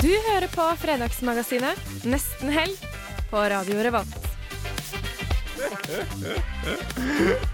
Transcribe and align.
Du 0.00 0.08
hører 0.08 0.48
på 0.48 0.64
Fredagsmagasinet 0.80 2.04
Nesten 2.08 2.48
helg 2.54 2.72
på 3.28 3.36
Radio 3.52 3.82
Revolt. 3.84 4.14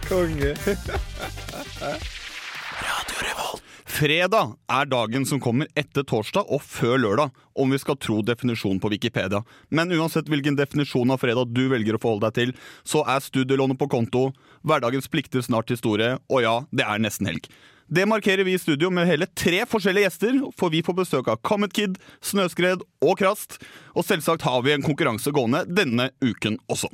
Konge. 0.07 0.53
Radio 2.87 3.19
Revolt. 3.27 3.67
Fredag 3.97 4.55
er 4.71 4.87
dagen 4.93 5.27
som 5.27 5.43
kommer 5.43 5.67
etter 5.75 6.07
torsdag 6.07 6.47
og 6.47 6.63
før 6.63 7.03
lørdag, 7.03 7.35
om 7.59 7.75
vi 7.75 7.83
skal 7.83 7.99
tro 7.99 8.23
definisjonen 8.23 8.79
på 8.79 8.95
Wikipedia. 8.95 9.43
Men 9.75 9.91
uansett 9.99 10.31
hvilken 10.31 10.55
definisjon 10.55 11.11
av 11.11 11.19
fredag 11.25 11.51
du 11.51 11.65
velger 11.75 11.99
å 11.99 12.03
forholde 12.03 12.31
deg 12.31 12.39
til, 12.39 12.59
så 12.87 13.03
er 13.11 13.27
studielånet 13.27 13.81
på 13.81 13.91
konto, 13.91 14.29
hverdagens 14.63 15.11
plikter 15.11 15.43
snart 15.43 15.75
historie, 15.75 16.15
og 16.31 16.47
ja, 16.47 16.61
det 16.71 16.87
er 16.87 17.03
nesten 17.03 17.27
helg. 17.33 17.51
Det 17.89 18.07
markerer 18.07 18.45
vi 18.45 18.53
i 18.53 18.59
studio 18.59 18.89
med 18.91 19.07
hele 19.07 19.29
tre 19.31 19.61
forskjellige 19.71 20.09
gjester, 20.09 20.39
for 20.59 20.75
vi 20.75 20.81
får 20.83 20.97
besøk 20.99 21.29
av 21.31 21.39
Comet 21.47 21.71
Kid, 21.77 22.01
Snøskred 22.19 22.83
og 22.99 23.15
Krast. 23.21 23.61
Og 23.95 24.03
selvsagt 24.03 24.43
har 24.43 24.65
vi 24.67 24.75
en 24.75 24.83
konkurranse 24.83 25.31
gående 25.31 25.63
denne 25.71 26.09
uken 26.19 26.59
også. 26.67 26.91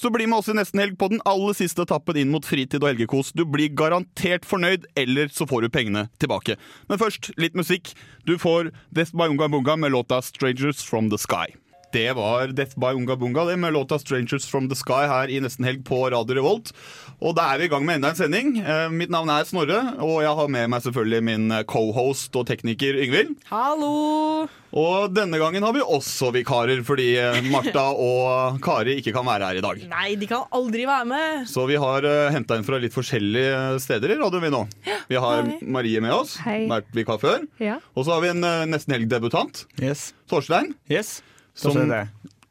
Så 0.00 0.08
bli 0.08 0.24
med 0.24 0.40
oss 0.40 0.48
i 0.48 0.56
nesten 0.56 0.80
helg 0.80 0.96
på 0.96 1.10
den 1.12 1.20
aller 1.28 1.52
siste 1.58 1.84
etappen 1.84 2.22
inn 2.22 2.32
mot 2.32 2.48
fritid 2.48 2.80
og 2.80 2.94
helgekos. 2.94 3.34
Du 3.36 3.44
blir 3.44 3.68
garantert 3.76 4.48
fornøyd, 4.48 4.88
eller 4.96 5.28
så 5.28 5.44
får 5.44 5.66
du 5.66 5.74
pengene 5.76 6.08
tilbake. 6.16 6.56
Men 6.88 7.02
først 7.04 7.34
litt 7.36 7.58
musikk. 7.58 7.92
Du 8.24 8.38
får 8.40 8.72
Death 8.88 9.12
by 9.12 9.28
Unga 9.28 9.52
Bunga 9.52 9.76
med 9.76 9.92
låta 9.92 10.22
'Strangers 10.24 10.80
From 10.80 11.10
The 11.12 11.20
Sky'. 11.20 11.69
Det 11.92 12.12
var 12.14 12.52
Death 12.54 12.78
by 12.78 12.92
Unga 12.94 13.16
Bunga 13.16 13.44
det 13.44 13.56
med 13.58 13.72
låta 13.72 13.98
'Strangers 13.98 14.46
From 14.46 14.68
The 14.68 14.76
Sky' 14.78 15.08
her 15.08 15.28
i 15.28 15.40
Nesten 15.40 15.64
Helg 15.64 15.84
på 15.84 16.10
Radio 16.10 16.34
Revolt. 16.34 16.72
Og 17.20 17.34
da 17.36 17.50
er 17.52 17.58
vi 17.58 17.64
i 17.64 17.68
gang 17.68 17.84
med 17.84 17.98
enda 17.98 18.10
en 18.10 18.16
sending. 18.16 18.58
Eh, 18.62 18.88
mitt 18.88 19.10
navn 19.10 19.28
er 19.28 19.44
Snorre, 19.44 19.96
og 19.98 20.22
jeg 20.22 20.36
har 20.38 20.48
med 20.48 20.70
meg 20.70 20.82
selvfølgelig 20.82 21.22
min 21.22 21.48
cohost 21.66 21.90
co-host 22.00 22.36
og 22.38 22.46
tekniker 22.46 22.94
Yngvild. 22.94 23.36
Hallo! 23.50 24.46
Og 24.72 25.10
denne 25.12 25.38
gangen 25.40 25.64
har 25.66 25.74
vi 25.74 25.82
også 25.82 26.30
vikarer, 26.32 26.82
fordi 26.86 27.08
eh, 27.18 27.40
Martha 27.50 27.88
og 28.08 28.60
Kari 28.62 29.00
ikke 29.00 29.12
kan 29.16 29.26
være 29.26 29.48
her 29.50 29.58
i 29.58 29.64
dag. 29.64 29.82
Nei, 29.90 30.14
de 30.20 30.28
kan 30.30 30.46
aldri 30.54 30.86
være 30.86 31.08
med. 31.10 31.48
Så 31.50 31.66
vi 31.70 31.78
har 31.80 32.06
uh, 32.06 32.30
henta 32.30 32.56
inn 32.58 32.66
fra 32.66 32.78
litt 32.78 32.94
forskjellige 32.94 33.80
steder 33.82 34.14
i 34.14 34.20
radioen 34.20 34.46
vi 34.46 34.52
nå. 34.54 34.62
Vi 35.10 35.18
har 35.18 35.42
Hei. 35.50 35.58
Marie 35.66 36.00
med 36.04 36.14
oss, 36.14 36.36
Hei. 36.44 36.62
vært 36.70 36.94
vikar 36.94 37.18
før. 37.22 37.42
Ja. 37.58 37.80
Og 37.96 38.06
så 38.06 38.14
har 38.14 38.22
vi 38.24 38.30
en 38.32 38.46
uh, 38.46 38.62
Nesten 38.70 38.94
Helg-debutant, 38.94 39.64
Yes. 39.82 40.12
Torstein. 40.30 40.76
yes. 40.90 41.18
Som- 41.54 41.72
Så 41.72 41.82
er 41.84 41.86
det. 41.94 42.04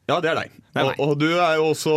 Ja, 0.10 0.16
det 0.22 0.30
er 0.32 0.36
deg. 0.40 0.52
Det 0.74 0.82
er 0.82 0.88
og, 0.90 1.00
og 1.04 1.12
du 1.22 1.28
er 1.38 1.56
jo 1.60 1.66
også 1.70 1.92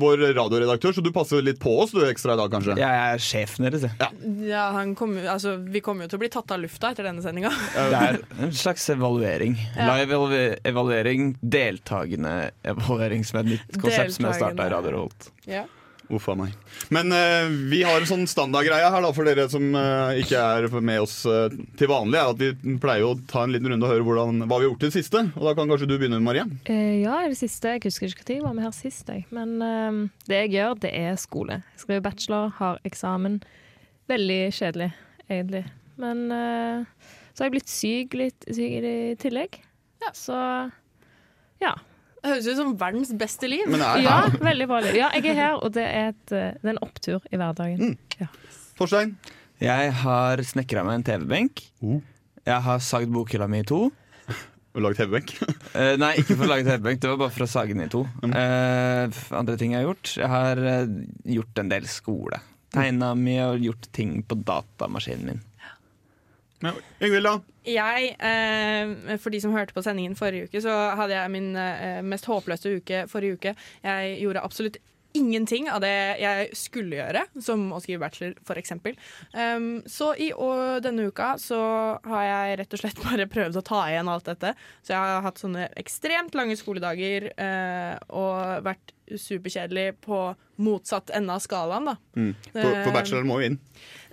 vår 0.00 0.22
radioredaktør, 0.36 0.92
så 0.92 1.02
du 1.04 1.10
passer 1.12 1.40
litt 1.44 1.58
på 1.60 1.72
oss 1.80 1.92
du 1.94 2.02
ekstra 2.04 2.34
i 2.34 2.40
dag, 2.40 2.50
kanskje. 2.52 2.74
Jeg 2.80 3.00
er 3.14 3.22
sjefen 3.24 3.64
deres, 3.64 3.84
jeg. 3.86 3.92
Ja, 4.00 4.10
ja 4.48 4.84
kommer- 4.96 5.24
altså, 5.32 5.54
vi 5.64 5.80
kommer 5.84 6.04
jo 6.04 6.12
til 6.12 6.18
å 6.18 6.22
bli 6.24 6.28
tatt 6.32 6.52
av 6.52 6.60
lufta 6.60 6.90
etter 6.92 7.08
denne 7.08 7.24
sendinga. 7.24 7.52
Det 7.74 8.00
er 8.00 8.18
en 8.44 8.52
slags 8.52 8.84
evaluering. 8.92 9.56
Live 9.76 10.20
evaluering, 10.64 11.32
deltakende 11.40 12.50
evaluering, 12.64 13.24
som 13.24 13.40
er 13.40 13.48
et 13.48 13.52
nytt 13.54 13.80
konsept 13.80 14.16
som 14.18 14.28
jeg 14.28 14.40
starta 14.42 14.68
i. 14.68 14.74
Radio 14.76 14.94
Revolt. 14.98 15.30
Ja. 15.48 15.64
Uff 16.12 16.26
a 16.28 16.34
meg. 16.36 16.52
Men 16.92 17.12
uh, 17.14 17.48
vi 17.70 17.80
har 17.86 17.96
en 17.96 18.08
sånn 18.08 18.26
standardgreie 18.28 18.90
her 18.92 19.04
da, 19.04 19.12
for 19.16 19.24
dere 19.24 19.46
som 19.48 19.70
uh, 19.72 20.12
ikke 20.20 20.40
er 20.40 20.66
med 20.84 21.00
oss 21.04 21.22
uh, 21.24 21.48
til 21.78 21.88
vanlig. 21.88 22.18
er 22.20 22.32
at 22.34 22.42
Vi 22.64 22.76
pleier 22.82 23.06
å 23.08 23.14
ta 23.30 23.44
en 23.44 23.54
liten 23.54 23.70
runde 23.72 23.86
og 23.86 23.94
høre 23.94 24.04
hvordan, 24.04 24.44
hva 24.44 24.58
vi 24.58 24.66
har 24.66 24.68
gjort 24.68 24.84
i 24.84 24.90
det 24.90 24.96
siste. 24.98 25.22
Og 25.32 25.48
Da 25.48 25.54
kan 25.56 25.70
kanskje 25.70 25.88
du 25.88 25.96
begynne, 25.96 26.20
Marie. 26.24 26.44
Eh, 26.68 27.00
ja, 27.02 27.22
i 27.24 27.30
det 27.32 27.40
siste. 27.40 27.72
Jeg 27.76 27.86
husker 27.86 28.12
ikke 28.12 28.26
når 28.28 28.36
jeg 28.36 28.44
var 28.44 28.56
med 28.58 28.66
her 28.66 28.76
sist, 28.76 29.08
jeg. 29.08 29.24
Men 29.34 29.56
eh, 29.64 30.00
det 30.28 30.42
jeg 30.42 30.54
gjør, 30.58 30.76
det 30.84 30.92
er 30.98 31.20
skole. 31.20 31.60
Jeg 31.74 31.84
skriver 31.86 32.04
bachelor, 32.04 32.52
har 32.60 32.80
eksamen. 32.84 33.40
Veldig 34.12 34.40
kjedelig, 34.52 34.90
egentlig. 35.30 35.64
Men 36.00 36.24
eh, 36.34 37.10
så 37.32 37.42
har 37.42 37.48
jeg 37.48 37.56
blitt 37.56 37.72
syk 37.72 38.18
litt 38.18 38.48
syk 38.52 38.84
i 38.84 38.96
tillegg. 39.20 39.62
Så 40.12 40.36
ja. 41.62 41.72
Det 42.24 42.30
høres 42.32 42.46
ut 42.48 42.56
som 42.62 42.70
verdens 42.80 43.10
beste 43.20 43.48
liv. 43.52 43.66
Men 43.68 43.82
er, 43.84 43.98
Ja, 44.00 44.14
er, 44.30 44.38
veldig 44.50 44.66
bra. 44.70 44.78
liv. 44.84 44.96
Ja, 44.96 45.10
jeg 45.18 45.26
er 45.34 45.36
her, 45.42 45.58
og 45.60 45.74
det 45.76 45.84
er, 45.84 46.14
et, 46.14 46.32
eh, 46.32 46.54
det 46.62 46.70
er 46.70 46.74
en 46.74 46.82
opptur 46.86 47.20
i 47.30 47.36
hverdagen. 47.40 47.98
Torstein? 48.78 49.14
Jeg 49.62 49.92
har 50.02 50.40
snekra 50.44 50.82
meg 50.88 50.98
en 51.02 51.04
TV-benk. 51.06 51.60
Oh. 51.84 52.00
Jeg 52.48 52.64
har 52.64 52.80
sagd 52.84 53.12
bokhylla 53.14 53.46
mi 53.48 53.60
i 53.62 53.68
to. 53.68 53.86
Og 54.74 54.82
lagd 54.82 54.98
TV-benk. 55.02 55.36
Eh, 55.74 55.96
nei, 55.98 56.12
ikke 56.20 56.36
for 56.38 56.46
å 56.46 56.52
lage 56.52 56.64
TV-benk, 56.68 57.00
det 57.02 57.08
var 57.10 57.16
bare 57.24 57.34
for 57.34 57.44
å 57.44 57.50
sage 57.50 57.74
den 57.74 57.82
i 57.82 57.88
to. 57.90 58.04
Eh, 58.28 59.04
f- 59.10 59.32
andre 59.34 59.56
ting 59.58 59.72
jeg 59.74 59.80
har 59.82 59.88
gjort 59.88 60.12
Jeg 60.20 60.28
har 60.30 60.60
eh, 60.70 60.92
gjort 61.34 61.58
en 61.64 61.72
del 61.72 61.88
skole. 61.90 62.38
Tegna 62.74 63.08
mye 63.18 63.48
og 63.52 63.64
gjort 63.68 63.88
ting 63.94 64.12
på 64.26 64.38
datamaskinen 64.46 65.26
min. 65.32 65.40
Yngvild, 67.02 67.28
da? 67.28 67.34
Jeg, 67.68 68.14
eh, 68.20 69.16
For 69.20 69.32
de 69.32 69.40
som 69.40 69.54
hørte 69.56 69.76
på 69.76 69.84
sendingen 69.84 70.16
forrige 70.18 70.48
uke, 70.48 70.62
så 70.64 70.72
hadde 70.98 71.16
jeg 71.16 71.32
min 71.34 71.54
eh, 71.56 72.00
mest 72.04 72.28
håpløse 72.30 72.76
uke 72.78 73.04
forrige 73.10 73.38
uke. 73.38 73.54
Jeg 73.84 74.18
gjorde 74.22 74.44
absolutt 74.44 74.80
ingenting 75.14 75.68
av 75.70 75.78
det 75.84 75.94
jeg 76.18 76.48
skulle 76.58 76.98
gjøre, 76.98 77.22
som 77.42 77.68
å 77.74 77.78
skrive 77.82 78.02
bachelor, 78.02 78.34
f.eks. 78.42 78.74
Um, 79.30 79.68
så 79.86 80.10
i 80.18 80.32
og, 80.34 80.82
denne 80.84 81.06
uka 81.06 81.34
så 81.40 81.60
har 82.02 82.24
jeg 82.26 82.56
rett 82.60 82.74
og 82.74 82.82
slett 82.82 83.02
bare 83.06 83.28
prøvd 83.30 83.60
å 83.60 83.64
ta 83.66 83.84
igjen 83.92 84.10
alt 84.10 84.26
dette. 84.26 84.54
Så 84.82 84.94
jeg 84.94 85.14
har 85.14 85.22
hatt 85.24 85.40
sånne 85.40 85.68
ekstremt 85.80 86.34
lange 86.34 86.58
skoledager 86.58 87.30
eh, 87.30 87.94
og 88.10 88.66
vært 88.66 88.94
superkjedelig 89.20 90.00
på 90.02 90.18
motsatt 90.64 91.12
ende 91.14 91.36
av 91.36 91.42
skalaen, 91.44 91.92
da. 91.92 91.96
Mm. 92.18 92.32
For, 92.50 92.80
for 92.80 92.96
bachelor 92.96 93.26
må 93.28 93.38
jo 93.38 93.52
inn. 93.52 93.60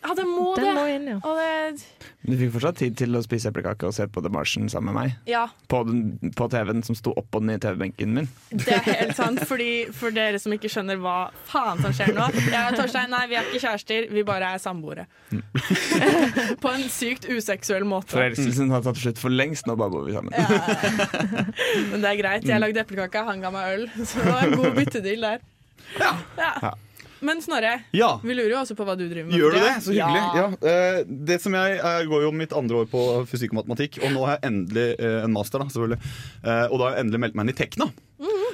Ja, 0.02 0.16
det 0.18 0.24
må 0.26 0.56
Den 0.58 0.66
det! 0.66 0.74
må 0.74 0.84
inn, 0.90 1.04
ja. 1.12 1.18
Og 1.22 1.38
det 1.38 1.84
Du 2.26 2.34
fikk 2.38 2.52
fortsatt 2.56 2.78
tid 2.82 2.96
til 2.98 3.14
å 3.18 3.22
spise 3.22 3.50
eplekake 3.52 3.86
og 3.86 3.94
se 3.94 4.08
på 4.10 4.22
The 4.26 4.30
Martian 4.34 4.68
sammen 4.70 4.94
med 4.94 4.98
meg. 4.98 5.14
Ja, 5.30 5.44
På, 5.70 5.84
den- 5.86 6.32
på 6.38 6.48
TV-en 6.50 6.82
som 6.86 6.96
sto 6.98 7.14
oppå 7.18 7.40
den 7.42 7.52
i 7.54 7.58
TV-benken 7.62 8.14
min. 8.18 8.28
Det 8.50 8.68
er 8.80 8.82
helt 8.88 9.16
sant, 9.18 9.40
fordi 9.46 9.70
For 9.94 10.10
dere 10.16 10.40
som 10.42 10.54
ikke 10.58 10.70
skjønner 10.74 10.98
hva 11.02 11.16
faen 11.50 11.82
som 11.86 11.94
skjer 11.94 12.14
nå 12.18 12.28
Jeg 12.50 12.62
og 12.72 12.80
Torstein, 12.82 13.10
nei, 13.14 13.24
vi 13.30 13.38
er 13.40 13.46
ikke 13.50 13.62
kjærester, 13.68 14.10
vi 14.14 14.24
bare 14.28 14.52
er 14.56 14.62
samboere. 14.64 15.06
På 16.66 16.74
en 16.74 16.86
sykt 16.90 17.26
useksuell 17.30 17.86
måte. 17.88 18.14
Forelskelsen 18.18 18.72
har 18.74 18.82
tatt 18.86 18.98
slutt 19.02 19.22
for 19.22 19.30
lengst, 19.34 19.68
nå 19.70 19.78
bare 19.80 19.94
bor 19.94 20.06
vi 20.10 20.18
sammen. 20.18 20.34
Men 21.92 22.02
det 22.04 22.10
er 22.16 22.20
greit. 22.22 22.48
Jeg 22.50 22.62
lagde 22.62 22.82
eplekake, 22.86 23.22
han 23.28 23.42
ga 23.44 23.52
meg 23.54 23.76
øl. 23.78 23.90
Så 24.02 24.22
det 24.22 24.32
var 24.34 24.48
en 24.50 24.58
god 24.62 24.78
byttedeal 24.82 25.28
der. 25.30 25.44
Ja. 26.00 26.14
Ja. 26.42 26.74
Men 27.22 27.42
Snorre, 27.42 27.84
Ja. 27.94 28.20
vi 28.24 28.34
lurer 28.34 28.50
jo 28.56 28.60
også 28.64 28.76
på 28.76 28.86
hva 28.88 28.96
du 28.98 29.04
driver 29.08 29.30
med. 29.30 29.38
Gjør 29.40 29.52
du 29.54 29.60
det? 29.62 29.74
Så 29.86 29.94
hyggelig. 29.94 30.22
Ja. 30.36 30.46
Ja. 30.66 31.04
det 31.08 31.38
som 31.44 31.54
jeg, 31.54 31.78
jeg 31.78 32.08
går 32.10 32.24
jo 32.26 32.32
mitt 32.34 32.54
andre 32.58 32.82
år 32.82 32.88
på 32.90 33.02
fysikk 33.30 33.54
og 33.54 33.62
matematikk, 33.62 34.00
og 34.04 34.12
nå 34.16 34.26
har 34.26 34.38
jeg 34.40 34.50
endelig 34.52 34.88
eh, 35.00 35.20
en 35.26 35.34
master. 35.36 35.60
da, 35.62 35.66
selvfølgelig. 35.70 36.00
Eh, 36.44 36.66
og 36.72 36.80
da 36.80 36.88
har 36.88 36.96
jeg 36.98 37.06
endelig 37.06 37.22
meldt 37.26 37.36
meg 37.38 37.46
inn 37.48 37.54
i 37.54 37.60
Tekna. 37.62 37.90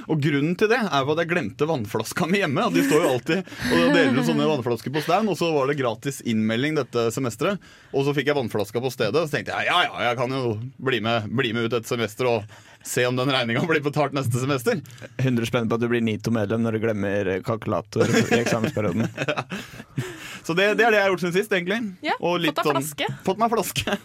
Og 0.08 0.22
grunnen 0.24 0.54
til 0.56 0.70
det 0.72 0.78
er 0.80 1.04
jo 1.04 1.12
at 1.14 1.20
jeg 1.24 1.30
glemte 1.34 1.68
vannflaska 1.68 2.28
mi 2.32 2.40
hjemme. 2.40 2.64
At 2.70 2.76
De 2.78 2.84
står 2.88 3.02
jo 3.04 3.10
alltid 3.12 3.50
og 3.76 3.90
deler 3.96 4.16
ut 4.22 4.28
sånne 4.30 4.46
vannflasker 4.48 4.94
på 4.96 5.02
stand, 5.04 5.28
og 5.34 5.36
så 5.40 5.50
var 5.52 5.68
det 5.68 5.76
gratis 5.82 6.22
innmelding 6.24 6.78
dette 6.80 7.08
semesteret. 7.12 7.60
Og 7.92 8.06
så 8.08 8.14
fikk 8.16 8.30
jeg 8.32 8.38
vannflaska 8.40 8.80
på 8.84 8.92
stedet, 8.94 9.20
og 9.20 9.28
så 9.28 9.36
tenkte 9.38 9.52
jeg 9.58 9.68
ja 9.68 9.82
ja, 9.90 9.94
jeg 10.08 10.20
kan 10.22 10.32
jo 10.38 10.56
bli 10.88 11.02
med, 11.04 11.28
bli 11.36 11.52
med 11.58 11.68
ut 11.68 11.76
et 11.82 11.90
semester 11.90 12.30
og 12.32 12.58
se 12.88 13.04
om 13.10 13.18
den 13.20 13.28
regninga 13.36 13.66
blir 13.68 13.84
betalt 13.84 14.16
neste 14.16 14.40
semester. 14.40 14.80
100 15.20 15.50
spenn 15.50 15.68
på 15.68 15.76
at 15.76 15.84
du 15.84 15.90
blir 15.92 16.04
NITO-medlem 16.08 16.64
når 16.64 16.78
du 16.78 16.84
glemmer 16.86 17.32
kalkulator 17.44 18.08
i 18.08 18.40
eksamensperioden. 18.40 19.10
Så 20.48 20.54
det, 20.56 20.70
det 20.80 20.86
er 20.88 20.94
det 20.94 21.00
jeg 21.02 21.04
har 21.04 21.12
gjort 21.12 21.24
siden 21.26 21.36
sist, 21.36 21.52
egentlig. 21.52 21.82
Ja, 22.06 22.14
Og 22.24 22.40
litt 22.40 22.54
fått 22.56 22.64
deg 22.64 22.70
sånn- 22.70 22.80
flaske. 22.80 23.08
Fått 23.28 23.42
meg 23.42 23.52
flaske. 23.52 23.98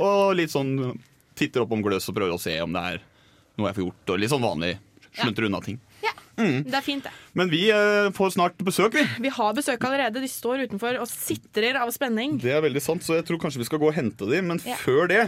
Og 0.00 0.20
litt 0.38 0.52
sånn 0.54 0.72
titter 1.36 1.66
opp 1.66 1.74
om 1.76 1.82
gløs 1.84 2.08
og 2.08 2.16
prøver 2.16 2.36
å 2.36 2.40
se 2.40 2.54
om 2.64 2.72
det 2.72 2.84
er 2.94 3.02
noe 3.60 3.68
jeg 3.68 3.76
får 3.76 3.84
gjort. 3.84 4.12
Og 4.14 4.22
litt 4.22 4.32
sånn 4.32 4.44
vanlig 4.46 4.72
slunter 5.16 5.48
unna 5.48 5.60
ting. 5.64 5.80
Det 6.40 6.72
er 6.72 6.84
fint, 6.84 7.04
det. 7.04 7.12
Men 7.36 7.50
vi 7.52 7.66
eh, 7.68 8.08
får 8.16 8.32
snart 8.36 8.60
besøk, 8.64 8.94
vi. 8.96 9.02
Vi 9.26 9.32
har 9.34 9.56
besøk 9.56 9.82
allerede. 9.84 10.22
De 10.22 10.30
står 10.30 10.64
utenfor 10.68 10.96
og 11.02 11.08
sitrer 11.10 11.76
av 11.80 11.90
spenning. 11.92 12.38
Det 12.40 12.54
er 12.56 12.64
veldig 12.64 12.80
sant, 12.80 13.04
så 13.04 13.18
jeg 13.18 13.26
tror 13.28 13.40
kanskje 13.42 13.60
vi 13.60 13.68
skal 13.68 13.82
gå 13.82 13.90
og 13.90 13.98
hente 13.98 14.28
dem. 14.30 14.48
Men 14.48 14.62
Ja. 14.64 14.78
før 14.80 15.08
det 15.10 15.24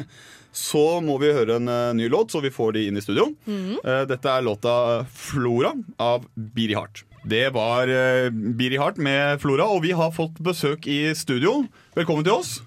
så 0.53 1.01
må 1.05 1.19
vi 1.21 1.33
høre 1.33 1.57
en 1.57 1.69
eh, 1.69 1.93
ny 1.97 2.09
låt, 2.13 2.33
så 2.33 2.41
vi 2.45 2.53
får 2.53 2.75
de 2.77 2.87
inn 2.89 2.97
i 2.97 3.05
studio. 3.05 3.31
Mm. 3.47 3.79
Eh, 3.85 4.05
dette 4.09 4.29
er 4.29 4.45
låta 4.45 5.05
'Flora' 5.09 5.77
av 5.99 6.27
Biri 6.37 6.75
Hart. 6.75 7.05
Det 7.25 7.53
var 7.55 7.87
uh, 7.87 8.31
Hart 8.33 8.73
Heart 8.81 8.97
med 8.99 9.41
Flora, 9.41 9.69
og 9.71 9.83
vi 9.83 9.93
har 9.93 10.11
fått 10.11 10.41
besøk 10.43 10.89
i 10.91 11.15
studio. 11.15 11.69
Velkommen 11.95 12.25
til 12.25 12.35
oss. 12.35 12.63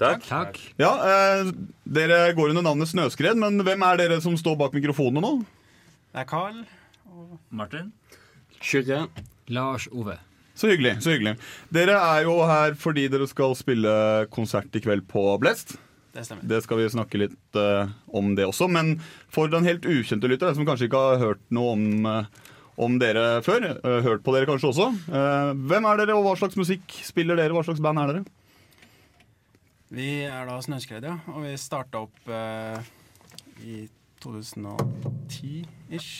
Takk. 0.00 0.24
Takk. 0.26 0.58
Ja, 0.80 0.96
eh, 0.98 1.52
Dere 1.84 2.32
går 2.34 2.50
under 2.50 2.62
navnet 2.64 2.88
Snøskred, 2.90 3.36
men 3.38 3.60
hvem 3.62 3.82
er 3.86 4.00
dere 4.00 4.20
som 4.20 4.34
står 4.34 4.56
bak 4.58 4.72
mikrofonene 4.74 5.22
nå? 5.22 5.44
Det 6.10 6.24
er 6.24 6.26
Carl. 6.26 6.64
Og... 7.06 7.38
Martin. 7.54 7.92
Kyrre. 8.58 9.04
Lars 9.50 9.86
Ove. 9.92 10.16
Så 10.58 10.68
hyggelig. 10.68 10.96
så 11.00 11.14
hyggelig 11.14 11.36
Dere 11.72 11.94
er 11.96 12.24
jo 12.26 12.34
her 12.44 12.74
fordi 12.78 13.06
dere 13.08 13.28
skal 13.30 13.54
spille 13.56 13.92
konsert 14.34 14.74
i 14.76 14.82
kveld 14.82 15.06
på 15.08 15.22
Blest. 15.40 15.76
Det 16.10 16.24
stemmer. 16.26 16.42
Det 16.50 16.58
skal 16.64 16.80
vi 16.80 16.88
snakke 16.90 17.20
litt 17.22 17.58
uh, 17.58 17.92
om 18.10 18.34
det 18.34 18.48
også. 18.50 18.66
Men 18.68 18.96
for 19.30 19.50
den 19.52 19.68
helt 19.68 19.86
ukjente 19.86 20.28
lytter, 20.28 20.50
som 20.56 20.66
kanskje 20.66 20.88
ikke 20.88 21.04
har 21.04 21.22
hørt 21.22 21.44
noe 21.54 21.76
om, 21.76 21.86
uh, 22.02 22.50
om 22.74 22.98
dere 22.98 23.38
før, 23.46 23.68
uh, 23.78 24.00
hørt 24.02 24.26
på 24.26 24.34
dere 24.34 24.50
kanskje 24.50 24.72
også, 24.72 24.88
eh, 25.06 25.52
hvem 25.70 25.86
er 25.86 26.02
dere, 26.02 26.18
og 26.18 26.26
hva 26.26 26.34
slags 26.40 26.58
musikk 26.58 26.98
spiller 27.06 27.38
dere? 27.38 27.54
Hva 27.54 27.62
slags 27.68 27.82
band 27.84 28.02
er 28.02 28.10
dere? 28.10 28.24
Vi 29.94 30.10
er 30.26 30.50
da 30.50 30.58
Snøskred, 30.66 31.06
ja. 31.06 31.16
Og 31.30 31.46
vi 31.46 31.54
starta 31.58 32.02
opp 32.02 32.30
i 33.62 33.84
2010-ish. 34.24 36.12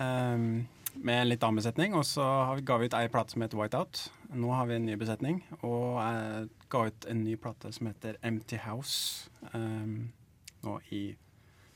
Um, 0.00 0.68
med 0.94 1.22
en 1.22 1.28
litt 1.30 1.42
annen 1.44 1.60
besetning. 1.60 1.94
Og 1.98 2.04
så 2.08 2.24
ga 2.66 2.78
vi 2.80 2.86
ut 2.90 2.96
ei 2.98 3.08
plate 3.12 3.34
som 3.34 3.42
heter 3.44 3.58
Whiteout. 3.60 3.94
Nå 4.36 4.48
har 4.54 4.66
vi 4.70 4.78
en 4.78 4.86
ny 4.88 4.96
besetning. 5.00 5.42
Og 5.60 6.00
jeg 6.00 6.48
ga 6.72 6.86
ut 6.88 7.00
en 7.10 7.24
ny 7.24 7.36
plate 7.40 7.72
som 7.76 7.90
heter 7.90 8.18
Empty 8.26 8.58
House 8.64 9.30
um, 9.54 10.10
nå 10.64 10.80
i 10.94 11.04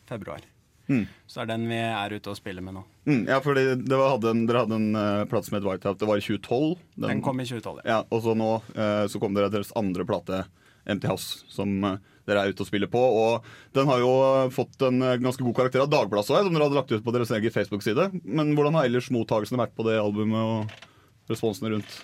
februar. 0.08 0.44
Mm. 0.86 1.06
Så 1.26 1.40
det 1.40 1.44
er 1.46 1.52
den 1.54 1.68
vi 1.70 1.78
er 1.80 2.12
ute 2.12 2.32
og 2.32 2.36
spiller 2.36 2.64
med 2.64 2.76
nå. 2.76 2.82
Mm, 3.08 3.22
ja, 3.28 3.38
for 3.44 3.56
dere 3.56 4.08
hadde 4.10 4.32
en, 4.34 4.42
Dere 4.48 4.64
hadde 4.66 4.76
en 4.76 4.90
uh, 4.96 5.24
plate 5.30 5.48
som 5.48 5.56
het 5.58 5.68
Whiteout. 5.68 6.00
Det 6.00 6.08
var 6.08 6.20
i 6.20 6.24
2012. 6.24 6.82
Den, 7.06 7.22
kom 7.24 7.40
i 7.40 7.46
2012. 7.48 7.84
Ja, 7.88 8.02
Og 8.10 8.24
så 8.26 8.36
nå 8.36 8.50
uh, 8.60 9.04
så 9.10 9.22
kom 9.22 9.36
dere 9.36 9.52
deres 9.52 9.72
andre 9.80 10.04
plate, 10.08 10.44
Empty 10.84 11.08
House, 11.08 11.46
som 11.48 11.70
eh, 11.88 11.96
dere 12.28 12.42
er 12.44 12.54
ute 12.54 12.64
og 12.64 12.68
spiller 12.68 12.90
på. 12.90 13.00
Og 13.00 13.76
den 13.76 13.88
har 13.90 14.02
jo 14.02 14.14
fått 14.54 14.82
en 14.86 15.00
eh, 15.02 15.20
ganske 15.22 15.44
god 15.44 15.56
karakter 15.60 15.84
av 15.84 15.92
Dagbladet, 15.92 16.28
som 16.30 16.50
dere 16.50 16.66
hadde 16.66 16.78
lagt 16.78 16.92
ut 16.94 17.04
på 17.04 17.14
deres 17.14 17.32
egen 17.36 17.54
Facebook-side. 17.54 18.10
Men 18.24 18.54
hvordan 18.56 18.78
har 18.78 18.88
ellers 18.88 19.10
mottakelsen 19.14 19.60
vært 19.60 19.76
på 19.76 19.86
det 19.88 20.00
albumet 20.00 20.40
og 20.40 21.30
responsene 21.32 21.74
rundt? 21.74 21.98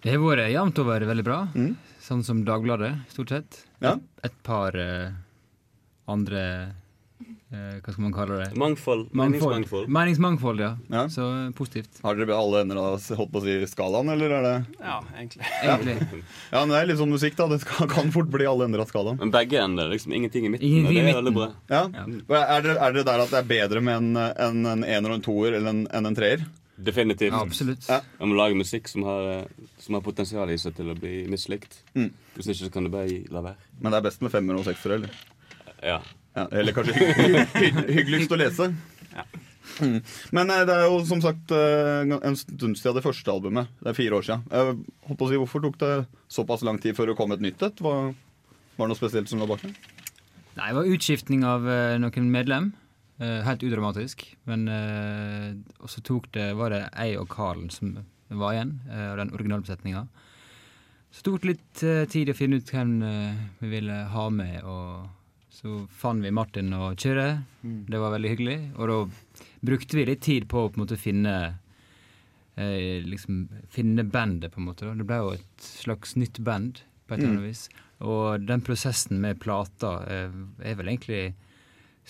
Det 0.00 0.14
har 0.14 0.22
vært 0.22 0.50
jevnt 0.52 0.78
over 0.80 1.08
veldig 1.10 1.26
bra. 1.26 1.40
Mm. 1.54 1.74
Sånn 2.00 2.22
som 2.26 2.44
Dagbladet, 2.46 2.94
stort 3.12 3.34
sett. 3.34 3.64
Ja. 3.84 3.98
Et 4.24 4.36
par 4.46 4.76
uh, 4.76 5.12
andre 6.10 6.42
Hva 7.50 7.90
skal 7.90 8.04
man 8.04 8.12
kalle 8.14 8.36
det? 8.38 8.48
Mangfold. 8.54 9.08
Meningsmangfold. 9.16 9.88
Meningsmangfold, 9.90 10.60
ja. 10.62 10.68
Ja. 10.92 11.00
Så 11.10 11.24
eh, 11.26 11.48
positivt. 11.58 11.98
Har 12.04 12.14
dere 12.14 12.36
alle 12.38 12.60
ender 12.62 12.78
av 12.78 13.00
holdt 13.18 13.32
på 13.34 13.40
å 13.40 13.42
si 13.42 13.56
skalaen, 13.72 14.12
eller 14.14 14.34
er 14.36 14.46
det 14.46 14.52
Ja, 14.78 15.00
egentlig. 15.16 15.42
Egentlig. 15.64 16.22
Ja, 16.52 16.60
men 16.62 16.74
det 16.76 16.78
er 16.78 16.88
litt 16.92 17.00
sånn 17.00 17.10
musikk, 17.10 17.34
da. 17.40 17.48
Det 17.50 17.58
kan 17.90 18.12
fort 18.14 18.30
bli 18.30 18.46
alle 18.46 18.68
ender 18.70 18.84
av 18.84 18.92
skalaen. 18.92 19.18
Men 19.18 19.34
begge 19.34 19.58
ender. 19.64 19.90
liksom 19.90 20.14
Ingenting 20.14 20.46
i 20.46 20.52
midten. 20.54 20.68
Ingenting 20.68 20.86
og 20.86 20.94
det 20.94 21.10
er 21.10 21.18
veldig 21.18 21.34
bra. 21.40 21.48
Ja. 21.72 21.82
Er, 21.90 22.62
dere, 22.68 22.76
er 22.78 22.94
dere 22.94 23.08
der 23.10 23.24
at 23.26 23.34
det 23.34 23.42
er 23.42 23.50
bedre 23.50 23.82
med 23.82 23.98
en, 23.98 24.22
en, 24.30 24.62
en 24.76 24.86
ener 24.86 25.10
og 25.10 25.18
en 25.18 25.26
toer 25.26 25.58
enn 25.58 25.66
en, 25.72 25.82
en, 25.90 26.10
en 26.12 26.18
treer? 26.20 26.46
Definitivt. 26.80 27.34
Ja, 27.34 27.42
absolutt. 27.42 27.90
Ja. 27.90 27.98
Man 28.22 28.30
må 28.30 28.38
lage 28.38 28.56
musikk 28.56 28.88
som 28.88 29.02
har, 29.04 29.26
eh, 29.34 29.66
som 29.82 29.98
har 29.98 30.06
potensial 30.06 30.54
i 30.54 30.56
seg 30.60 30.78
til 30.78 30.94
å 30.94 30.96
bli 30.96 31.26
mislikt. 31.28 31.82
Mm. 31.98 32.08
Hvis 32.38 32.54
ikke 32.54 32.62
så 32.62 32.72
kan 32.78 32.86
du 32.86 32.94
bare 32.94 33.20
la 33.28 33.42
være. 33.50 33.70
Men 33.82 33.92
det 33.92 34.00
er 34.00 34.06
best 34.06 34.22
med 34.24 34.32
femmer 34.32 34.56
og 34.62 34.64
seksere, 34.70 35.02
eller? 35.02 35.20
Ja. 35.82 35.98
Ja, 36.36 36.46
eller 36.54 36.74
kanskje 36.76 36.94
hy 36.94 37.30
hy 37.56 37.70
hy 37.70 37.94
hyggeligst 37.98 38.32
å 38.34 38.38
lese. 38.38 38.70
Ja. 39.10 39.24
Men 40.34 40.50
eh, 40.50 40.64
det 40.68 40.74
er 40.74 40.88
jo 40.88 41.00
som 41.08 41.22
sagt 41.24 41.52
eh, 41.54 42.02
en 42.16 42.38
stund 42.38 42.78
siden 42.78 42.98
det 42.98 43.04
første 43.04 43.32
albumet. 43.32 43.70
Det 43.80 43.92
er 43.92 43.98
fire 43.98 44.18
år 44.20 44.26
siden. 44.26 44.82
Si, 45.06 45.40
Hvorfor 45.40 45.64
tok 45.64 45.78
det 45.82 45.92
såpass 46.30 46.64
lang 46.66 46.80
tid 46.82 46.96
før 46.98 47.12
det 47.12 47.18
kom 47.18 47.34
et 47.34 47.44
nytt 47.44 47.62
et? 47.66 47.82
Var, 47.84 48.12
var 48.76 48.84
det 48.86 48.92
noe 48.92 48.98
spesielt 49.00 49.30
som 49.30 49.42
lå 49.42 49.48
bak 49.50 49.64
det? 49.64 49.72
Nei, 50.56 50.70
det 50.70 50.76
var 50.78 50.94
utskiftning 50.94 51.44
av 51.46 51.68
eh, 51.70 51.98
noen 52.02 52.30
medlem. 52.32 52.72
Helt 53.20 53.60
udramatisk. 53.60 54.22
Men 54.48 54.62
så 55.84 56.00
tok 56.00 56.30
det, 56.32 56.54
var 56.56 56.72
det 56.72 56.78
jeg 56.86 57.18
og 57.20 57.26
Carl 57.28 57.66
som 57.68 57.90
var 58.32 58.54
igjen, 58.54 58.70
av 58.88 59.18
den 59.20 59.34
originalbesetninga. 59.36 60.06
Så 61.12 61.26
tok 61.26 61.42
det 61.42 61.50
litt 61.50 61.82
tid 62.14 62.32
å 62.32 62.36
finne 62.38 62.62
ut 62.62 62.72
hvem 62.72 62.94
vi 63.60 63.72
ville 63.74 63.98
ha 64.14 64.24
med. 64.32 64.64
og 64.64 65.19
så 65.60 65.86
fant 65.92 66.24
vi 66.24 66.30
Martin 66.32 66.72
og 66.72 66.96
Mm. 67.60 67.82
Det 67.90 67.98
var 68.00 68.14
veldig 68.14 68.30
hyggelig. 68.32 68.58
Og 68.80 68.88
da 68.88 69.42
brukte 69.68 69.98
vi 69.98 70.06
litt 70.08 70.22
tid 70.24 70.46
på 70.48 70.62
å 70.64 70.70
på 70.70 70.80
måte 70.86 70.96
finne 71.00 71.34
eh, 72.56 73.04
liksom 73.04 73.42
finne 73.72 74.06
bandet, 74.08 74.54
på 74.54 74.62
en 74.62 74.70
måte. 74.70 74.88
Da. 74.88 74.96
Det 74.96 75.08
ble 75.10 75.20
jo 75.20 75.34
et 75.36 75.66
slags 75.66 76.16
nytt 76.16 76.40
band, 76.46 76.80
på 77.04 77.14
et 77.14 77.20
eller 77.20 77.34
annet 77.34 77.48
vis. 77.50 77.66
Og 78.00 78.46
den 78.48 78.64
prosessen 78.64 79.20
med 79.20 79.40
plata 79.42 79.98
eh, 80.08 80.32
er 80.64 80.80
vel 80.80 80.94
egentlig 80.94 81.22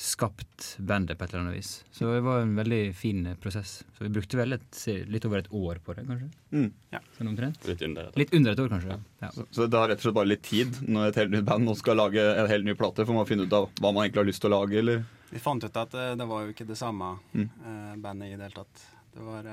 skapt 0.00 0.76
bandet 0.81 1.19
på 1.20 1.25
et 1.26 1.32
eller 1.35 1.43
annet 1.44 1.56
vis. 1.58 1.70
Så 1.93 2.08
det 2.08 2.20
var 2.25 2.41
en 2.41 2.55
veldig 2.56 2.79
fin 2.97 3.19
eh, 3.29 3.35
prosess. 3.41 3.73
Så 3.97 4.05
vi 4.06 4.11
brukte 4.14 4.38
vel 4.38 4.56
et, 4.56 4.79
litt 5.12 5.26
over 5.29 5.43
et 5.43 5.50
år 5.52 5.81
på 5.85 5.93
det, 5.99 6.06
kanskje. 6.08 6.29
Mm. 6.56 6.70
Sånn 7.19 7.29
omtrent. 7.35 7.67
Litt 7.69 7.82
under. 7.85 8.08
Litt 8.17 8.32
under 8.38 8.55
et 8.56 8.62
år, 8.64 8.70
kanskje. 8.73 8.97
Ja. 9.20 9.31
Så, 9.35 9.44
så 9.52 9.67
det 9.69 9.76
har 9.82 9.91
rett 9.93 10.00
og 10.00 10.06
slett 10.08 10.17
bare 10.17 10.31
litt 10.32 10.43
tid 10.49 10.79
når 10.88 11.11
et 11.11 11.20
helt 11.20 11.35
nytt 11.37 11.44
band 11.50 11.69
nå 11.69 11.75
skal 11.79 12.00
lage 12.00 12.25
en 12.32 12.49
helt 12.50 12.64
ny 12.70 12.75
plate? 12.81 13.05
For 13.05 13.17
man 13.19 13.29
finne 13.29 13.44
ut 13.44 13.56
av 13.61 13.69
hva 13.76 13.93
man 13.93 14.06
egentlig 14.06 14.23
har 14.25 14.31
lyst 14.32 14.41
til 14.47 14.50
å 14.55 14.61
lage, 14.62 14.79
eller? 14.81 15.05
Vi 15.31 15.43
fant 15.44 15.62
ut 15.69 15.76
at 15.85 15.94
eh, 16.00 16.14
det 16.19 16.26
var 16.32 16.47
jo 16.47 16.55
ikke 16.56 16.67
det 16.73 16.79
samme 16.81 17.12
Mm. 17.37 17.44
eh, 17.47 17.93
bandet 18.02 18.32
i 18.32 18.37
det 18.41 18.49
hele 18.49 18.56
tatt. 18.62 18.87
Det 19.14 19.26
var 19.26 19.50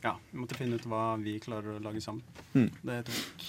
Ja, 0.00 0.14
vi 0.30 0.38
måtte 0.40 0.56
finne 0.56 0.78
ut 0.80 0.86
hva 0.88 1.04
vi 1.20 1.36
klarer 1.44 1.76
å 1.76 1.82
lage 1.84 2.00
sammen. 2.00 2.24
Mm. 2.56 2.70
Det 2.88 3.02
tok 3.10 3.44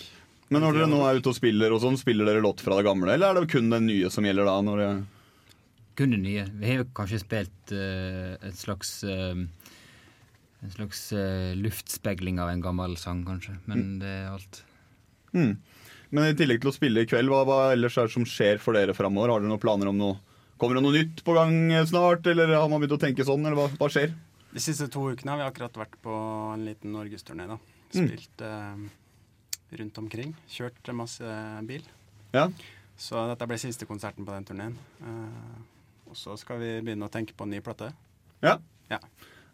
Men 0.51 0.65
når 0.65 0.75
dere 0.75 0.91
nå 0.91 0.99
er 1.07 1.21
ute 1.21 1.31
og 1.31 1.35
spiller, 1.37 1.71
og 1.71 1.79
sånn, 1.79 1.95
spiller 1.97 2.27
dere 2.27 2.43
låt 2.43 2.59
fra 2.59 2.75
det 2.75 2.83
gamle, 2.89 3.13
eller 3.15 3.31
er 3.31 3.39
det 3.45 3.53
kun 3.53 3.69
den 3.71 3.85
nye 3.87 4.09
som 4.11 4.25
gjelder 4.27 4.49
da? 4.49 4.57
Når 4.67 4.81
det 4.83 4.89
Kun 5.99 6.15
det 6.15 6.21
nye. 6.23 6.45
Vi 6.61 6.69
har 6.69 6.81
jo 6.81 6.89
kanskje 6.97 7.21
spilt 7.23 7.73
uh, 7.75 8.37
et 8.39 8.57
slags 8.57 9.01
uh, 9.03 9.35
En 10.61 10.73
slags 10.75 11.03
uh, 11.15 11.51
luftspeiling 11.57 12.39
av 12.41 12.51
en 12.53 12.63
gammel 12.63 12.95
sang, 13.01 13.23
kanskje. 13.27 13.57
Men 13.69 13.99
det 14.01 14.11
er 14.21 14.27
alt. 14.31 14.63
mm. 15.33 15.53
Men 16.11 16.27
i 16.27 16.35
tillegg 16.35 16.59
til 16.59 16.69
å 16.69 16.75
spille 16.75 17.05
i 17.05 17.07
kveld, 17.07 17.31
hva, 17.31 17.45
hva 17.47 17.59
ellers 17.71 17.95
er 17.97 18.09
det 18.09 18.13
som 18.13 18.25
skjer 18.27 18.59
for 18.59 18.75
dere 18.75 18.93
framover? 18.93 19.31
Har 19.31 19.39
dere 19.39 19.51
noen 19.51 19.63
planer 19.63 19.89
om 19.91 19.97
noe 19.97 20.19
Kommer 20.61 20.77
det 20.77 20.83
noe 20.85 20.93
nytt 20.93 21.23
på 21.25 21.33
gang 21.33 21.71
snart, 21.89 22.27
eller 22.29 22.51
har 22.53 22.67
man 22.69 22.83
begynt 22.83 22.93
å 22.93 23.01
tenke 23.01 23.25
sånn, 23.25 23.41
eller 23.47 23.57
hva, 23.57 23.63
hva 23.79 23.87
skjer? 23.89 24.11
De 24.51 24.61
siste 24.61 24.85
to 24.93 25.07
ukene 25.09 25.33
har 25.33 25.39
vi 25.39 25.45
akkurat 25.47 25.79
vært 25.79 25.95
på 26.03 26.17
en 26.53 26.67
liten 26.67 26.93
norgesturné. 26.93 27.47
da. 27.49 27.57
Mm. 27.95 28.05
Spilt 28.05 28.43
eh, 28.45 28.83
rundt 29.79 29.97
omkring. 30.03 30.35
Kjørt 30.51 30.91
masse 30.93 31.33
bil. 31.65 31.81
Ja. 32.35 32.45
Så 32.99 33.23
dette 33.31 33.47
ble 33.49 33.57
siste 33.57 33.87
konserten 33.89 34.27
på 34.27 34.35
den 34.35 34.45
turneen. 34.51 34.75
Eh, 35.01 35.80
og 36.11 36.17
så 36.19 36.35
skal 36.39 36.59
vi 36.61 36.71
begynne 36.83 37.07
å 37.07 37.11
tenke 37.13 37.33
på 37.37 37.43
en 37.47 37.53
ny 37.55 37.61
plate. 37.63 37.87
Ja. 38.43 38.57
Ja. 38.91 38.99
Ja, 38.99 39.01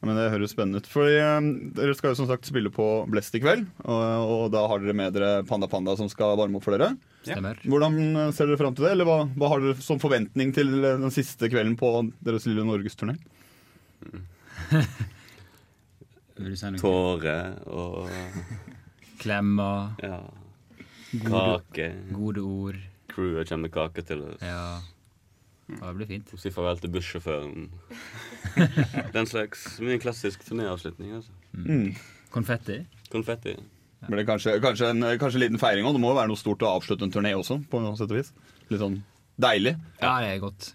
Men 0.06 0.16
Det 0.18 0.30
høres 0.34 0.52
spennende 0.54 0.80
ut. 0.82 0.88
Fordi 0.90 1.16
eh, 1.18 1.48
Dere 1.78 1.94
skal 1.98 2.12
jo 2.14 2.18
som 2.20 2.28
sagt 2.30 2.46
spille 2.50 2.70
på 2.74 2.86
Blest 3.10 3.34
i 3.38 3.42
kveld. 3.42 3.64
Og, 3.86 4.02
og 4.34 4.44
da 4.54 4.62
har 4.70 4.78
dere 4.84 4.94
med 4.98 5.14
dere 5.16 5.44
Panda 5.50 5.68
Panda 5.70 5.96
som 5.98 6.10
skal 6.10 6.38
varme 6.38 6.58
opp 6.60 6.66
for 6.68 6.74
dere. 6.78 6.90
Stemmer. 7.26 7.56
Hvordan 7.66 7.98
eh, 8.12 8.32
ser 8.38 8.46
dere 8.50 8.60
fram 8.62 8.76
til 8.78 8.86
det? 8.86 8.92
Eller 8.98 9.08
hva, 9.10 9.18
hva 9.38 9.48
har 9.54 9.60
dere 9.64 9.78
som 9.82 10.02
forventning 10.02 10.54
til 10.58 10.68
eh, 10.84 11.00
den 11.02 11.14
siste 11.14 11.50
kvelden 11.50 11.78
på 11.80 11.88
deres 12.26 12.46
lille 12.50 12.66
norgesturné? 12.68 13.16
Tårer 16.78 17.56
og 17.66 18.12
Klemmer. 19.22 19.96
ja, 20.06 20.20
kake. 21.26 21.88
gode 22.14 22.42
ord. 22.46 22.78
Crewet 23.10 23.50
kommer 23.50 23.66
med 23.66 23.74
kake 23.74 24.02
til 24.06 24.22
oss. 24.28 24.44
Ja. 24.46 24.78
Ja. 25.68 25.80
Det 25.82 25.96
blir 26.00 26.08
fint. 26.10 26.30
Og 26.34 26.40
Si 26.40 26.52
farvel 26.56 26.80
til 26.84 26.94
bussjåføren. 26.94 27.66
Den 29.16 29.28
slags. 29.30 29.66
Mye 29.84 30.00
klassisk 30.02 30.46
turnéavslutning. 30.48 31.18
altså. 31.20 31.34
Mm. 31.54 31.92
Konfetti. 32.32 32.80
Konfetti. 33.12 33.58
Blir 34.08 34.22
det 34.22 34.28
kanskje, 34.30 34.56
kanskje, 34.62 34.90
en, 34.94 35.06
kanskje 35.20 35.40
en 35.40 35.44
liten 35.48 35.62
feiring 35.62 35.88
òg? 35.88 35.96
Det 35.98 36.02
må 36.04 36.12
jo 36.14 36.18
være 36.20 36.30
noe 36.32 36.40
stort 36.40 36.64
å 36.64 36.76
avslutte 36.78 37.08
en 37.08 37.14
turné 37.14 37.34
også, 37.36 37.60
på 37.68 37.82
noe 37.82 37.98
sett 37.98 38.12
og 38.14 38.20
vis. 38.20 38.30
Litt 38.70 38.84
sånn 38.84 39.00
deilig. 39.42 39.74
Ja, 40.02 40.18
det 40.24 40.36
er 40.36 40.44
godt. 40.44 40.72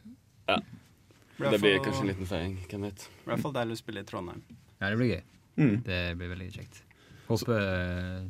Det 1.43 1.59
blir 1.59 1.81
kanskje 1.83 2.05
en 2.05 2.11
liten 2.13 2.29
feiring. 2.29 2.57
Hvem 2.71 2.87
vet. 2.87 3.07
I 3.25 3.31
hvert 3.31 3.43
fall 3.43 3.55
deilig 3.57 3.79
å 3.79 3.81
spille 3.81 4.03
i 4.03 4.07
Trondheim. 4.07 4.43
Ja, 4.79 4.91
det 4.91 4.97
blir 4.99 5.11
gøy. 5.15 5.23
Mm. 5.59 5.75
Det 5.87 6.01
blir 6.19 6.31
veldig 6.33 6.49
kjekt. 6.55 6.83
Håper, 7.29 8.29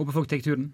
håper 0.00 0.16
folk 0.16 0.28
tar 0.30 0.42
turen. 0.44 0.70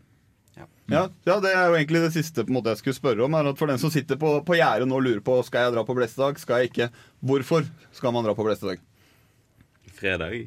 Ja, 0.87 1.09
ja, 1.27 1.37
det 1.43 1.51
er 1.51 1.65
jo 1.67 1.75
egentlig 1.75 2.05
det 2.05 2.13
siste 2.15 2.45
på 2.47 2.55
måte 2.55 2.71
jeg 2.71 2.81
skulle 2.83 2.99
spørre 2.99 3.25
om. 3.27 3.35
er 3.35 3.51
at 3.51 3.59
For 3.59 3.71
den 3.71 3.81
som 3.83 3.91
sitter 3.91 4.19
på, 4.21 4.37
på 4.47 4.59
gjerdet 4.59 4.87
nå 4.87 5.01
og 5.01 5.07
lurer 5.07 5.23
på 5.25 5.41
skal 5.47 5.67
jeg 5.67 5.75
dra 5.75 5.83
på 5.87 5.97
Blestedag, 5.99 6.39
skal 6.39 6.63
jeg 6.63 6.71
ikke. 6.71 6.91
Hvorfor 7.27 7.67
skal 7.97 8.15
man 8.15 8.27
dra 8.27 8.37
på 8.39 8.47
Blestedag? 8.47 8.83
Fredag. 9.97 10.47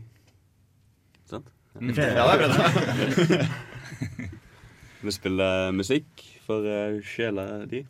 Sant? 1.27 1.49
Fredag. 1.75 2.15
Ja, 2.15 2.27
det 2.29 2.47
er 2.47 3.17
fredag. 3.19 3.49
Vi 5.03 5.15
spiller 5.15 5.71
musikk 5.71 6.23
for 6.43 6.65
uh, 6.67 6.99
sjela 7.07 7.65
di. 7.69 7.85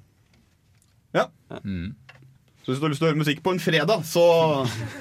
Mm. 1.66 1.96
Så 2.62 2.72
hvis 2.72 2.80
du 2.80 2.86
har 2.86 2.92
lyst 2.92 3.02
til 3.02 3.08
å 3.08 3.10
høre 3.10 3.22
musikk 3.24 3.40
på 3.42 3.54
en 3.56 3.62
fredag, 3.62 4.04
så, 4.06 4.26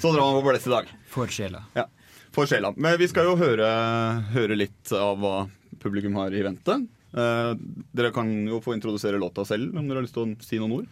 så 0.01 0.13
drar 0.15 0.23
man 0.25 0.39
på 0.39 0.47
Blestedag. 0.47 0.89
For 1.13 1.29
sjela. 1.33 1.65
For 2.33 2.49
sjela. 2.49 2.73
Men 2.81 2.97
vi 3.01 3.09
skal 3.11 3.29
jo 3.29 3.35
høre, 3.41 3.69
høre 4.33 4.57
litt 4.57 4.93
av 4.97 5.21
hva 5.21 5.35
publikum 5.83 6.17
har 6.21 6.33
i 6.33 6.45
vente. 6.47 6.79
Eh, 7.17 7.53
dere 7.97 8.13
kan 8.13 8.31
jo 8.49 8.61
få 8.61 8.75
introdusere 8.77 9.21
låta 9.21 9.45
selv, 9.49 9.77
om 9.77 9.89
dere 9.89 10.03
har 10.03 10.07
lyst 10.07 10.17
til 10.19 10.27
å 10.27 10.45
si 10.45 10.61
noen 10.61 10.81
ord. 10.81 10.87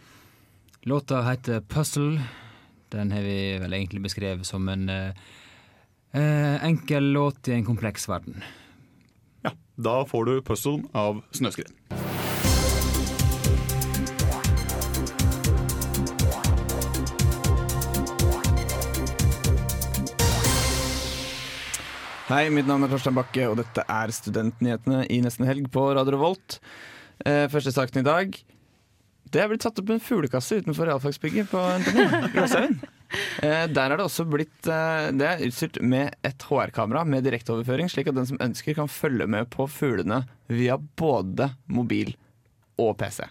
Låta 0.87 1.23
heter 1.23 1.61
'Puzzle'. 1.61 2.21
Den 2.91 3.11
har 3.11 3.23
vi 3.23 3.59
vel 3.59 3.73
egentlig 3.73 4.03
beskrevet 4.03 4.47
som 4.47 4.69
en 4.69 4.89
eh, 4.89 5.13
eh, 6.13 6.65
enkel 6.65 7.13
låt 7.13 7.49
i 7.49 7.53
en 7.53 7.65
kompleks 7.65 8.09
verden. 8.09 8.43
Ja, 9.43 9.51
Da 9.77 10.05
får 10.05 10.25
du 10.25 10.41
'Puzzle' 10.41 10.89
av 10.95 11.23
Snøskred. 11.33 11.73
Hei, 22.27 22.49
mitt 22.51 22.67
navn 22.67 22.83
er 22.87 22.91
Torstein 22.91 23.15
Bakke, 23.17 23.45
og 23.47 23.59
dette 23.61 23.85
er 23.87 24.11
Studentnyhetene 24.15 25.05
i 25.15 25.21
Nesten 25.23 25.47
Helg 25.47 25.69
på 25.75 25.85
Radio 25.95 26.17
Revolt. 26.17 26.59
Eh, 27.23 27.45
første 27.53 27.71
saken 27.75 28.03
i 28.03 28.07
dag. 28.07 28.35
Det 29.31 29.43
er 29.43 29.49
blitt 29.51 29.63
satt 29.67 29.79
opp 29.83 29.91
en 29.95 30.03
fuglekasse 30.03 30.59
utenfor 30.63 30.89
realfagsbygget 30.91 31.49
på 31.51 31.63
NTNU. 31.83 32.77
Eh, 33.47 33.65
der 33.71 33.93
er 33.93 33.95
det 33.95 34.03
også 34.03 34.25
blitt 34.27 34.67
eh, 34.67 35.09
Det 35.15 35.27
er 35.29 35.43
utstyrt 35.47 35.77
med 35.87 36.15
et 36.27 36.43
HR-kamera 36.49 37.05
med 37.07 37.23
direkteoverføring, 37.27 37.87
slik 37.93 38.11
at 38.11 38.17
den 38.19 38.27
som 38.27 38.41
ønsker, 38.43 38.75
kan 38.79 38.91
følge 38.91 39.29
med 39.31 39.47
på 39.55 39.69
fuglene 39.71 40.25
via 40.51 40.75
både 40.99 41.53
mobil 41.71 42.11
og 42.83 42.97
PC. 43.01 43.23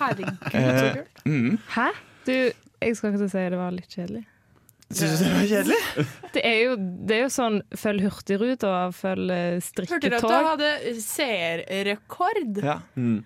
Herregud, 0.00 0.42
så 0.50 0.56
Eh, 0.58 0.96
kult. 0.98 1.22
mm. 1.30 1.52
Hæ? 1.76 1.86
Du, 2.26 2.34
jeg 2.82 2.96
skal 2.98 3.14
ikke 3.14 3.30
si 3.30 3.46
det 3.54 3.60
var 3.62 3.70
litt 3.78 3.94
kjedelig. 3.94 4.26
Syns 4.94 5.18
du 5.18 5.24
det 5.26 5.32
var 5.34 5.48
kjedelig? 5.50 6.06
Det 6.36 6.42
er 6.44 6.58
jo, 6.66 6.72
det 7.08 7.14
er 7.16 7.20
jo 7.22 7.28
sånn 7.32 7.54
følg 7.80 8.02
Hurtigruta, 8.04 8.70
følg 8.92 9.30
eh, 9.32 9.54
strikketog. 9.64 10.02
Hurtigruta 10.20 10.40
hadde 10.50 10.66
seerrekord? 11.00 12.58
Ja. 12.60 12.74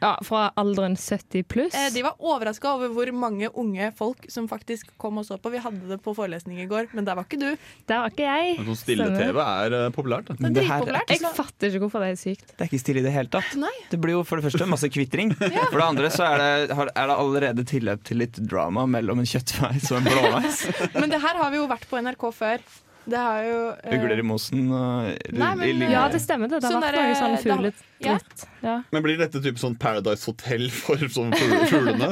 Ja, 0.00 0.12
fra 0.22 0.42
alderen 0.60 0.94
70 0.96 1.42
pluss. 1.50 1.74
Eh, 1.74 1.88
De 1.94 2.04
var 2.06 2.14
overraska 2.22 2.70
over 2.76 2.92
hvor 2.94 3.10
mange 3.10 3.48
unge 3.58 3.88
folk 3.98 4.28
som 4.30 4.46
faktisk 4.50 4.92
kom 5.00 5.18
og 5.18 5.26
så 5.26 5.40
på. 5.42 5.50
Vi 5.50 5.58
hadde 5.64 5.88
det 5.90 5.98
på 6.04 6.14
forelesning 6.14 6.60
i 6.62 6.68
går, 6.70 6.92
men 6.94 7.08
der 7.08 7.18
var 7.18 7.26
ikke 7.26 7.40
du. 7.40 7.48
Der 7.90 8.04
var 8.04 8.14
ikke 8.14 8.28
jeg. 8.30 8.54
Sånn 8.60 8.78
stille-TV 8.84 9.40
er 9.42 9.76
eh, 9.80 9.88
populært. 9.96 10.30
Da. 10.30 10.38
Det 10.38 10.50
er 10.52 10.56
dritpopulært. 10.60 11.14
Jeg 11.16 11.34
fatter 11.40 11.70
ikke 11.74 11.82
hvorfor 11.88 12.06
det 12.06 12.12
er 12.14 12.20
sykt. 12.22 12.46
Det 12.54 12.62
er 12.66 12.70
ikke 12.70 12.82
stille 12.84 13.02
i 13.02 13.06
det 13.08 13.14
hele 13.16 13.32
tatt. 13.34 13.58
Nei. 13.58 13.74
Det 13.90 13.98
blir 14.02 14.20
jo 14.20 14.22
for 14.28 14.38
det 14.38 14.46
første 14.46 14.70
masse 14.70 14.92
kvitring. 14.92 15.34
For 15.70 15.78
det 15.78 15.84
andre 15.86 16.08
så 16.14 16.24
er 16.26 16.40
det, 16.40 16.78
er 16.78 17.10
det 17.10 17.14
allerede 17.14 17.64
tilløp 17.68 18.02
til 18.06 18.18
litt 18.22 18.38
drama 18.50 18.86
mellom 18.90 19.20
en 19.22 19.28
kjøttveis 19.28 19.90
og 19.92 20.00
en 20.00 20.08
blåveis. 20.08 20.62
Men 20.96 21.10
det 21.12 21.20
her 21.22 21.38
har 21.38 21.49
vi 21.50 21.60
jo 21.60 21.66
vært 21.70 21.88
på 21.90 22.00
NRK 22.02 22.30
før. 22.34 22.64
Det 23.10 23.16
har 23.16 23.42
jo 23.42 23.60
uh, 23.72 23.92
Ugler 23.96 24.20
i 24.20 24.24
mosen 24.28 24.66
Uh, 24.70 25.06
Nei, 25.32 25.54
men, 25.56 25.62
i- 25.64 25.86
i- 25.86 25.90
Ja, 25.90 26.02
det 26.12 26.20
stemmer 26.20 26.50
det. 26.52 26.58
Det 26.60 26.68
har 26.68 26.74
Sånn 26.76 26.84
vært 26.84 26.98
noe 27.00 27.14
sånn 27.16 27.36
fuglet 27.42 27.78
ja. 28.04 28.18
Ja. 28.62 28.74
Men 28.92 29.02
blir 29.02 29.16
dette 29.18 29.40
type 29.42 29.58
sånn 29.58 29.74
Paradise 29.80 30.28
Hotel 30.28 30.68
for 30.70 31.00
sånn 31.08 31.32
fugle- 31.32 31.64
fuglene? 31.72 32.10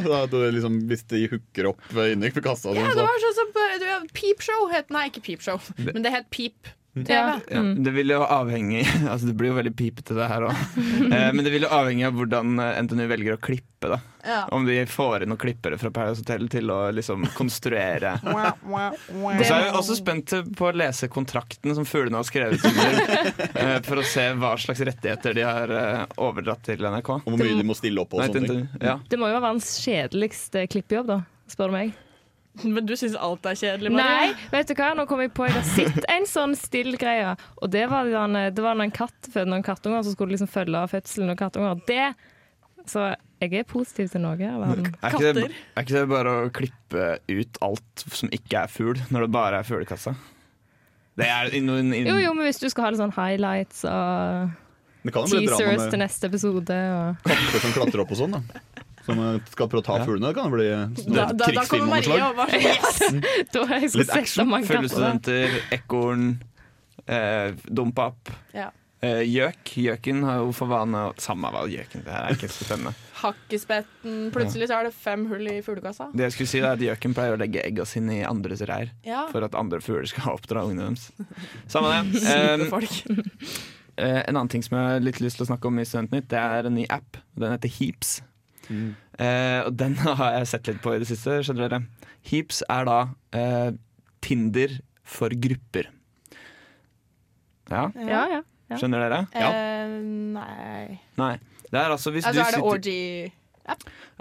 Liksom, 0.57 0.81
hvis 0.89 1.05
de 1.13 1.21
hooker 1.29 1.69
opp 1.75 1.85
inni 1.93 2.33
kassa 2.33 2.73
Ja, 2.73 2.89
sånn, 2.89 2.97
det 2.97 3.05
var 3.05 3.21
sånn 3.27 3.37
som 3.37 4.09
Peep 4.17 4.41
Show 4.43 4.67
het 4.73 4.91
Nei, 4.91 5.05
ikke 5.13 5.23
Peep 5.29 5.45
Show, 5.45 5.61
men 5.77 6.03
det 6.03 6.11
het 6.17 6.31
Peep. 6.35 6.73
TV. 7.07 7.15
Ja. 7.15 7.39
Ja, 7.53 7.63
det 7.87 7.93
vil 7.95 8.11
jo 8.13 8.21
avhenge 8.25 8.83
Altså 9.13 9.27
Det 9.29 9.35
blir 9.39 9.53
jo 9.53 9.57
veldig 9.59 9.75
pipete, 9.79 10.15
det 10.19 10.29
her 10.31 10.49
òg. 10.49 10.63
Eh, 11.09 11.31
men 11.33 11.41
det 11.45 11.51
vil 11.55 11.65
jo 11.65 11.71
avhenge 11.73 12.07
av 12.09 12.17
hvordan 12.19 12.59
eh, 12.61 12.79
NTNU 12.85 13.05
velger 13.11 13.37
å 13.37 13.41
klippe. 13.41 13.89
da 13.93 13.99
Ja. 14.27 14.41
Om 14.53 14.67
de 14.67 14.75
får 14.91 15.23
inn 15.25 15.31
noen 15.33 15.41
klippere 15.41 15.79
fra 15.81 15.91
Paradise 15.95 16.21
Hotel 16.25 16.49
til 16.53 16.71
å 16.75 16.79
liksom 16.93 17.25
konstruere. 17.37 18.17
Og 18.27 19.45
så 19.47 19.55
er 19.57 19.69
vi 19.69 19.71
også 19.79 19.97
spent 19.99 20.35
på 20.59 20.69
å 20.69 20.73
lese 20.77 21.09
kontrakten 21.13 21.75
som 21.79 21.87
fuglene 21.89 22.21
har 22.21 22.27
skrevet 22.29 22.65
under, 22.69 22.99
eh, 23.49 23.79
for 23.87 24.03
å 24.03 24.07
se 24.07 24.27
hva 24.39 24.53
slags 24.61 24.83
rettigheter 24.91 25.39
de 25.39 25.47
har 25.47 25.73
eh, 25.79 26.05
overdratt 26.21 26.67
til 26.69 26.83
NRK. 26.85 27.15
og 27.23 27.31
hvor 27.31 27.41
mye 27.41 27.57
de 27.63 27.69
må 27.71 27.79
stille 27.79 28.05
opp. 28.05 28.19
Ja. 28.19 28.99
Det 29.09 29.17
må 29.21 29.31
jo 29.31 29.39
være 29.39 29.47
verdens 29.49 29.73
kjedeligste 29.85 30.67
klippjobb, 30.75 31.09
da, 31.15 31.23
spør 31.49 31.73
du 31.73 31.79
meg. 31.79 31.97
Men 32.75 32.87
du 32.87 32.95
syns 32.99 33.17
alt 33.19 33.47
er 33.49 33.59
kjedelig? 33.59 33.93
Nei, 33.95 34.33
vet 34.53 34.71
du 34.71 34.75
hva? 34.79 34.91
Nå 34.99 35.07
kom 35.11 35.23
jeg 35.23 35.33
på 35.37 35.47
Jeg 35.49 35.57
har 35.57 35.69
sett 35.69 36.09
en 36.11 36.27
sånn 36.29 36.57
still-greie. 36.59 37.35
Og 37.63 37.71
det 37.75 37.87
var, 37.93 38.09
den, 38.11 38.39
det 38.55 38.65
var 38.65 38.79
en 38.79 38.95
katt 38.95 39.31
fødte 39.31 39.49
noen 39.51 39.67
kattunger, 39.67 40.05
som 40.07 40.17
skulle 40.17 40.35
liksom 40.37 40.51
følge 40.51 40.85
fødselen 40.93 41.35
av 41.35 41.41
kattunger. 41.41 41.83
Det 41.89 42.09
Så 42.89 43.11
jeg 43.39 43.55
er 43.61 43.69
positiv 43.69 44.09
til 44.11 44.25
noe 44.25 44.35
av 44.35 44.65
verden. 44.65 44.89
Er, 44.99 45.15
ikke 45.15 45.35
det, 45.37 45.51
er 45.53 45.85
ikke 45.87 45.95
det 45.95 46.09
bare 46.11 46.33
å 46.35 46.49
klippe 46.55 47.11
ut 47.31 47.61
alt 47.63 48.07
som 48.11 48.33
ikke 48.35 48.65
er 48.65 48.73
fugl, 48.73 49.05
når 49.15 49.27
det 49.27 49.31
bare 49.37 49.61
er 49.61 49.69
fuglekassa? 49.69 50.17
Er 51.19 51.51
Jo, 51.51 52.17
jo, 52.23 52.33
men 52.35 52.47
hvis 52.47 52.61
du 52.63 52.69
skal 52.71 52.87
ha 52.87 52.91
litt 52.95 53.01
sånn 53.03 53.15
highlights 53.15 53.83
og 53.91 54.53
teasers 55.31 55.89
til 55.91 56.03
neste 56.03 56.31
episode 56.31 56.83
og 56.95 57.25
katter 57.27 57.65
som 57.65 57.75
klatrer 57.75 58.05
opp 58.05 58.15
og 58.15 58.21
sånn. 58.21 58.39
da 58.39 58.78
Som 59.09 59.21
eh, 59.25 59.39
skal 59.51 59.71
prøve 59.73 59.81
å 59.83 59.87
ta 59.89 59.99
Ja. 59.99 60.05
fuglene. 60.07 60.29
Det 60.29 60.37
kan 60.37 60.53
bli 60.53 60.69
Da, 60.69 60.85
da, 61.09 61.27
da 61.33 61.47
krigsfilm 61.49 61.89
kommer 61.89 61.89
av 61.89 61.89
noe 61.89 61.93
Marie 61.95 62.05
slag. 62.05 62.27
og 62.29 62.37
bare 62.37 62.61
yes! 62.69 62.99
Da 63.57 63.65
jeg 63.73 63.95
Litt 64.03 64.13
action. 64.19 64.53
Fuglestudenter, 64.69 65.57
ekorn, 65.79 66.29
eh, 67.09 67.55
dompap. 67.73 68.31
Ja. 68.53 68.69
Eh, 69.01 69.21
gjøk. 69.31 69.63
Gjøken 69.79 70.25
har 70.27 70.41
jo 70.43 70.49
for 70.53 70.67
vane 70.67 70.99
å 71.07 71.13
Samme 71.23 71.53
hva 71.55 71.61
gjøken 71.71 72.03
det 72.03 72.11
her 72.11 72.25
er 72.33 72.35
ikke 72.35 72.49
så 72.51 72.65
spennende. 72.67 72.93
Hakkespetten. 73.23 74.17
Plutselig 74.35 74.67
så 74.71 74.81
er 74.81 74.89
det 74.89 74.93
fem 74.95 75.25
hull 75.31 75.47
i 75.51 75.57
fuglekassa. 75.63 76.09
Det 76.15 76.27
jeg 76.27 76.35
skulle 76.35 76.51
si 76.51 76.59
er 76.63 76.73
at 76.75 76.83
Gjøken 76.83 77.15
pleier 77.15 77.35
å 77.37 77.39
legge 77.41 77.63
egga 77.63 77.87
sine 77.87 78.21
i 78.21 78.25
andres 78.27 78.61
reir 78.67 78.91
Ja. 79.07 79.25
for 79.31 79.47
at 79.47 79.55
andre 79.59 79.79
fugler 79.83 80.07
skal 80.11 80.35
oppdra 80.35 80.67
ungene 80.67 80.91
deres. 80.93 81.09
Samme 81.71 81.95
det. 82.13 82.23
Um, 82.27 83.25
Eh, 83.99 84.23
en 84.29 84.37
annen 84.37 84.47
ting 84.49 84.63
som 84.63 84.77
jeg 84.79 84.87
har 84.93 85.01
litt 85.03 85.17
lyst 85.19 85.41
til 85.41 85.43
å 85.43 85.49
snakke 85.49 85.67
om 85.67 85.79
i 85.81 85.85
Studentnytt, 85.89 86.29
det 86.31 86.39
er 86.39 86.69
en 86.69 86.75
ny 86.77 86.85
app. 86.89 87.17
Den 87.35 87.51
heter 87.51 87.67
Heaps. 87.81 88.21
Eh, 88.69 89.61
og 89.67 89.73
den 89.81 89.97
har 90.21 90.39
jeg 90.39 90.47
sett 90.53 90.69
litt 90.71 90.83
på 90.85 90.95
i 90.95 91.01
det 91.03 91.09
siste. 91.11 91.41
skjønner 91.47 91.69
dere 91.69 91.83
Heaps 92.29 92.63
er 92.69 92.85
da 92.89 92.99
eh, 93.33 93.71
Tinder 94.25 94.79
for 95.09 95.33
grupper. 95.33 95.89
Ja, 97.71 97.89
Ja, 97.97 98.23
ja. 98.33 98.41
ja. 98.71 98.77
skjønner 98.81 99.05
dere? 99.07 99.21
Eh, 99.37 99.99
nei 100.37 100.99
Nei. 101.21 101.35
Det 101.69 101.77
er 101.83 101.93
altså 101.93 102.13
hvis 102.15 102.25
Altså 102.25 102.41
du 102.41 102.45
er 102.47 102.49
det 102.49 102.55
sitter 102.55 102.71
orgy 102.73 103.33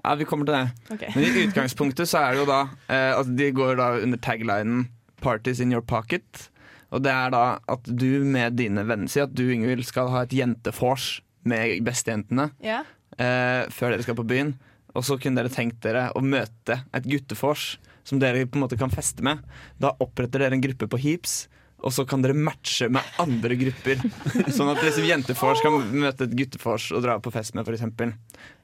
Ja, 0.04 0.16
vi 0.20 0.26
kommer 0.28 0.46
til 0.48 0.56
det. 0.58 0.92
Okay. 0.98 1.12
Men 1.16 1.24
i 1.24 1.46
utgangspunktet 1.48 2.10
så 2.12 2.20
er 2.26 2.36
det 2.36 2.42
jo 2.44 2.48
da 2.50 2.62
eh, 2.92 3.14
altså 3.16 3.36
De 3.40 3.48
går 3.56 3.78
da 3.80 3.88
under 4.04 4.18
taglinen 4.20 4.88
'Parties 5.22 5.60
in 5.64 5.72
your 5.74 5.82
pocket'. 5.82 6.50
Og 6.92 7.02
det 7.04 7.12
er 7.12 7.32
da 7.34 7.58
at 7.68 7.84
du 7.90 8.24
med 8.24 8.54
dine 8.60 8.84
venner 8.88 9.08
sier 9.10 9.24
at 9.26 9.34
du, 9.36 9.48
Ingvild, 9.52 9.84
skal 9.84 10.08
ha 10.14 10.22
et 10.24 10.32
jentefors 10.36 11.22
med 11.44 11.82
bestejentene 11.84 12.52
Ja. 12.64 12.84
Eh, 13.22 13.68
før 13.74 13.94
dere 13.94 14.06
skal 14.06 14.18
på 14.20 14.28
byen. 14.28 14.56
Og 14.98 15.06
så 15.06 15.18
kunne 15.22 15.42
dere 15.42 15.54
tenkt 15.54 15.82
dere 15.86 16.08
å 16.18 16.24
møte 16.24 16.82
et 16.96 17.10
guttefors 17.10 17.76
som 18.08 18.22
dere 18.22 18.48
på 18.48 18.58
en 18.58 18.64
måte 18.64 18.80
kan 18.80 18.94
feste 18.94 19.26
med. 19.26 19.44
Da 19.82 19.94
oppretter 20.04 20.42
dere 20.42 20.58
en 20.58 20.64
gruppe 20.64 20.88
på 20.90 21.00
Heaps. 21.04 21.46
Og 21.86 21.94
så 21.94 22.08
kan 22.10 22.24
dere 22.26 22.34
matche 22.34 22.88
med 22.90 23.06
andre 23.22 23.54
grupper. 23.60 24.00
Sånn 24.56 24.72
at 24.74 24.80
liksom 24.82 25.06
jentefors 25.06 25.60
kan 25.62 25.76
møte 25.94 26.26
et 26.26 26.34
guttefors 26.40 26.88
og 26.98 27.04
dra 27.06 27.20
på 27.22 27.30
fest 27.32 27.54
med, 27.54 27.68
f.eks. 27.70 27.84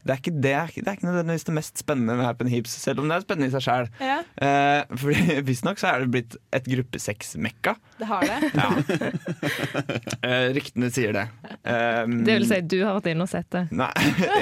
Det 0.04 0.12
er 0.12 0.18
ikke 0.20 0.34
det, 0.34 0.56
det 0.76 0.88
er 0.90 0.98
ikke 0.98 1.06
nødvendigvis 1.08 1.46
det 1.48 1.54
mest 1.56 1.78
spennende 1.80 2.16
med 2.20 2.26
Happen 2.26 2.50
Heaps, 2.52 2.74
selv 2.82 3.00
om 3.00 3.08
det 3.08 3.16
er 3.20 3.24
spennende 3.24 3.48
i 3.48 3.54
seg 3.54 3.64
sjøl. 3.68 3.92
ja, 4.04 4.18
Eh, 4.44 4.98
fordi 5.00 5.38
Visstnok 5.48 5.80
så 5.80 5.92
er 5.94 6.04
det 6.04 6.10
blitt 6.16 6.36
et 6.58 6.66
gruppesexmekka. 6.74 7.76
det 8.02 8.10
har 8.10 8.28
det. 8.28 9.14
Eh, 10.24 10.50
ryktene 10.56 10.90
sier 10.94 11.14
det. 11.16 11.24
Eh, 11.68 12.04
Det 12.08 12.36
vil 12.40 12.46
si, 12.48 12.60
du 12.72 12.78
har 12.86 12.98
vært 12.98 13.10
inne 13.14 13.26
og 13.26 13.32
sett 13.32 13.50
det. 13.54 13.66
Nei, 13.76 13.92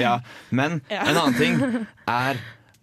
ja. 0.02 0.16
Men 0.54 0.80
Ja. 0.90 1.04
en 1.10 1.16
annen 1.18 1.38
ting 1.38 1.86
er 2.08 2.38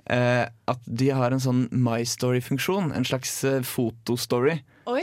eh, 0.10 0.46
at 0.70 0.82
de 0.86 1.10
har 1.16 1.32
en 1.36 1.40
sånn 1.44 1.66
My 1.72 2.02
Story-funksjon. 2.08 2.92
En 2.96 3.06
slags 3.08 3.34
eh, 3.48 3.62
fotostory. 3.66 4.60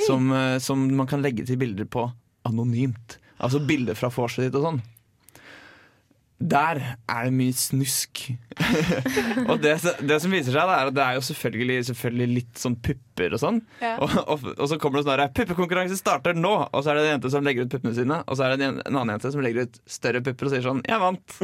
Som, 0.07 0.33
eh, 0.33 0.59
som 0.63 0.85
man 0.97 1.09
kan 1.11 1.25
legge 1.25 1.47
til 1.47 1.61
bilder 1.61 1.89
på 1.89 2.09
anonymt. 2.47 3.19
Altså 3.43 3.61
bilder 3.61 3.99
fra 3.99 4.13
vorset 4.13 4.47
ditt 4.47 4.59
og 4.59 4.71
sånn. 4.71 4.85
Der 6.37 6.79
er 7.09 7.23
det 7.25 7.33
mye 7.33 7.53
snusk. 7.57 8.27
og 9.49 9.63
det, 9.63 9.79
det 10.05 10.19
som 10.21 10.35
viser 10.35 10.53
seg, 10.53 10.69
er 10.69 10.91
at 10.91 10.97
det 10.97 11.01
er 11.01 11.17
jo 11.17 11.23
selvfølgelig, 11.25 11.79
selvfølgelig 11.89 12.27
litt 12.29 12.61
sånn 12.61 12.77
pupper 12.85 13.37
og 13.39 13.41
sånn. 13.41 13.63
Ja. 13.81 13.95
Og, 14.05 14.13
og, 14.21 14.45
og 14.53 14.69
så 14.69 14.77
kommer 14.81 15.01
det 15.01 15.07
sånn 15.07 15.15
herre 15.15 15.31
'Puppekonkurranse 15.33 15.97
starter 15.97 16.37
nå!' 16.37 16.59
Og 16.69 16.85
så 16.85 16.93
er 16.93 17.01
det 17.01 17.07
en 17.07 17.11
jente 17.15 17.33
som 17.33 17.47
legger 17.47 17.65
ut 17.65 17.73
puppene 17.73 17.97
sine, 17.97 18.21
og 18.27 18.37
så 18.37 18.45
er 18.45 18.53
det 18.61 18.69
en, 18.69 18.83
en 18.85 19.01
annen 19.01 19.15
jente 19.17 19.33
som 19.33 19.45
legger 19.45 19.65
ut 19.65 19.81
større 19.89 20.21
pupper 20.29 20.51
og 20.51 20.53
sier 20.53 20.69
sånn 20.69 20.85
'Jeg 20.85 21.03
vant'. 21.07 21.39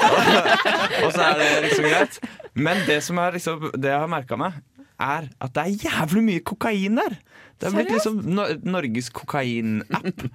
og 1.06 1.10
så 1.16 1.30
er 1.30 1.40
det 1.40 1.50
liksom 1.70 1.88
greit. 1.88 2.20
Men 2.52 2.84
det 2.84 3.00
som 3.08 3.24
er 3.24 3.40
liksom, 3.40 3.70
det 3.72 3.94
jeg 3.94 4.04
har 4.04 4.12
merka 4.18 4.36
meg, 4.40 4.60
er 5.02 5.28
at 5.42 5.54
det 5.56 5.64
er 5.64 5.88
jævlig 5.88 6.22
mye 6.30 6.44
kokain 6.46 7.00
der. 7.00 7.18
Det 7.60 7.68
er 7.68 7.76
blitt 7.76 7.92
liksom 7.94 8.20
no 8.36 8.46
Norges 8.68 9.10
kokain-app. 9.16 10.26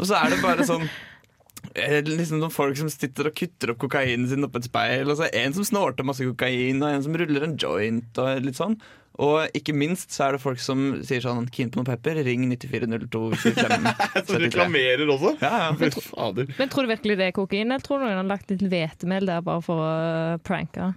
Og 0.00 0.08
så 0.08 0.16
er 0.18 0.32
det 0.32 0.38
bare 0.40 0.64
sånn 0.66 0.86
eh, 1.74 2.00
Liksom 2.06 2.40
noen 2.40 2.54
folk 2.54 2.78
som 2.80 2.88
sitter 2.92 3.28
og 3.28 3.36
kutter 3.36 3.74
opp 3.74 3.82
kokainen 3.82 4.24
sin 4.30 4.46
opp 4.46 4.56
et 4.58 4.68
speil. 4.70 5.04
Og 5.10 5.20
så 5.20 5.28
er 5.28 5.44
en 5.44 5.56
som 5.56 5.68
snorter 5.68 6.06
masse 6.08 6.24
kokain, 6.24 6.80
og 6.80 6.88
en 6.88 7.04
som 7.04 7.16
ruller 7.20 7.46
en 7.46 7.58
joint. 7.60 8.22
Og 8.22 8.46
litt 8.46 8.58
sånn 8.58 8.78
Og 9.20 9.52
ikke 9.58 9.74
minst 9.76 10.16
så 10.16 10.30
er 10.30 10.36
det 10.36 10.42
folk 10.44 10.62
som 10.64 10.86
sier 11.04 11.20
sånn 11.24 11.50
Keen 11.52 11.68
på 11.72 11.82
noe 11.82 11.90
pepper, 11.90 12.22
ring 12.24 12.48
940225. 12.54 13.92
Som 14.30 14.40
reklamerer 14.40 15.04
også? 15.12 15.36
Ja, 15.44 15.52
ja. 15.66 15.70
Men, 15.76 15.92
fader. 15.92 16.56
Men 16.56 16.72
tror 16.72 16.88
du 16.88 16.94
virkelig 16.94 17.18
det 17.20 17.28
er 17.28 17.36
kokain, 17.36 17.68
eller 17.68 17.84
tror 17.84 18.00
du 18.00 18.08
noen 18.08 18.22
har 18.22 18.30
lagt 18.32 18.52
litt 18.52 18.64
hvetemel 18.64 19.28
der 19.28 19.44
bare 19.44 19.64
for 19.64 19.84
å 19.84 19.92
pranke? 20.48 20.94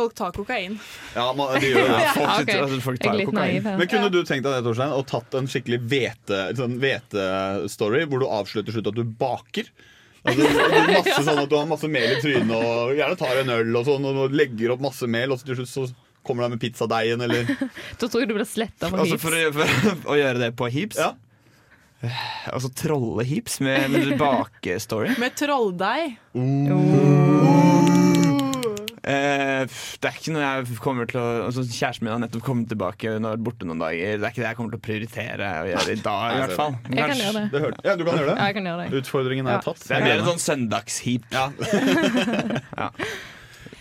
Folk 0.00 0.16
tar 0.16 0.32
kokain. 0.32 0.74
Ja, 1.14 1.28
man, 1.36 1.54
de 1.60 1.70
gjør 1.74 1.86
det. 1.86 2.00
Ja, 2.08 2.16
Folk, 2.16 2.34
sitter, 2.40 2.62
altså, 2.64 2.80
folk 2.88 3.00
tar 3.04 3.20
kokain. 3.20 3.38
naiv 3.40 3.70
ja. 3.70 3.76
Men 3.84 3.92
kunne 3.92 4.10
du 4.16 4.20
tenkt 4.24 4.48
deg 4.48 4.56
det, 4.58 4.64
Torstein, 4.66 4.96
og 4.96 5.06
tatt 5.12 5.36
en 5.40 5.48
skikkelig 5.52 5.80
hvete- 5.92 6.42
sånn 6.58 6.76
hvete-story 6.80 8.04
hvor 8.08 8.24
du 8.24 8.28
avslutter 8.32 8.72
slutt 8.78 8.88
at 8.92 8.96
du 8.96 9.04
baker? 9.20 9.68
Altså, 10.20 10.44
det 10.44 10.76
er 10.82 10.90
masse 10.92 11.22
sånn 11.30 11.38
at 11.40 11.48
Du 11.48 11.54
har 11.56 11.68
masse 11.70 11.88
mel 11.88 12.10
i 12.12 12.20
trynet 12.20 12.50
og 12.52 12.90
gjerne 12.98 13.16
tar 13.20 13.38
en 13.40 13.52
øl 13.54 13.78
og 13.80 13.86
sånn, 13.88 14.04
og 14.10 14.34
legger 14.36 14.74
opp 14.74 14.82
masse 14.84 15.08
mel, 15.08 15.32
og 15.32 15.40
så 15.40 15.48
til 15.52 15.60
slutt 15.62 15.70
så 15.72 15.86
kommer 16.28 16.44
du 16.44 16.52
med 16.56 16.60
pizzadeigen 16.60 17.22
eller 17.24 17.48
Da 18.00 18.04
tror 18.08 18.20
jeg 18.24 18.28
du 18.28 18.34
blir 18.36 18.44
sletta 18.48 18.90
på 18.92 19.00
Altså 19.00 19.16
for, 19.22 19.36
for 19.56 20.12
å 20.12 20.18
gjøre 20.20 20.42
det 20.42 20.50
på 20.60 20.68
heaps? 20.74 21.00
Altså 22.52 22.68
trolle 22.76 23.24
heaps 23.28 23.58
med, 23.64 23.88
med 23.92 24.14
bakestory? 24.20 25.16
Med 25.20 25.34
trolldeig. 25.40 26.14
Eh, 29.00 29.64
det 30.00 30.04
er 30.10 30.16
ikke 30.18 30.32
noe 30.34 30.42
jeg 30.44 30.76
kommer 30.84 31.06
til 31.08 31.20
å 31.22 31.28
altså, 31.46 31.62
Kjæresten 31.64 32.04
min 32.04 32.12
har 32.12 32.20
nettopp 32.20 32.42
kommet 32.44 32.68
tilbake. 32.68 33.14
Hun 33.16 33.24
har 33.24 33.38
vært 33.38 33.44
borte 33.46 33.64
noen 33.68 33.80
dager. 33.80 34.18
Det 34.20 34.26
er 34.26 34.32
ikke 34.34 34.42
det 34.42 34.48
jeg 34.50 34.58
kommer 34.58 34.74
til 34.74 34.80
å 34.80 34.84
prioritere 34.84 35.46
å 35.62 35.68
gjøre 35.70 35.94
i 35.94 36.00
dag. 36.04 36.24
i 36.34 36.40
hvert 36.42 36.56
fall 36.58 36.74
Jeg 36.90 36.98
kan 37.00 37.22
gjøre 37.24 37.32
det. 37.50 37.60
hørte- 37.64 37.84
Ja, 37.88 37.96
du 37.96 38.04
kan 38.04 38.18
gjøre 38.18 38.28
det. 38.28 38.36
Ja, 38.36 38.44
jeg 38.50 38.54
kan 38.58 38.64
gjøre 38.70 38.80
det. 38.90 39.00
Utfordringen 39.00 39.46
er 39.48 39.52
Ja. 39.56 39.60
tatt. 39.64 39.80
Det 39.88 39.96
er 39.96 40.00
mer 40.04 40.18
en 40.18 40.28
sånn 40.28 40.44
søndagsheap. 40.44 41.22
Ja. 41.32 41.46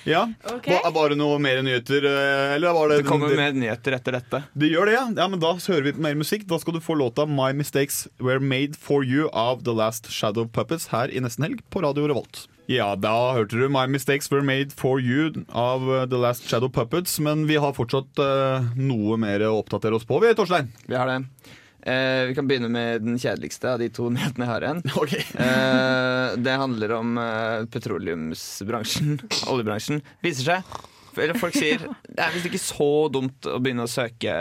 ja. 0.05 0.21
Var, 0.43 0.91
var 0.91 1.09
det 1.09 1.17
noe 1.19 1.39
mer 1.39 1.61
nyheter? 1.67 2.05
eh, 2.05 2.55
Eller 2.55 2.73
var 2.73 2.88
det 2.89 3.01
Det 3.03 3.07
kommer 3.09 3.35
mer 3.35 3.51
nyheter 3.53 3.91
etter 3.99 4.11
dette. 4.15 4.43
Det 4.57 4.71
gjør 4.71 4.85
det, 4.85 4.93
ja. 4.95 5.03
ja 5.23 5.27
men 5.27 5.39
Da 5.43 5.53
hører 5.53 5.83
vi 5.83 5.91
på 5.97 5.99
mer 6.05 6.15
musikk. 6.15 6.47
Da 6.47 6.57
skal 6.59 6.73
du 6.73 6.79
få 6.79 6.95
låta 6.95 7.25
'My 7.27 7.51
Mistakes 7.53 8.07
Were 8.19 8.39
Made 8.39 8.75
For 8.79 9.03
You' 9.03 9.29
av 9.33 9.63
The 9.65 9.73
Last 9.73 10.09
Shadow 10.11 10.45
Puppets 10.47 10.88
her 10.95 11.09
i 11.11 11.19
Nesten 11.19 11.43
Helg 11.43 11.59
på 11.69 11.81
Radio 11.83 12.07
Revolt. 12.07 12.47
Ja, 12.69 12.91
da 12.93 13.33
hørte 13.33 13.57
du 13.57 13.65
'My 13.65 13.88
Mistakes 13.89 14.29
Were 14.29 14.45
Made 14.45 14.75
For 14.77 14.99
You' 15.01 15.41
av 15.49 15.88
eh, 15.89 16.05
The 16.05 16.19
Last 16.21 16.45
Shadow 16.45 16.69
Puppets. 16.69 17.15
Men 17.19 17.47
vi 17.49 17.55
har 17.57 17.73
fortsatt 17.73 18.21
uh, 18.21 18.67
noe 18.77 19.17
mer 19.17 19.41
å 19.47 19.55
oppdatere 19.63 19.97
oss 19.97 20.05
på, 20.05 20.19
vi, 20.21 20.35
Torstein. 20.38 20.69
Vi 20.85 20.93
har 20.93 21.09
det. 21.09 21.23
Eh, 21.81 22.27
vi 22.29 22.35
kan 22.38 22.45
begynne 22.45 22.69
med 22.69 23.01
den 23.01 23.17
kjedeligste 23.17 23.71
av 23.73 23.81
de 23.81 23.89
to 23.89 24.09
nyhetene 24.13 24.45
jeg 24.45 24.51
har 24.51 24.67
igjen. 24.67 24.83
Eh, 24.85 26.38
det 26.45 26.59
handler 26.61 26.93
om 26.99 27.17
eh, 27.17 27.65
petroleumsbransjen, 27.73 29.17
oljebransjen. 29.55 30.03
Viser 30.21 30.51
seg 30.51 30.79
eller 31.23 31.39
folk 31.39 31.55
sier 31.57 31.81
det 32.07 32.21
er 32.23 32.33
visst 32.33 32.49
ikke 32.49 32.61
så 32.61 32.89
dumt 33.13 33.47
å 33.49 33.57
begynne 33.63 33.85
å 33.85 33.91
søke, 33.91 34.33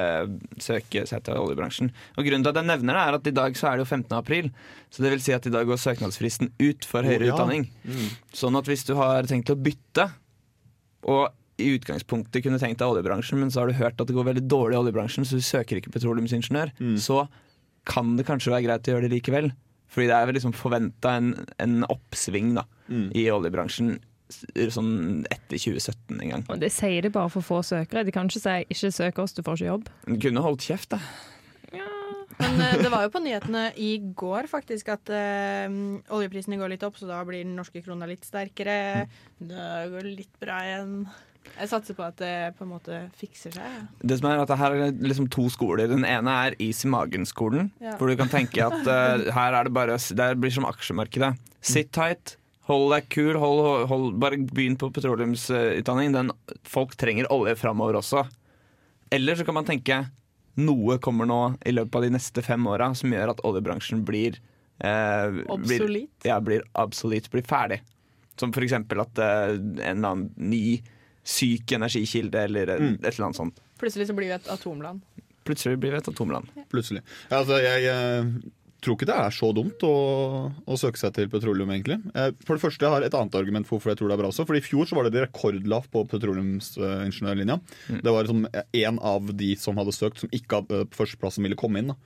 søke 0.63 1.05
seg 1.09 1.25
til 1.27 1.41
oljebransjen. 1.41 1.91
Og 2.17 2.27
Grunnen 2.27 2.47
til 2.47 2.53
at 2.53 2.61
jeg 2.61 2.71
nevner 2.71 2.99
det, 2.99 3.03
er 3.03 3.19
at 3.19 3.31
i 3.31 3.35
dag 3.41 3.59
så 3.59 3.71
er 3.71 3.79
det 3.79 3.85
jo 3.87 3.91
15. 3.91 4.15
april. 4.19 4.51
Så 4.93 5.05
det 5.05 5.13
vil 5.15 5.25
si 5.25 5.35
at 5.37 5.47
i 5.49 5.53
dag 5.55 5.69
går 5.69 5.81
søknadsfristen 5.83 6.53
ut 6.61 6.89
for 6.89 7.07
høyere 7.07 7.29
ja. 7.29 7.35
utdanning. 7.35 7.69
Mm. 7.85 8.09
Sånn 8.37 8.59
at 8.59 8.71
hvis 8.71 8.87
du 8.89 8.95
har 8.99 9.29
tenkt 9.31 9.53
å 9.53 9.59
bytte, 9.59 10.09
og 11.09 11.29
i 11.59 11.73
utgangspunktet 11.75 12.45
kunne 12.45 12.61
tenkt 12.63 12.81
deg 12.81 12.91
oljebransjen, 12.91 13.41
men 13.41 13.51
så 13.51 13.63
har 13.63 13.71
du 13.71 13.79
hørt 13.79 13.99
at 13.99 14.09
det 14.09 14.15
går 14.17 14.29
veldig 14.31 14.45
dårlig 14.51 14.77
i 14.77 14.83
oljebransjen, 14.83 15.27
så 15.27 15.39
du 15.39 15.45
søker 15.45 15.81
ikke 15.81 15.93
petroleumsingeniør, 15.95 16.75
så 17.03 17.25
kan 17.89 18.15
det 18.19 18.27
kanskje 18.29 18.53
være 18.53 18.67
greit 18.67 18.89
å 18.89 18.95
gjøre 18.95 19.09
det 19.09 19.17
likevel. 19.17 19.51
Fordi 19.89 20.11
det 20.11 20.17
er 20.19 20.29
vel 20.29 20.37
liksom 20.37 20.53
forventa 20.53 21.15
en, 21.17 21.33
en 21.65 21.81
oppsving 21.89 22.53
da, 22.59 22.67
i 23.17 23.25
oljebransjen 23.33 23.97
sånn 24.29 25.25
etter 25.33 25.57
2017 25.57 26.21
en 26.21 26.35
gang. 26.35 26.45
Og 26.53 26.61
det 26.61 26.71
sier 26.75 27.03
de 27.03 27.11
bare 27.15 27.33
for 27.33 27.45
få 27.45 27.63
søkere. 27.67 28.05
De 28.05 28.13
kan 28.15 28.29
ikke 28.29 28.45
si 28.45 28.57
'ikke 28.69 28.93
søk 28.93 29.19
oss, 29.19 29.33
du 29.33 29.43
får 29.43 29.59
ikke 29.59 29.71
jobb'. 29.73 29.91
Du 30.07 30.19
kunne 30.29 30.45
holdt 30.45 30.69
kjeft, 30.69 30.91
da. 30.91 31.01
Men 32.39 32.61
eh, 32.63 32.77
det 32.83 32.91
var 32.93 33.03
jo 33.03 33.13
på 33.15 33.23
nyhetene 33.23 33.65
i 33.83 33.93
går 34.19 34.47
faktisk 34.51 34.93
at 34.95 35.11
eh, 35.11 35.67
oljeprisene 36.15 36.59
går 36.61 36.75
litt 36.75 36.85
opp, 36.87 36.99
så 37.01 37.09
da 37.09 37.23
blir 37.27 37.43
den 37.43 37.57
norske 37.59 37.83
krona 37.83 38.07
litt 38.07 38.27
sterkere. 38.27 39.09
Det 39.39 39.71
går 39.95 40.07
litt 40.07 40.37
bra 40.43 40.61
igjen. 40.67 40.95
Jeg 41.49 41.71
satser 41.71 41.97
på 41.97 42.05
at 42.05 42.19
det 42.21 42.33
på 42.59 42.67
en 42.67 42.73
måte 42.75 42.99
fikser 43.19 43.55
seg. 43.57 43.65
ja. 43.65 43.85
Det 44.05 44.19
som 44.21 44.29
er 44.31 44.43
at 44.43 44.53
her 44.61 44.77
er 44.77 44.93
liksom 45.03 45.31
to 45.33 45.49
skoler. 45.51 45.89
Den 45.91 46.05
ene 46.07 46.35
er 46.47 46.57
is 46.63 46.85
i 46.85 46.91
magen-skolen. 46.93 47.73
Ja. 47.83 47.97
Hvor 47.99 48.11
du 48.11 48.19
kan 48.21 48.31
tenke 48.31 48.67
at 48.67 48.87
eh, 48.87 49.31
her 49.35 49.57
er 49.57 49.67
det 49.67 49.75
bare 49.75 49.97
Det 49.99 50.29
blir 50.39 50.55
som 50.55 50.69
aksjemarkedet. 50.69 51.35
Sit 51.65 51.91
tight, 51.97 52.37
hold 52.69 52.93
deg 52.93 53.09
kul, 53.13 53.35
hold, 53.41 53.63
hold, 53.65 53.87
hold, 53.91 54.09
bare 54.21 54.39
begynn 54.45 54.77
på 54.81 54.91
petroleumsutdanning. 54.93 56.13
Den, 56.15 56.33
folk 56.69 56.95
trenger 57.01 57.31
olje 57.33 57.57
framover 57.57 58.01
også. 58.03 58.27
Eller 59.11 59.39
så 59.39 59.47
kan 59.49 59.57
man 59.57 59.69
tenke 59.69 60.03
noe 60.59 60.99
kommer 61.01 61.29
nå 61.29 61.41
i 61.67 61.73
løpet 61.73 61.97
av 61.97 62.05
de 62.05 62.13
neste 62.17 62.43
fem 62.45 62.67
åra 62.69 62.91
som 62.99 63.13
gjør 63.15 63.33
at 63.33 63.45
oljebransjen 63.47 64.03
blir 64.07 64.41
eh, 64.83 65.39
blir- 65.65 66.09
Ja, 66.27 66.41
blir 66.45 66.67
absolutt, 66.73 67.31
blir 67.31 67.47
ferdig. 67.47 67.81
Som 68.39 68.53
for 68.53 68.67
eksempel 68.67 69.01
at 69.03 69.19
eh, 69.19 69.55
en 69.55 69.81
eller 69.81 70.11
annen 70.11 70.29
ny 70.37 70.81
syk 71.29 71.73
energikilde 71.77 72.45
eller 72.49 72.75
mm. 72.75 72.95
et 73.01 73.15
eller 73.15 73.29
annet 73.29 73.41
sånt. 73.41 73.63
Plutselig 73.79 74.09
så 74.11 74.17
blir 74.19 74.33
vi 74.33 74.37
et 74.37 74.51
atomland. 74.51 75.03
Plutselig 75.47 75.79
blir 75.81 75.95
vi 75.95 76.03
et 76.03 76.09
atomland. 76.11 76.51
Plutselig. 76.73 77.03
Altså, 77.33 77.61
jeg, 77.63 77.87
eh, 77.89 78.33
tror 78.85 78.97
ikke 78.97 79.09
det 79.11 79.17
er 79.19 79.35
så 79.35 79.49
dumt 79.57 79.83
å, 79.87 79.95
å 80.69 80.79
søke 80.81 81.01
seg 81.01 81.15
til 81.17 81.31
petroleum, 81.33 81.71
egentlig. 81.75 81.99
Eh, 82.15 82.31
For 82.47 82.59
det 82.59 82.65
første, 82.65 82.85
jeg 82.87 82.95
har 82.95 83.07
et 83.07 83.17
annet 83.19 83.39
argument 83.41 83.67
for 83.69 83.79
hvorfor 83.79 83.95
jeg 83.95 84.01
tror 84.01 84.13
det 84.13 84.19
er 84.19 84.23
bra 84.23 84.31
også. 84.33 84.47
For 84.49 84.59
i 84.59 84.65
fjor 84.65 84.89
så 84.89 84.99
var 84.99 85.09
det 85.09 85.25
rekordlavt 85.25 85.91
på 85.95 86.05
petroleumsingeniørlinja. 86.13 87.59
Mm. 87.89 87.99
Det 88.05 88.15
var 88.15 88.29
liksom 88.29 88.47
en 88.85 89.03
av 89.15 89.35
de 89.43 89.51
som 89.59 89.81
hadde 89.81 89.97
søkt, 89.97 90.23
som 90.23 90.33
ikke 90.35 90.63
hadde 90.63 90.85
på 90.93 91.03
førsteplassen 91.03 91.47
ville 91.47 91.59
komme 91.59 91.83
inn. 91.83 91.95
da 91.95 91.99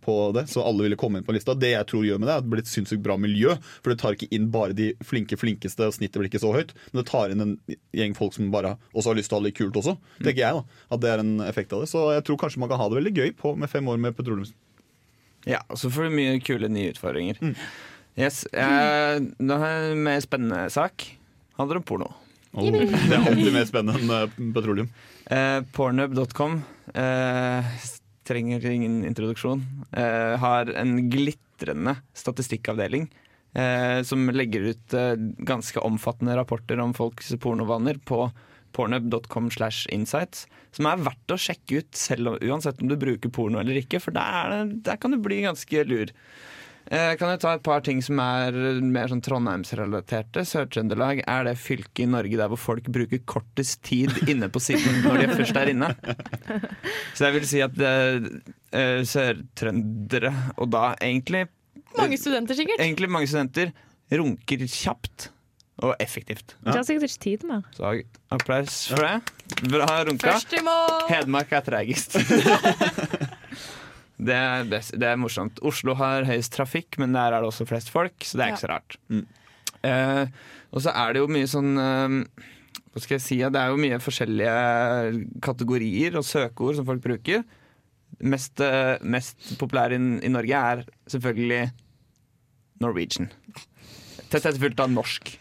på 0.00 0.32
det, 0.32 0.46
Så 0.48 0.62
alle 0.64 0.82
ville 0.82 0.96
komme 0.96 1.18
inn 1.20 1.24
på 1.24 1.34
lista. 1.36 1.54
Det 1.54 1.72
jeg 1.74 1.86
tror 1.90 2.04
gjør 2.06 2.20
med 2.20 2.28
det, 2.28 2.34
er 2.34 2.40
at 2.40 2.46
det 2.46 2.52
blir 2.54 2.62
et 2.64 2.70
sinnssykt 2.70 3.02
bra 3.04 3.16
miljø. 3.20 3.56
For 3.82 3.92
det 3.92 4.00
tar 4.00 4.16
ikke 4.16 4.30
inn 4.34 4.48
bare 4.52 4.76
de 4.76 4.92
flinke 5.04 5.36
flinkeste, 5.40 5.86
og 5.86 5.96
snittet 5.96 6.20
blir 6.20 6.30
ikke 6.30 6.42
så 6.42 6.52
høyt. 6.54 6.74
Men 6.90 7.02
det 7.02 7.06
tar 7.10 7.34
inn 7.34 7.44
en 7.44 7.54
gjeng 7.96 8.16
folk 8.16 8.36
som 8.36 8.50
bare 8.54 8.76
også 8.94 9.12
har 9.12 9.20
lyst 9.20 9.32
til 9.32 9.38
å 9.38 9.42
ha 9.42 9.48
det 9.48 9.54
kult 9.58 9.76
også. 9.80 9.96
Tenker 10.22 10.42
jeg 10.44 10.56
da, 10.60 10.64
At 10.90 11.04
det 11.04 11.12
er 11.12 11.24
en 11.24 11.36
effekt 11.46 11.72
av 11.76 11.84
det. 11.84 11.90
Så 11.92 12.06
jeg 12.14 12.24
tror 12.26 12.40
kanskje 12.40 12.62
man 12.64 12.72
kan 12.72 12.80
ha 12.80 12.88
det 12.88 13.00
veldig 13.00 13.14
gøy 13.16 13.30
på, 13.36 13.54
med 13.60 13.72
fem 13.72 13.86
år 13.92 14.00
med 14.00 14.16
petroleums... 14.16 14.54
Ja, 15.48 15.62
og 15.68 15.78
så 15.80 15.90
får 15.92 16.08
du 16.08 16.16
mye 16.18 16.40
kule 16.44 16.68
nye 16.72 16.90
utfordringer. 16.92 17.38
Mm. 17.40 17.54
Yes, 18.20 18.42
eh, 18.52 19.20
Nå 19.38 19.60
har 19.62 19.70
jeg 19.76 19.94
en 19.94 20.04
mer 20.04 20.20
spennende 20.24 20.66
sak. 20.72 21.06
Handler 21.60 21.80
om 21.80 21.86
porno. 21.86 22.10
Oh, 22.52 22.66
det 22.74 23.14
er 23.14 23.22
alltid 23.22 23.54
mer 23.54 23.68
spennende 23.68 24.02
enn 24.02 24.12
eh, 24.16 24.52
petroleum. 24.56 24.90
Eh, 25.30 25.60
Pornhub.com 25.76 26.60
eh, 26.98 27.72
trenger 28.26 28.66
ingen 28.66 29.00
introduksjon. 29.06 29.62
Eh, 29.92 30.34
har 30.42 30.72
en 30.74 30.96
glitrende 31.10 31.96
statistikkavdeling 32.16 33.08
eh, 33.54 34.02
som 34.06 34.26
legger 34.34 34.72
ut 34.72 34.94
eh, 34.98 35.14
ganske 35.46 35.82
omfattende 35.86 36.36
rapporter 36.38 36.82
om 36.82 36.94
folks 36.94 37.32
pornovaner 37.42 38.02
på 38.04 38.26
pornhub.com 38.76 39.50
slash 39.50 39.86
insights, 39.90 40.46
som 40.72 40.86
er 40.86 41.02
verdt 41.02 41.34
å 41.34 41.40
sjekke 41.40 41.80
ut 41.82 41.98
selv 41.98 42.38
uansett 42.42 42.80
om 42.82 42.88
du 42.90 42.96
bruker 43.00 43.32
porno 43.34 43.58
eller 43.60 43.80
ikke, 43.82 44.00
for 44.00 44.14
der, 44.16 44.40
er 44.44 44.64
det- 44.64 44.82
der 44.86 44.96
kan 45.02 45.10
du 45.10 45.18
bli 45.18 45.42
ganske 45.42 45.84
lur. 45.88 46.12
Eh, 46.90 47.14
kan 47.20 47.28
jeg 47.30 47.38
ta 47.42 47.52
et 47.54 47.62
par 47.62 47.82
ting 47.86 48.00
som 48.02 48.18
er 48.18 48.50
mer 48.82 49.06
sånn 49.06 49.20
Trondheimsrelaterte? 49.22 50.42
Sør-Trøndelag 50.48 51.20
er 51.28 51.44
det 51.44 51.52
fylket 51.60 52.02
i 52.02 52.06
Norge 52.10 52.36
der 52.40 52.48
hvor 52.50 52.58
folk 52.58 52.88
bruker 52.90 53.20
kortest 53.30 53.82
tid 53.86 54.10
inne 54.26 54.48
på 54.50 54.58
siden 54.64 55.02
når 55.04 55.20
de 55.20 55.26
først 55.36 55.56
er 55.60 55.70
inne. 55.70 55.90
Så 57.14 57.28
jeg 57.28 57.36
vil 57.36 57.46
si 57.46 57.60
at 57.62 57.78
eh, 57.78 59.04
sør-trøndere, 59.06 60.32
og 60.58 60.70
da 60.72 60.94
egentlig 61.00 61.46
Mange 61.98 62.16
studenter, 62.18 62.54
sikkert. 62.54 62.78
Egentlig 62.82 63.08
mange 63.10 63.26
studenter 63.26 63.72
runker 64.14 64.60
kjapt 64.70 65.28
og 65.80 65.94
effektivt. 66.02 66.54
De 66.60 66.74
har 66.74 66.84
sikkert 66.84 67.08
ikke 67.08 67.22
tid 67.24 67.44
mer. 67.48 67.64
Så 67.76 67.92
applaus 68.32 68.82
for 68.90 69.04
det. 69.04 69.16
Bra 69.72 69.88
runka. 70.06 70.36
Hedmark 71.08 71.54
er 71.56 71.64
tregest. 71.66 72.18
det, 74.28 74.36
er 74.36 74.68
best, 74.70 74.94
det 75.00 75.08
er 75.08 75.20
morsomt. 75.20 75.60
Oslo 75.66 75.96
har 75.98 76.28
høyest 76.28 76.52
trafikk, 76.56 77.00
men 77.00 77.16
der 77.16 77.32
er 77.32 77.40
det 77.40 77.50
også 77.50 77.68
flest 77.68 77.92
folk, 77.92 78.16
så 78.24 78.38
det 78.38 78.46
er 78.46 78.54
ikke 78.54 78.64
så 78.66 78.72
rart. 78.74 78.98
Eh, 79.88 80.24
og 80.70 80.84
så 80.84 80.92
er 80.92 81.14
det 81.14 81.22
jo 81.22 81.30
mye 81.32 81.48
sånn 81.48 81.70
uh, 81.80 82.12
Hva 82.92 83.00
skal 83.00 83.16
jeg 83.16 83.24
si? 83.24 83.38
Det 83.40 83.56
er 83.56 83.72
jo 83.72 83.80
mye 83.80 83.96
forskjellige 84.04 85.22
kategorier 85.42 86.18
og 86.20 86.26
søkeord 86.28 86.76
som 86.78 86.86
folk 86.88 87.02
bruker. 87.06 87.46
Mest, 88.20 88.60
uh, 88.60 89.00
mest 89.00 89.54
populære 89.58 89.96
i, 89.96 90.02
i 90.28 90.32
Norge 90.32 90.64
er 90.74 90.84
selvfølgelig 91.08 91.62
Norwegian. 92.84 93.32
Tett 94.28 94.44
etterfulgt 94.44 94.84
av 94.84 94.92
norsk 94.92 95.32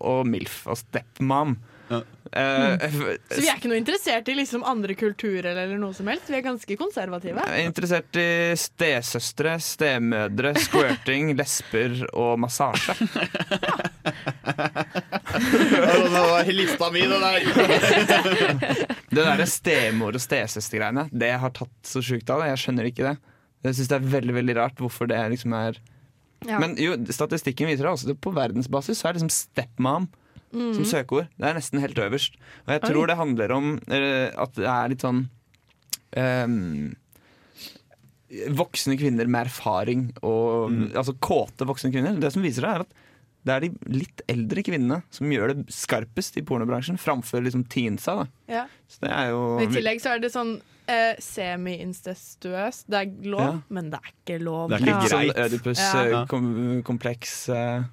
og 0.00 0.26
MILF 0.28 0.66
og 0.72 0.78
stepmom. 0.82 1.56
Eh, 1.86 2.82
Så 2.90 3.38
vi 3.38 3.46
er 3.46 3.54
ikke 3.60 3.68
noe 3.70 3.78
interessert 3.78 4.26
i 4.28 4.34
liksom 4.34 4.64
andre 4.66 4.96
kulturer 4.98 5.52
eller 5.54 5.78
noe 5.78 5.94
som 5.94 6.08
helst. 6.10 6.26
Vi 6.28 6.34
er 6.34 6.42
ganske 6.42 6.76
konservative. 6.76 7.38
Jeg 7.46 7.62
er 7.62 7.68
interessert 7.70 8.18
i 8.18 8.26
stesøstre, 8.58 9.54
stemødre, 9.62 10.50
squirting, 10.58 11.30
lesber 11.38 11.94
og 12.18 12.40
massasje. 12.42 12.96
Det 14.86 16.10
var 16.12 16.50
lista 16.52 16.90
mi, 16.90 17.00
det 17.06 17.20
der. 17.22 17.40
Det 19.16 19.22
derre 19.22 19.46
stemor- 19.48 20.16
og 20.18 20.20
stesøstergreiene, 20.20 21.06
det 21.14 21.30
har 21.40 21.52
tatt 21.56 21.72
så 21.86 22.02
sjukt 22.04 22.28
av. 22.34 22.42
Jeg 22.50 22.58
skjønner 22.60 22.88
ikke 22.90 23.06
det. 23.06 23.14
Jeg 23.64 23.78
syns 23.78 23.88
det 23.92 23.96
er 24.00 24.08
veldig 24.18 24.34
veldig 24.36 24.56
rart 24.58 24.82
hvorfor 24.82 25.08
det 25.10 25.22
liksom 25.32 25.54
er 25.56 25.78
Ja. 26.44 26.60
Men 26.62 26.76
jo, 26.80 26.94
statistikken 27.14 27.70
viser 27.70 27.88
også 27.88 28.12
at 28.12 28.20
på 28.22 28.34
verdensbasis 28.36 29.00
så 29.00 29.08
er 29.08 29.16
liksom 29.16 29.32
stepmom 29.32 30.08
mm. 30.52 30.74
som 30.76 30.84
søkeord. 30.88 31.30
Det 31.38 31.48
er 31.48 31.56
nesten 31.56 31.82
helt 31.82 31.98
øverst. 32.02 32.36
Og 32.66 32.74
jeg 32.74 32.82
Oi. 32.82 32.90
tror 32.90 33.10
det 33.10 33.18
handler 33.20 33.56
om 33.56 33.72
uh, 33.88 34.28
at 34.44 34.54
det 34.58 34.68
er 34.74 34.92
litt 34.92 35.06
sånn 35.06 35.24
um, 36.16 36.94
Voksne 38.58 38.96
kvinner 38.98 39.28
med 39.30 39.46
erfaring 39.46 40.08
og 40.26 40.72
Altså 40.98 41.14
kåte 41.22 41.64
voksne 41.68 41.92
kvinner. 41.94 42.16
Det 42.20 42.32
som 42.34 42.42
viser 42.44 42.66
det, 42.66 42.72
er 42.72 42.82
at 42.84 43.04
det 43.46 43.52
er 43.54 43.60
de 43.66 43.70
litt 43.94 44.22
eldre 44.32 44.62
kvinnene 44.66 44.98
som 45.14 45.30
gjør 45.30 45.46
det 45.54 45.64
skarpest 45.74 46.38
i 46.40 46.42
pornobransjen, 46.46 46.98
framfor 46.98 47.44
liksom 47.46 47.62
teensa. 47.70 48.12
Da. 48.20 48.24
Ja. 48.50 48.64
Så 48.90 48.96
det 49.06 49.12
er 49.14 49.26
jo 49.30 49.42
I 49.62 49.68
tillegg 49.70 50.00
så 50.02 50.08
er 50.16 50.20
det 50.24 50.32
sånn 50.34 50.56
eh, 50.90 51.14
semi-incestuøst. 51.22 52.84
Det 52.90 52.98
er 53.00 53.06
lov, 53.30 53.40
Ja. 53.46 53.52
men 53.70 53.90
det 53.90 53.98
er 54.02 54.08
ikke 54.12 54.36
lov. 54.42 54.68
Det 54.70 54.76
er 54.80 54.84
litt 54.86 55.10
sånn 55.10 55.30
Ødipus-kompleks. 55.46 57.48
ja. 57.48 57.84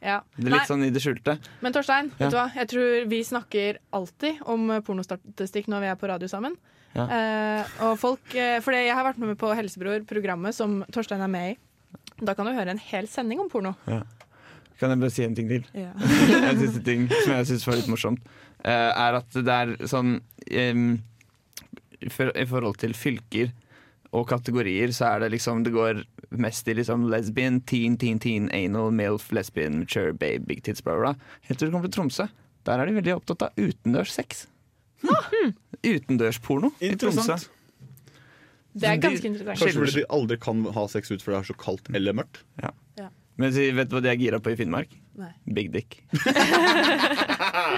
Ja. 0.00 0.22
Det 0.34 0.46
er 0.46 0.48
Nei. 0.48 0.58
litt 0.58 0.68
sånn 0.68 0.84
i 0.86 0.90
det 0.90 1.00
skjulte. 1.04 1.38
Men 1.60 1.72
Torstein, 1.72 2.10
Ja. 2.18 2.26
vet 2.26 2.30
du 2.32 2.36
hva? 2.36 2.52
jeg 2.54 2.68
tror 2.68 3.06
vi 3.08 3.20
snakker 3.22 3.76
alltid 3.92 4.38
om 4.46 4.70
eh, 4.70 4.80
pornostatistikk 4.80 5.66
når 5.68 5.80
vi 5.80 5.86
er 5.92 5.96
på 5.96 6.08
radio 6.08 6.26
sammen. 6.28 6.56
Ja. 6.94 7.04
Eh, 7.06 7.64
og 7.84 7.98
folk, 7.98 8.34
eh, 8.34 8.60
fordi 8.60 8.86
jeg 8.86 8.94
har 8.96 9.04
vært 9.04 9.18
med 9.18 9.36
på 9.38 9.54
Helsebror, 9.54 10.00
programmet 10.06 10.54
som 10.54 10.84
Torstein 10.90 11.20
er 11.20 11.28
med 11.28 11.52
i. 11.52 11.56
Da 12.24 12.34
kan 12.34 12.46
du 12.46 12.52
høre 12.52 12.68
en 12.70 12.78
hel 12.78 13.06
sending 13.06 13.40
om 13.40 13.48
porno. 13.48 13.74
Ja. 13.86 14.02
Kan 14.80 14.90
jeg 14.94 15.00
bare 15.02 15.12
si 15.12 15.24
en 15.26 15.34
ting 15.36 15.48
til? 15.50 15.64
Ja. 15.76 15.90
en 16.50 16.58
siste 16.60 16.80
ting 16.86 17.06
som 17.12 17.34
jeg 17.36 17.46
syns 17.50 17.66
var 17.68 17.76
litt 17.76 17.90
morsomt, 17.92 18.22
eh, 18.64 18.90
er 18.90 19.18
at 19.20 19.30
det 19.36 19.56
er 19.56 19.74
sånn 19.90 20.14
um, 20.20 20.86
i 22.00 22.08
for- 22.08 22.32
I 22.34 22.46
forhold 22.48 22.78
til 22.80 22.94
fylker 22.96 23.52
og 24.16 24.24
kategorier, 24.26 24.88
så 24.96 25.06
er 25.12 25.20
det 25.20 25.28
liksom 25.36 25.62
Det 25.62 25.70
går 25.74 26.00
mest 26.32 26.66
i 26.66 26.74
liksom 26.74 27.04
lesbian, 27.12 27.60
teen, 27.60 27.96
teen, 28.00 28.18
teen, 28.18 28.48
anal, 28.56 28.90
milf, 28.90 29.28
lesbian, 29.36 29.78
mature, 29.82 30.12
babe, 30.16 30.46
big 30.48 30.62
tits, 30.66 30.80
bla, 30.82 30.96
bla. 30.98 31.12
Helt 31.46 31.58
til 31.60 31.68
du 31.68 31.74
kommer 31.76 31.86
til 31.90 31.98
Tromsø. 32.00 32.26
Der 32.66 32.80
er 32.80 32.86
de 32.90 32.96
veldig 32.96 33.14
opptatt 33.20 33.42
av 33.46 33.60
utendørs 33.60 34.12
sex. 34.16 34.46
Utendørsporno 35.84 36.72
i 36.82 36.90
Tromsø. 37.00 37.36
Det 38.72 38.86
er 38.88 38.96
de- 38.96 39.02
ganske 39.08 39.26
interessant. 39.26 39.58
Kanskje 39.58 39.78
fordi 39.80 39.94
de 40.00 40.04
aldri 40.14 40.36
kan 40.40 40.64
ha 40.74 40.86
sex 40.86 41.10
ut 41.10 41.22
for 41.22 41.32
det 41.32 41.40
er 41.40 41.52
så 41.52 41.56
kaldt 41.58 41.88
eller 41.94 42.12
mørkt. 42.14 42.42
Ja. 42.62 42.70
Ja. 42.98 43.08
Men 43.40 43.54
vet 43.56 43.88
du 43.88 43.96
hva 43.96 44.02
de 44.04 44.10
er 44.12 44.20
gira 44.20 44.40
på 44.42 44.52
i 44.52 44.58
Finnmark? 44.58 44.92
Nei. 45.18 45.32
Big 45.52 45.72
dick. 45.74 46.02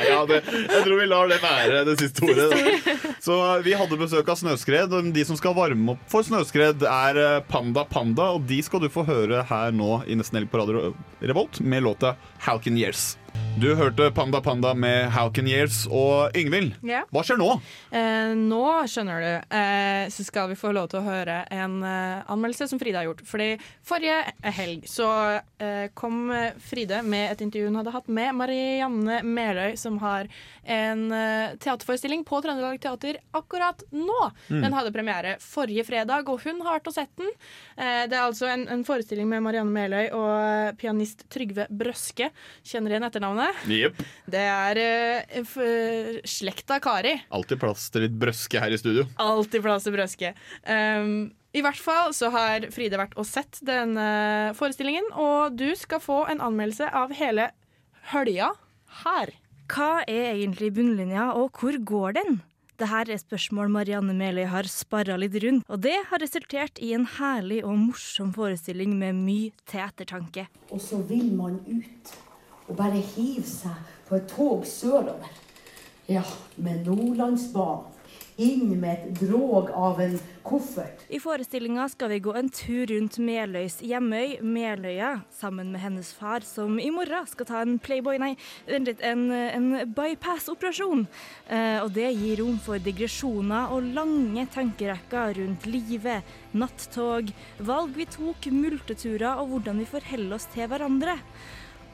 ja, 0.08 0.18
det, 0.28 0.42
jeg 0.52 0.82
tror 0.84 0.98
vi 1.00 1.06
lar 1.08 1.30
det 1.30 1.38
være 1.42 1.84
det 1.88 1.94
siste 2.00 2.26
ordet. 2.26 2.48
da. 2.52 3.12
Så 3.22 3.38
eh, 3.56 3.62
Vi 3.66 3.74
hadde 3.78 3.98
besøk 4.00 4.28
av 4.32 4.38
Snøskred. 4.40 4.92
og 4.92 5.12
De 5.14 5.24
som 5.28 5.38
skal 5.40 5.56
varme 5.56 5.94
opp 5.96 6.04
for 6.12 6.26
Snøskred, 6.26 6.84
er 6.88 7.22
eh, 7.22 7.38
Panda 7.48 7.86
Panda. 7.88 8.30
Og 8.36 8.46
de 8.50 8.60
skal 8.66 8.84
du 8.84 8.90
få 8.92 9.06
høre 9.08 9.44
her 9.48 9.72
nå 9.74 10.02
i 10.06 10.18
Nesten 10.18 10.40
Helg 10.40 10.52
på 10.52 10.60
Radio 10.62 10.92
Revolt 11.22 11.60
med 11.64 11.82
låta 11.86 12.16
How 12.46 12.60
Years. 12.66 13.16
Du 13.60 13.74
hørte 13.76 14.10
Panda 14.12 14.40
Panda 14.40 14.74
med 14.74 15.10
How 15.12 15.30
Years. 15.36 15.86
Og 15.86 16.34
Yngvild, 16.36 16.74
Ja. 16.82 17.02
hva 17.12 17.22
skjer 17.24 17.38
nå? 17.40 17.60
Eh, 17.92 18.32
nå, 18.36 18.62
skjønner 18.88 19.20
du, 19.20 19.56
eh, 19.56 20.08
så 20.12 20.24
skal 20.24 20.48
vi 20.50 20.56
få 20.58 20.72
lov 20.72 20.88
til 20.92 21.00
å 21.00 21.04
høre 21.06 21.46
en 21.50 21.82
eh, 21.82 22.22
anmeldelse 22.32 22.68
som 22.68 22.80
Fride 22.80 22.96
har 23.00 23.04
gjort. 23.08 23.22
Fordi 23.28 23.50
forrige 23.84 24.18
helg 24.56 24.84
så 24.90 25.08
eh, 25.60 25.88
kom 25.94 26.26
Fride 26.60 27.02
med 27.04 27.21
et 27.30 27.44
intervju 27.44 27.70
hun 27.70 27.78
hadde 27.80 27.94
hatt 27.94 28.08
med 28.12 28.34
Marianne 28.38 29.20
Meløy, 29.26 29.76
som 29.80 29.98
har 30.02 30.28
en 30.62 31.04
eh, 31.14 31.54
teaterforestilling 31.62 32.24
på 32.28 32.40
Trøndelag 32.44 32.80
Teater 32.82 33.18
akkurat 33.36 33.82
nå. 33.94 34.18
Mm. 34.48 34.62
Den 34.62 34.76
hadde 34.76 34.94
premiere 34.94 35.34
forrige 35.42 35.84
fredag, 35.88 36.30
og 36.30 36.42
hun 36.46 36.62
har 36.64 36.78
vært 36.78 36.90
og 36.90 36.96
sett 36.96 37.12
den. 37.20 37.30
Eh, 37.76 38.04
det 38.10 38.18
er 38.18 38.24
altså 38.24 38.48
en, 38.52 38.66
en 38.72 38.86
forestilling 38.86 39.28
med 39.30 39.44
Marianne 39.44 39.74
Meløy 39.74 40.10
og 40.10 40.30
eh, 40.36 40.72
pianist 40.78 41.26
Trygve 41.32 41.68
Brøske. 41.70 42.30
Kjenner 42.66 42.94
igjen 42.94 43.08
etternavnet? 43.08 43.62
Yep. 43.72 44.00
Det 44.32 44.42
er 44.42 44.80
uh, 44.82 46.18
slekta 46.28 46.78
Kari. 46.82 47.14
Alltid 47.34 47.60
plass 47.62 47.88
til 47.92 48.06
litt 48.06 48.16
brøske 48.18 48.60
her 48.62 48.74
i 48.74 48.80
studio. 48.80 49.06
Alltid 49.22 49.64
plass 49.64 49.86
til 49.86 49.96
brøske. 49.96 50.34
Um, 50.66 51.32
I 51.52 51.60
hvert 51.60 51.80
fall 51.80 52.14
så 52.16 52.30
har 52.32 52.64
Fride 52.72 52.96
vært 52.96 53.16
og 53.20 53.26
sett 53.28 53.58
den 53.66 53.92
eh, 54.00 54.54
forestillingen, 54.56 55.10
og 55.12 55.58
du 55.60 55.68
skal 55.76 56.00
få 56.00 56.22
en 56.32 56.40
anmeldelse 56.40 56.88
av 56.88 57.12
hele 57.18 57.50
hølja 58.12 58.54
her. 59.02 59.34
Hva 59.72 60.00
er 60.08 60.32
egentlig 60.32 60.72
bunnlinja, 60.76 61.30
og 61.36 61.52
hvor 61.60 61.76
går 61.76 62.16
den? 62.20 62.40
Dette 62.80 63.12
er 63.14 63.20
spørsmål 63.20 63.68
Marianne 63.70 64.14
Meløy 64.16 64.46
har 64.48 64.66
sparra 64.66 65.18
litt 65.20 65.36
rundt, 65.44 65.68
og 65.68 65.84
det 65.84 65.94
har 66.08 66.22
resultert 66.24 66.80
i 66.82 66.94
en 66.96 67.04
herlig 67.18 67.60
og 67.68 67.76
morsom 67.78 68.32
forestilling 68.34 68.96
med 68.98 69.20
mye 69.20 69.52
til 69.68 69.84
ettertanke. 69.84 70.48
Og 70.72 70.80
så 70.82 70.98
vil 71.06 71.28
man 71.36 71.60
ut 71.68 72.14
og 72.66 72.74
bare 72.80 72.98
hive 73.12 73.44
seg 73.46 73.76
på 74.08 74.16
et 74.16 74.28
tog 74.32 74.64
sørover. 74.66 75.30
Ja, 76.08 76.24
med 76.56 76.88
Nordlandsbanen. 76.88 77.91
Inn 78.42 78.72
med 78.80 78.92
et 78.92 79.20
drog 79.20 79.70
av 79.70 80.00
en 80.02 80.16
koffert. 80.42 81.04
I 81.12 81.20
forestillinga 81.22 81.84
skal 81.92 82.10
vi 82.10 82.18
gå 82.24 82.34
en 82.36 82.48
tur 82.50 82.90
rundt 82.90 83.18
Meløys 83.22 83.78
hjemøy, 83.84 84.40
Meløya, 84.42 85.12
sammen 85.32 85.70
med 85.72 85.82
hennes 85.84 86.10
far, 86.16 86.42
som 86.46 86.80
i 86.82 86.90
morgen 86.94 87.28
skal 87.30 87.48
ta 87.48 87.62
en 87.62 87.78
Playboy, 87.82 88.18
nei, 88.22 88.32
en, 88.66 89.24
en 89.30 89.68
bypass-operasjon. 89.94 91.06
Eh, 91.46 91.78
og 91.84 91.92
det 91.94 92.10
gir 92.18 92.42
rom 92.42 92.58
for 92.62 92.82
digresjoner 92.82 93.72
og 93.74 93.92
lange 93.94 94.46
tankerekker 94.54 95.38
rundt 95.38 95.66
livet, 95.70 96.34
nattog, 96.52 97.30
valg 97.62 97.94
vi 97.96 98.08
tok, 98.10 98.50
multeturer 98.52 99.38
og 99.38 99.54
hvordan 99.54 99.82
vi 99.82 99.90
forholder 99.92 100.38
oss 100.38 100.48
til 100.54 100.70
hverandre. 100.72 101.20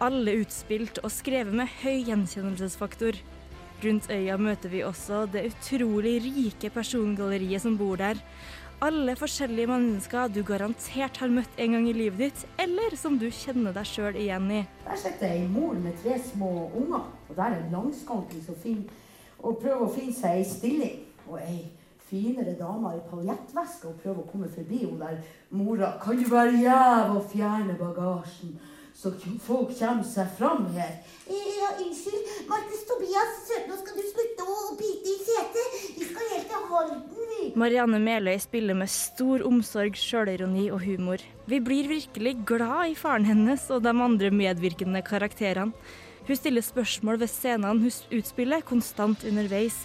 Alle 0.05 0.39
utspilt 0.45 1.03
og 1.03 1.11
skrevet 1.11 1.57
med 1.59 1.71
høy 1.83 2.07
gjenkjennelsesfaktor. 2.07 3.19
Rundt 3.79 4.09
øya 4.11 4.37
møter 4.37 4.73
vi 4.73 4.81
også 4.83 5.27
det 5.31 5.45
utrolig 5.53 6.17
rike 6.25 6.71
persongalleriet 6.75 7.63
som 7.63 7.77
bor 7.79 7.97
der. 8.01 8.19
Alle 8.83 9.15
forskjellige 9.19 9.71
mennesker 9.71 10.31
du 10.35 10.41
garantert 10.47 11.17
har 11.23 11.31
møtt 11.31 11.57
en 11.59 11.77
gang 11.77 11.87
i 11.91 11.95
livet 11.95 12.19
ditt, 12.19 12.45
eller 12.63 12.95
som 12.99 13.19
du 13.19 13.27
kjenner 13.31 13.75
deg 13.75 13.87
sjøl 13.87 14.19
igjen 14.19 14.51
i. 14.55 14.61
Der 14.87 14.99
sitter 14.99 15.31
ei 15.35 15.47
mor 15.51 15.75
med 15.79 15.95
tre 16.03 16.19
små 16.23 16.51
unger, 16.79 17.07
og 17.29 17.35
der 17.37 17.57
er 17.57 17.71
langskanken 17.73 18.43
som 18.47 18.59
finner 18.63 19.07
og 19.39 19.61
prøver 19.63 19.85
å 19.87 19.93
finne 19.95 20.15
seg 20.15 20.41
ei 20.41 20.47
stilling. 20.47 21.05
Og 21.29 21.39
ei 21.43 21.59
finere 22.09 22.55
dame 22.59 22.95
i 22.97 23.03
paljettveske 23.11 23.91
og 23.91 23.99
prøver 24.03 24.23
å 24.23 24.29
komme 24.31 24.49
forbi 24.51 24.85
hun 24.85 24.99
der 25.03 25.19
mora. 25.51 25.93
Kan 26.03 26.19
du 26.19 26.31
være 26.31 26.63
jæv 26.63 27.17
og 27.19 27.27
fjerne 27.31 27.77
bagasjen, 27.79 28.57
så 28.99 29.13
folk 29.45 29.71
kommer 29.79 30.03
seg 30.03 30.31
fram 30.35 30.65
her? 30.75 30.97
Ja, 31.31 31.69
unnskyld. 31.79 32.33
Markus 32.49 32.81
Tobias, 32.89 33.45
nå 33.69 33.77
skal 33.79 33.95
du 33.95 34.03
slutte 34.09 34.47
å 34.51 34.73
bite 34.75 35.13
i 35.13 35.19
setet. 35.23 35.77
Vi 36.01 36.09
skal 36.09 36.33
helt 36.33 36.51
til 36.51 36.65
Halden, 36.73 37.05
vi. 37.15 37.53
Marianne 37.63 38.01
Meløy 38.03 38.35
spiller 38.43 38.75
med 38.75 38.91
stor 38.91 39.45
omsorg, 39.47 39.95
sjølironi 39.95 40.67
og 40.75 40.83
humor. 40.83 41.23
Vi 41.47 41.63
blir 41.63 41.87
virkelig 41.93 42.35
glad 42.49 42.91
i 42.91 42.99
faren 42.99 43.29
hennes 43.29 43.69
og 43.71 43.87
de 43.87 43.95
andre 43.95 44.33
medvirkende 44.35 45.05
karakterene. 45.07 45.79
Hun 46.29 46.37
stiller 46.37 46.61
spørsmål 46.61 47.17
ved 47.23 47.31
scenene 47.33 47.71
hun 47.81 48.19
utspiller, 48.19 48.61
konstant 48.61 49.23
underveis. 49.25 49.79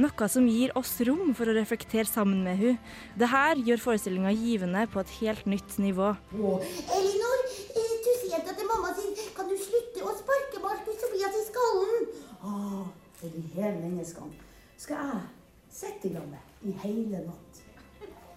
Noe 0.00 0.28
som 0.32 0.46
gir 0.48 0.72
oss 0.80 0.94
rom 1.04 1.34
for 1.36 1.50
å 1.50 1.56
reflektere 1.58 2.08
sammen 2.08 2.40
med 2.46 2.56
hun. 2.56 2.78
Dette 3.20 3.42
gjør 3.66 3.82
forestillinga 3.82 4.32
givende 4.32 4.86
på 4.88 5.02
et 5.02 5.12
helt 5.18 5.44
nytt 5.52 5.76
nivå. 5.76 6.14
Oh. 6.40 6.64
Elinor, 6.96 7.44
eh, 7.76 7.92
sier 8.22 8.40
til 8.48 8.70
mamma 8.70 8.94
sin 8.96 9.12
Kan 9.36 9.52
du 9.52 9.56
slutte 9.60 10.00
å 10.00 10.16
sparke 10.16 10.64
Markus 10.64 11.04
Tobias 11.04 11.36
i 11.36 11.44
skallen? 11.50 12.08
Ah, 12.48 12.88
for 13.20 13.28
de 13.36 13.44
her 13.58 13.76
menneskene 13.84 14.32
skal 14.80 15.04
jeg 15.04 15.22
sitte 15.82 16.08
i 16.08 16.14
lag 16.16 16.24
med 16.32 16.64
i 16.64 16.78
hele 16.80 17.26
natt. 17.28 17.64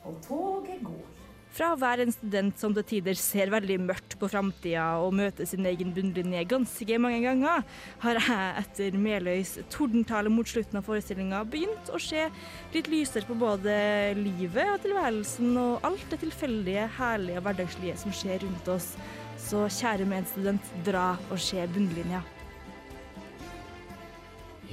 Og 0.04 0.20
toget 0.28 0.84
går. 0.84 1.13
Fra 1.54 1.68
å 1.70 1.78
være 1.78 2.08
en 2.08 2.14
student 2.14 2.58
som 2.58 2.74
til 2.74 2.86
tider 2.90 3.18
ser 3.20 3.52
veldig 3.54 3.76
mørkt 3.86 4.16
på 4.18 4.26
framtida 4.32 4.88
og 5.06 5.12
møter 5.20 5.46
sin 5.46 5.68
egen 5.70 5.92
bunnlinje 5.94 6.42
ganske 6.50 6.98
mange 6.98 7.20
ganger, 7.28 7.62
har 8.02 8.18
jeg 8.18 8.48
etter 8.64 8.98
Meløys 8.98 9.52
tordentale 9.70 10.32
mot 10.34 10.50
slutten 10.50 10.80
av 10.82 10.88
forestillinga 10.88 11.44
begynt 11.46 11.92
å 11.94 12.02
se 12.02 12.26
litt 12.74 12.90
lysere 12.90 13.30
på 13.30 13.38
både 13.38 13.76
livet 14.18 14.74
og 14.74 14.82
tilværelsen 14.88 15.54
og 15.62 15.86
alt 15.86 16.08
det 16.10 16.24
tilfeldige, 16.26 16.88
herlige 16.98 17.38
og 17.38 17.46
hverdagslige 17.46 18.02
som 18.02 18.18
skjer 18.18 18.42
rundt 18.48 18.74
oss. 18.74 18.96
Så 19.38 19.68
kjære 19.78 20.10
medstudent, 20.10 20.74
dra 20.88 21.12
og 21.30 21.38
se 21.38 21.62
bunnlinja. 21.78 22.26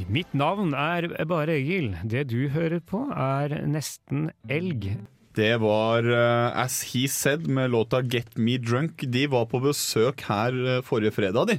Mitt 0.09 0.33
navn 0.33 0.73
er 0.73 1.13
bare 1.29 1.61
Egil. 1.61 1.93
Det 2.09 2.31
du 2.33 2.49
hører 2.49 2.81
på, 2.81 3.05
er 3.13 3.61
Nesten 3.69 4.31
elg. 4.49 4.95
Det 5.35 5.53
var 5.63 6.07
uh, 6.11 6.59
As 6.59 6.83
He 6.91 7.09
Said 7.09 7.47
med 7.47 7.71
låta 7.71 8.03
Get 8.03 8.37
Me 8.37 8.59
Drunk. 8.59 9.03
De 9.07 9.27
var 9.31 9.47
på 9.47 9.61
besøk 9.63 10.25
her 10.27 10.57
eh, 10.67 10.83
forrige 10.83 11.15
fredag 11.15 11.47
de, 11.53 11.57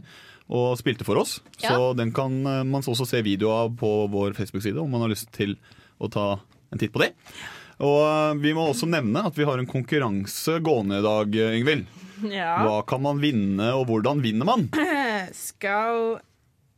og 0.51 0.75
spilte 0.79 1.07
for 1.07 1.21
oss. 1.21 1.37
Ja. 1.61 1.77
Så 1.77 1.93
den 1.95 2.11
kan 2.15 2.35
eh, 2.43 2.65
man 2.67 2.83
også 2.83 3.07
se 3.07 3.21
video 3.23 3.53
av 3.55 3.71
på 3.79 3.91
vår 4.11 4.35
Facebook-side 4.35 4.79
om 4.81 4.91
man 4.91 5.05
har 5.05 5.13
lyst 5.13 5.31
til 5.35 5.55
å 6.03 6.11
ta 6.11 6.27
en 6.71 6.81
titt 6.81 6.91
på 6.91 7.05
det. 7.05 7.13
Og 7.81 8.41
vi 8.43 8.51
må 8.53 8.67
også 8.67 8.89
nevne 8.91 9.23
at 9.29 9.39
vi 9.39 9.47
har 9.47 9.57
en 9.57 9.69
konkurranse 9.69 10.59
gående 10.61 10.99
i 10.99 11.05
dag, 11.05 11.39
Yngvild. 11.55 11.87
Ja. 12.27 12.59
Hva 12.67 12.83
kan 12.85 13.01
man 13.01 13.23
vinne, 13.23 13.71
og 13.73 13.87
hvordan 13.89 14.19
vinner 14.21 14.45
man? 14.45 14.67
Skal 15.47 16.19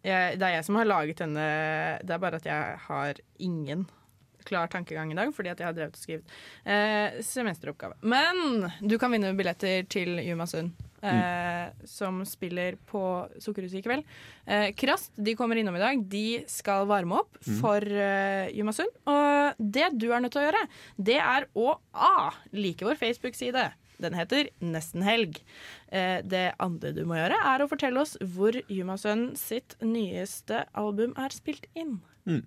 jeg, 0.06 0.38
Det 0.38 0.46
er 0.46 0.60
jeg 0.60 0.70
som 0.70 0.78
har 0.80 0.88
laget 0.88 1.26
denne. 1.26 1.50
Det 2.06 2.16
er 2.16 2.22
bare 2.22 2.40
at 2.40 2.48
jeg 2.48 2.80
har 2.86 3.20
ingen 3.42 3.88
klar 4.48 4.68
tankegang 4.72 5.12
i 5.12 5.18
dag, 5.18 5.34
fordi 5.36 5.50
at 5.54 5.60
jeg 5.62 5.68
har 5.70 5.74
drevet 5.78 5.98
og 5.98 6.02
skrevet 6.02 6.34
eh, 6.66 7.20
semesteroppgave. 7.24 7.96
Men 8.02 8.72
du 8.82 8.98
kan 9.02 9.12
vinne 9.14 9.34
billetter 9.38 9.86
til 9.90 10.18
Jumasund. 10.24 10.72
Eh, 11.04 11.68
Som 11.90 12.22
spiller 12.24 12.78
på 12.88 13.02
Sukkerhuset 13.44 13.82
i 13.82 13.84
kveld. 13.84 14.06
Eh, 14.48 14.70
Krast 14.80 15.12
de 15.20 15.34
kommer 15.36 15.60
innom 15.60 15.76
i 15.76 15.82
dag. 15.82 16.00
De 16.10 16.44
skal 16.48 16.86
varme 16.88 17.18
opp 17.20 17.38
Mm. 17.44 17.58
for 17.60 17.84
eh, 17.84 18.48
Jumasund. 18.56 18.88
Og 19.06 19.56
det 19.60 19.90
du 20.00 20.12
er 20.14 20.22
nødt 20.24 20.32
til 20.32 20.42
å 20.44 20.48
gjøre, 20.48 20.68
det 20.98 21.18
er 21.20 21.48
å 21.60 21.74
A. 21.94 22.32
Like 22.56 22.86
vår 22.88 22.96
Facebook-side. 22.96 23.74
Den 24.04 24.16
heter 24.18 24.48
Nesten 24.64 25.04
helg. 25.06 25.42
Eh, 25.92 26.22
det 26.24 26.54
andre 26.60 26.92
du 26.96 27.04
må 27.06 27.16
gjøre, 27.20 27.36
er 27.52 27.60
å 27.64 27.68
fortelle 27.70 28.00
oss 28.02 28.16
hvor 28.36 28.56
Jumasønn 28.72 29.36
sitt 29.38 29.76
nyeste 29.84 30.64
album 30.74 31.14
er 31.20 31.30
spilt 31.36 31.68
inn. 31.76 32.00
Mm. 32.26 32.46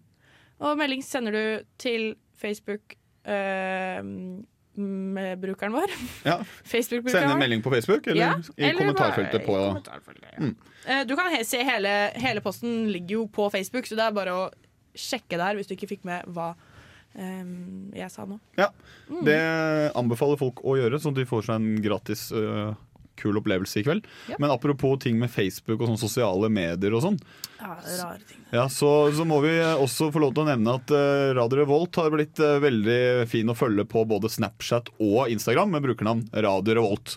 Og 0.61 0.77
melding 0.79 1.03
sender 1.05 1.33
du 1.37 1.65
til 1.83 2.15
Facebook 2.41 2.95
eh, 3.29 4.01
med 4.77 5.41
brukeren 5.41 5.73
vår. 5.73 5.93
Ja. 6.27 6.39
Facebook-brukeren 6.73 7.13
Sende 7.23 7.33
en 7.33 7.41
melding 7.41 7.63
på 7.65 7.71
Facebook, 7.73 8.07
eller 8.07 8.21
Ja, 8.21 8.31
i 8.57 8.63
eller 8.69 8.81
kommentarfeltet 8.83 9.47
bare 9.47 9.63
i 9.63 9.69
kommentarfeltet, 9.71 10.29
ja. 10.33 10.39
Mm. 10.45 10.57
Eh, 10.87 11.03
Du 11.09 11.17
kan 11.17 11.33
he 11.33 11.43
se 11.45 11.63
hele, 11.65 11.95
hele 12.15 12.41
posten 12.45 12.87
ligger 12.93 13.21
jo 13.23 13.27
på 13.33 13.51
Facebook, 13.53 13.87
så 13.89 13.97
det 13.97 14.05
er 14.07 14.17
bare 14.17 14.37
å 14.37 14.47
sjekke 14.97 15.37
der 15.41 15.57
hvis 15.59 15.69
du 15.69 15.75
ikke 15.77 15.89
fikk 15.95 16.05
med 16.09 16.25
hva 16.33 16.51
um, 17.17 17.91
jeg 17.97 18.11
sa 18.13 18.25
nå. 18.29 18.39
Ja, 18.61 18.71
Mm. 19.07 19.21
Det 19.25 19.37
anbefaler 19.95 20.35
folk 20.41 20.65
å 20.67 20.73
gjøre, 20.75 20.99
sånn 20.99 21.13
at 21.15 21.21
de 21.21 21.27
får 21.31 21.45
seg 21.47 21.61
en 21.61 21.77
gratis 21.85 22.25
øh, 22.35 22.73
kul 23.19 23.39
opplevelse 23.41 23.81
i 23.81 23.85
kveld. 23.87 24.07
Ja. 24.31 24.37
Men 24.43 24.53
apropos 24.55 24.99
ting 25.03 25.19
med 25.21 25.33
Facebook 25.33 25.81
og 25.83 25.91
sånn 25.93 26.01
sosiale 26.05 26.51
medier 26.53 26.95
og 26.99 27.03
sånn, 27.07 27.19
Ja, 27.57 27.73
rare 27.81 28.21
ting. 28.29 28.43
ja, 28.53 28.67
så, 28.73 28.91
så 29.17 29.25
må 29.29 29.41
vi 29.45 29.55
også 29.65 30.11
få 30.15 30.21
lov 30.23 30.35
til 30.37 30.45
å 30.45 30.51
nevne 30.51 30.77
at 30.79 30.93
øh, 30.95 31.33
Radio 31.39 31.63
Revolt 31.63 31.97
har 32.03 32.13
blitt 32.13 32.39
øh, 32.45 32.59
veldig 32.63 33.01
fin 33.33 33.49
å 33.49 33.57
følge 33.57 33.87
på 33.89 34.05
både 34.09 34.29
Snapchat 34.33 34.93
og 35.01 35.33
Instagram 35.33 35.73
med 35.77 35.87
brukernavn 35.89 36.27
Radio 36.47 36.77
Revolt. 36.81 37.17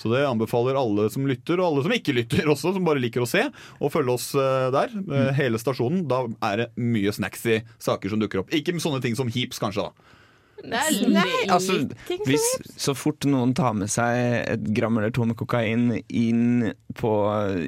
Så 0.00 0.08
det 0.08 0.22
anbefaler 0.24 0.78
alle 0.80 1.10
som 1.12 1.26
lytter, 1.28 1.60
og 1.60 1.66
alle 1.74 1.82
som 1.84 1.92
ikke 1.92 2.14
lytter 2.16 2.46
også, 2.54 2.70
som 2.72 2.86
bare 2.86 3.02
liker 3.02 3.20
å 3.20 3.28
se, 3.28 3.42
å 3.84 3.90
følge 3.92 4.14
oss 4.14 4.30
øh, 4.38 4.70
der. 4.72 4.94
øh, 4.96 5.28
Hele 5.36 5.60
stasjonen. 5.60 6.06
Da 6.08 6.22
er 6.48 6.62
det 6.62 6.70
mye 6.80 7.12
snacksy 7.12 7.58
saker 7.82 8.08
som 8.14 8.22
dukker 8.22 8.40
opp. 8.40 8.54
Ikke 8.56 8.72
med 8.72 8.80
sånne 8.80 9.02
ting 9.04 9.18
som 9.18 9.28
heaps, 9.28 9.60
kanskje, 9.60 9.90
da. 9.90 10.16
Det 10.60 10.80
er 10.80 11.08
Nei, 11.14 11.38
altså, 11.50 11.78
hvis 12.26 12.46
så 12.80 12.94
fort 12.98 13.24
noen 13.28 13.54
tar 13.56 13.74
med 13.78 13.90
seg 13.92 14.18
et 14.56 14.68
gram 14.76 14.98
eller 15.00 15.12
to 15.14 15.24
med 15.28 15.38
kokain 15.38 15.88
inn, 16.08 16.70
på, 16.98 17.12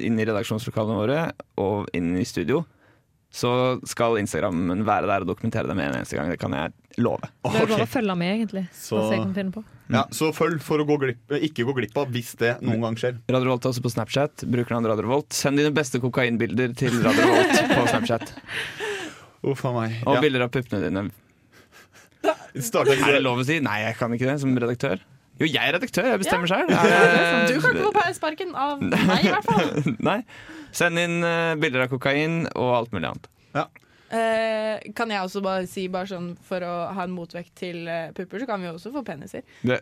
inn 0.03 0.19
i 0.21 0.27
redaksjonslokalene 0.29 0.99
våre 0.99 1.19
og 1.61 1.89
inn 1.97 2.13
i 2.19 2.25
studio, 2.27 2.63
så 3.33 3.49
skal 3.89 4.19
Instagrammen 4.21 4.83
være 4.85 5.09
der 5.09 5.23
og 5.25 5.31
dokumentere 5.31 5.65
det 5.71 5.75
med 5.77 5.89
en 5.89 5.95
eneste 5.97 6.19
gang. 6.19 6.29
Det 6.29 6.37
kan 6.41 6.53
jeg 6.53 6.73
love. 7.01 7.25
Det 7.41 7.63
er 7.63 7.71
bare 7.71 7.87
å 7.87 7.89
følge 7.89 8.15
med, 8.19 8.35
egentlig. 8.35 8.67
Så-. 8.77 9.01
Ja, 9.93 10.03
så 10.13 10.29
følg 10.37 10.61
for 10.63 10.81
å 10.81 10.85
gå 10.87 10.99
glipp, 11.01 11.33
ikke 11.49 11.65
gå 11.65 11.73
glipp 11.79 11.97
av 11.97 12.13
hvis 12.13 12.35
det 12.39 12.55
noen 12.61 12.85
gang 12.85 12.99
skjer. 12.99 13.17
Radio 13.33 13.49
Revolt 13.49 13.65
er 13.65 13.73
også 13.73 13.83
på 13.85 13.93
Snapchat. 13.95 14.45
Brukernavn 14.45 14.85
Radio 14.85 15.01
Radiovolt 15.07 15.33
Send 15.35 15.59
dine 15.59 15.73
beste 15.75 16.01
kokainbilder 16.03 16.77
til 16.77 17.01
Radio 17.01 17.25
Revolt 17.25 17.73
på 17.73 17.87
Snapchat. 17.89 18.35
Uff 19.49 19.65
a 19.67 19.73
meg. 19.75 19.97
Og 20.05 20.15
Ja. 20.19 20.21
bilder 20.23 20.45
av 20.45 20.53
puppene 20.53 20.85
dine. 20.85 21.07
Er 22.23 23.17
det 23.17 23.23
lov 23.23 23.41
å 23.41 23.47
si? 23.47 23.59
Nei, 23.63 23.81
jeg 23.87 23.99
kan 23.99 24.13
ikke 24.15 24.29
det 24.29 24.39
som 24.43 24.55
redaktør. 24.55 25.01
Jo, 25.41 25.47
jeg 25.49 25.57
er 25.59 25.73
redaktør. 25.75 26.07
Jeg 26.11 26.21
bestemmer 26.21 26.51
Ja. 26.53 26.65
Du 27.49 27.55
kan 27.59 27.77
ikke 27.77 27.91
få 27.91 28.03
sparken 28.15 28.53
av 28.55 28.81
meg, 29.09 29.25
i 29.25 29.31
hvert 29.33 29.47
fall. 29.47 29.95
Nei. 30.05 30.19
Send 30.73 31.01
inn 31.01 31.23
eh, 31.25 31.53
bilder 31.61 31.87
av 31.87 31.93
kokain 31.93 32.43
og 32.53 32.75
alt 32.77 32.93
mulig 32.93 33.09
annet. 33.09 33.29
Eh, 34.13 34.91
kan 34.93 35.09
jeg 35.09 35.25
også 35.25 35.41
bare 35.41 35.65
si, 35.69 35.87
bare 35.89 36.05
sånn 36.11 36.33
for 36.45 36.61
å 36.61 36.73
ha 36.93 37.05
en 37.07 37.13
motvekt 37.15 37.55
til 37.57 37.87
eh, 37.89 38.11
pupper, 38.13 38.43
så 38.43 38.49
kan 38.49 38.61
vi 38.61 38.69
også 38.69 38.91
få 38.93 39.01
peniser. 39.07 39.41
Det, 39.65 39.79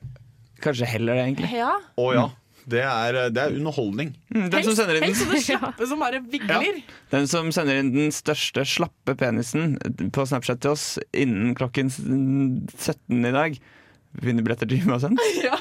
kanskje 0.64 0.88
heller 0.88 1.20
det, 1.20 1.26
egentlig. 1.28 1.50
Ja. 1.58 1.74
Å 2.00 2.06
ja. 2.16 2.24
Det 2.70 2.82
er, 2.86 3.18
det 3.34 3.42
er 3.42 3.56
underholdning. 3.58 4.12
Mm, 4.34 4.48
Den 4.54 4.64
som 4.68 4.76
sender 4.78 5.00
inn 5.00 5.08
den 5.32 5.42
slappe 5.44 5.88
som 5.90 6.02
bare 6.04 6.20
vigler. 6.30 6.82
Den 7.12 7.28
som 7.32 7.50
sender 7.56 7.80
inn 7.82 7.90
den 7.96 8.12
største 8.16 8.66
slappe 8.70 9.16
penisen 9.18 9.78
på 10.14 10.26
Snapchat 10.30 10.62
til 10.64 10.76
oss 10.76 10.86
innen 11.14 11.56
klokken 11.58 11.90
17 11.94 13.26
i 13.26 13.34
dag, 13.36 13.58
vinner 14.22 14.44
billetter 14.46 14.70
til 14.70 14.82
Gymasen. 14.84 15.18
Ja. 15.46 15.58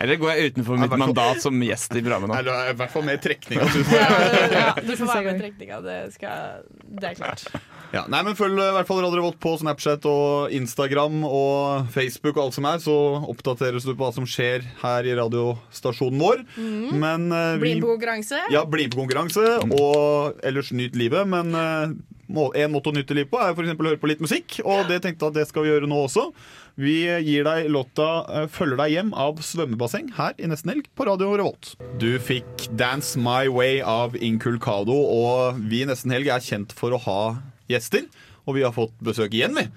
Eller 0.00 0.16
går 0.16 0.30
jeg 0.32 0.52
utenfor 0.54 0.78
mitt 0.80 0.94
mandat 0.98 1.42
som 1.44 1.58
gjest 1.62 1.92
i 1.94 2.00
programmet 2.00 2.30
nå? 2.30 2.36
Eller 2.40 2.70
i 2.70 2.76
hvert 2.78 2.90
fall 2.94 3.04
med 3.04 3.20
trekning. 3.22 3.60
Ja, 3.60 4.70
du 4.86 4.94
får 4.96 5.10
være 5.10 5.24
med 5.26 5.36
i 5.36 5.42
trekninga, 5.42 5.80
det, 5.84 5.96
skal- 6.14 6.62
det 6.96 7.10
er 7.10 7.18
klart. 7.18 7.42
Ja, 7.92 8.06
nei, 8.08 8.22
men 8.24 8.36
Følg 8.38 8.56
i 8.56 8.70
hvert 8.72 8.88
fall 8.88 9.02
Radio 9.04 9.18
Revolt 9.18 9.36
på 9.42 9.50
Snapchat 9.60 10.06
og 10.08 10.52
Instagram 10.56 11.18
og 11.28 11.90
Facebook 11.92 12.38
og 12.38 12.46
alt 12.46 12.56
som 12.56 12.68
er, 12.70 12.78
så 12.80 12.94
oppdateres 13.28 13.84
du 13.84 13.90
på 13.92 14.00
hva 14.00 14.08
som 14.16 14.24
skjer 14.24 14.64
her 14.80 15.08
i 15.10 15.12
radiostasjonen 15.18 16.22
vår. 16.22 16.40
Mm. 16.56 16.86
Men 17.02 17.26
uh, 17.28 17.58
Bli 17.60 17.74
med 17.76 17.84
på 17.84 17.92
konkurranse. 17.92 18.40
Ja, 18.54 18.64
bli 18.64 18.86
med 18.88 18.96
på 18.96 19.02
konkurranse, 19.02 19.44
og 19.76 20.40
ellers 20.40 20.72
nyt 20.72 20.96
livet. 20.96 21.28
Men 21.28 21.52
uh, 21.52 21.92
må- 22.32 22.48
en 22.56 22.72
måte 22.72 22.88
å 22.88 22.96
nyte 22.96 23.12
livet 23.18 23.28
på 23.34 23.42
er 23.44 23.52
for 23.52 23.66
eksempel 23.66 23.90
å 23.90 23.92
høre 23.92 24.00
på 24.00 24.08
litt 24.08 24.24
musikk, 24.24 24.56
og 24.64 24.88
det 24.88 25.02
tenkte 25.04 25.28
jeg 25.28 25.34
at 25.34 25.40
det 25.42 25.46
skal 25.52 25.68
vi 25.68 25.74
gjøre 25.74 25.92
nå 25.92 26.00
også. 26.06 26.30
Vi 26.80 26.96
gir 27.04 27.44
deg 27.44 27.66
låta 27.68 28.24
eh, 28.32 28.46
'Følger 28.48 28.78
deg 28.80 28.94
hjem' 28.94 29.10
av 29.12 29.42
Svømmebasseng 29.44 30.14
her 30.16 30.32
i 30.40 30.48
Nesten 30.48 30.72
Helg 30.72 30.86
på 30.96 31.04
Radio 31.04 31.34
Revolt. 31.36 31.74
Du 32.00 32.16
fikk 32.16 32.70
'Dance 32.72 33.20
My 33.20 33.44
Way' 33.52 33.84
av 33.84 34.16
Inculcado, 34.16 34.96
og 34.96 35.60
vi 35.68 35.82
i 35.84 35.88
Nesten 35.92 36.16
Helg 36.16 36.32
er 36.32 36.40
kjent 36.40 36.72
for 36.72 36.96
å 36.96 37.02
ha 37.04 37.20
gjester. 37.74 38.06
Og 38.46 38.56
vi 38.58 38.62
har 38.66 38.72
fått 38.74 38.94
besøk 39.04 39.34
igjen, 39.34 39.54
vi. 39.54 39.68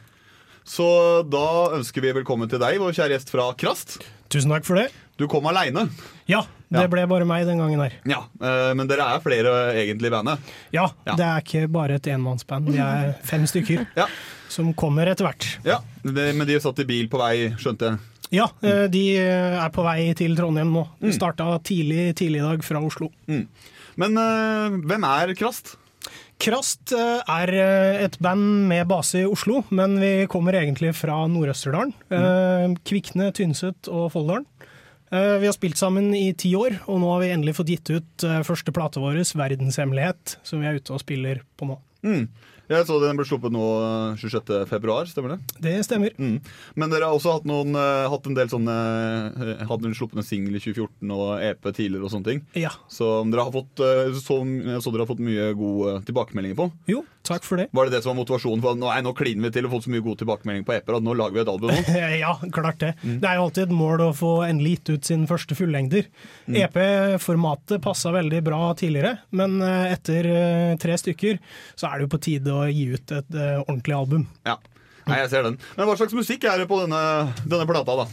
Så 0.65 0.85
da 1.29 1.45
ønsker 1.77 2.01
vi 2.01 2.13
velkommen 2.17 2.49
til 2.49 2.57
deg, 2.61 2.79
vår 2.81 2.95
kjære 2.97 3.13
gjest 3.17 3.29
fra 3.29 3.51
Krast. 3.59 3.99
Tusen 4.33 4.49
takk 4.49 4.65
for 4.65 4.79
det. 4.81 4.87
Du 5.21 5.27
kom 5.31 5.45
aleine. 5.47 5.85
Ja, 6.27 6.41
det 6.73 6.87
ble 6.91 7.03
bare 7.07 7.27
meg 7.29 7.45
den 7.47 7.61
gangen 7.61 7.79
her. 7.79 7.93
Ja, 8.09 8.23
eh, 8.41 8.71
men 8.75 8.89
dere 8.89 9.05
er 9.13 9.21
flere 9.23 9.51
egentlig 9.77 10.09
i 10.09 10.15
bandet. 10.15 10.49
Ja, 10.73 10.87
Ja. 11.05 11.13
det 11.15 11.25
er 11.27 11.43
ikke 11.45 11.67
bare 11.71 11.95
et 12.01 12.09
enmannsband. 12.09 12.67
Vi 12.73 12.81
er 12.81 13.13
fem 13.23 13.45
stykker 13.47 13.85
som 14.49 14.73
kommer 14.73 15.07
etter 15.07 15.29
hvert. 15.29 15.45
Ja, 15.63 15.79
Men 16.03 16.43
de 16.49 16.59
satt 16.59 16.79
i 16.81 16.83
bil 16.89 17.07
på 17.07 17.21
vei, 17.21 17.53
skjønte 17.61 17.91
jeg. 17.93 17.99
Ja, 18.41 18.49
eh, 18.65 18.87
de 18.91 19.05
er 19.21 19.69
på 19.69 19.85
vei 19.85 20.11
til 20.17 20.35
Trondheim 20.35 20.73
nå. 20.73 20.87
De 20.99 21.11
Mm. 21.13 21.13
starta 21.13 21.61
tidlig, 21.63 22.15
tidlig 22.17 22.41
i 22.41 22.47
dag 22.49 22.63
fra 22.65 22.81
Oslo. 22.81 23.11
Men 23.95 24.17
eh, 24.17 24.69
hvem 24.83 25.03
er 25.05 25.35
Krast? 25.37 25.77
Krast 26.41 26.91
eh, 26.93 27.21
er 27.31 27.51
eh, 27.55 28.01
et 28.05 28.17
band 28.23 28.67
med 28.69 28.87
base 28.89 29.21
i 29.21 29.27
Oslo, 29.27 29.63
men 29.75 29.95
vi 30.01 30.13
kommer 30.31 30.57
egentlig 30.59 30.91
fra 30.97 31.21
Nord-Østerdalen. 31.31 31.93
Mm. 32.11 32.75
Kvikne, 32.85 33.31
Tynset 33.35 33.87
og 33.91 34.11
Folldalen. 34.13 34.45
Eh, 35.11 35.37
Vi 35.39 35.47
har 35.47 35.53
spilt 35.55 35.77
sammen 35.79 36.13
i 36.17 36.33
ti 36.33 36.51
år, 36.57 36.79
og 36.89 36.99
nå 37.01 37.11
har 37.13 37.23
vi 37.23 37.31
endelig 37.33 37.55
fått 37.59 37.71
gitt 37.71 37.91
ut 37.93 38.25
eh, 38.27 38.41
første 38.47 38.73
plate 38.75 39.01
vår, 39.01 39.21
'Verdenshemmelighet', 39.23 40.37
som 40.43 40.61
vi 40.61 40.67
er 40.67 40.79
ute 40.79 40.93
og 40.93 41.03
spiller 41.03 41.41
på 41.57 41.69
nå. 41.69 41.79
Mm. 42.05 42.27
Jeg 42.71 42.85
så 42.87 42.97
den 43.01 43.17
ble 43.19 43.25
sluppet 43.27 43.53
nå 43.53 43.63
eh, 43.85 44.21
26. 44.21 44.51
februar, 44.69 45.09
stemmer 45.09 45.35
det? 45.35 45.57
Det 45.61 45.73
stemmer. 45.85 46.15
Mm. 46.17 46.39
Men 46.79 46.93
dere 46.93 47.09
har 47.09 47.17
også 47.17 47.35
hatt, 47.37 47.47
noen, 47.49 47.75
eh, 47.77 48.05
hatt 48.09 48.29
en 48.29 48.37
del 48.37 48.49
sånne 48.51 48.75
eh, 48.75 49.65
Hadde 49.69 49.85
dere 49.85 49.97
sluppet 49.97 50.25
singel 50.25 50.57
i 50.57 50.63
2014 50.63 51.13
og 51.13 51.43
EP 51.45 51.69
tidligere 51.69 52.07
og 52.07 52.13
sånne 52.13 52.31
ting. 52.31 52.41
Ja. 52.57 52.73
Så 52.91 53.11
dere 53.29 53.45
har 53.45 53.53
fått, 53.53 53.83
så, 54.21 54.39
så 54.41 54.93
dere 54.93 55.05
har 55.05 55.11
fått 55.11 55.23
mye 55.25 55.51
gode 55.57 55.99
tilbakemeldinger 56.07 56.57
på. 56.57 56.69
Jo, 56.89 57.03
takk 57.27 57.45
for 57.47 57.61
det. 57.61 57.67
Var 57.75 57.89
det 57.89 57.95
det 57.97 58.01
som 58.05 58.11
var 58.13 58.19
motivasjonen 58.21 58.63
for 58.63 58.75
at 58.75 58.81
nå, 58.81 58.89
nå 59.05 59.13
kliner 59.17 59.47
vi 59.47 59.53
til 59.55 59.67
og 59.67 59.73
fått 59.75 59.87
så 59.87 59.93
mye 59.93 60.05
god 60.05 60.21
tilbakemelding 60.21 60.67
på 60.67 60.75
EP-er 60.77 60.97
at 60.99 61.05
nå 61.05 61.15
lager 61.17 61.37
vi 61.37 61.43
et 61.43 61.51
album 61.53 61.73
nå? 61.73 61.95
ja, 62.23 62.33
klart 62.55 62.79
det. 62.83 62.91
Det 63.03 63.29
er 63.29 63.39
jo 63.39 63.47
alltid 63.47 63.63
et 63.67 63.75
mål 63.81 64.05
å 64.07 64.11
få 64.17 64.33
endelig 64.47 64.75
gitt 64.77 64.93
ut 64.95 65.09
sin 65.11 65.25
første 65.29 65.57
fullengder. 65.57 66.07
Mm. 66.47 66.59
EP-formatet 66.65 67.83
passa 67.85 68.13
veldig 68.15 68.43
bra 68.45 68.61
tidligere, 68.77 69.17
men 69.35 69.57
eh, 69.65 69.91
etter 69.95 70.29
eh, 70.31 70.75
tre 70.81 70.97
stykker 71.01 71.41
så 71.75 71.89
er 71.89 71.97
det 71.99 72.07
jo 72.07 72.13
på 72.15 72.21
tide 72.29 72.53
å 72.55 72.65
gi 72.69 72.87
ut 72.95 73.15
et 73.19 73.37
eh, 73.39 73.57
ordentlig 73.65 73.97
album. 73.97 74.27
Ja. 74.47 74.57
Nei, 75.05 75.19
jeg 75.21 75.29
ser 75.35 75.45
den. 75.45 75.59
Men 75.77 75.85
hva 75.85 75.93
slags 75.99 76.15
musikk 76.17 76.47
er 76.49 76.63
det 76.63 76.69
på 76.69 76.79
denne, 76.81 77.01
denne 77.45 77.67
plata, 77.69 77.99
da? 78.01 78.07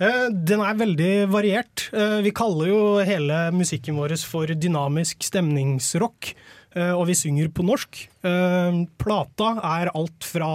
Eh, 0.00 0.26
Den 0.32 0.62
er 0.64 0.78
veldig 0.80 1.12
variert. 1.30 1.88
Eh, 1.92 2.20
Vi 2.24 2.32
kaller 2.34 2.70
jo 2.70 2.80
hele 3.04 3.50
musikken 3.54 3.98
vår 4.00 4.16
for 4.26 4.46
dynamisk 4.48 5.22
stemningsrock. 5.26 6.32
Eh, 6.74 6.92
og 6.94 7.06
vi 7.10 7.14
synger 7.18 7.50
på 7.54 7.64
norsk. 7.66 8.04
Eh, 8.26 8.80
Plata 9.00 9.52
er 9.80 9.90
alt 9.94 10.24
fra 10.26 10.52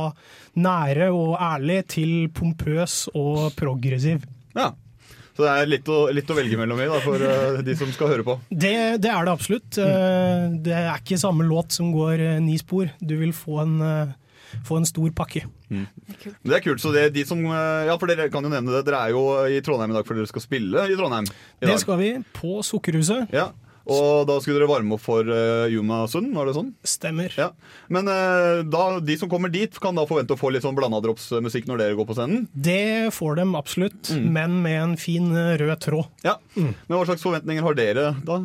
nære 0.56 1.10
og 1.12 1.36
ærlig 1.42 1.82
til 1.96 2.16
pompøs 2.36 3.06
og 3.16 3.52
progressiv. 3.60 4.24
Ja. 4.56 4.72
Så 5.36 5.44
det 5.44 5.52
er 5.52 5.66
litt 5.68 5.90
å, 5.92 5.98
litt 6.16 6.30
å 6.32 6.36
velge 6.38 6.56
mellom 6.56 6.80
i 6.80 6.86
da, 6.88 7.00
for 7.04 7.20
eh, 7.20 7.58
de 7.68 7.74
som 7.76 7.90
skal 7.92 8.08
høre 8.14 8.24
på. 8.24 8.38
Det, 8.50 8.72
det 9.04 9.10
er 9.12 9.26
det 9.28 9.34
absolutt. 9.34 9.80
Eh, 9.84 10.46
Det 10.64 10.78
er 10.78 10.94
ikke 11.02 11.18
samme 11.20 11.44
låt 11.44 11.76
som 11.76 11.90
går 11.92 12.24
ni 12.40 12.56
spor. 12.62 12.88
Du 13.04 13.18
vil 13.20 13.34
få 13.36 13.60
en, 13.66 13.76
få 14.64 14.78
en 14.80 14.88
stor 14.88 15.12
pakke. 15.18 15.44
Mm. 15.68 15.84
Det 16.40 16.56
er 16.56 16.64
kult. 16.64 16.80
så 16.80 16.94
det 16.96 17.04
er 17.04 17.12
de 17.12 17.26
som, 17.28 17.42
ja, 17.44 17.98
for 18.00 18.08
Dere 18.08 18.30
kan 18.32 18.48
jo 18.48 18.54
nevne 18.54 18.78
det. 18.78 18.86
Dere 18.88 19.02
er 19.10 19.12
jo 19.18 19.26
i 19.52 19.60
Trondheim 19.66 19.92
i 19.92 19.98
dag 19.98 20.08
for 20.08 20.16
dere 20.16 20.30
skal 20.32 20.46
spille 20.46 20.88
i 20.88 20.96
Trondheim. 20.96 21.28
i 21.28 21.66
Det 21.66 21.74
dag. 21.74 21.84
skal 21.84 22.00
vi 22.00 22.10
på 22.40 22.56
Sukkerhuset. 22.64 23.28
Ja, 23.36 23.50
Og 23.86 24.26
da 24.30 24.40
skulle 24.42 24.60
dere 24.60 24.70
varme 24.70 24.96
opp 24.98 25.04
for 25.06 25.28
uh, 25.30 25.70
Yuma 25.72 26.06
var 26.06 26.48
det 26.48 26.56
sånn? 26.56 26.72
Stemmer. 26.88 27.34
Ja. 27.38 27.52
Men 27.92 28.10
uh, 28.10 28.64
da, 28.66 29.00
de 29.04 29.18
som 29.20 29.30
kommer 29.32 29.52
dit, 29.54 29.72
kan 29.82 29.96
da 29.98 30.06
forvente 30.10 30.36
å 30.36 30.40
få 30.40 30.52
litt 30.54 30.66
sånn 30.66 30.78
blandadrops-musikk 30.78 31.70
når 31.70 31.82
dere 31.82 31.98
går 32.00 32.08
på 32.10 32.18
scenen? 32.18 32.46
Det 32.54 33.14
får 33.16 33.40
dem 33.42 33.54
absolutt, 33.58 34.12
men 34.16 34.58
med 34.64 34.78
en 34.82 34.96
fin 35.00 35.28
eh, 35.36 35.56
rød 35.62 35.80
tråd. 35.86 36.10
Ja. 36.26 36.36
Men 36.56 36.96
hva 36.96 37.04
slags 37.08 37.24
forventninger 37.26 37.66
har 37.66 37.78
dere 37.78 38.06
da? 38.26 38.40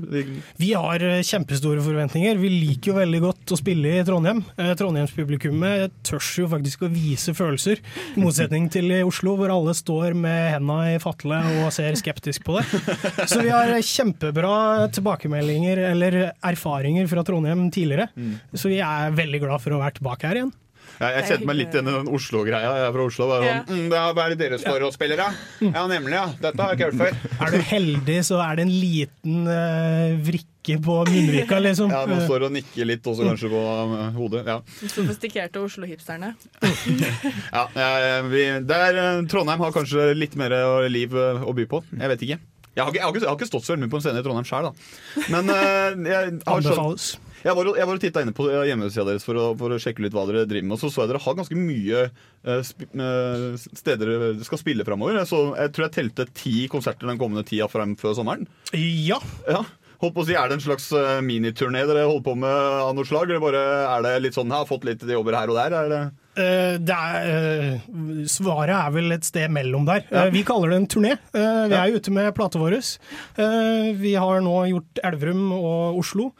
Vi 0.61 0.72
har 0.74 1.05
eh, 1.07 1.22
kjempestore 1.26 1.83
forventninger. 1.85 2.40
Vi 2.40 2.53
liker 2.53 2.92
jo 2.92 2.98
veldig 2.98 3.22
godt 3.24 3.55
å 3.55 3.61
spille 3.61 3.96
i 4.00 4.05
Trondheim. 4.07 4.42
Eh, 4.57 4.72
Trondheimspublikummet 4.79 5.96
tørs 6.07 6.31
jo 6.40 6.48
faktisk 6.53 6.85
å 6.87 6.92
vise 6.92 7.35
følelser, 7.37 7.81
i 8.14 8.20
motsetning 8.20 8.68
til 8.72 8.90
i 8.92 9.03
Oslo, 9.07 9.37
hvor 9.38 9.53
alle 9.55 9.74
står 9.76 10.16
med 10.18 10.55
henda 10.57 10.81
i 10.92 11.00
fatle 11.03 11.40
og 11.62 11.72
ser 11.74 11.96
skeptisk 12.00 12.44
på 12.46 12.59
det. 12.59 12.66
Så 13.31 13.40
vi 13.44 13.53
har 13.53 13.72
kjempebra 13.87 14.88
tilbakemeldinger 14.94 15.30
eller 15.35 16.33
erfaringer 16.43 17.07
fra 17.11 17.23
Trondheim 17.27 17.69
tidligere. 17.75 18.09
Så 18.55 18.69
vi 18.73 18.81
er 18.85 19.14
veldig 19.16 19.40
glad 19.47 19.62
for 19.62 19.77
å 19.77 19.81
være 19.83 19.99
tilbake 20.01 20.29
her 20.31 20.43
igjen. 20.43 20.53
Ja, 21.01 21.14
jeg 21.14 21.31
kjente 21.31 21.47
meg 21.49 21.57
litt 21.57 21.73
igjen 21.73 21.87
i 21.88 21.93
den 21.95 22.09
Oslo-greia. 22.12 22.71
Jeg 22.77 22.85
er 22.85 22.93
fra 22.93 23.05
Oslo. 23.09 23.27
Bare 23.31 23.47
sånn, 23.49 23.69
mm, 23.79 23.85
det 23.93 23.99
er 24.01 24.16
bare 24.19 24.37
dere 24.37 24.59
står 24.61 24.83
og 24.85 24.93
spiller, 24.93 25.23
ja? 25.23 25.29
Ja, 25.64 25.85
nemlig. 25.88 26.12
ja. 26.12 26.27
Dette 26.43 26.61
har 26.61 26.75
jeg 26.75 26.81
ikke 26.81 26.88
hørt 26.90 27.01
før. 27.01 27.31
Er 27.47 27.55
du 27.55 27.62
heldig, 27.71 28.16
så 28.27 28.40
er 28.45 28.59
det 28.59 28.66
en 28.66 28.73
liten 28.75 29.38
uh, 29.49 30.19
vrikke 30.27 30.77
på 30.85 30.97
munnvika, 31.09 31.61
liksom. 31.64 31.95
Ja, 31.95 32.03
Man 32.11 32.21
står 32.27 32.45
og 32.51 32.53
nikker 32.59 32.90
litt 32.90 33.07
også 33.09 33.25
kanskje 33.31 33.49
på 33.55 33.62
uh, 33.64 33.97
hodet. 34.19 34.43
Ja. 34.51 34.59
Sofistikerte 34.93 35.62
Oslo-hipsterne. 35.64 36.35
Ja, 37.55 37.64
eh, 37.75 38.21
vi, 38.31 38.45
der, 38.69 38.99
eh, 39.01 39.23
Trondheim 39.31 39.62
har 39.64 39.73
kanskje 39.75 40.11
litt 40.14 40.37
mer 40.38 40.53
eh, 40.55 40.88
liv 40.93 41.14
eh, 41.16 41.40
å 41.43 41.55
by 41.57 41.64
på. 41.71 41.81
Jeg 41.97 42.12
vet 42.12 42.27
ikke. 42.27 42.38
Jeg 42.77 42.85
har 42.85 42.93
ikke, 42.93 43.01
jeg 43.01 43.05
har 43.05 43.11
ikke, 43.11 43.25
jeg 43.25 43.31
har 43.31 43.39
ikke 43.39 43.49
stått 43.49 43.67
så 43.67 43.73
veldig 43.75 43.87
mye 43.87 43.91
på 43.93 43.99
en 43.99 44.05
scene 44.05 44.21
i 44.21 44.25
Trondheim 44.25 44.47
sjøl, 44.47 44.69
da. 44.69 45.25
Men 45.33 45.51
uh, 45.51 46.07
jeg 46.07 46.15
har 46.15 46.29
Anbefales. 46.55 47.09
Jeg 47.41 47.57
var, 47.57 47.71
jeg 47.73 47.89
var 47.89 47.97
og 47.97 48.03
titta 48.03 48.23
inne 48.23 48.35
på 48.37 48.47
eh, 48.53 48.67
hjemmesida 48.69 49.07
deres 49.09 49.25
for 49.25 49.39
å, 49.41 49.47
for 49.57 49.73
å 49.73 49.79
sjekke 49.81 50.05
litt 50.05 50.13
hva 50.13 50.27
dere 50.29 50.45
driver 50.45 50.67
med. 50.69 50.77
Og 50.77 50.83
så 50.83 50.91
så 50.93 51.03
jeg 51.03 51.11
dere 51.11 51.23
har 51.25 51.39
ganske 51.39 51.57
mye 51.57 52.03
uh, 52.45 52.61
steder 53.81 54.13
dere 54.13 54.31
skal 54.45 54.61
spille 54.61 54.85
framover. 54.87 55.23
Så 55.27 55.41
jeg 55.57 55.73
tror 55.73 55.87
jeg 55.87 55.95
telte 55.97 56.29
ti 56.37 56.55
konserter 56.71 57.09
den 57.09 57.21
kommende 57.21 57.47
tida 57.49 57.67
frem 57.73 57.97
før 58.01 58.19
sommeren. 58.21 58.45
Ja. 58.77 59.19
ja. 59.49 59.65
Holdt 60.05 60.19
på 60.19 60.23
å 60.23 60.29
si, 60.29 60.37
Er 60.37 60.53
det 60.53 60.61
en 60.61 60.67
slags 60.69 60.91
miniturné 61.25 61.87
dere 61.89 62.05
holder 62.07 62.27
på 62.29 62.37
med 62.45 62.85
av 62.85 62.93
noe 62.97 63.09
slag? 63.09 63.33
Eller 63.33 63.43
bare 63.43 63.65
er 63.89 64.05
det 64.05 64.15
litt 64.27 64.37
sånn, 64.37 64.53
jeg 64.53 64.63
har 64.63 64.69
fått 64.69 64.85
litt 64.89 65.09
jobber 65.09 65.41
her 65.41 65.51
og 65.51 65.59
der? 65.59 65.81
Er 65.81 65.91
det 65.93 66.05
er, 66.38 67.27
eh, 67.27 67.81
svaret 68.31 68.71
er 68.77 68.90
vel 68.95 69.12
et 69.12 69.25
sted 69.27 69.51
mellom 69.51 69.85
der. 69.88 70.05
Eh, 70.11 70.31
vi 70.31 70.45
kaller 70.47 70.71
det 70.71 70.77
en 70.81 70.87
turné. 70.87 71.12
Eh, 71.35 71.66
vi 71.69 71.75
er 71.75 71.97
ute 71.97 72.11
med 72.14 72.35
plata 72.35 72.59
vår. 72.59 72.77
Eh, 72.79 73.93
vi 73.99 74.14
har 74.14 74.40
nå 74.40 74.57
gjort 74.71 75.03
Elverum 75.05 75.53
og 75.53 75.99
Oslo. 75.99 76.33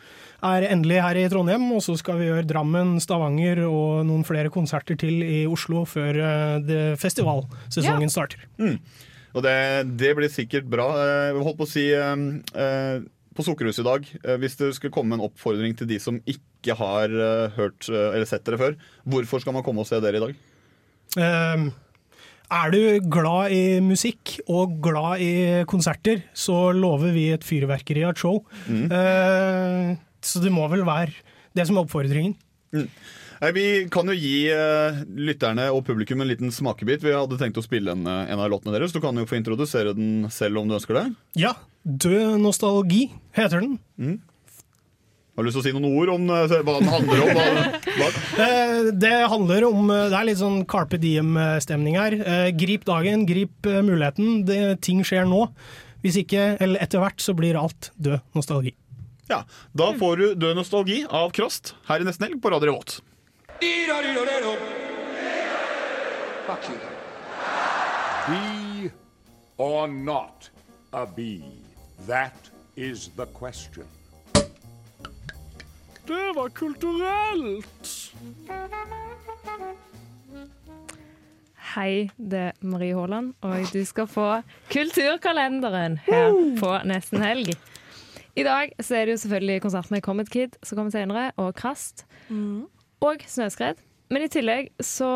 Er 0.43 0.65
endelig 0.71 1.03
her 1.03 1.19
i 1.21 1.29
Trondheim, 1.29 1.67
og 1.77 1.83
så 1.85 1.99
skal 1.99 2.17
vi 2.17 2.31
gjøre 2.31 2.47
Drammen, 2.49 2.95
Stavanger 3.01 3.61
og 3.67 4.07
noen 4.09 4.25
flere 4.25 4.49
konserter 4.49 4.97
til 4.97 5.21
i 5.23 5.45
Oslo 5.47 5.85
før 5.85 6.17
eh, 6.17 6.97
festivalsesongen 6.97 8.09
starter. 8.09 8.47
Mm. 8.59 8.79
Og 9.35 9.45
det, 9.45 9.97
det 10.01 10.15
blir 10.17 10.33
sikkert 10.33 10.71
bra. 10.71 10.89
Eh, 10.97 11.27
Jeg 11.35 11.45
holdt 11.45 11.59
på 11.61 11.67
å 11.69 11.71
si 11.71 11.85
eh, 11.93 12.25
eh, 12.57 13.03
På 13.37 13.45
Sukkerhuset 13.47 13.85
i 13.85 13.87
dag, 13.87 14.07
eh, 14.25 14.39
hvis 14.43 14.57
det 14.59 14.73
skulle 14.77 14.95
komme 14.95 15.15
en 15.15 15.23
oppfordring 15.23 15.77
til 15.79 15.87
de 15.91 16.01
som 16.03 16.19
ikke 16.29 16.75
har 16.79 17.13
eh, 17.15 17.53
hørt 17.55 17.87
eh, 17.89 18.09
eller 18.17 18.27
sett 18.29 18.43
dere 18.49 18.59
før, 18.61 18.75
hvorfor 19.07 19.43
skal 19.45 19.55
man 19.55 19.65
komme 19.67 19.85
og 19.85 19.89
se 19.89 20.01
dere 20.03 20.19
i 20.19 20.25
dag? 20.25 20.35
Eh, 21.23 21.69
er 22.51 22.75
du 22.75 22.81
glad 23.07 23.55
i 23.55 23.63
musikk 23.87 24.41
og 24.51 24.81
glad 24.83 25.23
i 25.23 25.33
konserter, 25.71 26.25
så 26.35 26.73
lover 26.75 27.15
vi 27.15 27.29
et 27.31 27.47
fyrverkeri 27.47 28.03
av 28.03 28.17
et 28.17 28.23
show. 28.25 28.41
Eh, 28.67 29.93
så 30.27 30.43
det 30.43 30.51
må 30.53 30.67
vel 30.73 30.83
være 30.89 31.15
det 31.55 31.69
som 31.69 31.79
er 31.79 31.87
oppfordringen. 31.87 32.35
Nei, 33.41 33.53
Vi 33.57 33.67
kan 33.93 34.09
jo 34.11 34.17
gi 34.17 34.51
uh, 34.53 35.01
lytterne 35.17 35.71
og 35.73 35.85
publikum 35.87 36.21
en 36.21 36.29
liten 36.29 36.53
smakebit. 36.53 37.05
Vi 37.07 37.15
hadde 37.17 37.39
tenkt 37.41 37.61
å 37.61 37.65
spille 37.65 37.95
en, 37.97 38.05
eh, 38.05 38.33
en 38.35 38.43
av 38.43 38.51
låtene 38.53 38.75
deres. 38.77 38.93
Du 38.93 39.01
kan 39.01 39.17
jo 39.17 39.25
få 39.29 39.39
introdusere 39.39 39.95
den 39.97 40.29
selv 40.33 40.61
om 40.61 40.69
du 40.69 40.77
ønsker 40.77 40.99
det. 40.99 41.07
Ja, 41.41 41.55
Død 41.81 42.43
nostalgi 42.43 43.07
heter 43.33 43.63
den. 43.63 43.79
Har 45.33 45.41
du 45.41 45.49
lyst 45.49 45.57
til 45.57 45.63
å 45.63 45.65
si 45.65 45.73
noen 45.73 45.89
ord 45.89 46.13
om 46.13 46.29
uh, 46.29 46.45
hva 46.45 46.77
den 46.83 46.93
handler 46.93 47.23
om? 47.25 47.41
Hva, 47.41 47.47
hva? 48.03 48.11
Det 49.05 49.15
handler 49.33 49.65
om 49.71 49.89
Det 49.89 50.17
er 50.17 50.27
litt 50.29 50.41
sånn 50.41 50.63
Carpe 50.69 51.01
Diem-stemning 51.01 51.97
her. 51.97 52.19
Grip 52.61 52.85
dagen, 52.89 53.25
grip 53.29 53.65
muligheten. 53.65 54.43
Det, 54.49 54.61
ting 54.85 55.01
skjer 55.07 55.25
nå. 55.29 55.47
Hvis 56.05 56.21
ikke, 56.21 56.55
eller 56.61 56.85
etter 56.85 57.01
hvert, 57.01 57.21
så 57.25 57.33
blir 57.37 57.57
alt 57.61 57.91
død 57.97 58.21
nostalgi. 58.37 58.77
Ja, 59.31 59.45
Da 59.73 59.93
får 59.97 60.17
du 60.21 60.27
Død 60.35 60.59
nostalgi 60.59 61.05
av 61.07 61.31
Krost 61.33 61.75
her 61.89 62.03
i 62.03 62.09
Nesten 62.09 62.27
Helg 62.27 62.43
på 62.43 62.53
Radio 62.53 62.73
Revolt. 62.73 63.01
Fuck 66.47 66.69
you. 66.69 66.79
Be 68.27 68.91
or 69.59 69.87
not 69.87 70.49
a 70.93 71.07
bee? 71.07 71.45
That 72.07 72.51
is 72.77 73.11
the 73.17 73.27
question. 73.27 73.85
Det 76.07 76.33
var 76.35 76.49
kulturelt! 76.49 78.15
Hei, 81.75 82.11
det 82.17 82.39
er 82.39 82.53
Marie 82.61 82.95
Haaland, 82.97 83.35
og 83.41 83.69
du 83.73 83.85
skal 83.85 84.07
få 84.07 84.43
Kulturkalenderen 84.73 86.01
her 86.09 86.33
på 86.59 86.73
Nesten 86.89 87.21
Helg. 87.23 87.53
I 88.37 88.43
dag 88.43 88.73
så 88.81 88.97
er 88.97 89.05
det 89.05 89.13
jo 89.13 89.21
selvfølgelig 89.27 89.63
konsert 89.63 89.91
med 89.91 90.01
Comet 90.03 90.31
Kid 90.31 90.57
som 90.63 90.77
kommer 90.81 90.91
senere, 90.97 91.31
og 91.37 91.55
Krast. 91.55 92.07
Og 93.01 93.23
Snøskred. 93.27 93.81
Men 94.11 94.25
i 94.27 94.31
tillegg 94.33 94.73
så, 94.83 95.09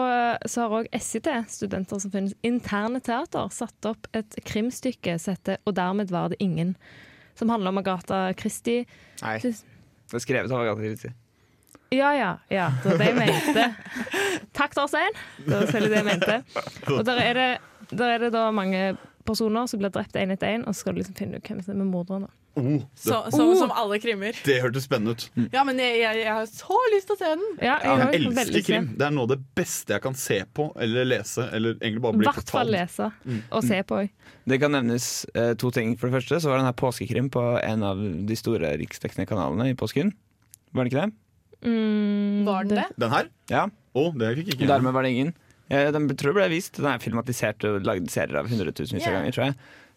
så 0.46 0.64
har 0.64 0.74
òg 0.78 0.88
SIT, 1.02 1.26
studenter 1.50 1.98
som 1.98 2.12
finnes 2.12 2.36
interne 2.46 3.00
teater, 3.02 3.50
satt 3.50 3.88
opp 3.90 4.06
et 4.14 4.36
krimstykke 4.46 5.16
som 5.18 5.34
heter 5.34 5.58
'Og 5.66 5.74
dermed 5.74 6.12
var 6.14 6.30
det 6.30 6.38
ingen', 6.38 6.76
som 7.34 7.48
handler 7.50 7.74
om 7.74 7.78
Agatha 7.78 8.32
Christie. 8.38 8.86
Nei. 9.22 9.38
Det 9.40 10.14
er 10.14 10.22
skrevet 10.22 10.52
av 10.52 10.60
Agatha 10.62 10.82
Christie. 10.86 11.14
Ja, 11.90 12.12
ja. 12.14 12.38
ja, 12.50 12.70
Det 12.82 12.90
var 12.90 12.98
det 12.98 13.06
jeg 13.06 13.16
mente. 13.18 13.64
Takk, 14.58 14.74
Torstein. 14.74 15.18
Det 15.44 15.52
var 15.52 15.66
selvfølgelig 15.66 15.90
det 15.90 16.00
jeg 16.00 16.06
mente. 16.06 16.36
Og 16.94 17.04
der 17.06 17.20
er 17.22 17.34
det, 17.34 17.50
der 17.90 18.14
er 18.14 18.18
det 18.18 18.32
da 18.32 18.50
mange 18.50 18.96
personer 19.24 19.66
som 19.70 19.80
blir 19.80 19.90
drept 19.94 20.16
én 20.20 20.32
etter 20.34 20.54
én, 20.54 20.64
og 20.68 20.74
så 20.74 20.84
skal 20.84 20.94
du 20.96 21.00
liksom 21.02 21.16
finne 21.18 21.38
ut 21.40 21.46
hvem 21.48 21.60
som 21.64 21.80
er 21.80 21.86
morderen. 21.88 22.26
Oh, 22.54 22.62
det, 22.62 22.84
Så, 23.02 23.16
som, 23.34 23.48
som 23.58 23.72
alle 23.74 23.96
krimmer. 23.98 24.36
det 24.46 24.60
hørtes 24.62 24.84
spennende 24.86 25.16
ut. 25.16 25.24
Ja, 25.50 25.64
men 25.66 25.80
jeg, 25.82 25.96
jeg, 26.04 26.20
jeg 26.22 26.30
har 26.36 26.44
så 26.46 26.76
lyst 26.92 27.08
til 27.10 27.16
å 27.16 27.18
se 27.18 27.30
den. 27.32 27.42
Ja, 27.66 27.78
Jeg 27.82 28.20
elsker 28.28 28.62
krim. 28.68 28.86
Det 29.00 29.08
er 29.08 29.14
noe 29.16 29.26
av 29.26 29.32
det 29.32 29.40
beste 29.58 29.96
jeg 29.96 30.04
kan 30.04 30.14
se 30.14 30.38
på 30.54 30.68
eller 30.78 31.08
lese. 31.08 31.48
Eller 31.56 31.74
egentlig 31.80 32.04
bare 32.04 32.14
I 32.14 32.22
bli 32.22 32.28
hvert 32.30 32.52
fall 32.54 32.70
lese 32.70 33.08
Mm. 33.24 33.40
og 33.50 33.64
se 33.66 33.80
på. 33.88 33.98
Det 34.46 34.60
kan 34.62 34.70
nevnes 34.76 35.08
eh, 35.34 35.54
to 35.58 35.72
ting. 35.74 35.96
For 35.98 36.06
det 36.12 36.20
første 36.20 36.38
så 36.44 36.52
var 36.52 36.62
den 36.62 36.68
her 36.70 36.78
påskekrim 36.78 37.32
på 37.34 37.42
en 37.58 37.82
av 37.82 37.98
de 38.30 38.36
store 38.38 38.70
riksdekkende 38.78 39.26
kanalene 39.26 39.72
i 39.72 39.74
påsken. 39.74 40.14
Var 40.74 40.84
det 40.86 40.92
ikke 40.94 41.08
det? 41.08 41.12
Mm, 41.64 42.44
Var 42.46 42.64
den 42.70 42.76
det? 42.78 42.86
Den 43.00 43.10
her? 43.18 43.28
Ja. 43.50 43.64
Å, 43.94 44.04
det 44.18 44.30
fikk 44.38 44.48
ikke 44.54 44.62
jeg. 44.66 44.70
Dermed 44.70 44.94
var 44.94 45.02
det 45.06 45.10
ingen. 45.14 45.34
Eh, 45.70 45.90
Den 45.92 46.08
tror 46.08 46.32
jeg 46.32 46.34
ble 46.34 46.48
vist. 46.52 46.76
Den 46.76 46.86
er 46.90 46.98
filmatisert 47.02 47.64
og 47.64 47.82
lagd 47.86 48.10
serier 48.12 48.36
av 48.42 48.48
hundretusenvis 48.48 49.06
av 49.06 49.12
Yeah. 49.12 49.20
ganger, 49.22 49.32
tror 49.32 49.44
jeg. 49.46 49.54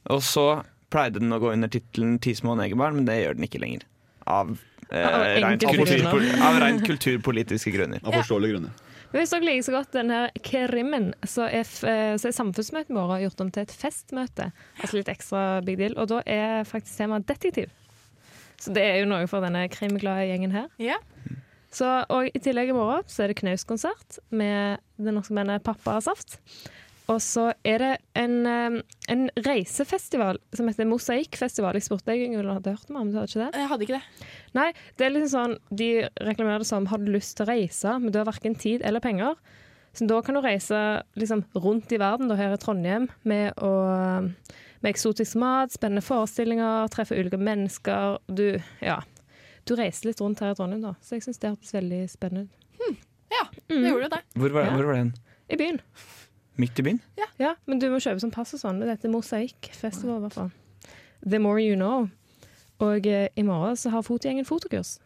Og 0.09 0.21
så 0.21 0.63
pleide 0.89 1.19
den 1.19 1.31
å 1.35 1.39
gå 1.39 1.51
under 1.51 1.67
tittelen 1.67 2.19
'Ti 2.19 2.33
små 2.35 2.55
negerbarn', 2.55 2.95
men 2.95 3.05
det 3.05 3.23
gjør 3.25 3.35
den 3.35 3.47
ikke 3.47 3.59
lenger. 3.59 3.81
Av, 4.25 4.57
eh, 4.91 5.07
Av 5.07 5.21
rent, 5.43 5.61
kultur, 5.61 6.41
av 6.41 6.59
rent 6.61 6.83
kulturpolitiske 6.87 7.71
grunner. 7.73 7.99
Av 8.05 8.13
forståelige 8.13 8.53
grunner. 8.55 8.71
Men 9.13 9.21
Hvis 9.21 9.29
dere 9.31 9.45
liker 9.47 9.63
så 9.63 9.71
godt 9.71 9.91
denne 9.91 10.29
krimmen, 10.43 11.13
så 11.23 11.47
er, 11.47 11.63
eh, 11.63 12.15
så 12.17 12.27
er 12.27 12.35
samfunnsmøtet 12.35 12.89
vårt 12.91 13.21
gjort 13.23 13.41
om 13.41 13.51
til 13.51 13.61
et 13.63 13.71
festmøte. 13.71 14.51
Altså 14.81 14.93
litt 14.93 15.07
ekstra 15.07 15.63
big 15.63 15.77
deal. 15.77 15.93
Og 15.97 16.07
da 16.09 16.21
er 16.25 16.63
faktisk 16.63 16.97
temaet 16.97 17.25
detektiv. 17.25 17.69
Så 18.59 18.73
det 18.73 18.83
er 18.83 18.99
jo 18.99 19.05
noe 19.05 19.27
for 19.27 19.39
denne 19.41 19.69
krimglade 19.69 20.27
gjengen 20.27 20.51
her. 20.51 20.67
Ja. 20.77 20.97
Så, 21.73 21.87
og 22.13 22.29
i 22.31 22.39
tillegg 22.41 22.71
i 22.71 22.75
morgen 22.75 23.07
så 23.11 23.25
er 23.25 23.31
det 23.31 23.41
knauskonsert 23.41 24.21
med 24.31 24.83
det 24.97 25.13
norske 25.13 25.35
bandet 25.35 25.65
pappa 25.65 25.99
og 27.07 27.21
så 27.23 27.45
er 27.63 27.79
det 27.79 27.91
en, 28.19 28.35
eh, 28.45 28.81
en 29.13 29.29
reisefestival 29.45 30.39
som 30.53 30.67
heter 30.67 30.87
Mosaikkfestival. 30.89 31.77
Jeg 31.79 31.87
spurte 31.87 32.11
deg, 32.11 32.35
hadde 32.35 32.63
du 32.65 32.73
hørt 32.73 32.89
om 32.91 32.97
men 32.99 33.11
Du 33.11 33.17
hadde 33.17 33.31
ikke 33.31 33.45
det? 33.45 33.59
Jeg 33.61 33.69
hadde 33.71 33.85
ikke 33.85 33.99
det. 33.99 34.25
Nei, 34.53 34.67
det 34.97 35.05
er 35.05 35.13
liksom 35.15 35.31
sånn, 35.31 35.57
De 35.71 36.09
reklamerer 36.19 36.59
det 36.59 36.67
som 36.67 36.85
har 36.85 36.97
du 36.97 37.11
lyst 37.11 37.37
til 37.37 37.45
å 37.45 37.51
reise, 37.53 37.99
men 37.99 38.11
du 38.11 38.19
har 38.19 38.27
verken 38.27 38.55
tid 38.55 38.81
eller 38.83 38.99
penger. 38.99 39.35
Så 39.93 40.05
da 40.05 40.21
kan 40.21 40.35
du 40.35 40.41
reise 40.41 41.03
liksom, 41.15 41.45
rundt 41.55 41.91
i 41.91 41.97
verden, 41.97 42.27
da, 42.27 42.35
her 42.35 42.53
i 42.53 42.57
Trondheim, 42.57 43.07
med, 43.23 43.53
å, 43.57 44.29
med 44.83 44.91
eksotisk 44.91 45.39
mat, 45.39 45.71
spennende 45.71 46.03
forestillinger, 46.03 46.91
treffe 46.91 47.15
ulike 47.15 47.39
mennesker. 47.39 48.19
Du, 48.27 48.59
ja, 48.83 48.99
du 49.67 49.75
reiser 49.75 50.09
litt 50.09 50.21
rundt 50.23 50.39
her 50.43 50.53
i 50.53 50.57
Trondheim, 50.57 50.81
da. 50.85 50.93
Så 51.03 51.17
jeg 51.17 51.25
syns 51.25 51.39
det 51.43 51.51
hørtes 51.53 51.73
veldig 51.75 52.01
spennende 52.11 52.47
ut. 52.47 53.01
Ja, 53.27 53.43
det 53.67 53.81
gjorde 53.83 54.05
jo 54.07 54.11
det. 54.13 54.21
Hvor 54.39 54.53
var, 54.55 54.65
Ja. 54.69 54.75
hvor 54.77 54.85
var 54.87 54.95
den? 55.01 55.13
I 55.51 55.57
byen. 55.59 55.81
Midt 56.57 56.79
i 56.79 56.83
byen? 56.87 57.01
Ja. 57.39 57.55
men 57.67 57.79
du 57.79 57.89
må 57.91 57.99
kjøpe 58.01 58.21
sånn 58.23 58.31
pass 58.33 58.53
og 58.55 58.61
sånn. 58.61 58.79
Det 58.79 58.87
heter 58.89 59.11
Mosaikkfestival, 59.13 60.17
i 60.17 60.23
hvert 60.25 60.33
fall. 60.33 60.51
The 61.27 61.39
more 61.43 61.59
you 61.61 61.75
know. 61.75 62.07
Og 62.79 63.05
eh, 63.07 63.27
i 63.35 63.43
morgen 63.43 63.75
så 63.75 63.89
har 63.91 64.01
Fotogjengen 64.05 64.45
fotokurs. 64.45 64.97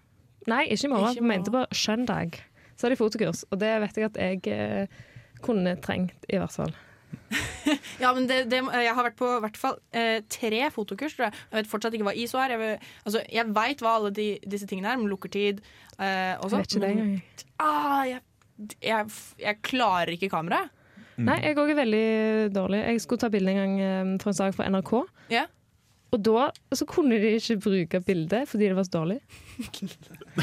Nei, 0.47 0.65
ikke 0.69 0.85
i 0.85 0.91
morgen. 0.93 1.11
Ikke 1.15 1.23
i 1.23 1.27
mente 1.27 1.51
på 1.53 1.65
søndag. 1.73 2.39
Så 2.77 2.85
har 2.87 2.89
de 2.95 2.99
fotokurs, 2.99 3.43
og 3.51 3.59
det 3.59 3.73
vet 3.81 3.97
jeg 3.97 4.05
at 4.05 4.17
jeg 4.17 4.47
eh, 4.47 4.87
kunne 5.41 5.75
trengt, 5.81 6.25
i 6.29 6.37
hvert 6.37 6.51
fall. 6.55 6.73
Ja, 8.01 8.09
men 8.17 8.25
det, 8.27 8.39
det, 8.51 8.59
jeg 8.59 8.93
har 8.97 9.05
vært 9.05 9.15
på 9.19 9.27
i 9.37 9.41
hvert 9.43 9.57
fall 9.59 9.77
eh, 9.95 10.19
tre 10.31 10.63
fotokurs, 10.73 11.13
tror 11.15 11.27
jeg. 11.29 11.35
Jeg 11.51 11.59
vet 11.61 11.69
fortsatt 11.71 11.93
ikke 11.95 12.07
hva 12.09 12.15
ISO 12.17 12.39
er. 12.41 12.55
Jeg, 12.55 12.59
vet- 12.63 12.89
altså, 13.05 13.21
jeg 13.31 13.53
veit 13.55 13.83
hva 13.85 13.93
alle 13.99 14.11
de, 14.17 14.25
disse 14.49 14.67
tingene 14.67 14.91
er, 14.91 14.99
med 14.99 15.11
lukkertid 15.13 15.61
eh, 15.99 16.33
og 16.41 16.49
sånn. 16.51 16.63
vet 16.63 16.73
ikke 16.73 16.83
det 16.83 16.91
men- 16.95 17.01
engang. 17.05 17.47
Ah, 17.61 18.01
jeg, 18.09 18.21
jeg, 18.81 19.15
jeg 19.45 19.59
klarer 19.69 20.13
ikke 20.17 20.31
kameraet. 20.33 20.73
Nei, 21.21 21.35
jeg 21.43 21.57
òg 21.61 21.69
er 21.69 21.77
veldig 21.77 22.05
dårlig. 22.55 22.79
Jeg 22.87 23.01
skulle 23.03 23.21
ta 23.21 23.29
bilde 23.29 23.53
en 23.53 23.59
gang 23.61 23.73
eh, 23.85 24.13
for 24.23 24.31
en 24.33 24.39
sak 24.41 24.55
for 24.57 24.65
NRK. 24.73 24.93
Ja. 25.35 25.45
Og 26.11 26.19
da 26.25 26.47
så 26.75 26.83
kunne 26.89 27.15
de 27.21 27.35
ikke 27.37 27.55
bruke 27.63 28.01
bildet 28.03 28.49
fordi 28.51 28.67
det 28.67 28.75
var 28.75 28.83
så 28.89 28.97
dårlig. 28.97 29.19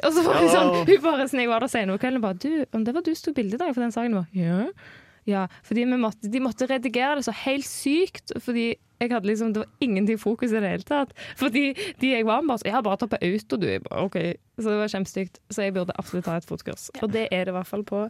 Og 0.00 0.14
så 0.16 0.22
var 0.24 0.38
det 0.40 0.48
sånn, 0.54 0.70
hun 0.88 1.02
bare 1.04 1.26
sånn, 1.28 1.42
jeg 1.42 1.50
var 1.50 1.60
der 1.60 1.68
senere 1.72 1.98
på 1.98 2.06
kvelden 2.06 2.20
og 2.22 2.24
bare 2.24 2.38
Du, 2.40 2.52
om 2.78 2.84
det 2.86 2.94
var 2.96 3.04
du 3.04 3.10
som 3.12 3.26
tok 3.28 3.36
bilde 3.36 3.58
i 3.58 3.60
dag 3.60 3.74
for 3.76 3.84
den 3.84 3.92
saken? 3.92 4.14
Jeg 4.16 4.22
bare, 4.22 4.46
ja. 4.46 5.09
Ja. 5.28 5.46
Fordi 5.66 5.84
måtte, 5.90 6.30
de 6.30 6.40
måtte 6.42 6.68
redigere 6.70 7.18
det 7.18 7.26
så 7.26 7.34
helt 7.44 7.66
sykt. 7.68 8.32
Fordi 8.40 8.74
jeg 9.00 9.12
hadde 9.12 9.26
liksom, 9.30 9.54
det 9.54 9.64
var 9.64 9.70
ingenting 9.80 10.20
fokus 10.20 10.52
i 10.52 10.60
det 10.60 10.74
hele 10.74 10.86
tatt. 10.86 11.12
Fordi 11.40 11.72
de 12.00 12.12
jeg 12.12 12.26
var 12.28 12.44
med, 12.44 12.52
bare 12.52 12.62
så, 12.62 12.68
jeg 12.68 12.76
har 12.76 12.86
bare 12.86 13.00
tatt 13.00 13.14
på 13.14 13.22
auto, 13.24 13.56
du. 13.56 13.68
Bare, 13.88 14.04
okay. 14.04 14.34
Så 14.58 14.68
det 14.68 14.78
var 14.82 14.94
kjempestygt. 14.94 15.42
Så 15.50 15.66
jeg 15.66 15.76
burde 15.76 15.96
absolutt 15.98 16.28
ta 16.28 16.36
et 16.40 16.48
fotkurs. 16.48 16.90
Og 17.00 17.12
det 17.12 17.28
er 17.30 17.46
det 17.48 17.54
i 17.54 17.58
hvert 17.58 17.70
fall 17.70 17.84
på 17.84 18.06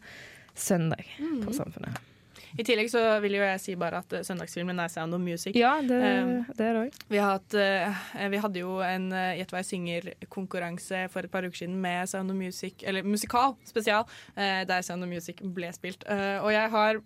søndag 0.54 1.04
på 1.44 1.54
Samfunnet. 1.54 2.09
I 2.58 2.64
tillegg 2.66 2.90
så 2.90 3.02
vil 3.22 3.36
jo 3.38 3.44
jeg 3.44 3.60
si 3.62 3.74
bare 3.78 4.00
at 4.02 4.12
eh, 4.16 4.24
søndagsfilmen 4.26 4.80
er 4.82 4.90
Sound 4.92 5.14
of 5.14 5.22
Music. 5.22 5.56
Ja, 5.58 5.76
det, 5.84 6.00
Um, 6.00 6.30
det 6.56 6.64
er 6.66 6.78
òg. 6.80 6.96
Vi, 7.12 7.18
har 7.20 7.36
hatt, 7.36 7.54
eh, 7.54 8.26
vi 8.32 8.40
hadde 8.42 8.62
jo 8.62 8.78
en 8.82 9.10
uh, 9.12 9.36
Gjett 9.38 9.52
hva 9.52 9.60
jeg 9.60 9.68
synger-konkurranse 9.70 11.04
for 11.12 11.26
et 11.26 11.32
par 11.32 11.46
uker 11.46 11.62
siden 11.62 11.76
med 11.80 12.08
Sound 12.10 12.32
of 12.32 12.38
Music, 12.38 12.82
eller 12.82 13.06
musikal 13.06 13.54
spesial, 13.68 14.08
eh, 14.34 14.64
der 14.68 14.82
Sound 14.86 15.06
of 15.06 15.12
Music 15.12 15.42
ble 15.44 15.70
spilt. 15.76 16.04
Eh, 16.10 16.38
og 16.42 16.50
jeg 16.54 16.70
har 16.72 17.02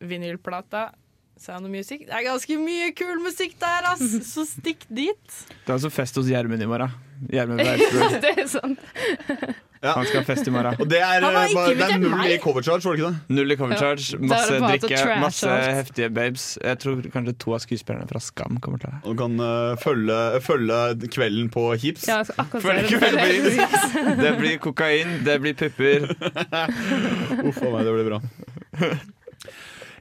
vinylplata 0.00 0.90
Sound 1.40 1.64
of 1.64 1.72
Music. 1.72 2.02
Det 2.04 2.12
er 2.12 2.26
ganske 2.26 2.56
mye 2.60 2.90
kul 2.92 3.16
musikk 3.24 3.54
der, 3.62 3.86
ass! 3.94 4.02
Så 4.34 4.44
stikk 4.44 4.84
dit. 4.92 5.38
Det 5.48 5.70
er 5.70 5.78
altså 5.78 5.88
fest 5.92 6.18
hos 6.20 6.28
Gjermund 6.28 6.60
i 6.60 6.68
morgen. 6.68 6.92
Gjermund 7.32 7.60
det 8.24 8.34
er 8.36 8.46
sant. 8.48 8.80
Han 9.80 10.04
skal 10.04 10.18
ha 10.20 10.24
fest 10.28 10.44
i 10.44 10.52
morgen. 10.52 10.76
Og 10.76 10.88
det 10.92 10.98
er, 11.00 11.24
eh, 11.24 11.52
bare- 11.56 11.72
det 11.78 11.86
er 11.86 12.00
null 12.02 12.26
i 12.28 12.36
cover 12.42 12.60
charge, 12.60 12.84
var 12.84 12.96
det 12.96 13.00
ikke 13.00 13.12
det? 13.14 13.36
Null 13.38 13.54
i 13.54 13.56
cover 13.56 13.78
charge, 13.80 14.18
masse 14.20 14.50
det 14.52 14.58
drikke, 14.82 15.14
masse 15.22 15.48
alt. 15.48 15.70
heftige 15.78 16.10
babes. 16.12 16.44
Jeg 16.60 16.78
tror 16.82 16.98
kanskje 17.14 17.34
to 17.40 17.54
av 17.56 17.62
skuespillerne 17.64 18.08
fra 18.10 18.20
Skam 18.20 18.58
kommer 18.60 18.82
til 18.82 18.92
å 18.92 19.00
Og 19.08 19.16
kan 19.22 19.40
uh, 19.40 19.72
følge, 19.80 20.18
følge 20.44 21.08
kvelden 21.16 21.48
på 21.54 21.64
Hips. 21.80 22.04
Ja, 22.10 22.18
så 22.28 22.36
akkurat 22.36 22.66
Følg 22.66 22.82
det. 22.82 22.98
kvelden 23.00 23.46
på 23.46 23.54
Hips. 23.56 24.20
Det 24.20 24.34
blir 24.42 24.60
kokain, 24.66 25.16
det 25.24 25.38
blir 25.46 25.56
pupper. 25.64 26.04
Uff 27.40 27.64
a 27.64 27.72
meg, 27.72 27.88
det 27.88 27.96
blir 27.96 28.12
bra. 28.12 28.20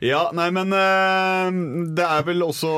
Ja, 0.01 0.29
nei, 0.31 0.47
men 0.55 0.71
eh, 0.71 1.49
det 1.97 2.05
er 2.07 2.21
vel 2.23 2.39
også 2.45 2.69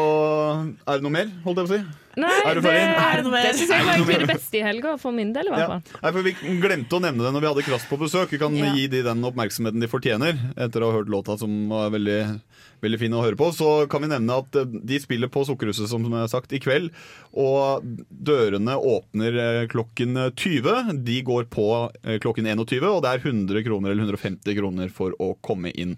Er 0.87 0.97
det 0.97 1.03
noe 1.05 1.13
mer, 1.13 1.27
holdt 1.45 1.59
jeg 1.61 1.67
på 1.67 1.69
å 1.69 1.75
si? 1.75 1.97
Nei, 2.19 2.31
Er 2.43 2.57
du 2.57 2.59
det, 2.59 2.71
ferdig? 2.71 2.87
Er 3.05 3.13
det 3.21 3.23
noe 3.27 3.31
mer? 3.31 3.45
det 3.45 3.51
syns 3.55 3.69
jeg 3.71 3.85
var 3.87 3.93
egentlig 3.95 4.17
det 4.19 4.29
beste 4.33 4.57
i 4.59 4.63
helga, 4.65 4.95
for 4.99 5.15
min 5.15 5.29
del 5.31 5.47
i 5.47 5.51
hvert 5.53 5.61
Ja. 5.61 5.67
fall. 5.69 6.01
Nei, 6.01 6.11
for 6.11 6.21
Vi 6.25 6.33
glemte 6.59 6.97
å 6.97 6.99
nevne 7.05 7.23
det 7.23 7.31
når 7.31 7.39
vi 7.45 7.47
hadde 7.51 7.63
Krass 7.69 7.85
på 7.87 7.99
besøk. 8.01 8.33
Vi 8.33 8.37
kan 8.41 8.55
Ja. 8.57 8.73
gi 8.75 8.87
de 8.91 9.01
den 9.05 9.21
oppmerksomheten 9.23 9.79
de 9.79 9.87
fortjener. 9.87 10.35
Etter 10.57 10.81
å 10.83 10.91
ha 10.91 10.97
hørt 10.97 11.07
låta 11.07 11.37
som 11.39 11.69
var 11.69 11.89
veldig, 11.93 12.41
veldig 12.83 12.99
fin 13.01 13.15
å 13.15 13.23
høre 13.23 13.39
på. 13.39 13.49
Så 13.55 13.69
kan 13.91 14.03
vi 14.03 14.11
nevne 14.11 14.39
at 14.43 14.57
eh, 14.59 14.77
de 14.91 14.99
spiller 15.01 15.31
på 15.31 15.43
Sukkerhuset 15.47 15.89
som 15.91 16.05
jeg 16.07 16.17
har 16.17 16.31
sagt 16.31 16.55
i 16.55 16.61
kveld. 16.63 16.89
Og 17.31 17.85
dørene 18.09 18.77
åpner 18.77 19.39
eh, 19.45 19.61
klokken 19.71 20.17
20. 20.29 20.95
De 21.05 21.19
går 21.27 21.47
på 21.53 21.67
eh, 22.03 22.17
klokken 22.23 22.49
21, 22.49 22.89
og 22.89 23.03
det 23.05 23.13
er 23.13 23.23
100 23.23 23.67
kroner 23.67 23.93
eller 23.93 24.09
150 24.09 24.57
kroner 24.57 24.91
for 24.93 25.15
å 25.21 25.33
komme 25.45 25.73
inn. 25.75 25.97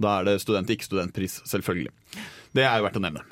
Da 0.00 0.18
er 0.18 0.30
det 0.30 0.40
student, 0.44 0.72
ikke 0.72 0.88
studentpris, 0.88 1.40
selvfølgelig. 1.48 1.94
Det 2.52 2.66
er 2.66 2.76
jo 2.78 2.88
verdt 2.88 3.00
å 3.00 3.06
nevne. 3.06 3.24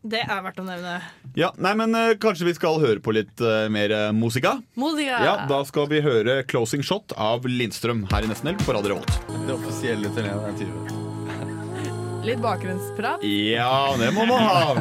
Det 0.00 0.22
er 0.24 0.38
verdt 0.40 0.60
å 0.62 0.64
nevne. 0.64 0.94
Ja, 1.36 1.50
nei, 1.60 1.74
men 1.76 1.92
uh, 1.92 2.14
Kanskje 2.20 2.46
vi 2.48 2.54
skal 2.56 2.80
høre 2.80 3.02
på 3.04 3.12
litt 3.12 3.42
uh, 3.44 3.68
mer 3.72 3.92
eh, 3.92 4.06
musika? 4.16 4.56
Ja, 5.04 5.34
Da 5.50 5.60
skal 5.68 5.90
vi 5.92 6.00
høre 6.04 6.40
'Closing 6.44 6.84
Shot' 6.86 7.12
av 7.20 7.44
Lindstrøm 7.44 8.06
her 8.12 8.24
i 8.24 8.32
Nesten 8.32 8.52
Helg 8.52 8.64
på 8.64 8.76
Radio 8.76 8.96
Revolt. 8.96 9.20
Det 9.44 9.58
offisielle 9.58 10.14
turneet 10.16 10.48
er 10.48 10.58
20. 10.64 10.99
Litt 12.20 12.40
bakgrunnsprat. 12.42 13.22
Ja, 13.24 13.96
det 13.96 14.10
må 14.12 14.26
man 14.28 14.42
ha 14.44 14.74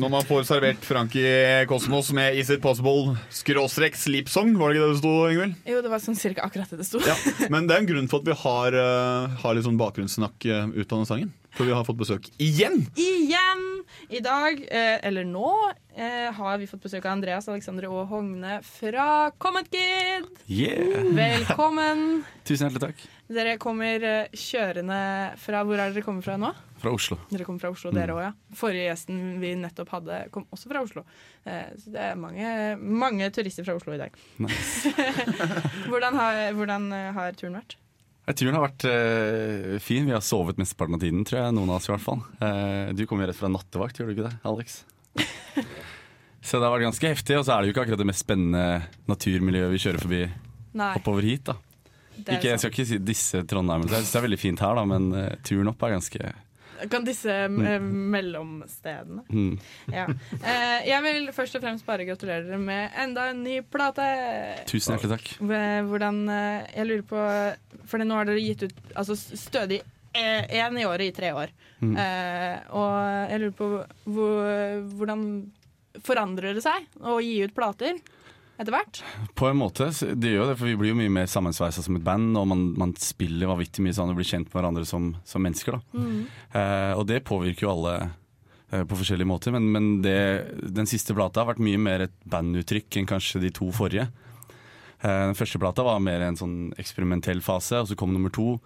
når 0.00 0.08
man 0.08 0.24
får 0.24 0.46
servert 0.48 0.86
Frankie 0.86 1.66
Cosmos 1.68 2.08
med 2.16 2.38
Is 2.40 2.48
It 2.54 2.62
Possible 2.64 3.18
skråstrek 3.28 3.98
slipsong, 3.98 4.54
Var 4.56 4.72
det 4.72 4.78
ikke 4.78 4.86
det 4.86 4.94
det 4.94 5.00
sto, 5.02 5.12
Ingvild? 5.28 5.58
Jo, 5.68 5.82
det 5.84 5.92
var 5.92 6.00
sånn 6.00 6.16
cirka 6.16 6.46
akkurat 6.48 6.72
det 6.72 6.80
det 6.80 6.88
sto. 6.88 7.02
Ja. 7.04 7.16
Men 7.52 7.68
det 7.68 7.76
er 7.76 7.84
en 7.84 7.90
grunn 7.92 8.08
for 8.08 8.24
at 8.24 8.32
vi 8.32 8.38
har, 8.46 8.78
uh, 8.78 9.36
har 9.44 9.58
litt 9.58 9.68
sånn 9.68 9.80
bakgrunnssnakk 9.80 10.48
eh, 10.48 10.72
ut 10.72 10.86
av 10.88 11.02
den 11.02 11.10
sangen. 11.12 11.36
For 11.52 11.68
vi 11.68 11.74
har 11.76 11.84
fått 11.84 12.00
besøk 12.00 12.30
igjen! 12.40 12.86
Igjen! 12.96 13.64
I 14.08 14.20
dag, 14.24 14.60
eh, 14.72 14.98
eller 15.04 15.26
nå, 15.28 15.50
eh, 15.94 16.32
har 16.32 16.58
vi 16.58 16.66
fått 16.70 16.86
besøk 16.86 17.04
av 17.04 17.18
Andreas 17.18 17.48
Alexandre 17.52 17.90
og 17.92 18.08
Hogne 18.08 18.62
fra 18.64 19.30
Comet 19.36 19.68
Kid. 19.72 20.30
Yeah. 20.48 21.04
Velkommen. 21.12 22.22
Tusen 22.48 22.70
hjertelig 22.70 22.86
takk. 22.88 23.04
Dere 23.32 23.54
kommer 23.60 24.02
eh, 24.04 24.32
kjørende 24.36 24.98
fra 25.40 25.62
Hvor 25.64 25.80
er 25.80 25.92
dere 25.94 26.04
kommer 26.04 26.24
fra 26.24 26.34
nå? 26.40 26.50
Fra 26.82 26.90
Oslo. 26.92 27.16
Dere 27.30 27.44
kommer 27.46 27.62
fra 27.62 27.70
Oslo, 27.72 27.92
Mm. 27.92 27.96
dere 28.00 28.14
òg, 28.16 28.22
ja. 28.24 28.32
Forrige 28.58 28.88
gjesten 28.88 29.20
vi 29.40 29.52
nettopp 29.54 29.92
hadde, 29.94 30.16
kom 30.34 30.44
også 30.52 30.68
fra 30.72 30.82
Oslo. 30.82 31.04
Eh, 31.46 31.70
så 31.78 31.92
det 31.94 32.02
er 32.08 32.18
mange, 32.18 32.48
mange 32.82 33.28
turister 33.30 33.64
fra 33.64 33.76
Oslo 33.78 33.94
i 33.94 34.00
dag. 34.02 34.16
Nice. 34.42 34.90
hvordan, 35.90 36.18
har, 36.18 36.40
hvordan 36.58 36.90
eh, 36.96 37.12
har 37.14 37.38
turen 37.38 37.60
vært? 37.60 37.76
Turen 38.38 38.54
har 38.58 38.66
vært 38.68 38.84
øh, 38.90 39.78
fin. 39.82 40.06
Vi 40.06 40.14
har 40.14 40.22
sovet 40.26 40.58
mesteparten 40.58 40.98
av 40.98 41.02
tiden, 41.02 41.24
tror 41.26 41.40
jeg. 41.44 41.54
Noen 41.56 41.70
av 41.70 41.78
oss 41.80 41.88
i 41.88 41.92
hvert 41.94 42.04
fall. 42.04 42.20
Du 42.94 43.02
kom 43.10 43.22
jo 43.22 43.26
rett 43.30 43.38
fra 43.38 43.50
nattevakt, 43.50 43.98
gjorde 43.98 44.12
du 44.14 44.18
ikke 44.20 44.28
det, 44.28 44.36
Alex? 44.46 44.76
Så 46.42 46.58
det 46.58 46.66
har 46.66 46.72
vært 46.74 46.88
ganske 46.88 47.10
heftig, 47.14 47.36
og 47.38 47.44
så 47.46 47.54
er 47.54 47.62
det 47.62 47.68
jo 47.70 47.74
ikke 47.76 47.82
akkurat 47.84 48.00
det 48.02 48.06
mest 48.08 48.24
spennende 48.24 48.62
naturmiljøet 49.10 49.70
vi 49.70 49.78
kjører 49.84 50.02
forbi 50.02 50.22
Nei. 50.74 50.88
oppover 50.98 51.22
hit. 51.28 51.44
da 51.46 51.54
ikke, 52.22 52.48
Jeg 52.52 52.62
skal 52.62 52.72
ikke 52.72 52.88
si 52.88 52.98
disse 53.02 53.42
Trondheim, 53.48 53.84
jeg 53.88 54.00
synes 54.02 54.14
det 54.14 54.20
er 54.20 54.26
veldig 54.28 54.40
fint 54.40 54.62
her, 54.64 54.78
da 54.78 54.84
men 54.88 55.12
uh, 55.14 55.28
turen 55.46 55.70
opp 55.72 55.82
er 55.86 55.94
ganske 55.96 56.32
Kan 56.90 57.04
disse 57.06 57.30
eh, 57.30 57.82
mellomstedene. 57.82 59.22
mm. 59.30 59.58
Ja. 59.94 60.08
Eh, 60.42 60.88
jeg 60.88 61.02
vil 61.04 61.28
først 61.36 61.54
og 61.54 61.62
fremst 61.62 61.86
bare 61.86 62.06
gratulere 62.08 62.42
dere 62.48 62.58
med 62.58 62.96
enda 62.98 63.28
en 63.30 63.44
ny 63.44 63.60
plate. 63.62 64.06
Tusen 64.66 64.96
hjertelig 64.96 65.12
takk. 65.14 65.28
Hvordan 65.86 66.24
Jeg 66.74 66.88
lurer 66.88 67.04
på 67.06 67.22
For 67.86 68.02
nå 68.02 68.18
har 68.18 68.26
dere 68.26 68.42
gitt 68.42 68.66
ut 68.66 68.80
altså, 68.98 69.14
stødig 69.14 69.78
én 70.12 70.80
i 70.80 70.84
året 70.84 71.06
i 71.06 71.14
tre 71.14 71.30
år. 71.32 71.54
Mm. 71.82 71.94
Eh, 71.96 72.56
og 72.78 73.30
jeg 73.30 73.40
lurer 73.42 73.54
på 73.58 73.68
hvor, 74.04 74.82
hvordan 74.98 75.22
forandrer 76.02 76.56
det 76.56 76.64
seg 76.64 76.86
å 77.04 77.18
gi 77.22 77.42
ut 77.44 77.54
plater 77.54 77.98
etter 78.62 78.74
hvert? 78.76 79.02
På 79.38 79.48
en 79.50 79.58
måte, 79.60 79.90
det 80.16 80.32
gjør 80.32 80.52
det, 80.52 80.56
for 80.60 80.70
vi 80.70 80.76
blir 80.78 80.92
jo 80.92 80.98
mye 81.00 81.12
mer 81.12 81.28
sammensveisa 81.30 81.84
som 81.84 81.98
et 81.98 82.06
band, 82.06 82.32
og 82.38 82.48
man, 82.50 82.64
man 82.78 82.94
spiller 83.00 83.50
vanvittig 83.50 83.84
mye 83.84 83.96
sånn 83.96 84.12
og 84.12 84.18
blir 84.18 84.28
kjent 84.28 84.48
med 84.48 84.56
hverandre 84.58 84.86
som, 84.88 85.12
som 85.28 85.44
mennesker. 85.44 85.78
da 85.78 86.02
Mm. 86.02 86.18
Eh, 86.56 86.92
og 86.96 87.06
det 87.08 87.22
påvirker 87.28 87.66
jo 87.66 87.72
alle 87.72 87.94
eh, 88.72 88.82
på 88.88 88.98
forskjellige 88.98 89.28
måter, 89.28 89.54
men, 89.54 89.68
men 89.74 89.86
det, 90.04 90.16
den 90.74 90.88
siste 90.88 91.14
plata 91.16 91.42
har 91.42 91.52
vært 91.52 91.62
mye 91.64 91.80
mer 91.80 92.06
et 92.06 92.14
banduttrykk 92.28 93.00
enn 93.00 93.08
kanskje 93.08 93.42
de 93.42 93.52
to 93.54 93.70
forrige. 93.74 94.08
Eh, 95.02 95.24
den 95.32 95.38
første 95.38 95.60
plata 95.62 95.84
var 95.86 96.02
mer 96.04 96.22
en 96.26 96.38
sånn 96.38 96.56
eksperimentell 96.80 97.42
fase, 97.44 97.82
og 97.82 97.90
så 97.90 97.98
kom 97.98 98.14
nummer 98.14 98.32
to, 98.34 98.56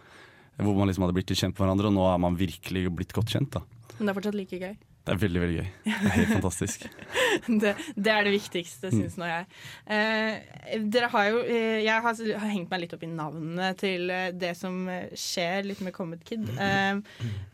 hvor 0.60 0.76
man 0.78 0.88
liksom 0.88 1.06
hadde 1.06 1.16
blitt 1.16 1.30
litt 1.32 1.40
kjent 1.40 1.56
med 1.56 1.64
hverandre, 1.64 1.90
og 1.90 1.96
nå 1.96 2.04
er 2.10 2.20
man 2.22 2.38
virkelig 2.38 2.86
blitt 2.96 3.16
godt 3.16 3.32
kjent. 3.32 3.58
da 3.58 3.64
Men 3.98 4.06
det 4.06 4.12
er 4.12 4.18
fortsatt 4.20 4.38
like 4.38 4.60
gøy. 4.60 4.76
Det 5.06 5.12
er 5.14 5.18
veldig 5.22 5.40
veldig 5.44 5.56
gøy. 5.60 5.66
Det 5.86 5.92
er 5.94 6.14
helt 6.16 6.32
fantastisk. 6.34 6.86
det, 7.62 7.72
det 7.94 8.10
er 8.12 8.26
det 8.26 8.32
viktigste, 8.34 8.88
Mm. 8.90 8.96
syns 9.04 9.14
nå 9.20 9.28
jeg. 9.30 9.44
Eh, 9.86 10.80
dere 10.90 11.10
har 11.12 11.28
jo 11.30 11.42
eh, 11.44 11.76
Jeg 11.84 12.02
har, 12.02 12.18
har 12.42 12.50
hengt 12.50 12.72
meg 12.72 12.82
litt 12.82 12.94
opp 12.96 13.04
i 13.06 13.10
navnene 13.12 13.68
til 13.78 14.10
eh, 14.10 14.32
det 14.34 14.50
som 14.58 14.80
eh, 14.90 15.12
skjer 15.14 15.68
litt 15.68 15.80
med 15.86 15.94
Comet 15.94 16.24
Kid. 16.26 16.48
Eh, 16.58 16.98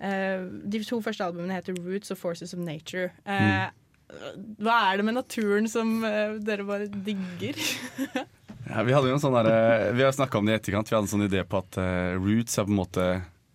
eh, 0.01 0.47
de 0.73 0.81
to 0.89 1.03
første 1.05 1.27
albumene 1.29 1.59
heter 1.61 1.77
Roots 1.77 2.15
og 2.17 2.21
Forces 2.23 2.55
of 2.57 2.65
Nature. 2.65 3.11
Eh, 3.29 3.69
Hva 4.61 4.79
er 4.91 5.01
det 5.01 5.05
med 5.09 5.17
naturen 5.21 5.69
som 5.73 6.01
dere 6.45 6.65
bare 6.69 6.89
digger? 6.89 7.61
Ja, 8.63 8.85
vi 8.87 8.93
hadde 8.95 9.09
jo 9.11 9.17
en 9.17 9.21
sånn 9.21 9.35
der, 9.35 9.89
Vi 9.93 10.05
har 10.07 10.13
snakka 10.15 10.39
om 10.39 10.47
det 10.47 10.53
i 10.55 10.59
etterkant. 10.61 10.87
Vi 10.89 10.95
hadde 10.95 11.09
en 11.09 11.11
sånn 11.11 11.25
idé 11.27 11.41
på 11.45 11.59
at 11.59 11.77
roots 12.23 12.55
er 12.61 12.69
på 12.69 12.71
en 12.71 12.79
måte 12.79 13.07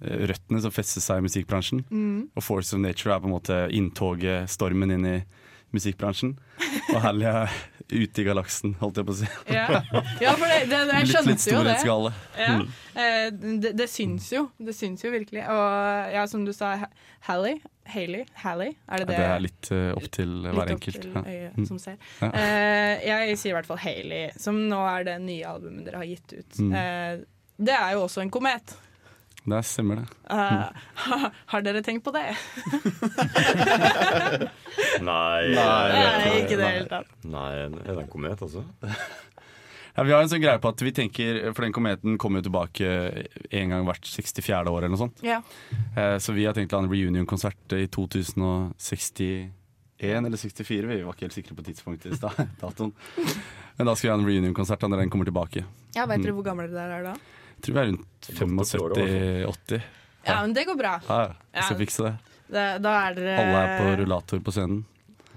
røttene 0.02 0.62
som 0.62 0.74
fester 0.74 1.02
seg 1.02 1.22
i 1.22 1.28
musikkbransjen. 1.28 1.84
Mm. 1.90 2.30
Og 2.36 2.44
Force 2.46 2.76
of 2.76 2.82
Nature 2.84 3.16
er 3.16 3.24
på 3.24 3.30
en 3.30 3.36
måte 3.38 3.60
inntoget, 3.74 4.50
stormen 4.54 4.94
inn 4.94 5.06
i 5.10 5.18
musikkbransjen. 5.76 6.36
Og 6.94 7.02
Hally 7.04 7.26
er 7.28 7.52
ute 7.92 8.22
i 8.22 8.26
galaksen, 8.28 8.76
holdt 8.82 9.00
jeg 9.02 9.08
på 9.08 9.14
å 9.16 9.18
si. 9.20 9.28
Ja, 9.52 9.82
ja 10.24 10.34
for 10.38 10.48
det, 10.48 10.62
det, 10.72 10.80
jeg 10.92 11.08
Litt- 11.08 11.12
skjønte 11.12 11.34
litt 11.34 11.48
jo 11.88 11.98
det. 12.04 12.14
Ja. 12.40 12.54
Mm. 12.54 12.68
Eh, 12.94 13.26
det. 13.66 13.74
Det 13.80 13.88
syns 13.92 14.30
jo. 14.32 14.46
Det 14.60 14.76
syns 14.76 15.04
jo 15.04 15.12
virkelig. 15.14 15.44
Og 15.52 16.14
ja, 16.16 16.24
som 16.30 16.46
du 16.48 16.54
sa, 16.56 16.76
Hally. 17.28 17.58
Haley? 17.88 18.26
Hallie? 18.44 18.74
Er 18.92 19.00
det 19.00 19.06
det? 19.08 19.16
det 19.16 19.28
er 19.32 19.40
litt 19.40 19.70
uh, 19.72 19.94
opp 19.96 20.08
til 20.12 20.32
Litt 20.44 20.52
hver 20.52 20.64
opp 20.66 20.74
enkelt. 20.74 20.98
til 21.06 21.14
Ja. 21.16 21.22
øyet 21.24 21.62
ja. 21.62 21.68
som 21.70 21.78
ser. 21.80 21.96
Ja. 22.20 22.30
Uh, 22.34 23.06
jeg 23.08 23.38
sier 23.40 23.54
i 23.54 23.56
hvert 23.56 23.70
fall 23.70 23.80
Haley, 23.80 24.26
som 24.44 24.60
nå 24.68 24.82
er 24.92 25.08
det 25.08 25.16
nye 25.24 25.48
albumet 25.48 25.88
dere 25.88 26.02
har 26.04 26.10
gitt 26.10 26.36
ut. 26.36 26.60
Mm. 26.60 26.74
Uh, 26.76 27.56
det 27.68 27.78
er 27.78 27.96
jo 27.96 28.04
også 28.04 28.22
en 28.26 28.32
komet. 28.34 28.76
Der 29.48 29.62
stemmer 29.64 30.02
det. 30.02 30.08
Eh, 30.30 30.68
har 31.54 31.62
dere 31.64 31.80
tenkt 31.86 32.04
på 32.04 32.12
det? 32.12 32.26
Nei. 35.08 35.42
Nei, 35.56 36.42
ikke 36.42 36.58
det 36.60 36.68
hele 36.68 36.90
tatt. 36.92 37.08
Nei, 37.28 37.48
er 37.66 37.70
det 37.72 37.96
en 38.04 38.10
komet, 38.12 38.42
altså? 38.44 38.64
Ja, 39.98 40.04
vi 40.06 40.12
har 40.14 40.22
en 40.22 40.30
sånn 40.30 40.44
greie 40.44 40.60
på 40.62 40.70
at 40.70 40.82
vi 40.86 40.92
tenker, 40.94 41.40
For 41.58 41.66
den 41.66 41.74
kometen 41.74 42.18
kommer 42.22 42.42
jo 42.44 42.48
tilbake 42.52 42.90
en 43.50 43.72
gang 43.74 43.88
hvert 43.88 44.06
64. 44.06 44.60
år 44.70 44.84
eller 44.84 44.94
noe 44.94 45.02
sånt. 45.08 45.24
Ja. 45.26 45.40
Eh, 45.98 46.18
Så 46.22 46.36
vi 46.38 46.46
har 46.46 46.54
tenkt 46.58 46.74
å 46.76 46.78
ha 46.78 46.84
en 46.86 46.92
reunion-konsert 46.92 47.74
i 47.80 47.88
2061 47.88 49.50
eller 50.28 50.38
64. 50.38 50.86
Vi 50.92 51.02
var 51.02 51.16
ikke 51.16 51.26
helt 51.30 51.40
sikre 51.40 51.58
på 51.58 51.66
tidspunktet 51.66 52.14
i 52.14 52.20
stad. 52.20 52.36
datoen. 52.62 52.94
Men 53.80 53.90
da 53.90 53.96
skal 53.98 54.10
vi 54.10 54.14
ha 54.14 54.20
en 54.20 54.28
reunion-konsert 54.30 54.86
når 54.86 55.02
den 55.06 55.10
kommer 55.16 55.26
tilbake. 55.32 55.66
Ja, 55.98 56.06
Vet 56.06 56.22
dere 56.22 56.36
Mm. 56.36 56.38
hvor 56.42 56.46
gamle 56.52 56.68
dere 56.70 57.00
er 57.02 57.04
da? 57.10 57.16
Jeg 57.58 57.66
tror 57.66 57.78
vi 57.78 57.82
er 57.82 57.90
rundt 57.92 58.28
Godt 58.28 58.42
opp 58.44 58.68
i 58.70 58.82
året, 58.84 58.98
75-80. 59.78 59.88
Ja, 60.28 60.42
men 60.44 60.54
det 60.54 60.66
går 60.68 60.76
bra. 60.78 60.98
Ja, 61.08 61.20
ja. 61.56 61.64
Skal 61.64 61.80
fikse 61.80 62.06
det. 62.06 62.14
Det, 62.48 62.68
da 62.84 62.94
er 63.04 63.18
dere 63.18 63.40
Alle 63.42 63.64
er 63.64 63.74
på 63.82 63.96
rullator 64.02 64.44
på 64.44 64.54
scenen. 64.56 64.86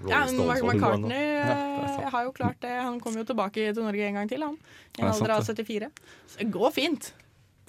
Ja, 0.09 0.23
men 0.25 0.47
Mark 0.47 0.63
McCartney 0.65 1.25
Ja, 1.35 1.55
eh, 1.85 2.05
har 2.09 2.23
jo 2.25 2.31
klart 2.33 2.61
det. 2.63 2.71
Han 2.73 2.99
kommer 2.99 3.21
jo 3.21 3.27
tilbake 3.29 3.67
til 3.73 3.83
Norge 3.85 4.07
en 4.07 4.17
gang 4.17 4.29
til, 4.29 4.45
han. 4.45 4.55
I 4.97 5.03
en 5.03 5.07
Ja, 5.07 5.13
alder 5.13 5.35
av 5.35 5.45
74. 5.45 5.91
Så 6.27 6.39
det 6.39 6.47
går 6.53 6.71
fint. 6.73 7.11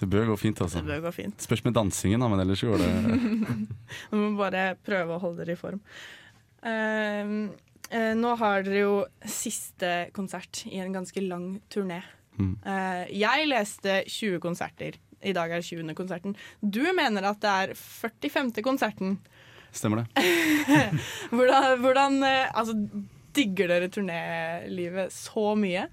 Det 0.01 0.09
bør 0.11 0.33
gå 0.33 0.39
fint, 0.41 0.61
altså. 0.65 0.81
Det 0.81 0.89
bør 0.89 1.05
gå 1.09 1.13
fint. 1.15 1.45
Spørs 1.45 1.65
med 1.67 1.77
dansingen, 1.77 2.23
da, 2.23 2.31
men 2.33 2.41
ellers 2.43 2.63
går 2.65 2.81
det 2.81 2.89
Du 4.11 4.17
må 4.17 4.33
bare 4.41 4.73
prøve 4.83 5.15
å 5.15 5.21
holde 5.23 5.45
dere 5.45 5.55
i 5.55 5.61
form. 5.61 5.83
Uh, 6.63 7.53
uh, 7.93 8.15
nå 8.19 8.33
har 8.41 8.65
dere 8.67 8.81
jo 8.81 8.97
siste 9.29 9.93
konsert 10.17 10.65
i 10.71 10.81
en 10.83 10.97
ganske 10.97 11.23
lang 11.23 11.61
turné. 11.71 12.01
Mm. 12.39 12.55
Eh, 12.65 13.03
jeg 13.21 13.49
leste 13.51 13.99
20 14.09 14.39
konserter. 14.41 14.97
I 15.23 15.33
dag 15.37 15.53
er 15.53 15.61
det 15.63 15.69
20. 15.69 15.95
konserten. 15.95 16.37
Du 16.61 16.83
mener 16.97 17.29
at 17.29 17.41
det 17.45 17.51
er 17.51 17.75
45. 17.79 18.53
konserten. 18.67 19.19
Stemmer 19.73 20.03
det. 20.03 20.25
hvordan 21.35 21.79
hvordan 21.81 22.19
eh, 22.27 22.49
altså, 22.59 22.75
digger 23.37 23.71
dere 23.73 23.89
turnélivet 23.89 25.13
så 25.15 25.53
mye? 25.57 25.87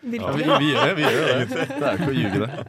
Ja, 0.00 0.30
vi, 0.32 0.44
vi 0.46 0.70
gjør 0.70 0.86
det. 0.86 0.94
vi 0.96 1.02
gjør 1.04 1.26
det 1.28 1.48
Det 1.80 1.84
er 1.84 1.98
ikke 1.98 2.08
å 2.08 2.16
ljuge, 2.16 2.38
det. 2.46 2.64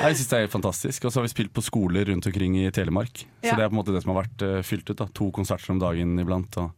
Jeg 0.00 0.16
synes 0.16 0.28
det 0.30 0.36
er 0.38 0.44
helt 0.46 0.54
fantastisk. 0.54 1.04
Og 1.04 1.12
så 1.12 1.20
har 1.20 1.26
vi 1.26 1.32
spilt 1.34 1.52
på 1.52 1.60
skoler 1.64 2.08
rundt 2.08 2.24
omkring 2.30 2.54
i 2.62 2.70
Telemark. 2.72 3.24
Så 3.42 3.50
Ja. 3.50 3.56
det 3.58 3.66
er 3.66 3.68
på 3.68 3.74
en 3.76 3.80
måte 3.82 3.92
det 3.92 4.00
som 4.04 4.14
har 4.14 4.22
vært 4.22 4.44
eh, 4.46 4.62
fylt 4.64 4.88
ut. 4.88 4.96
da 4.96 5.08
To 5.12 5.28
konserter 5.36 5.74
om 5.74 5.82
dagen 5.82 6.14
iblant. 6.22 6.56
Og 6.62 6.70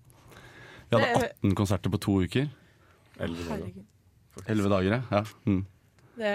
vi 0.91 0.97
hadde 0.99 1.29
18 1.45 1.55
konserter 1.55 1.93
på 1.95 2.01
to 2.03 2.17
uker. 2.25 2.49
Herregud. 3.21 3.85
Elleve 4.45 4.71
dager, 4.73 5.01
ja. 5.11 5.23
Mm. 5.49 5.65
Det, 6.17 6.31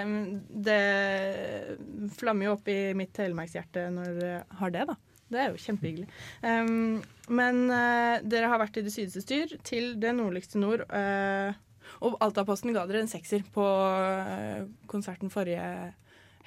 det 0.65 0.81
flammer 2.17 2.47
jo 2.47 2.57
opp 2.57 2.67
i 2.69 2.79
mitt 2.97 3.13
telemarkshjerte 3.17 3.87
når 3.93 4.11
dere 4.19 4.43
har 4.59 4.73
det, 4.73 4.85
da. 4.91 4.97
Det 5.31 5.39
er 5.39 5.53
jo 5.53 5.61
kjempehyggelig. 5.63 6.07
Um, 6.43 6.99
men 7.31 7.63
uh, 7.71 8.19
dere 8.27 8.49
har 8.51 8.59
vært 8.59 8.81
i 8.81 8.83
det 8.83 8.91
sydligste 8.91 9.23
styr 9.23 9.53
til 9.67 9.93
det 10.01 10.11
nordligste 10.17 10.59
nord. 10.59 10.83
Uh, 10.91 11.55
og 12.03 12.17
Altaposten 12.23 12.75
ga 12.75 12.83
dere 12.89 13.05
en 13.05 13.11
sekser 13.11 13.45
på 13.55 13.63
uh, 13.63 14.67
konserten 14.91 15.31
forrige 15.31 15.63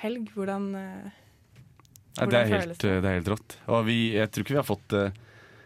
helg. 0.02 0.28
Hvordan, 0.36 0.68
uh, 0.76 1.20
Nei, 2.18 2.28
det, 2.30 2.38
er 2.38 2.52
helt, 2.52 2.76
det? 2.78 2.98
det 3.02 3.10
er 3.10 3.18
helt 3.18 3.32
rått. 3.32 3.56
Og 3.72 3.86
vi, 3.88 3.98
jeg 4.18 4.30
tror 4.30 4.44
ikke 4.44 4.54
vi 4.54 4.60
har 4.60 4.68
fått 4.68 4.94
eh, 4.94 5.16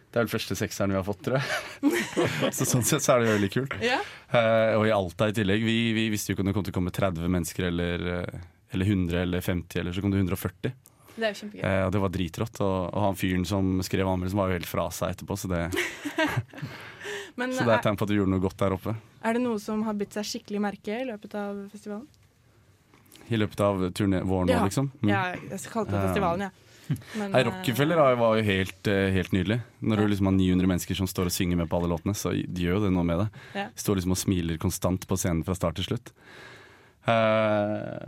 Det 0.09 0.17
er 0.17 0.25
vel 0.25 0.31
første 0.31 0.55
sekseren 0.57 0.89
vi 0.89 0.97
har 0.97 1.05
fått, 1.05 1.19
tror 1.27 1.37
jeg. 1.37 1.89
så 2.57 2.65
sånn 2.65 2.85
sett 2.87 3.03
så 3.05 3.13
er 3.13 3.21
det 3.21 3.33
veldig 3.35 3.49
kult. 3.53 3.75
Ja. 3.85 3.99
Uh, 4.33 4.79
og 4.79 4.87
i 4.89 4.93
Alta 4.95 5.27
i 5.29 5.35
tillegg. 5.37 5.61
Vi, 5.67 5.75
vi 5.93 6.07
visste 6.09 6.31
jo 6.31 6.35
ikke 6.37 6.41
om 6.45 6.49
det 6.49 6.55
kom 6.57 6.65
til 6.65 6.73
å 6.73 6.77
komme 6.79 6.93
30 6.95 7.29
mennesker 7.29 7.67
eller, 7.67 8.05
eh, 8.15 8.39
eller 8.73 8.89
100 8.89 9.19
eller 9.21 9.45
50, 9.45 9.83
eller 9.83 9.93
så 9.93 10.01
kom 10.01 10.15
det 10.15 10.23
140. 10.23 10.73
Det 11.19 11.27
er 11.27 11.33
jo 11.35 11.39
kjempegøy. 11.43 11.61
Uh, 11.61 11.83
og 11.85 11.93
det 11.93 12.01
var 12.01 12.13
dritrått. 12.15 12.61
Og, 12.65 12.77
og 12.89 13.05
han 13.05 13.19
fyren 13.21 13.45
som 13.45 13.69
skrev 13.85 14.09
anmeldelsen, 14.09 14.39
var 14.41 14.49
jo 14.49 14.57
helt 14.57 14.69
fra 14.71 14.87
seg 14.97 15.13
etterpå, 15.13 15.37
så 15.37 15.51
det, 15.51 15.61
Men 17.39 17.53
så 17.53 17.67
det 17.67 17.75
er 17.75 17.77
er, 17.77 17.83
tegn 17.85 17.99
på 17.99 18.07
at 18.07 18.11
du 18.11 18.15
gjorde 18.17 18.33
noe 18.33 18.43
godt 18.43 18.57
der 18.59 18.75
oppe. 18.75 18.95
er 19.21 19.37
det 19.37 19.43
noe 19.43 19.61
som 19.61 19.83
har 19.85 19.97
bitt 19.99 20.17
seg 20.17 20.25
skikkelig 20.27 20.63
merke 20.63 20.97
i 21.03 21.05
løpet 21.07 21.37
av 21.37 21.61
festivalen? 21.71 22.07
I 23.29 23.37
løpet 23.37 23.61
av 23.61 23.85
turné 23.93 24.23
våren 24.25 24.49
nå, 24.49 24.55
Ja. 24.57 24.65
liksom. 24.65 24.89
Mm. 25.03 25.09
Ja, 25.11 25.21
jeg 25.37 25.61
kalte 25.69 25.93
det 25.93 26.01
festivalen, 26.07 26.47
ja. 26.49 26.68
Men, 27.15 27.35
eh, 27.35 27.43
Rockefeller 27.45 27.95
var- 27.99 28.15
var 28.17 28.37
jo 28.37 28.43
helt, 28.43 28.87
eh, 28.87 29.11
helt 29.13 29.31
nydelig. 29.31 29.61
Når 29.81 29.97
du 29.97 30.07
liksom 30.07 30.25
har 30.25 30.33
900 30.37 30.67
mennesker 30.67 30.95
som 30.95 31.07
står 31.07 31.25
og 31.25 31.31
synger 31.31 31.57
med 31.57 31.69
på 31.69 31.77
alle 31.79 31.89
låtene, 31.91 32.15
så 32.15 32.31
gjør 32.33 32.79
jo 32.79 32.83
det 32.85 32.91
noe 32.95 33.03
med 33.05 33.19
det. 33.19 33.29
Ja. 33.55 33.67
Står 33.75 33.95
liksom 33.99 34.11
og 34.11 34.17
smiler 34.17 34.57
konstant 34.57 35.05
på 35.07 35.17
scenen 35.17 35.43
fra 35.45 35.53
start 35.55 35.75
til 35.75 35.85
slutt. 35.85 36.11
Uh, 37.07 37.99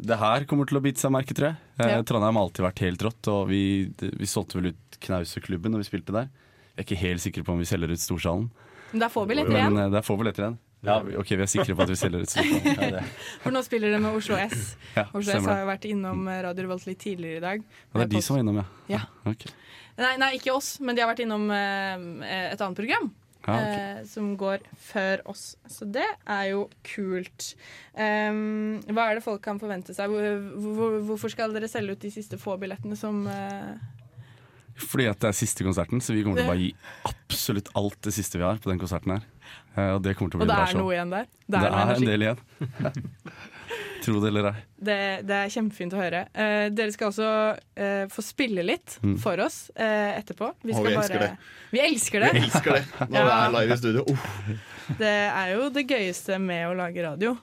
det 0.00 0.16
her 0.18 0.44
kommer 0.48 0.66
til 0.68 0.78
å 0.80 0.82
bite 0.84 1.00
seg 1.02 1.12
merke, 1.12 1.34
tror 1.36 1.50
jeg. 1.52 1.56
Eh, 1.78 1.90
Ja. 1.96 2.02
Trondheim 2.02 2.34
har 2.36 2.46
alltid 2.48 2.64
vært 2.64 2.78
helt 2.84 3.02
rått, 3.04 3.28
og 3.28 3.48
vi, 3.48 3.60
vi 4.00 4.26
solgte 4.28 4.56
vel 4.60 4.70
ut 4.72 4.98
Knauseklubben 5.00 5.72
når 5.72 5.82
vi 5.84 5.88
spilte 5.90 6.12
der. 6.16 6.28
Jeg 6.76 6.78
er 6.80 6.86
ikke 6.88 7.00
helt 7.04 7.20
sikker 7.20 7.44
på 7.44 7.52
om 7.52 7.58
vi 7.60 7.68
selger 7.68 7.90
ut 7.92 8.00
Storsalen, 8.00 8.50
Men 8.92 9.00
det 9.04 9.10
får 9.12 9.26
vi 9.26 9.34
billetter 9.34 9.56
igjen. 9.58 9.78
eh, 9.78 9.90
der 9.90 10.02
får 10.02 10.18
vi 10.18 10.24
litt 10.24 10.38
igjen. 10.40 10.58
Ja, 10.80 10.96
ok, 11.20 11.34
vi 11.36 11.44
er 11.44 11.50
sikre 11.50 11.74
på 11.76 11.84
at 11.84 11.90
vi 11.92 11.96
selger 12.00 12.22
ut 12.24 12.30
Storsalen. 12.32 13.08
For 13.42 13.52
nå 13.52 13.60
spiller 13.66 13.92
de 13.92 13.98
med 14.00 14.16
Oslo 14.16 14.38
S. 14.40 14.74
Ja, 14.96 15.04
Oslo 15.12 15.36
S 15.36 15.44
har 15.44 15.60
jo 15.60 15.66
vært 15.68 15.84
innom 15.90 16.24
eh, 16.32 16.40
Radio 16.46 16.64
Revolt 16.64 16.86
litt 16.88 17.02
tidligere 17.02 17.36
i 17.36 17.44
dag. 17.44 17.66
Og 17.92 18.00
det 18.00 18.06
er 18.06 18.12
de 18.14 18.22
som 18.24 18.36
var 18.38 18.44
innom, 18.46 18.62
ja. 18.62 18.66
Ja. 18.94 19.02
Okay. 19.28 19.52
Nei, 20.00 20.14
nei, 20.22 20.30
ikke 20.38 20.54
oss, 20.56 20.78
men 20.80 20.96
de 20.96 21.04
har 21.04 21.10
vært 21.12 21.20
innom 21.26 21.50
eh, 21.52 22.48
et 22.54 22.64
annet 22.64 22.80
program. 22.80 23.10
Ja, 23.46 23.54
ok. 23.54 23.68
eh, 23.68 24.00
som 24.08 24.32
går 24.40 24.64
før 24.76 25.22
oss. 25.32 25.44
Så 25.68 25.86
det 25.88 26.06
er 26.28 26.48
jo 26.50 26.66
kult. 26.84 27.54
Um, 27.94 28.80
hva 28.92 29.10
er 29.10 29.18
det 29.20 29.24
folk 29.24 29.40
kan 29.44 29.60
forvente 29.60 29.96
seg? 29.96 30.12
Hvor, 30.12 30.42
hvor, 30.80 30.98
hvorfor 31.12 31.32
skal 31.32 31.54
dere 31.56 31.70
selge 31.70 31.96
ut 31.96 32.04
de 32.04 32.12
siste 32.12 32.40
få 32.40 32.56
billettene 32.60 32.98
som 33.00 33.22
eh, 33.30 33.72
Fordi 34.80 35.08
at 35.12 35.20
det 35.20 35.30
er 35.32 35.38
siste 35.40 35.64
konserten, 35.66 36.00
så 36.04 36.16
vi 36.16 36.24
kommer 36.24 36.40
til 36.40 36.48
å 36.48 36.52
bare 36.52 36.64
gi 36.66 36.72
absolutt 37.08 37.72
alt 37.80 38.00
det 38.04 38.16
siste 38.16 38.40
vi 38.40 38.48
har 38.48 38.60
på 38.60 38.72
den 38.72 38.80
konserten 38.80 39.16
her. 39.16 39.28
Eh, 39.76 39.92
Og 39.94 40.02
det 40.02 40.16
kommer 40.18 40.30
til 40.32 40.40
å 40.40 40.42
Og 40.42 40.48
det 40.50 40.56
er 40.58 40.74
noe 40.80 40.92
igjen 40.96 41.10
der? 41.14 41.26
Det, 41.46 41.60
noe 41.62 41.82
er 41.84 41.94
en 41.94 42.08
del 42.08 42.24
igjen. 42.26 42.38
Tro 44.04 44.16
det 44.22 44.30
eller 44.32 44.46
ei. 44.48 44.54
Det, 44.80 44.96
det 45.28 45.36
er 45.36 45.50
kjempefint 45.52 45.92
å 45.94 45.98
høre. 46.00 46.22
Eh, 46.32 46.70
dere 46.72 46.94
skal 46.94 47.10
også 47.10 47.28
eh, 47.76 48.06
få 48.10 48.24
spille 48.24 48.64
litt 48.64 48.96
Mm. 49.04 49.18
for 49.20 49.38
oss 49.44 49.58
eh, 49.76 50.16
etterpå. 50.18 50.48
Å, 50.50 50.56
vi 50.64 50.72
elsker 50.72 51.20
det. 51.20 51.30
Vi 51.70 51.82
elsker 51.84 52.24
det. 52.24 52.30
Vi 52.34 52.42
elsker 52.46 52.78
det 52.78 52.82
når 53.12 53.28
det 53.28 53.36
er 53.36 53.54
live 53.58 53.76
i 53.76 53.78
studio. 53.82 54.04
Uff. 54.08 54.96
Det 54.98 55.12
er 55.28 55.52
jo 55.54 55.68
det 55.70 55.84
gøyeste 55.86 56.40
med 56.42 56.66
å 56.70 56.74
lage 56.80 57.04
radio. 57.04 57.36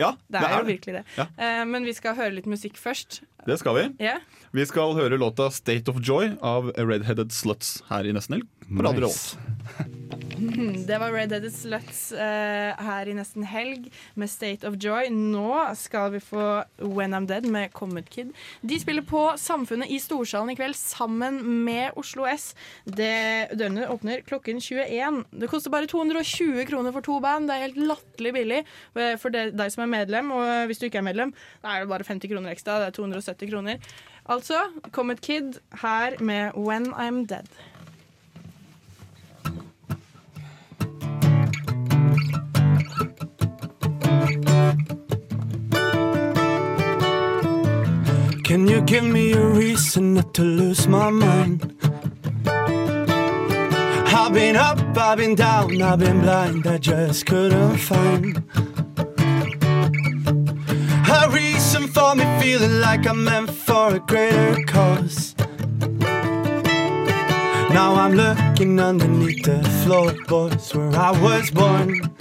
Ja, 0.00 0.14
Det 0.32 0.40
er, 0.40 0.54
jo 0.56 0.64
virkelig 0.70 0.94
det. 0.96 1.02
Ja. 1.18 1.26
Eh, 1.36 1.64
men 1.68 1.84
vi 1.86 1.92
skal 1.94 2.16
høre 2.16 2.32
litt 2.38 2.46
musikk 2.50 2.78
først. 2.80 3.20
Det 3.46 3.58
skal 3.60 3.76
vi. 3.76 3.84
Yeah. 4.02 4.22
Vi 4.54 4.64
skal 4.66 4.94
høre 4.96 5.18
låta 5.20 5.50
'State 5.50 5.90
of 5.90 5.98
Joy' 6.00 6.38
av 6.40 6.70
Redheaded 6.78 7.30
Sluts 7.34 7.82
her 7.90 8.06
i 8.06 8.14
Nesten 8.14 8.38
Helg. 8.38 8.46
På 8.70 8.86
Radio 8.86 9.06
Nice. 9.10 9.36
Revolt. 9.36 9.98
Det 10.88 10.98
var 10.98 11.12
Red 11.12 11.32
Headed 11.32 11.52
Sluts 11.54 12.12
uh, 12.12 12.72
her 12.84 13.08
i 13.08 13.14
nesten 13.16 13.44
helg 13.48 13.88
med 14.18 14.30
State 14.30 14.66
of 14.68 14.76
Joy. 14.80 15.08
Nå 15.12 15.54
skal 15.78 16.12
vi 16.14 16.20
få 16.22 16.64
When 16.82 17.16
I'm 17.16 17.26
Dead 17.28 17.46
med 17.48 17.72
Comet 17.72 18.10
Kid. 18.12 18.32
De 18.60 18.78
spiller 18.80 19.06
på 19.06 19.24
Samfunnet 19.40 19.90
i 19.92 20.00
Storsalen 20.02 20.52
i 20.52 20.58
kveld 20.58 20.76
sammen 20.78 21.40
med 21.64 21.96
Oslo 22.00 22.26
S. 22.28 22.52
Det, 22.84 23.54
dørene 23.56 23.88
åpner 23.92 24.24
klokken 24.28 24.60
21. 24.60 25.22
Det 25.30 25.50
koster 25.50 25.72
bare 25.72 25.90
220 25.90 26.66
kroner 26.68 26.94
for 26.94 27.06
to 27.06 27.18
band. 27.22 27.48
Det 27.48 27.56
er 27.56 27.66
helt 27.68 27.82
latterlig 27.92 28.36
billig 28.36 28.62
eh, 28.62 29.16
for 29.20 29.32
deg 29.32 29.66
som 29.72 29.86
er 29.86 29.92
medlem. 29.96 30.32
Og 30.36 30.70
hvis 30.70 30.82
du 30.82 30.88
ikke 30.88 31.02
er 31.02 31.08
medlem, 31.08 31.34
da 31.64 31.76
er 31.76 31.84
det 31.84 31.92
bare 31.92 32.08
50 32.08 32.32
kroner 32.32 32.52
ekstra. 32.52 32.80
Det 32.82 32.92
er 32.92 32.98
270 33.00 33.52
kroner. 33.52 33.92
Altså 34.30 34.68
Comet 34.92 35.20
Kid 35.20 35.58
her 35.82 36.20
med 36.22 36.52
When 36.54 36.92
I'm 36.94 37.24
Dead. 37.26 37.48
Give 48.86 49.04
me 49.04 49.32
a 49.32 49.44
reason 49.44 50.14
not 50.14 50.34
to 50.34 50.42
lose 50.42 50.86
my 50.88 51.10
mind? 51.10 51.74
I've 54.14 54.32
been 54.32 54.56
up, 54.56 54.78
I've 54.96 55.18
been 55.18 55.34
down, 55.34 55.80
I've 55.82 55.98
been 55.98 56.20
blind, 56.20 56.66
I 56.66 56.78
just 56.78 57.26
couldn't 57.26 57.78
find 57.78 58.42
a 61.08 61.28
reason 61.30 61.86
for 61.88 62.14
me 62.14 62.24
feeling 62.40 62.80
like 62.80 63.06
I'm 63.06 63.24
meant 63.24 63.50
for 63.50 63.94
a 63.94 63.98
greater 63.98 64.62
cause. 64.64 65.34
Now 67.70 67.94
I'm 67.94 68.14
looking 68.14 68.78
underneath 68.80 69.44
the 69.44 69.62
floorboards 69.84 70.74
where 70.74 70.94
I 70.94 71.10
was 71.10 71.50
born. 71.50 72.11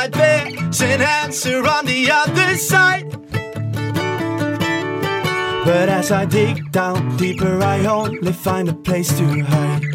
Like 0.00 0.12
there's 0.12 0.80
an 0.80 1.02
answer 1.02 1.66
on 1.66 1.84
the 1.84 2.10
other 2.10 2.56
side. 2.56 3.04
But 5.66 5.90
as 5.90 6.10
I 6.10 6.24
dig 6.24 6.72
down 6.72 7.18
deeper, 7.18 7.62
I 7.62 7.84
only 7.84 8.32
find 8.32 8.70
a 8.70 8.72
place 8.72 9.10
to 9.18 9.24
hide. 9.44 9.89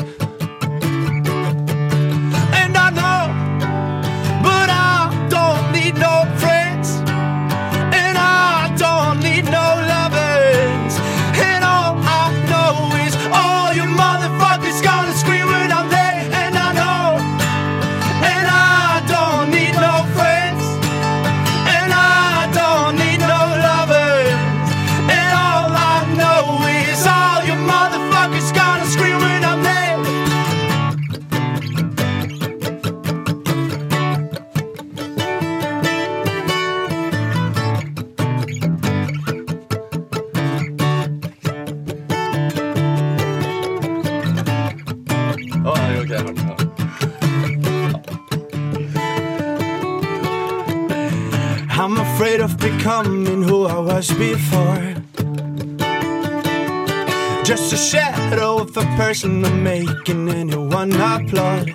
Just 57.68 57.74
a 57.74 57.98
shadow 57.98 58.60
of 58.60 58.78
a 58.78 58.86
person 58.96 59.44
I'm 59.44 59.64
making 59.64 60.30
anyone 60.30 60.92
applaud. 60.92 61.72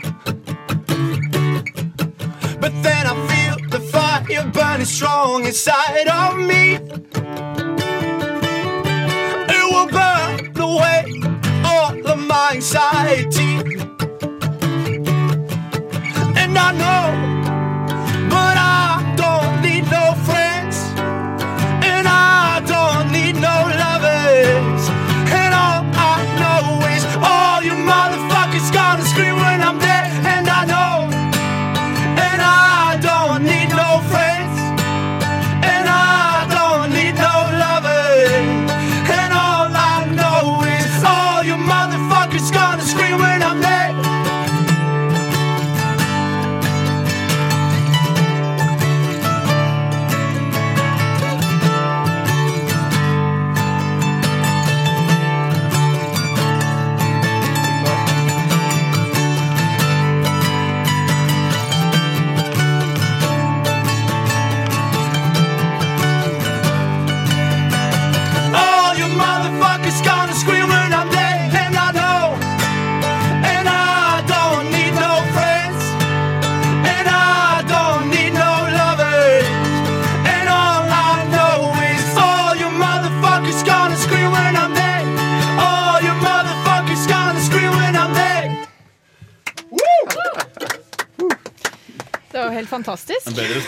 But 2.60 2.72
then 2.84 3.06
I 3.08 3.14
feel 3.26 3.68
the 3.70 3.80
fire 3.90 4.46
burning 4.52 4.86
strong 4.86 5.46
inside 5.46 6.06
of 6.06 6.38
me. 6.38 6.79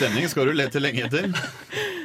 Stemning 0.03 0.28
skal 0.30 0.50
du 0.50 0.57
lete 0.59 0.82
lenge 0.82 1.07
etter. 1.07 1.30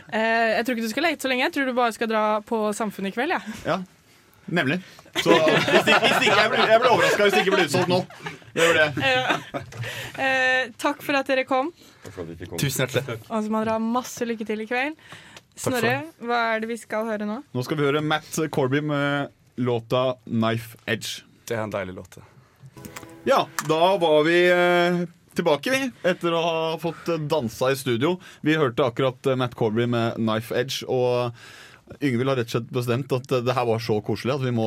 Eh, 0.07 0.55
jeg 0.55 0.63
tror 0.63 0.77
ikke 0.77 0.85
du 0.85 0.91
skal 0.93 1.03
lete 1.09 1.25
så 1.25 1.29
lenge. 1.31 1.43
Jeg 1.47 1.53
tror 1.57 1.69
du 1.69 1.73
bare 1.75 1.95
skal 1.95 2.09
dra 2.11 2.23
på 2.45 2.61
Samfunnet 2.77 3.11
i 3.11 3.15
kveld. 3.17 3.33
Ja. 3.35 3.41
Ja, 3.67 3.77
nemlig. 4.47 4.77
Så 5.17 5.33
hvis 5.33 5.89
ikke, 5.89 5.99
hvis 6.03 6.27
ikke 6.27 6.37
jeg 6.37 6.51
blir, 6.53 6.61
jeg 6.71 6.81
blir 6.83 6.91
overraska 6.93 7.25
hvis 7.25 7.35
det 7.35 7.41
ikke 7.43 7.55
blir 7.57 7.65
utsolgt 7.67 7.91
nå. 7.91 7.97
Det 8.53 8.67
gjør 8.67 8.77
det. 8.79 9.09
Eh, 10.17 10.69
takk 10.81 11.03
for 11.05 11.19
at 11.19 11.27
dere 11.29 11.43
kom. 11.49 11.73
Tusen 12.07 12.85
hjertelig. 12.85 13.17
Og 13.27 13.43
så 13.43 13.51
må 13.53 13.63
dere 13.65 13.75
ha 13.75 13.81
masse 13.83 14.25
lykke 14.25 14.47
til 14.47 14.63
i 14.63 14.69
kveld. 14.69 14.95
Snorre, 15.57 15.97
hva 16.21 16.39
er 16.53 16.61
det 16.63 16.69
vi 16.69 16.77
skal 16.77 17.05
høre 17.09 17.25
nå? 17.27 17.41
Nå 17.53 17.65
skal 17.65 17.79
vi 17.79 17.85
høre 17.89 18.01
Matt 18.05 18.29
Corby 18.53 18.79
med 18.85 19.33
låta 19.57 20.15
'Knife 20.23 20.77
Edge'. 20.85 21.23
Det 21.49 21.57
er 21.57 21.63
en 21.65 21.73
deilig 21.73 21.97
låt. 21.97 22.19
Ja, 23.25 23.47
da 23.67 23.97
var 23.97 24.23
vi 24.23 24.37
eh, 24.53 25.01
tilbake, 25.37 25.71
vi. 25.73 25.91
Etter 26.09 26.35
å 26.35 26.41
ha 26.43 26.57
fått 26.81 27.09
dansa 27.29 27.71
i 27.73 27.77
studio. 27.79 28.17
Vi 28.45 28.57
hørte 28.59 28.85
akkurat 28.87 29.29
eh, 29.31 29.37
Matt 29.39 29.55
Corby 29.57 29.87
med 29.89 30.17
'Knife 30.19 30.55
Edge'. 30.57 30.83
Og 30.87 31.31
Yngvild 32.03 32.27
har 32.27 32.35
rett 32.35 32.49
og 32.49 32.55
slett 32.57 32.71
bestemt 32.75 33.13
at 33.15 33.31
eh, 33.31 33.43
det 33.47 33.53
her 33.55 33.67
var 33.69 33.79
så 33.79 33.95
koselig 34.03 34.33
at 34.35 34.41
vi 34.43 34.51
må 34.51 34.65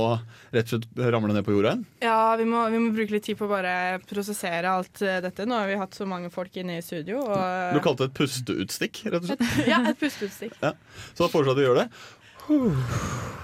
rett 0.55 0.71
og 0.73 0.79
slett 0.87 1.03
ramle 1.12 1.35
ned 1.37 1.45
på 1.45 1.53
jorda 1.53 1.75
igjen. 1.75 1.83
Ja, 2.07 2.37
vi 2.41 2.47
må, 2.49 2.62
vi 2.73 2.81
må 2.81 2.95
bruke 2.97 3.12
litt 3.12 3.27
tid 3.29 3.37
på 3.37 3.45
å 3.45 3.53
bare 3.53 3.75
prosessere 4.09 4.73
alt 4.73 5.03
eh, 5.05 5.18
dette. 5.27 5.45
Nå 5.49 5.59
har 5.61 5.68
vi 5.68 5.77
hatt 5.83 5.99
så 5.99 6.09
mange 6.09 6.33
folk 6.33 6.57
inne 6.62 6.79
i 6.79 6.87
studio. 6.87 7.21
Og, 7.27 7.75
Du 7.77 7.83
kalte 7.85 8.07
det 8.07 8.14
et 8.14 8.18
pusteutstikk, 8.23 9.03
rett 9.11 9.21
og 9.21 9.29
slett. 9.35 9.45
ja, 9.68 9.83
et 9.93 10.01
pusteutstikk. 10.01 10.57
Ja. 10.64 10.73
Så 11.12 11.27
da 11.27 11.33
foreslår 11.33 11.53
jeg 11.53 11.57
at 11.59 11.61
vi 11.61 11.68
gjør 11.68 11.83
det. 11.85 13.39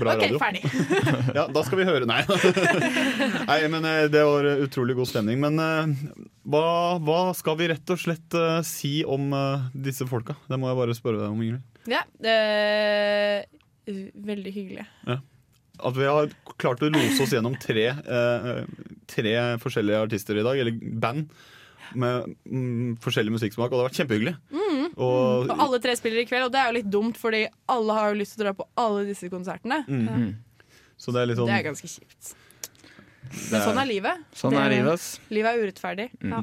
Bra 0.00 0.14
OK, 0.14 0.22
radio. 0.24 0.38
ferdig. 0.42 0.62
Ja, 1.38 1.46
da 1.50 1.62
skal 1.66 1.80
vi 1.80 1.86
høre 1.88 2.08
Nei. 2.08 2.20
Nei, 3.50 3.58
men 3.72 3.86
eh, 3.88 4.06
Det 4.12 4.22
var 4.26 4.48
utrolig 4.64 4.96
god 4.98 5.10
stemning. 5.10 5.40
Men 5.42 5.60
eh, 5.62 5.92
hva, 6.50 6.64
hva 7.04 7.20
skal 7.36 7.58
vi 7.60 7.70
rett 7.72 7.94
og 7.94 8.00
slett 8.00 8.36
uh, 8.38 8.58
si 8.66 8.98
om 9.06 9.30
uh, 9.34 9.68
disse 9.74 10.06
folka? 10.08 10.36
Det 10.50 10.58
må 10.60 10.70
jeg 10.70 10.80
bare 10.80 10.96
spørre 10.98 11.22
deg 11.22 11.30
om, 11.32 11.44
Ingrid. 11.44 11.64
Ja, 11.90 12.02
er 12.24 13.46
veldig 14.24 14.52
hyggelig. 14.52 14.84
Ja. 15.08 15.20
At 15.84 15.96
vi 15.96 16.06
har 16.06 16.30
klart 16.60 16.84
å 16.84 16.90
lose 16.92 17.24
oss 17.24 17.32
gjennom 17.34 17.56
tre, 17.60 17.88
uh, 17.92 18.62
tre 19.10 19.34
forskjellige 19.62 20.04
artister 20.06 20.38
i 20.38 20.46
dag, 20.46 20.60
eller 20.60 20.78
band, 21.02 21.26
med 21.98 22.30
mm, 22.48 22.94
forskjellig 23.04 23.34
musikksmak, 23.34 23.70
og 23.70 23.76
det 23.76 23.82
har 23.82 23.90
vært 23.90 24.00
kjempehyggelig. 24.02 24.36
Mm. 24.54 24.63
Og, 24.94 25.50
Og 25.50 25.60
alle 25.66 25.80
tre 25.82 25.96
spiller 25.98 26.22
i 26.22 26.26
kveld, 26.28 26.46
og 26.46 26.54
det 26.54 26.60
er 26.62 26.70
jo 26.70 26.76
litt 26.78 26.90
dumt, 26.92 27.18
fordi 27.18 27.44
alle 27.72 27.96
har 27.98 28.12
jo 28.12 28.20
lyst 28.20 28.36
til 28.36 28.44
å 28.44 28.46
dra 28.46 28.54
på 28.58 28.66
alle 28.78 29.04
disse 29.08 29.30
konsertene. 29.32 29.82
Mm. 29.88 30.34
Så 30.96 31.14
det 31.14 31.22
er 31.22 31.30
litt 31.30 31.40
sånn 31.40 31.50
Det 31.50 31.56
er 31.58 31.64
ganske 31.66 31.90
kjipt. 31.90 32.34
Men 33.50 33.64
sånn 33.64 33.80
er 33.82 33.88
livet. 33.90 34.26
Sånn 34.36 34.56
er 34.58 34.70
livet, 34.70 34.92
ass. 34.94 35.08
Livet 35.34 35.50
er 35.50 35.64
urettferdig. 35.64 36.08
Mm. 36.22 36.36
Ja. 36.36 36.42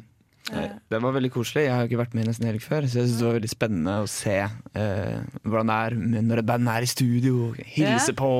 Det 0.92 1.00
var 1.00 1.14
veldig 1.16 1.30
koselig. 1.32 1.64
Jeg 1.68 1.72
har 1.74 1.86
jo 1.86 1.90
ikke 1.92 2.00
vært 2.02 2.16
med 2.18 2.26
i 2.26 2.30
Nesten 2.30 2.48
Helg 2.50 2.62
før, 2.64 2.84
så 2.90 3.00
jeg 3.00 3.08
synes 3.08 3.20
det 3.22 3.28
var 3.28 3.36
veldig 3.38 3.52
spennende 3.52 3.94
å 4.04 4.08
se 4.12 4.34
eh, 4.42 5.20
hvordan 5.48 5.70
det 5.72 5.78
er 5.86 5.96
når 6.28 6.42
et 6.42 6.48
band 6.50 6.72
er 6.74 6.86
i 6.86 6.90
studio, 6.92 7.36
hilse 7.64 8.12
Ja. 8.12 8.18
på. 8.20 8.32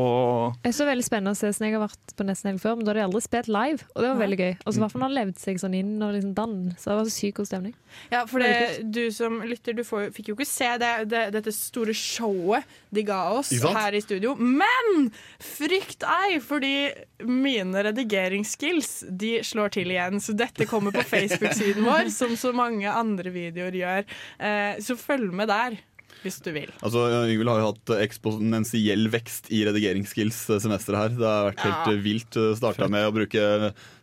Jeg 0.66 0.76
så 0.76 0.88
veldig 0.90 1.06
spennende 1.08 1.32
å 1.36 1.40
se 1.40 1.52
sånn 1.56 1.68
Jeg 1.70 1.78
har 1.78 1.86
vært 1.88 2.16
på 2.18 2.26
Nesten 2.28 2.52
Helg 2.52 2.62
før, 2.64 2.76
men 2.76 2.86
da 2.86 2.92
har 2.92 3.00
de 3.00 3.06
aldri 3.08 3.22
spilt 3.24 3.48
live. 3.52 3.88
Og 3.96 4.04
det 4.04 4.10
var 4.12 4.20
veldig 4.26 4.40
gøy. 4.42 4.52
Og 4.66 4.68
så 4.74 4.76
i 4.78 4.84
hvert 4.84 4.92
fall 4.96 5.02
når 5.06 5.10
han 5.12 5.18
levde 5.22 5.40
seg 5.46 5.62
sånn 5.64 5.78
inn 5.80 5.94
og 6.04 6.14
liksom 6.18 6.34
dann, 6.36 6.58
Så 6.78 6.90
det 6.92 6.98
var 7.00 7.06
så 7.08 7.16
sykt 7.16 7.38
god 7.40 7.48
stemning. 7.52 7.76
Ja, 8.12 8.26
for 8.26 8.40
det, 8.44 8.92
du 8.92 9.02
som 9.12 9.40
lytter, 9.48 9.74
du 9.76 9.84
får, 9.88 10.12
fikk 10.16 10.32
jo 10.32 10.36
ikke 10.38 10.48
se 10.48 10.70
det, 10.82 10.92
det, 11.12 11.24
dette 11.36 11.52
store 11.56 11.94
showet 11.96 12.64
de 12.92 13.04
ga 13.08 13.22
oss 13.36 13.52
her 13.52 13.96
i 13.96 14.02
studio. 14.04 14.36
Men 14.40 15.10
frykt 15.40 16.04
ei, 16.08 16.40
fordi 16.44 16.92
mine 17.28 17.84
redigeringsskills 17.88 19.06
de 19.10 19.40
slår 19.46 19.74
til 19.76 19.92
igjen. 19.94 20.20
Så 20.24 20.34
dette 20.38 20.68
kommer 20.70 20.92
på 20.96 21.04
Facebook-siden 21.14 21.84
vår, 21.86 22.01
som 22.20 22.36
så 22.40 22.54
mange 22.56 22.90
andre 22.90 23.30
videoer 23.32 23.72
gjør. 23.72 24.04
Eh, 24.40 24.76
så 24.82 24.98
følg 24.98 25.32
med 25.34 25.48
der, 25.52 25.80
hvis 26.22 26.36
du 26.46 26.52
vil. 26.54 26.70
Altså, 26.86 27.02
Yngvild 27.26 27.50
har 27.50 27.60
jo 27.64 27.70
hatt 27.72 27.92
eksponentiell 28.04 29.08
vekst 29.10 29.48
i 29.50 29.64
redigeringsskills 29.66 30.38
eh, 30.54 30.60
semesteret 30.62 31.00
her. 31.00 31.16
Det 31.18 31.26
har 31.26 31.48
vært 31.48 31.64
helt 31.66 31.88
Ja. 31.88 31.94
eh, 31.96 32.02
vilt. 32.06 32.38
Starta 32.60 32.86
med 32.94 33.08
å 33.08 33.14
bruke 33.16 33.42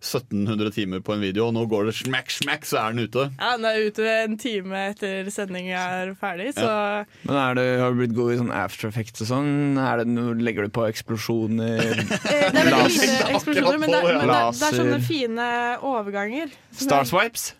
1700 0.02 0.72
timer 0.74 0.98
på 1.06 1.14
en 1.14 1.20
video, 1.22 1.46
og 1.46 1.54
nå 1.54 1.62
går 1.70 1.86
det 1.86 1.94
smack, 2.00 2.30
smack, 2.34 2.66
så 2.66 2.80
er 2.80 2.96
den 2.96 3.04
ute. 3.06 3.28
Ja, 3.38 3.52
Den 3.56 3.68
er 3.70 3.86
ute 3.86 4.08
en 4.24 4.34
time 4.40 4.80
etter 4.90 5.30
sending 5.30 5.68
er 5.70 6.10
ferdig, 6.18 6.54
så 6.58 7.04
Men 7.22 7.36
er 7.38 7.54
det, 7.54 7.66
Har 7.84 7.94
du 7.94 8.00
blitt 8.02 8.16
god 8.18 8.32
i 8.34 8.40
sånn 8.40 8.50
after 8.64 8.88
effects 8.90 9.22
og 9.22 9.30
sånn? 9.30 9.78
Er 9.78 10.02
det 10.02 10.08
noe, 10.10 10.34
legger 10.34 10.66
du 10.66 10.74
på 10.74 10.88
eksplosjoner? 10.90 12.02
Det 12.02 12.34
er 12.34 12.50
veldig 12.50 12.82
lite 12.98 13.30
eksplosjoner, 13.36 13.78
men 13.78 13.94
det, 13.94 14.02
men 14.02 14.26
det, 14.26 14.42
det 14.58 14.72
er 14.72 14.80
sånne 14.82 15.00
fine 15.06 15.48
overganger. 15.86 16.50
Star 16.74 17.06
swipes? 17.06 17.52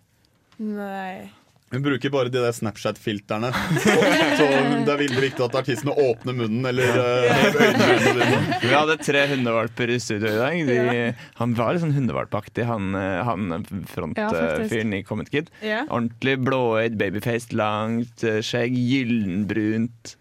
Nei. 0.59 1.29
Hun 1.69 1.83
bruker 1.85 2.09
bare 2.09 2.31
de 2.33 2.41
der 2.41 2.55
Snapchat-filterne. 2.57 3.51
Så 4.39 4.45
det 4.47 4.89
er 4.89 5.01
veldig 5.03 5.21
viktig 5.21 5.45
at 5.45 5.57
artistene 5.61 5.93
åpner 6.01 6.37
munnen 6.39 6.65
eller 6.71 6.97
uh, 6.97 7.43
øynene. 7.61 8.39
Vi 8.63 8.71
hadde 8.73 8.97
tre 9.05 9.27
hundevalper 9.35 9.93
i 9.93 9.99
studio 10.01 10.31
i 10.33 10.39
dag. 10.39 10.71
De, 10.71 11.03
Han 11.43 11.53
var 11.59 11.77
litt 11.77 11.85
sånn 11.85 11.93
hundevalpaktig, 11.93 12.65
han, 12.71 12.97
han 12.97 13.69
frontfyren 13.93 14.97
Ja, 14.97 15.03
i 15.03 15.05
Comet 15.05 15.29
Kid. 15.35 15.53
Ja. 15.61 15.83
Ordentlig 15.91 16.39
blåøyd, 16.49 16.97
babyfaced, 17.01 17.53
langt 17.59 18.25
eh, 18.25 18.41
skjegg, 18.41 18.73
gyllenbrunt. 18.73 20.17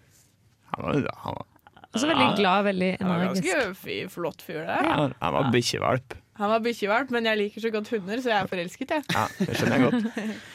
Han 0.76 0.84
var, 0.84 1.12
han 1.24 1.40
var, 1.40 1.48
Og 1.96 2.08
veldig 2.12 2.32
glad, 2.42 2.68
veldig 2.68 2.94
energisk. 3.00 3.48
ganske 3.48 4.14
flott 4.20 4.44
fyr, 4.44 4.66
det. 4.68 4.82
han, 4.84 5.16
han 5.24 5.38
var 5.40 5.54
bikkjevalp. 5.56 6.20
Han 6.38 6.52
var 6.54 6.62
bikkjevalp, 6.66 7.14
men 7.16 7.26
jeg 7.30 7.42
liker 7.42 7.64
så 7.66 7.72
godt 7.74 7.90
hunder, 7.94 8.22
så 8.22 8.34
jeg 8.34 8.38
er 8.40 8.52
forelsket, 8.52 8.94
jeg. 8.94 9.08
Ja, 9.16 9.26
det 9.40 9.58
skjønner 9.58 9.78
jeg 9.78 9.88
godt. 9.88 10.22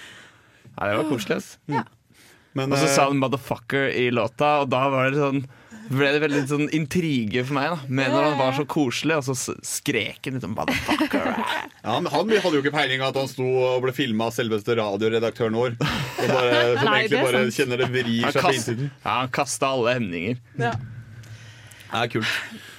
Ja, 0.73 0.87
det 0.89 0.95
var 1.03 1.09
koselig, 1.11 1.37
ass. 1.37 1.49
Men, 2.57 2.73
og 2.73 2.79
så 2.81 2.87
eh, 2.87 2.93
sa 2.95 3.05
han 3.11 3.19
'motherfucker' 3.21 3.91
i 3.93 4.07
låta, 4.11 4.63
og 4.63 4.71
da 4.73 4.87
var 4.93 5.11
det 5.13 5.21
sånn 5.21 5.43
ble 5.93 6.09
det 6.15 6.21
veldig 6.23 6.41
sånn 6.49 6.69
intrige 6.73 7.43
for 7.45 7.57
meg, 7.59 7.73
da. 7.75 7.91
Med 7.99 8.13
når 8.15 8.27
han 8.31 8.39
var 8.39 8.55
så 8.57 8.65
koselig, 8.71 9.19
og 9.19 9.27
så 9.27 9.55
skrek 9.67 10.29
han 10.29 10.39
liksom 10.39 10.55
'motherfucker'. 10.57 11.45
Ja, 11.85 11.99
men 11.99 12.09
Han 12.13 12.31
hadde 12.31 12.55
jo 12.57 12.63
ikke 12.63 12.73
peiling 12.77 13.03
at 13.05 13.17
han 13.19 13.29
sto 13.29 13.45
og 13.45 13.83
ble 13.85 13.93
filma 13.93 14.31
av 14.31 14.37
selveste 14.37 14.77
radioredaktøren 14.79 15.57
vår. 15.59 15.77
Og 15.77 16.29
bare, 16.31 16.57
som 16.79 16.89
Nei, 16.89 16.99
egentlig 17.03 17.23
bare 17.27 17.45
sant. 17.45 17.57
kjenner 17.59 17.83
det 17.83 17.89
vrir 17.93 18.31
seg 18.31 18.47
på 18.47 18.55
innsiden. 18.57 18.91
Ja, 19.03 19.17
han 19.19 19.33
kasta 19.35 19.73
alle 19.75 19.97
hemninger. 19.99 20.39
Ja. 20.63 20.73
Det 21.93 22.01
er 22.01 22.09
kult. 22.09 22.31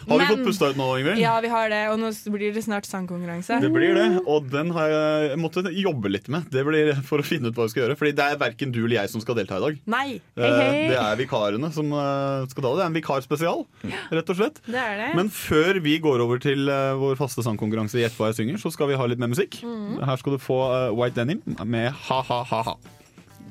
Har 0.10 0.18
vi 0.18 0.24
Men- 0.26 0.28
fått 0.34 0.46
pusta 0.48 0.70
ut 0.72 0.76
nå, 0.76 0.88
Ingvild? 1.00 1.20
Ja, 1.22 1.40
vi 1.40 1.48
har 1.48 1.70
det, 1.70 1.82
og 1.92 2.00
nå 2.00 2.10
blir 2.34 2.54
det 2.54 2.64
snart 2.66 2.84
sangkonkurranse. 2.90 3.60
Det 3.62 3.70
blir 3.72 3.94
det, 3.96 4.08
og 4.28 4.50
den 4.50 4.72
har 4.72 4.90
jeg 4.90 5.38
måttet 5.40 5.70
jobbe 5.72 6.10
litt 6.12 6.28
med. 6.34 6.50
Det 6.52 6.66
blir 6.66 6.94
For 7.06 7.20
å 7.20 7.24
finne 7.24 7.48
ut 7.48 7.56
hva 7.56 7.68
vi 7.68 7.70
skal 7.70 7.84
gjøre. 7.84 7.98
Fordi 8.00 8.16
det 8.18 8.26
er 8.26 8.38
verken 8.42 8.72
du 8.74 8.82
eller 8.86 9.04
jeg 9.04 9.10
som 9.14 9.22
skal 9.22 9.36
delta 9.36 9.58
i 9.58 9.64
dag. 9.64 9.80
Nei. 9.86 10.22
Eh, 10.36 10.90
Det 10.90 10.98
er 10.98 11.16
vikarene 11.16 11.72
som 11.72 11.94
eh, 11.94 12.46
skal 12.50 12.64
ta 12.64 12.70
det. 12.74 12.78
Det 12.78 12.84
er 12.84 12.92
en 12.92 12.98
vikarspesial, 13.00 13.66
rett 14.12 14.30
og 14.30 14.36
slett. 14.36 14.60
Det 14.66 14.82
er 14.82 14.98
det. 14.98 15.16
Men 15.16 15.30
før 15.30 15.80
vi 15.82 16.00
går 16.00 16.20
over 16.26 16.40
til 16.40 16.68
eh, 16.68 16.94
vår 17.00 17.16
faste 17.16 17.44
sangkonkurranse 17.46 18.02
Gjett 18.02 18.18
hva 18.18 18.34
jeg 18.34 18.42
synger, 18.42 18.58
så 18.60 18.72
skal 18.74 18.88
vi 18.90 18.96
ha 18.98 19.06
litt 19.06 19.20
mer 19.22 19.30
musikk. 19.32 19.62
Mm. 19.64 20.02
Her 20.04 20.18
skal 20.18 20.34
du 20.34 20.42
få 20.42 20.58
White 20.98 21.16
Denim 21.16 21.42
med 21.64 21.92
ha-ha-ha-ha. 22.10 22.76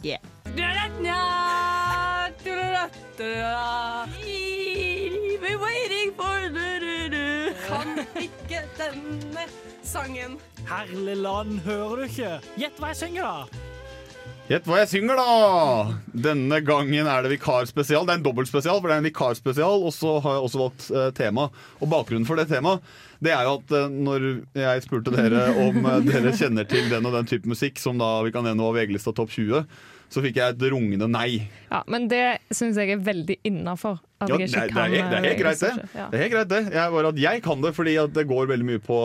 Yeah. 0.03 0.19
We're 5.43 5.59
waiting 5.59 6.13
for 6.15 6.45
du-du-du. 6.55 7.51
Kan 7.67 7.97
ikke 8.15 8.61
denne 8.79 9.47
sangen. 9.83 10.37
Herlig 10.69 11.17
land, 11.19 11.57
hører 11.65 11.97
du 11.99 12.03
ikke? 12.07 12.37
Gjett 12.61 12.79
hva 12.79 12.93
jeg 12.93 13.01
synger, 13.01 13.27
da! 13.27 13.63
Gjett 14.47 14.69
hva 14.71 14.79
jeg 14.85 14.91
synger, 14.93 15.19
da! 15.19 15.97
Denne 16.29 16.61
gangen 16.63 17.11
er 17.11 17.27
det 17.27 17.33
vikarspesial. 17.35 18.07
Det 18.07 18.15
er 18.15 18.21
en 18.21 18.27
dobbeltspesial, 18.29 18.79
for 18.79 18.87
det 18.87 18.95
er 18.95 19.03
en 19.03 19.09
vikarspesial. 19.09 19.83
Og 19.83 19.91
så 19.97 20.15
har 20.23 20.37
jeg 20.37 20.47
også 20.47 20.61
valgt 20.63 20.87
uh, 20.95 21.09
tema. 21.19 21.49
Og 21.81 21.91
bakgrunnen 21.91 22.29
for 22.29 22.39
det 22.39 22.47
temaet 22.53 22.95
det 23.23 23.35
er 23.35 23.47
jo 23.47 23.57
at 23.59 23.75
uh, 23.75 23.91
når 23.91 24.29
jeg 24.59 24.87
spurte 24.87 25.15
dere 25.15 25.49
om 25.63 25.83
uh, 25.83 25.99
dere 26.07 26.35
kjenner 26.39 26.71
til 26.71 26.87
den 26.91 27.07
og 27.11 27.19
den 27.19 27.31
type 27.31 27.51
musikk, 27.51 27.83
som 27.83 27.99
da 27.99 28.21
vi 28.23 28.31
kan 28.35 28.47
nevne 28.47 28.63
var 28.63 28.79
VG-lista 28.79 29.15
Topp 29.15 29.35
20, 29.35 29.67
så 30.13 30.23
fikk 30.25 30.39
jeg 30.41 30.55
et 30.55 30.65
rungende 30.73 31.09
nei. 31.11 31.45
Ja, 31.71 31.83
men 31.91 32.09
det 32.11 32.25
syns 32.53 32.79
jeg 32.81 32.93
er 32.95 33.05
veldig 33.05 33.39
innafor. 33.49 34.01
Ja, 34.23 34.29
det, 34.29 34.51
det, 34.53 34.67
det, 34.71 34.99
det 35.11 35.19
er 35.19 35.25
helt 35.27 35.41
greit, 35.41 35.63
det. 35.63 35.87
Ja. 35.97 36.09
Det 36.11 36.19
er 36.19 36.23
helt 36.23 36.35
greit 36.37 36.51
det 36.53 36.59
Jeg 36.71 36.91
bare 36.95 37.11
at 37.11 37.17
jeg 37.19 37.41
kan 37.43 37.63
det, 37.65 37.73
fordi 37.75 37.97
at 37.99 38.13
det 38.15 38.27
går 38.31 38.51
veldig 38.51 38.67
mye 38.69 38.83
på, 38.83 38.99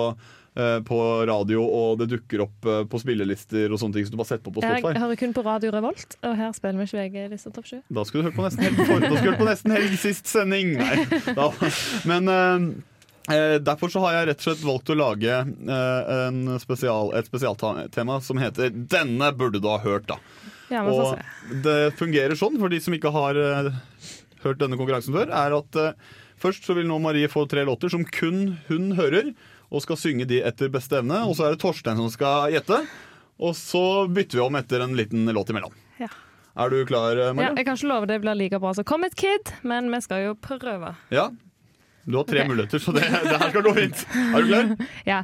eh, 0.59 0.75
på 0.85 0.99
radio, 1.29 1.63
og 1.63 2.01
det 2.01 2.09
dukker 2.11 2.43
opp 2.45 2.67
eh, 2.67 2.83
på 2.91 2.99
spillelister 3.01 3.71
og 3.71 3.81
sånne 3.81 3.97
ting, 3.97 4.05
så 4.05 4.13
du 4.13 4.19
bare 4.19 4.31
setter 4.33 4.45
på 4.45 4.53
på 4.59 4.65
Jeg 4.67 4.83
hører 4.83 5.21
kun 5.21 5.33
på 5.33 5.45
Radio 5.47 5.71
Revolt, 5.73 6.19
og 6.21 6.35
her 6.37 6.51
spiller 6.57 6.83
vi 6.83 6.89
ikke 6.89 6.99
VG-lista 7.05 7.53
Topp 7.55 7.71
7. 7.71 7.79
Da 7.87 8.03
skulle 8.05 8.25
du 8.25 8.29
hørt 8.29 8.37
på 8.37 8.45
nesten 8.45 8.67
helg, 8.67 8.83
for, 8.83 9.01
da 9.01 9.13
skulle 9.15 9.33
du 9.33 9.41
på 9.41 9.49
nesten 9.49 9.73
helg 9.77 9.97
sist 10.03 10.29
sending. 10.29 10.75
Nei. 10.77 11.23
Da, 11.39 11.47
men 12.11 12.33
eh, 12.35 12.67
eh, 13.37 13.55
derfor 13.63 13.93
så 13.95 14.03
har 14.05 14.19
jeg 14.19 14.29
rett 14.33 14.43
og 14.43 14.49
slett 14.51 14.67
valgt 14.67 14.93
å 14.93 14.99
lage 14.99 15.39
eh, 15.47 16.13
en 16.27 16.59
spesial, 16.61 17.15
et 17.17 17.31
spesialtema 17.31 18.19
som 18.21 18.43
heter 18.43 18.69
'Denne 18.69 19.31
burde 19.33 19.63
du 19.63 19.71
ha 19.71 19.79
hørt'. 19.81 20.11
da 20.13 20.21
Ja, 20.71 20.83
Og 20.83 21.19
det 21.63 21.95
fungerer 21.99 22.35
sånn, 22.35 22.57
for 22.59 22.71
de 22.71 22.79
som 22.83 22.95
ikke 22.95 23.11
har 23.15 23.39
uh, 23.39 23.69
hørt 24.43 24.59
denne 24.59 24.79
konkurransen 24.79 25.15
før, 25.15 25.31
er 25.31 25.55
at 25.55 25.79
uh, 25.79 26.15
først 26.41 26.67
så 26.67 26.75
vil 26.77 26.89
nå 26.89 26.99
Marie 27.03 27.29
få 27.31 27.45
tre 27.49 27.63
låter 27.67 27.91
som 27.93 28.03
kun 28.03 28.57
hun 28.67 28.91
hører, 28.99 29.31
og 29.67 29.83
skal 29.83 29.99
synge 29.99 30.27
de 30.27 30.41
etter 30.47 30.71
beste 30.71 30.99
evne. 30.99 31.23
Og 31.27 31.35
så 31.37 31.47
er 31.47 31.55
det 31.55 31.61
Torstein 31.63 31.99
som 31.99 32.11
skal 32.11 32.53
gjette. 32.53 32.81
Og 33.43 33.51
så 33.55 34.07
bytter 34.11 34.39
vi 34.39 34.45
om 34.45 34.55
etter 34.59 34.83
en 34.83 34.95
liten 34.97 35.27
låt 35.35 35.51
imellom. 35.51 35.75
Ja. 36.01 36.07
Er 36.57 36.71
du 36.73 36.79
klar, 36.89 37.19
Marie? 37.35 37.49
Ja, 37.49 37.57
jeg 37.59 37.67
kan 37.67 37.77
ikke 37.77 37.91
love 37.91 38.07
det 38.09 38.21
blir 38.23 38.39
like 38.39 38.59
bra 38.63 38.71
som 38.73 38.87
Comet 38.87 39.15
Kid, 39.19 39.51
men 39.67 39.91
vi 39.93 39.99
skal 40.03 40.23
jo 40.23 40.39
prøve. 40.39 40.95
Ja. 41.13 41.29
Du 42.07 42.15
har 42.15 42.23
tre 42.23 42.39
okay. 42.39 42.49
muligheter, 42.49 42.79
så 42.79 42.95
det, 42.95 43.03
det 43.03 43.35
her 43.35 43.49
skal 43.51 43.63
gå 43.67 43.75
fint. 43.75 44.07
Er 44.15 44.41
du 44.41 44.47
klar? 44.47 44.75
Ja. 45.11 45.23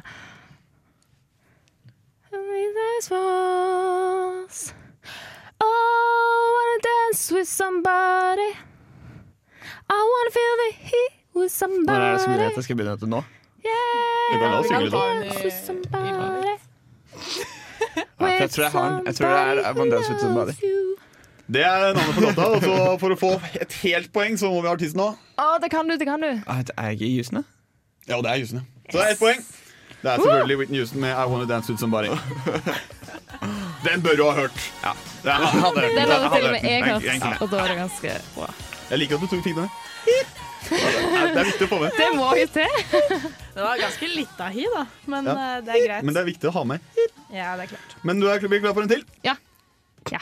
Oh, 5.64 6.44
wanna 6.56 6.78
dance 6.90 7.22
with 7.34 7.48
somebody. 7.48 8.50
I 9.90 10.00
wanna 10.12 10.32
feel 10.38 10.54
the 10.64 10.70
heat 10.90 11.12
with 11.36 11.52
somebody. 11.52 11.98
Når 11.98 12.06
er 12.08 12.12
det 12.12 12.20
som 12.24 12.30
mulighet 12.32 12.54
til? 12.54 12.62
Skal 12.62 12.72
jeg 12.74 12.78
begynne 12.82 12.96
dette 12.96 13.10
nå? 13.14 13.20
Kan 13.64 14.64
synge 14.68 14.80
litt. 14.84 14.92
da. 14.92 14.98
Dance 15.24 15.44
with 15.44 15.58
somebody. 15.66 16.08
Ja, 18.20 18.26
jeg 18.40 18.50
tror 18.50 18.62
jeg 18.64 18.72
har 18.72 18.88
den. 18.90 19.06
Jeg 19.06 19.14
tror 19.14 19.28
det 19.28 19.38
er 19.40 19.70
I 19.70 19.72
wanna 19.78 19.90
Dance 19.94 20.10
With 20.12 20.20
Somebody. 20.22 20.52
Det 21.54 21.60
er 21.62 21.94
navnet 21.94 22.14
på 22.14 22.20
låta. 22.24 22.44
Og 22.56 22.62
så 22.62 22.76
for 23.00 23.14
å 23.14 23.16
få 23.20 23.30
et 23.60 23.72
helt 23.82 24.12
poeng, 24.12 24.38
så 24.40 24.48
må 24.50 24.60
vi 24.64 24.68
ha 24.70 24.74
artisten 24.74 25.00
òg. 25.04 25.18
Oh, 25.38 25.56
det 25.62 25.70
kan 25.70 25.88
du, 25.88 25.96
det 26.00 26.06
kan 26.08 26.20
du. 26.24 26.30
Ah, 26.48 26.62
Er 26.78 26.88
jeg 26.90 27.00
ikke 27.00 27.10
Jusene? 27.18 27.44
Ja, 28.08 28.16
det 28.24 28.30
er 28.32 28.40
Jusene. 28.40 28.62
Så 28.90 28.98
det 28.98 29.04
er 29.06 29.12
ett 29.14 29.20
poeng. 29.20 29.44
Det 30.02 30.10
er 30.12 30.16
selvfølgelig 30.20 30.56
Whitney 30.58 30.78
Houston 30.80 31.00
med 31.04 31.12
I 31.12 31.26
Wanna 31.30 31.46
Dance 31.52 31.70
With 31.72 31.80
Somebody. 31.80 32.08
Den 33.84 34.02
bør 34.02 34.16
du 34.16 34.24
ha 34.24 34.32
hørt. 34.40 34.58
Ja, 34.84 34.92
det 35.24 35.32
han 35.32 35.42
hadde 35.64 35.80
hørt 35.80 35.94
Den 35.94 36.08
den. 36.08 36.10
hadde 36.14 36.30
til 36.36 36.44
og 36.46 36.52
med 36.52 36.62
jeg 36.62 36.82
den- 36.84 37.36
og 37.40 37.50
da 37.50 37.56
var 37.56 37.68
det 37.68 37.76
ganske 37.78 38.14
bra. 38.34 38.48
Jeg 38.90 38.98
liker 38.98 39.14
at 39.16 39.20
du 39.20 39.26
tok 39.26 39.42
ting 39.44 39.56
den. 39.56 39.70
Det 40.64 41.36
er 41.36 41.44
viktig 41.44 41.66
å 41.66 41.68
få 41.68 41.78
med. 41.80 41.92
Det 41.96 42.08
må 42.16 42.28
jo 42.38 42.46
til. 42.52 42.76
Det 43.54 43.62
var 43.62 43.76
ganske 43.80 44.08
litt 44.16 44.38
av 44.40 44.52
hi, 44.52 44.64
da. 44.74 44.84
Men 45.06 45.24
Ja. 45.28 45.32
eh, 45.32 45.60
det 45.60 45.74
er 45.74 45.86
greit. 45.86 46.04
Men 46.04 46.14
det 46.14 46.20
er 46.22 46.28
viktig 46.30 46.48
å 46.48 46.52
ha 46.52 46.64
med. 46.64 46.80
Ja, 47.30 47.56
det 47.56 47.64
er 47.66 47.76
klart. 47.76 47.96
Men 48.02 48.20
du 48.20 48.28
er 48.28 48.38
klar 48.38 48.72
for 48.74 48.82
en 48.82 48.88
til? 48.88 49.04
Ja. 49.24 49.34
ja. 50.10 50.18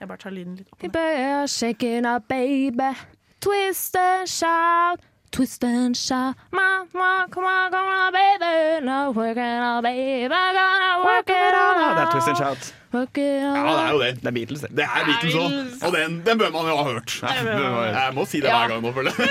Jeg 0.00 0.08
bare 0.08 0.18
tar 0.18 0.30
lyden 0.30 0.56
litt 0.56 0.68
opp. 0.72 1.48
Shaking 1.50 2.06
up, 2.06 2.28
baby. 2.28 2.94
Twist 3.40 3.96
and 3.96 4.28
shout. 4.28 5.00
Twist 5.34 5.64
and 5.64 5.96
shout. 5.96 6.36
Ma, 6.52 6.84
ma, 6.94 7.26
come 7.26 7.42
on, 7.44 7.68
come 7.68 7.88
on, 7.88 8.12
baby. 8.12 8.86
No 8.86 9.10
it 9.10 9.36
on, 9.36 9.82
baby. 9.82 10.28
Gonna 10.28 11.02
work 11.04 11.28
it 11.28 11.54
on. 11.58 11.80
Ja, 11.80 11.88
det 11.96 12.02
er 12.06 12.10
Twist 12.12 12.28
and 12.28 12.36
Shout. 12.36 12.74
Work 12.92 13.18
it 13.18 13.42
on. 13.42 13.56
Ja, 13.56 13.72
det 13.74 13.82
er 13.82 13.90
jo 13.90 13.98
det. 13.98 14.12
Det 14.20 14.28
er 14.28 14.30
Beatles, 14.30 14.60
det. 14.60 14.70
Det 14.78 14.86
er 14.86 15.04
Beatles 15.08 15.34
òg. 15.34 15.58
Og 15.88 15.92
den, 15.96 16.22
den 16.22 16.38
bør 16.38 16.54
man 16.54 16.70
jo 16.70 16.76
ha 16.78 16.84
hørt. 16.86 17.18
Jeg 17.26 18.14
må 18.14 18.28
si 18.30 18.44
det 18.44 18.54
hver 18.54 18.70
gang 18.76 18.86
nå, 18.86 18.94
føler 18.94 19.10
jeg. 19.10 19.26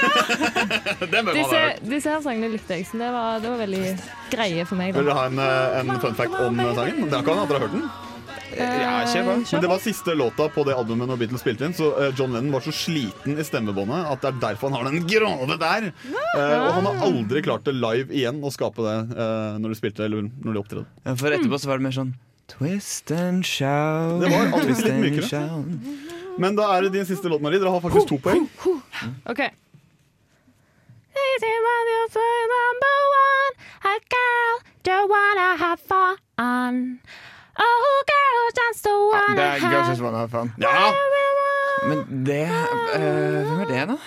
Den 1.13 1.25
bør 1.25 1.31
man 1.31 1.39
ha 1.39 1.65
hørt. 1.69 1.83
disse 1.87 2.11
her 2.11 2.21
sangene 2.27 2.51
likte 2.51 2.81
jeg, 2.81 2.89
så 2.91 2.99
det 2.99 3.11
var, 3.15 3.39
det 3.39 3.53
var 3.53 3.63
veldig 3.63 3.97
greie 4.35 4.65
for 4.67 4.83
meg. 4.83 4.91
Vil 4.99 5.07
du 5.07 5.15
ha 5.15 5.29
en, 5.31 5.39
eh, 5.39 5.79
en 5.85 5.99
fun 6.03 6.19
fact 6.19 6.35
om 6.35 6.59
sangen? 6.59 6.75
Det 6.75 6.83
er 6.83 6.97
hende 6.97 7.21
at 7.23 7.29
dere 7.31 7.61
har 7.61 7.63
hørt 7.63 7.79
den. 7.79 7.87
Ja, 8.57 8.93
kjør 9.09 9.27
på. 9.27 9.35
Men 9.51 9.63
det 9.63 9.69
var 9.71 9.81
siste 9.83 10.15
låta 10.17 10.47
på 10.53 10.65
det 10.67 10.75
albumet 10.77 11.09
når 11.09 11.21
Beatles 11.21 11.43
spilte 11.43 11.67
inn, 11.67 11.75
så 11.77 11.89
eh, 11.99 12.11
John 12.17 12.35
Lennon 12.35 12.53
var 12.53 12.65
så 12.65 12.73
sliten 12.75 13.39
i 13.39 13.45
stemmebåndet 13.47 14.09
at 14.11 14.23
det 14.23 14.31
er 14.33 14.41
derfor 14.47 14.69
han 14.71 14.77
har 14.79 14.91
den 14.91 15.07
grove 15.09 15.57
der. 15.61 15.89
Eh, 16.13 16.57
og 16.59 16.69
han 16.79 16.89
har 16.89 17.01
aldri 17.07 17.43
klart 17.45 17.65
det 17.67 17.75
live 17.77 18.13
igjen 18.13 18.43
å 18.45 18.51
skape 18.53 18.85
det 18.85 18.97
eh, 19.17 19.57
når 19.63 19.73
de 19.73 19.79
spilte 19.79 20.05
eller 20.05 20.29
når 20.29 20.51
de 20.51 20.61
opptredde. 20.63 20.85
Ja, 21.07 21.17
for 21.19 21.35
etterpå 21.35 21.59
så 21.61 21.71
var 21.71 21.81
det 21.81 21.87
mer 21.89 21.97
sånn 21.97 22.13
Twist 22.53 23.09
and 23.15 23.45
shout. 23.47 24.19
Det 24.21 24.29
var 24.29 24.51
alltid 24.51 24.83
litt 24.83 24.99
mykere. 24.99 25.43
Men 26.43 26.57
da 26.57 26.67
er 26.75 26.85
det 26.85 26.93
din 26.97 27.07
siste 27.07 27.29
låt, 27.31 27.41
Marie. 27.41 27.61
Dere 27.61 27.71
har 27.71 27.81
faktisk 27.81 28.09
to 28.09 28.17
poeng. 28.21 28.45
OK. 29.31 29.41
Number 32.13 32.97
one, 33.13 33.53
a 33.83 33.95
girl 34.11 34.53
don't 34.83 35.09
wanna 35.09 35.57
have 35.57 35.79
fun. 35.79 36.99
Oh, 37.59 38.03
girl, 38.09 38.45
just 38.57 38.85
wanna 38.87 39.23
one 39.27 39.35
Det 39.37 39.43
er 39.43 39.59
Girls 39.59 39.73
have. 39.73 39.89
Just 39.89 40.01
Wanna 40.01 40.17
Have 40.17 40.29
Fun. 40.29 40.51
Ja! 40.57 40.93
Men 41.87 42.25
det 42.25 42.41
eh, 42.47 43.43
Hvem 43.45 43.59
er 43.61 43.65
det, 43.69 43.87
da? 43.91 43.97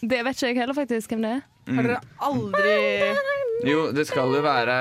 Det 0.00 0.20
vet 0.24 0.36
ikke 0.38 0.46
jeg 0.48 0.56
heller, 0.56 0.74
faktisk, 0.74 1.10
hvem 1.12 1.22
det 1.26 1.30
er. 1.36 1.40
Har 1.76 1.82
dere 1.86 1.98
aldri 2.24 2.76
Jo, 3.68 3.82
det 3.92 4.06
skal 4.08 4.32
jo 4.32 4.40
være 4.42 4.76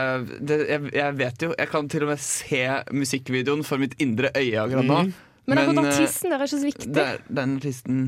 det, 0.48 0.58
jeg, 0.70 0.86
jeg 0.96 1.18
vet 1.20 1.44
jo 1.44 1.50
Jeg 1.60 1.68
kan 1.70 1.90
til 1.92 2.06
og 2.06 2.14
med 2.14 2.22
se 2.24 2.62
musikkvideoen 2.96 3.66
for 3.68 3.78
mitt 3.82 3.94
indre 4.00 4.32
øye 4.40 4.56
akkurat 4.64 4.86
nå. 4.88 5.02
Mm. 5.10 5.14
Men 5.50 5.58
akkurat 5.64 5.84
eh, 5.84 5.92
artisten 5.92 6.32
der 6.32 6.38
er 6.40 6.48
ikke 6.48 6.56
så 6.58 6.66
viktig. 6.66 6.94
det 6.96 7.04
er- 7.04 7.26
Den 7.42 7.56
artisten 7.60 8.00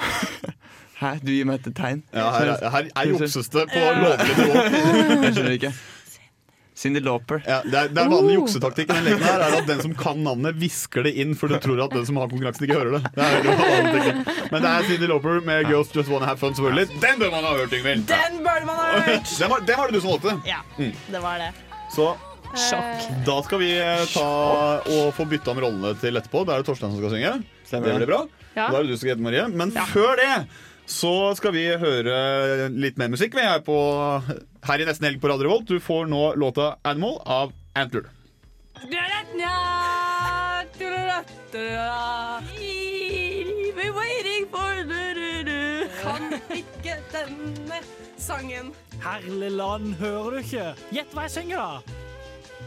Hæ, 1.00 1.14
du 1.24 1.30
gir 1.32 1.44
meg 1.48 1.66
et 1.66 1.74
tegn? 1.76 2.02
Ja, 2.12 2.26
her 2.38 2.50
er- 2.54 2.70
her 2.70 2.88
er 2.96 3.06
jukses 3.08 3.48
det 3.48 3.66
på 3.72 3.78
lovlig 4.00 4.34
nivå. 4.36 4.64
Jeg 5.24 5.32
skjønner 5.34 5.54
ikke. 5.56 5.70
Cindy 6.80 7.02
Lauper. 7.04 7.42
Ja, 7.44 7.58
det, 7.66 7.76
er, 7.76 7.90
det 7.92 8.00
er 8.00 8.08
vanlig 8.08 8.38
juksetaktikk 8.38 8.88
i 8.88 8.94
den 8.96 9.04
leken 9.10 9.24
her 9.26 9.42
er 9.44 9.56
at 9.58 9.66
den 9.68 9.82
som 9.84 9.92
kan 10.00 10.22
navnet, 10.24 10.56
hvisker 10.62 11.04
det 11.04 11.12
inn, 11.20 11.34
for 11.36 11.52
du 11.52 11.58
tror 11.60 11.82
at 11.84 11.92
den 11.92 12.06
som 12.08 12.16
har 12.16 12.30
konkurransen, 12.32 12.64
ikke 12.64 12.78
hører 12.78 12.96
det. 12.96 13.10
det 13.18 13.26
er. 13.26 14.22
Men 14.54 14.64
det 14.64 14.70
er 14.70 14.88
Cindy 14.88 15.10
Lauper 15.10 15.42
med 15.44 15.68
'Girls 15.68 15.92
Just 15.94 16.08
Wanna 16.08 16.30
Have 16.30 16.40
Fun', 16.40 16.56
selvfølgelig. 16.56 16.88
Den 17.04 17.20
bør 17.20 17.30
man 17.36 17.44
ha 17.44 17.52
hørt, 17.58 17.76
Yngvild! 17.76 18.06
Den 18.08 18.40
bør 18.46 18.64
man 18.70 18.80
ha 18.80 18.88
hørt! 19.10 19.28
Den 19.38 19.50
var, 19.52 19.60
den 19.68 19.76
var 19.82 19.86
det 19.92 19.94
du 19.94 20.00
som 20.00 20.10
valgte. 20.16 20.34
Ja, 20.48 20.62
Mm. 20.78 20.92
det 21.12 21.20
var 21.22 21.38
det. 21.44 21.50
Så 21.94 22.08
Sjokk. 22.56 23.04
da 23.26 23.36
skal 23.46 23.58
vi 23.62 23.70
eh, 23.78 24.04
ta 24.14 24.26
og 24.80 25.12
få 25.14 25.28
bytta 25.28 25.52
om 25.52 25.60
rollene 25.62 25.92
til 26.00 26.16
etterpå. 26.18 26.46
Da 26.48 26.56
er 26.56 26.64
det 26.64 26.66
Torstein 26.72 26.90
som 26.96 26.98
skal 27.02 27.12
synge. 27.14 27.34
Stemmer. 27.68 27.92
Det 27.92 28.00
blir 28.00 28.10
bra. 28.10 28.24
Ja. 28.56 28.70
Da 28.72 28.78
er 28.80 28.82
det 28.82 28.88
du 28.90 28.96
som 28.96 29.02
skal 29.04 29.12
gjette, 29.12 29.22
Marie. 29.28 29.44
Men 29.52 29.70
før 29.92 30.16
det 30.18 30.30
så 30.90 31.12
skal 31.38 31.54
vi 31.54 31.66
høre 31.78 32.68
litt 32.74 32.98
mer 32.98 33.12
musikk. 33.12 33.36
Vi 33.38 33.44
er 33.46 33.62
på 33.64 33.76
her 34.66 34.82
i 34.82 34.88
Nesten 34.88 35.06
Helg 35.06 35.20
på 35.22 35.30
Radio 35.30 35.46
Revolt. 35.46 35.70
Du 35.70 35.78
får 35.80 36.10
nå 36.10 36.34
låta 36.34 36.74
'Animal' 36.82 37.20
av 37.26 37.52
Antler. 37.78 38.10
Kan 46.00 46.32
ikke 46.50 46.96
denne 47.12 47.80
sangen. 48.18 48.74
Herlig 49.00 49.50
land, 49.50 49.94
hører 49.94 50.30
du 50.30 50.38
ikke? 50.42 50.74
Gjett 50.92 51.14
hva 51.14 51.26
jeg 51.28 51.36
synger, 51.38 51.56
da! 51.56 52.09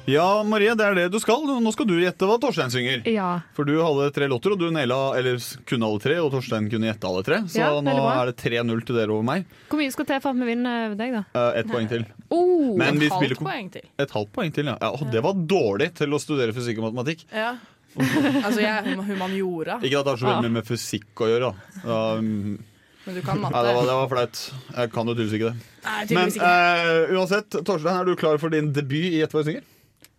Ja, 0.05 0.43
Marie, 0.43 0.73
det 0.75 0.83
er 0.83 0.97
det 0.97 1.03
du 1.13 1.19
skal. 1.23 1.45
Nå 1.63 1.71
skal 1.71 1.87
du 1.87 1.93
gjette 2.01 2.27
hva 2.27 2.35
Torstein 2.41 2.71
synger. 2.73 3.05
Ja. 3.07 3.27
For 3.55 3.63
du 3.67 3.77
hadde 3.79 4.09
tre 4.15 4.27
låter, 4.27 4.51
og 4.51 4.59
du 4.59 4.65
naila, 4.75 4.97
eller 5.15 5.37
kunne 5.69 5.87
alle 5.87 6.01
tre, 6.03 6.17
og 6.19 6.31
Torstein 6.33 6.67
kunne 6.71 6.89
gjette 6.89 7.07
alle 7.07 7.21
tre. 7.23 7.37
Så 7.47 7.61
Ja, 7.61 7.69
nå 7.79 7.93
er 8.11 8.31
det 8.31 8.35
3-0 8.41 8.83
til 8.89 8.97
dere 8.99 9.15
over 9.15 9.23
meg. 9.29 9.45
Hvor 9.71 9.79
mye 9.79 9.93
skal 9.95 10.09
til 10.09 10.19
for 10.25 10.35
at 10.35 10.41
vi 10.41 10.49
vinner 10.49 10.89
over 10.89 10.97
deg, 10.99 11.15
da? 11.15 11.23
Uh, 11.31 11.59
Ett 11.61 11.71
poeng 11.71 11.87
til. 11.91 12.03
Oh, 12.35 12.73
Men 12.81 12.99
vi 12.99 13.07
Et 13.07 13.15
halvt 13.15 13.39
poeng 13.45 13.71
til. 13.77 13.87
Et 14.03 14.15
halvt 14.17 14.33
poeng 14.35 14.53
til, 14.59 14.73
ja. 14.73 14.75
ja. 14.81 14.91
og 14.91 15.07
Det 15.13 15.23
var 15.23 15.39
dårlig 15.55 15.89
til 16.01 16.13
å 16.17 16.19
studere 16.19 16.55
fysikk 16.55 16.83
og 16.83 16.89
matematikk. 16.91 17.25
Ja. 17.31 17.53
Altså, 18.43 18.59
jeg 18.59 18.71
er 18.73 19.03
humaniora. 19.05 19.75
Ikke 19.85 19.99
at 19.99 20.07
det 20.07 20.13
har 20.15 20.17
så 20.19 20.25
veldig 20.31 20.47
mye 20.49 20.57
med 20.59 20.65
fysikk 20.67 21.21
å 21.21 21.27
gjøre. 21.29 21.51
Da. 21.83 21.97
Um, 22.17 22.57
Men 23.05 23.17
du 23.19 23.21
kan 23.23 23.37
matte. 23.39 23.53
Nei, 23.53 23.61
det, 23.69 23.75
var, 23.77 23.85
det 23.87 23.97
var 23.99 24.09
flaut. 24.11 24.39
Jeg 24.79 24.91
kan 24.95 25.07
jo 25.11 25.13
tydeligvis 25.13 25.35
ikke 25.37 25.51
det. 25.51 25.67
Nei, 25.85 25.93
Men 25.99 26.07
tydeligvis 26.09 26.39
ikke. 26.39 26.49
eh, 26.49 27.13
uansett, 27.19 27.57
Torstein, 27.69 27.99
er 28.01 28.09
du 28.09 28.15
klar 28.19 28.41
for 28.41 28.49
din 28.55 28.71
debut 28.75 29.13
i 29.13 29.21
Ett 29.23 29.35
hva 29.35 29.45
synger? 29.45 29.61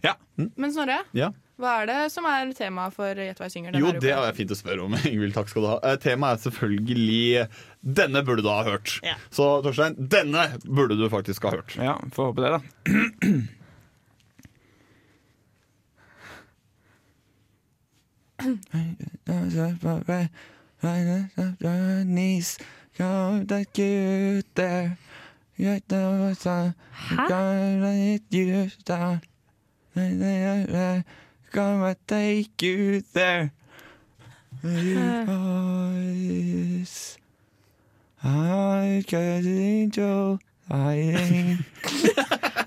Ja. 0.05 0.15
Men 0.37 0.73
Snorre, 0.75 0.99
ja. 1.17 1.31
hva 1.61 1.75
er 1.81 1.89
det 1.89 1.99
som 2.13 2.27
er 2.29 2.51
temaet 2.57 2.93
for 2.97 3.21
Gjett 3.25 3.41
hva 3.41 3.49
jeg 3.49 3.55
synger? 3.57 3.79
Jo, 3.81 3.93
det 4.03 4.13
er 4.13 4.37
fint 4.37 4.53
å 4.53 4.59
spørre 4.59 4.85
om. 4.85 4.97
Ingvild, 5.11 5.35
takk 5.37 5.49
skal 5.53 5.65
du 5.65 5.71
ha. 5.73 5.79
Eh, 5.89 5.99
Temaet 6.03 6.39
er 6.39 6.47
selvfølgelig 6.49 7.49
'Denne 7.85 8.25
burde 8.27 8.45
du 8.45 8.51
ha 8.53 8.63
hørt'. 8.69 8.99
Ja. 9.05 9.17
Så 9.33 9.49
Torstein, 9.65 9.97
denne 9.99 10.47
burde 10.65 10.97
du 11.01 11.09
faktisk 11.13 11.49
ha 11.49 11.57
hørt. 11.57 11.77
Ja, 11.81 11.99
får 12.13 12.33
håpe 12.33 12.41
det, 12.45 12.51
da. 12.55 12.61
Knees, 22.05 22.59
go 31.53 31.85
and 31.85 31.97
take 32.07 32.63
you 32.63 33.03
there. 33.13 33.53
You 34.63 35.25
boys. 35.27 37.19
I 38.25 39.05
got 39.07 39.45
angel. 39.45 40.39
I 40.71 41.59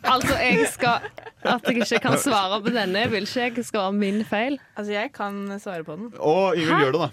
Altså, 0.03 0.37
jeg 0.37 0.67
skal 0.71 0.99
At 1.43 1.61
jeg 1.67 1.77
ikke 1.77 1.99
kan 1.99 2.17
svare 2.17 2.61
på 2.61 2.69
denne, 2.69 3.09
vil 3.09 3.21
ikke 3.21 3.53
jeg 3.55 3.65
skal 3.65 3.79
være 3.79 3.91
min 3.93 4.25
feil. 4.25 4.59
Altså, 4.77 4.93
jeg 4.93 5.09
kan 5.13 5.59
svare 5.59 5.83
på 5.83 5.95
den. 5.95 6.13
Og 6.19 6.55
Ingvild, 6.55 6.77
gjør 6.79 6.91
det, 6.91 7.01
da. 7.01 7.07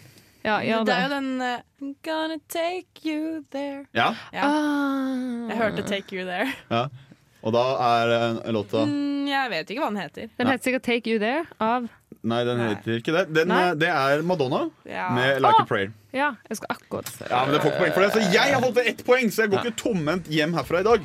Ja, 0.45 0.59
gjør 0.61 0.79
det 0.79 0.87
det. 0.87 0.95
er 0.95 1.03
jo 1.03 1.15
den 1.15 1.41
uh, 1.41 1.59
I'm 1.81 1.95
gonna 2.05 2.39
take 2.49 2.87
you 3.07 3.45
there. 3.53 3.87
Ja. 3.95 4.15
Ah. 4.33 5.49
Jeg 5.49 5.57
hørte 5.57 5.83
'Take 5.83 6.17
You 6.17 6.29
There'. 6.29 6.55
ja. 6.71 6.87
Og 7.45 7.53
da 7.53 7.63
er 7.85 8.13
eh, 8.17 8.53
låta 8.57 8.85
Mm, 8.89 9.27
jeg 9.29 9.51
vet 9.53 9.71
ikke 9.71 9.83
hva 9.85 9.91
den 9.93 10.01
heter. 10.01 10.29
Den 10.39 10.47
heter 10.49 10.65
sikkert 10.65 10.83
'Take 10.89 11.11
You 11.13 11.19
There' 11.21 11.45
av 11.61 11.89
Nei, 12.25 12.39
den 12.45 12.59
heter 12.59 12.97
ikke 13.03 13.13
det. 13.13 13.35
Den, 13.37 13.49
Nei. 13.49 13.69
eh, 13.69 13.75
det 13.75 13.89
er 13.93 14.23
Madonna 14.23 14.71
Ja. 14.89 15.11
med 15.13 15.43
'Like 15.43 15.61
a 15.61 15.67
Prayer'. 15.69 15.93
Ja, 16.15 16.31
jeg 16.49 16.57
skal 16.57 16.77
akkurat 16.77 17.09
se. 17.09 17.25
Ja, 17.31 17.45
men 17.45 17.55
det 17.55 17.61
får 17.63 17.71
ikke 17.73 17.79
poeng 17.85 17.93
for 17.95 18.01
det, 18.01 18.13
Så 18.13 18.33
jeg 18.33 18.55
har 18.55 18.61
fått 18.63 18.79
ett 18.87 19.05
poeng, 19.05 19.29
så 19.31 19.43
jeg 19.43 19.51
går 19.51 19.65
ikke 19.65 19.77
tomhendt 19.77 20.27
hjem 20.29 20.55
herfra 20.55 20.81
i 20.81 20.83
dag. 20.83 21.01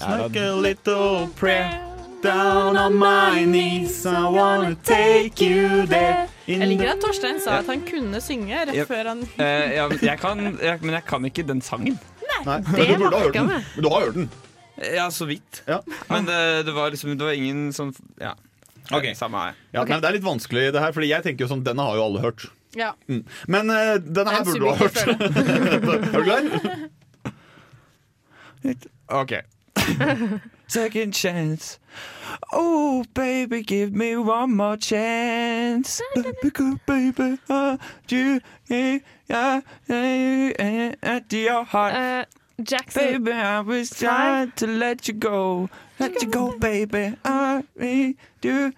Like 0.00 0.36
a 0.36 0.52
little 0.56 1.28
prayer 1.36 1.80
down 2.22 2.76
on 2.76 2.94
my 2.98 3.44
knees. 3.44 4.06
I 4.06 4.22
wanna 4.24 4.74
take 4.82 5.40
you 5.44 5.86
there. 5.86 6.28
Jeg 6.48 6.66
liker 6.68 6.90
at 6.92 7.00
Torstein 7.00 7.38
sa 7.40 7.58
at 7.58 7.66
han 7.66 7.80
kunne 7.82 8.20
synge 8.20 8.56
rett 8.66 8.74
Ja. 8.74 8.84
før 8.84 9.08
han 9.08 9.22
Eh, 9.38 9.74
ja, 9.76 9.88
men 9.88 9.98
jeg 10.00 10.18
kan, 10.18 10.58
jeg, 10.62 10.80
men 10.82 10.90
jeg 10.94 11.04
kan 11.06 11.24
ikke 11.24 11.46
den 11.46 11.60
sangen. 11.60 11.98
Nei, 12.44 12.58
men 12.60 12.64
du 12.64 12.96
burde 12.98 13.16
ha 13.16 13.22
hørt 13.24 13.32
den. 13.34 13.46
Men 13.46 13.82
du 13.82 13.88
har 13.88 14.00
hørt 14.04 14.14
den. 14.14 14.30
Ja, 14.76 15.10
så 15.10 15.24
vidt. 15.24 15.62
Ja. 15.66 15.82
Men 16.08 16.26
det, 16.26 16.66
det 16.66 16.72
var 16.74 16.90
liksom 16.90 17.14
Det 17.18 17.24
var 17.24 17.32
ingen 17.32 17.72
sånn 17.72 17.94
Ja. 18.20 18.34
Okay. 18.90 19.14
Samme 19.14 19.38
her. 19.38 19.54
Ja, 19.72 19.84
men 19.88 20.00
Det 20.02 20.08
er 20.08 20.16
litt 20.18 20.26
vanskelig, 20.26 20.72
det 20.74 20.82
her, 20.82 20.92
Fordi 20.92 21.08
jeg 21.08 21.24
tenker 21.24 21.46
jo 21.46 21.52
sånn, 21.54 21.64
denne 21.64 21.86
har 21.86 21.96
jo 21.96 22.04
alle 22.08 22.20
hørt. 22.24 22.48
Ja. 22.74 22.92
Mm. 23.08 23.22
Men 23.46 23.70
uh, 23.70 23.96
denne 24.02 24.34
her 24.34 24.44
burde 24.44 24.60
du 24.60 24.68
ha 24.68 24.74
hørt. 24.76 24.96
er 25.06 26.10
du 26.10 26.22
klar? 26.26 26.42
OK. 29.22 29.32
Second 30.66 31.14
chance. 31.14 31.78
Oh, 32.52 33.04
baby, 33.14 33.62
give 33.62 33.92
me 33.92 34.16
one 34.16 34.56
more 34.56 34.76
chance. 34.76 36.00
Let 36.16 36.40
good 36.40 36.54
go, 36.54 36.76
baby. 36.86 37.38
Uh, 37.48 37.76
you, 38.08 38.40
yeah, 38.68 38.98
yeah, 39.28 39.60
yeah, 39.88 40.94
at 41.02 41.32
your 41.32 41.64
heart. 41.64 41.94
Eh, 41.94 42.24
Jackson 42.62 43.24
Baby, 43.24 43.32
I 43.32 43.60
was 43.60 43.90
trying 43.90 44.52
to 44.56 44.66
let 44.66 45.08
you 45.08 45.14
go. 45.14 45.68
Let 45.98 46.22
you 46.22 46.30
go, 46.30 46.56
baby. 46.58 47.14
I 47.24 47.62
need 47.76 48.16
you 48.44 48.72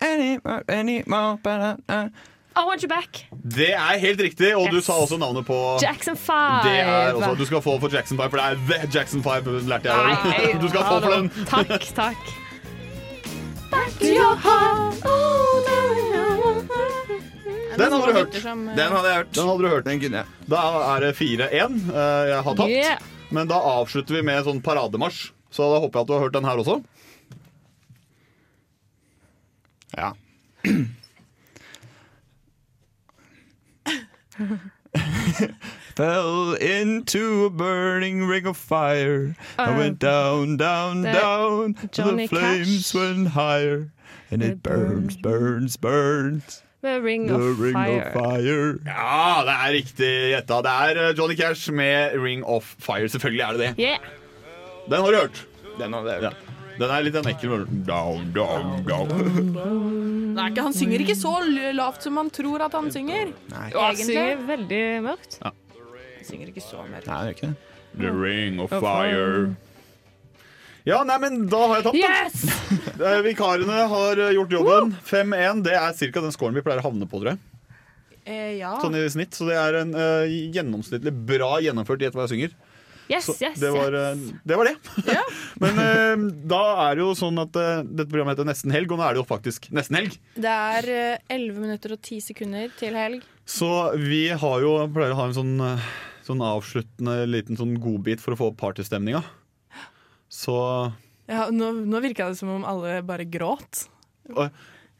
anymore, 0.00 0.62
anymore. 0.68 1.38
But 1.42 1.80
I, 1.88 2.10
Want 2.56 2.82
You 2.82 2.88
Back. 2.88 3.26
Det 3.56 3.74
er 3.74 3.98
helt 3.98 4.20
riktig, 4.20 4.56
og 4.56 4.68
du 4.72 4.80
sa 4.80 4.92
også 4.92 5.16
navnet 5.16 5.46
på 5.46 5.78
Jackson 5.82 6.16
5. 6.16 6.34
Det 6.64 6.80
er 6.80 7.12
også, 7.12 7.34
Du 7.34 7.44
skal 7.46 7.62
få 7.62 7.80
for 7.80 7.88
Jackson 7.92 8.18
5, 8.18 8.30
for 8.30 8.36
det 8.36 8.46
er 8.46 8.54
The 8.54 8.98
Jackson 8.98 9.22
5, 9.22 9.44
lærte 9.68 9.92
jeg. 9.92 10.16
Nei, 10.24 10.60
Du 10.62 10.68
skal 10.68 10.80
få 10.80 11.00
for 11.00 11.10
den. 11.10 11.30
Takk, 11.46 11.80
takk. 11.94 12.16
Back 13.74 13.90
to 13.98 14.06
your 14.06 14.36
heart. 14.36 14.94
Oh, 15.04 15.44
Den 17.78 17.92
hadde 17.92 18.06
du 18.06 18.12
hørt. 18.18 18.34
som, 18.42 18.66
uh... 18.68 18.74
Den 18.76 18.92
hadde 18.92 19.08
jeg 19.08 19.16
hørt. 19.20 19.32
Den 19.34 19.48
hadde 19.48 19.62
du 19.62 19.68
hørt. 19.68 19.84
Den 19.88 20.00
kunne 20.00 20.16
jeg. 20.22 20.26
Da 20.50 20.62
er 20.96 21.00
det 21.06 21.12
4-1. 21.18 21.78
eh, 21.94 22.28
Jeg 22.30 22.42
har 22.48 22.54
tapt. 22.60 22.70
Yeah. 22.70 22.98
Men 23.34 23.48
da 23.50 23.54
avslutter 23.54 24.14
vi 24.18 24.22
med 24.22 24.44
sånn 24.46 24.60
parademarsj. 24.62 25.30
Så 25.54 25.66
da 25.72 25.78
håper 25.82 25.98
jeg 25.98 26.02
at 26.02 26.08
du 26.08 26.12
har 26.16 26.24
hørt 26.26 26.34
den 26.34 26.44
her 26.44 26.56
også. 26.62 26.76
Ja. 29.94 30.12
Fell 35.96 36.54
into 36.54 37.44
a 37.46 37.50
burning 37.50 38.22
ring 38.26 38.46
of 38.46 38.56
fire. 38.56 39.36
I 39.58 39.70
Uh, 39.70 39.76
went 39.78 39.98
down, 39.98 40.56
down, 40.56 41.02
down. 41.02 41.76
Johnny 41.92 42.26
the 42.26 42.28
flames 42.36 42.90
Cash. 42.92 42.94
went 42.94 43.28
higher. 43.28 43.92
And 44.30 44.42
it 44.42 44.62
burns, 44.62 45.16
burns, 45.16 45.76
burns. 45.76 46.62
Med 46.84 47.04
Ring 47.04 47.28
The 47.28 47.34
of 47.34 47.60
Ring 47.60 47.76
Fire. 47.78 48.00
of 48.00 48.12
Fire. 48.12 48.56
Ja, 48.84 49.42
det 49.46 49.54
er 49.54 49.70
riktig 49.78 50.10
gjetta. 50.34 50.58
Det 50.66 50.74
er 50.88 51.00
eh, 51.04 51.12
Johnny 51.16 51.36
Cash 51.38 51.72
med 51.72 52.16
Ring 52.20 52.44
of 52.44 52.74
Fire. 52.78 53.08
Selvfølgelig 53.08 53.44
er 53.46 53.56
det 53.56 53.60
det. 53.62 53.70
Yeah. 53.80 54.10
Den 54.90 55.00
har 55.00 55.14
du 55.14 55.16
hørt. 55.22 55.46
Den 55.78 55.96
har 55.96 56.10
hørt. 56.20 56.50
Den 56.74 56.90
er 56.90 57.04
litt 57.06 57.16
en 57.16 57.28
ekkel 57.30 57.64
down, 57.86 58.28
down, 58.34 58.82
down. 58.84 59.08
Det 60.34 60.42
er 60.42 60.50
ikke, 60.50 60.62
han 60.66 60.74
synger 60.74 61.02
ikke 61.04 61.14
så 61.14 61.32
lavt 61.78 62.02
som 62.02 62.16
man 62.18 62.30
tror 62.34 62.64
at 62.66 62.72
han 62.74 62.88
synger. 62.90 63.28
Nei 63.52 63.68
han 63.70 63.96
synger 64.00 64.40
veldig 64.48 64.80
mørkt. 65.04 65.36
Han 65.44 65.54
synger 66.26 66.50
ikke 66.50 66.64
så 66.64 66.82
mørkt. 66.88 67.06
Nei, 67.06 67.20
det 67.22 67.30
er 67.30 67.36
ikke 67.36 67.52
det. 67.52 67.70
The 68.00 68.10
Ring 68.10 68.58
of 68.60 68.72
Of 68.74 68.82
Fire. 68.82 69.54
Ja, 70.84 71.00
nei, 71.08 71.16
men 71.22 71.46
da 71.48 71.62
har 71.64 71.80
jeg 71.80 71.86
tapt. 71.86 72.00
Da. 72.02 72.12
Yes! 72.12 73.22
Vikarene 73.28 73.86
har 73.88 74.20
eh, 74.20 74.34
gjort 74.36 74.52
jobben. 74.52 74.94
5-1. 75.08 75.64
Det 75.64 75.74
er 75.78 75.96
ca. 75.96 76.20
den 76.20 76.34
scoren 76.36 76.58
vi 76.58 76.64
pleier 76.66 76.82
å 76.82 76.88
havne 76.90 77.08
på, 77.08 77.22
tror 77.22 77.34
jeg. 77.34 77.42
Eh, 78.24 78.52
ja. 78.60 78.74
Sånn 78.82 78.96
i 78.98 79.04
snitt. 79.12 79.32
Så 79.36 79.48
det 79.48 79.56
er 79.60 79.80
en 79.80 79.96
uh, 79.96 80.28
gjennomsnittlig 80.28 81.12
bra 81.28 81.56
gjennomført 81.64 82.04
i 82.04 82.08
Gjett 82.08 82.16
hva 82.18 82.28
jeg 82.28 82.34
synger. 82.34 82.56
Yes, 83.08 83.26
Så 83.26 83.34
yes, 83.36 83.58
det 83.60 83.70
var, 83.70 83.92
yes. 83.92 84.20
eh, 84.20 84.36
det 84.44 84.56
var 84.56 84.64
det. 84.64 84.76
Men 85.62 85.80
uh, 85.80 86.24
da 86.48 86.62
er 86.86 86.96
det 86.96 87.04
jo 87.04 87.10
sånn 87.18 87.40
at 87.42 87.56
eh, 87.60 87.82
dette 87.84 88.08
programmet 88.08 88.38
heter 88.38 88.48
Nesten 88.48 88.72
helg, 88.72 88.92
og 88.94 89.00
nå 89.00 89.04
er 89.04 89.16
det 89.16 89.20
jo 89.20 89.28
faktisk 89.28 89.68
nesten 89.76 89.98
helg. 90.00 90.16
Det 90.40 90.54
er 90.78 90.88
eh, 90.94 91.36
11 91.36 91.60
minutter 91.66 91.96
og 91.96 92.00
10 92.00 92.24
sekunder 92.30 92.72
til 92.80 92.96
helg. 92.96 93.26
Så 93.44 93.68
vi 94.00 94.26
har 94.32 94.64
jo, 94.64 94.76
pleier 94.94 95.12
å 95.12 95.20
ha 95.20 95.28
en 95.28 95.36
sånn, 95.36 95.54
eh, 95.60 95.88
sånn 96.24 96.44
avsluttende 96.44 97.18
liten 97.28 97.60
sånn 97.60 97.76
godbit 97.82 98.24
for 98.24 98.36
å 98.36 98.40
få 98.40 98.52
opp 98.52 98.60
partystemninga. 98.64 99.20
Så 100.34 100.58
Ja, 101.30 101.46
nå, 101.54 101.70
nå 101.86 102.00
virka 102.04 102.28
det 102.28 102.36
som 102.40 102.50
om 102.52 102.64
alle 102.68 102.98
bare 103.06 103.24
gråt. 103.24 103.86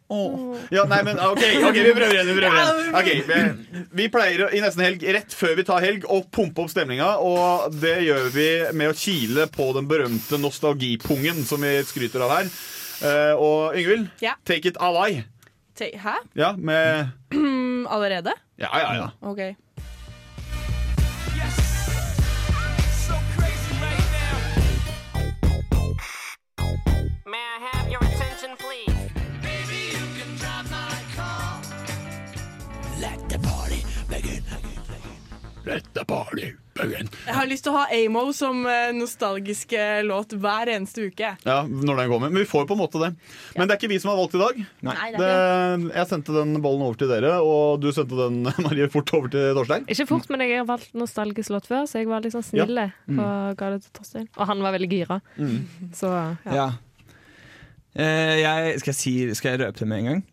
Åh. 0.08 0.56
Ja, 0.70 0.84
nei, 0.88 1.00
men 1.04 1.18
OK, 1.18 1.40
okay 1.40 1.82
vi 1.82 1.92
prøver 1.96 2.12
igjen. 2.14 2.28
Vi 2.28 2.36
prøver 2.38 2.58
igjen 2.60 2.96
Okay, 3.00 3.22
vi, 3.28 3.86
vi 3.98 4.06
pleier 4.12 4.52
i 4.54 4.60
nesten 4.62 4.84
helg, 4.84 5.04
rett 5.16 5.34
før 5.36 5.56
vi 5.58 5.64
tar 5.66 5.84
helg, 5.84 6.04
å 6.12 6.20
pumpe 6.32 6.64
opp 6.64 6.72
stemninga. 6.72 7.14
Og 7.24 7.74
det 7.82 7.96
gjør 8.06 8.28
vi 8.34 8.48
med 8.76 8.92
å 8.92 8.96
kile 8.96 9.48
på 9.52 9.70
den 9.76 9.88
berømte 9.90 10.38
nostalgipungen 10.40 11.42
som 11.48 11.64
vi 11.64 11.74
skryter 11.88 12.24
av 12.24 12.36
her. 12.38 12.50
Uh, 13.04 13.32
og 13.42 13.78
Yngvild, 13.80 14.08
Ja. 14.22 14.36
take 14.46 14.68
it 14.70 14.78
away. 14.80 15.24
Hæ? 15.74 16.14
Ja, 16.38 16.52
med 16.56 17.10
Allerede? 17.94 18.36
Ja, 18.60 18.70
ja, 18.78 18.94
ja. 19.00 19.08
OK. 19.26 19.56
May 27.34 27.40
I 27.40 27.58
have 27.66 27.90
your 27.90 27.98
attention, 27.98 28.50
please? 28.62 28.94
Let 33.00 33.28
the 33.28 33.38
party 33.42 33.80
begin. 34.08 34.44
Let 35.66 35.88
the 35.94 36.04
party 36.04 36.52
begin. 36.78 37.08
Jeg 37.26 37.34
har 37.34 37.48
lyst 37.50 37.66
til 37.66 37.74
å 37.74 37.80
ha 37.80 37.88
Amo 37.96 38.22
som 38.38 38.60
eh, 38.70 38.92
nostalgiske 38.94 39.82
låt 40.06 40.36
hver 40.38 40.70
eneste 40.76 41.08
uke. 41.08 41.32
Ja, 41.42 41.56
når 41.66 42.04
den 42.04 42.12
kommer. 42.12 42.30
Men 42.30 42.44
vi 42.44 42.46
får 42.52 42.68
på 42.70 42.76
en 42.78 42.82
måte 42.84 43.02
det. 43.02 43.10
Men 43.58 43.66
det 43.66 43.74
er 43.74 43.82
ikke 43.82 43.90
vi 43.96 43.98
som 44.04 44.14
har 44.14 44.20
valgt 44.22 44.38
i 44.38 44.44
dag. 44.44 44.62
Nei, 44.92 44.96
det 45.18 45.26
er 45.32 45.76
Det, 45.88 45.90
jeg 45.98 46.12
sendte 46.14 46.38
den 46.38 46.54
ballen 46.62 46.86
over 46.86 47.02
til 47.02 47.10
dere, 47.16 47.34
og 47.42 47.82
du 47.82 47.90
sendte 47.98 48.14
den 48.22 48.44
Marie, 48.68 48.86
fort 48.94 49.10
over 49.18 49.34
til 49.34 49.50
Torstein. 49.58 49.90
Ikke 49.90 50.06
fort, 50.14 50.30
men 50.30 50.46
jeg 50.46 50.60
har 50.62 50.70
valgt 50.70 50.94
nostalgisk 50.94 51.50
låt 51.58 51.66
før, 51.66 51.90
så 51.90 51.98
jeg 52.04 52.12
var 52.14 52.30
sånn 52.38 52.46
snill 52.52 52.78
Ja. 52.86 52.88
Mm. 53.10 53.18
og 53.26 53.58
ga 53.58 53.74
det 53.74 53.82
til 53.88 53.98
Torstein. 53.98 54.30
Og 54.38 54.46
han 54.54 54.62
var 54.70 54.78
veldig 54.78 54.92
gira. 54.94 55.18
Så 55.98 56.14
ja. 56.14 56.60
Ja. 56.62 56.70
Eh, 57.94 58.36
jeg, 58.42 58.78
skal, 58.82 58.90
jeg 58.90 59.00
si, 59.00 59.12
skal 59.38 59.54
jeg 59.54 59.64
røpe 59.64 59.82
det 59.82 59.90
med 59.90 60.02
en 60.02 60.10
gang? 60.10 60.24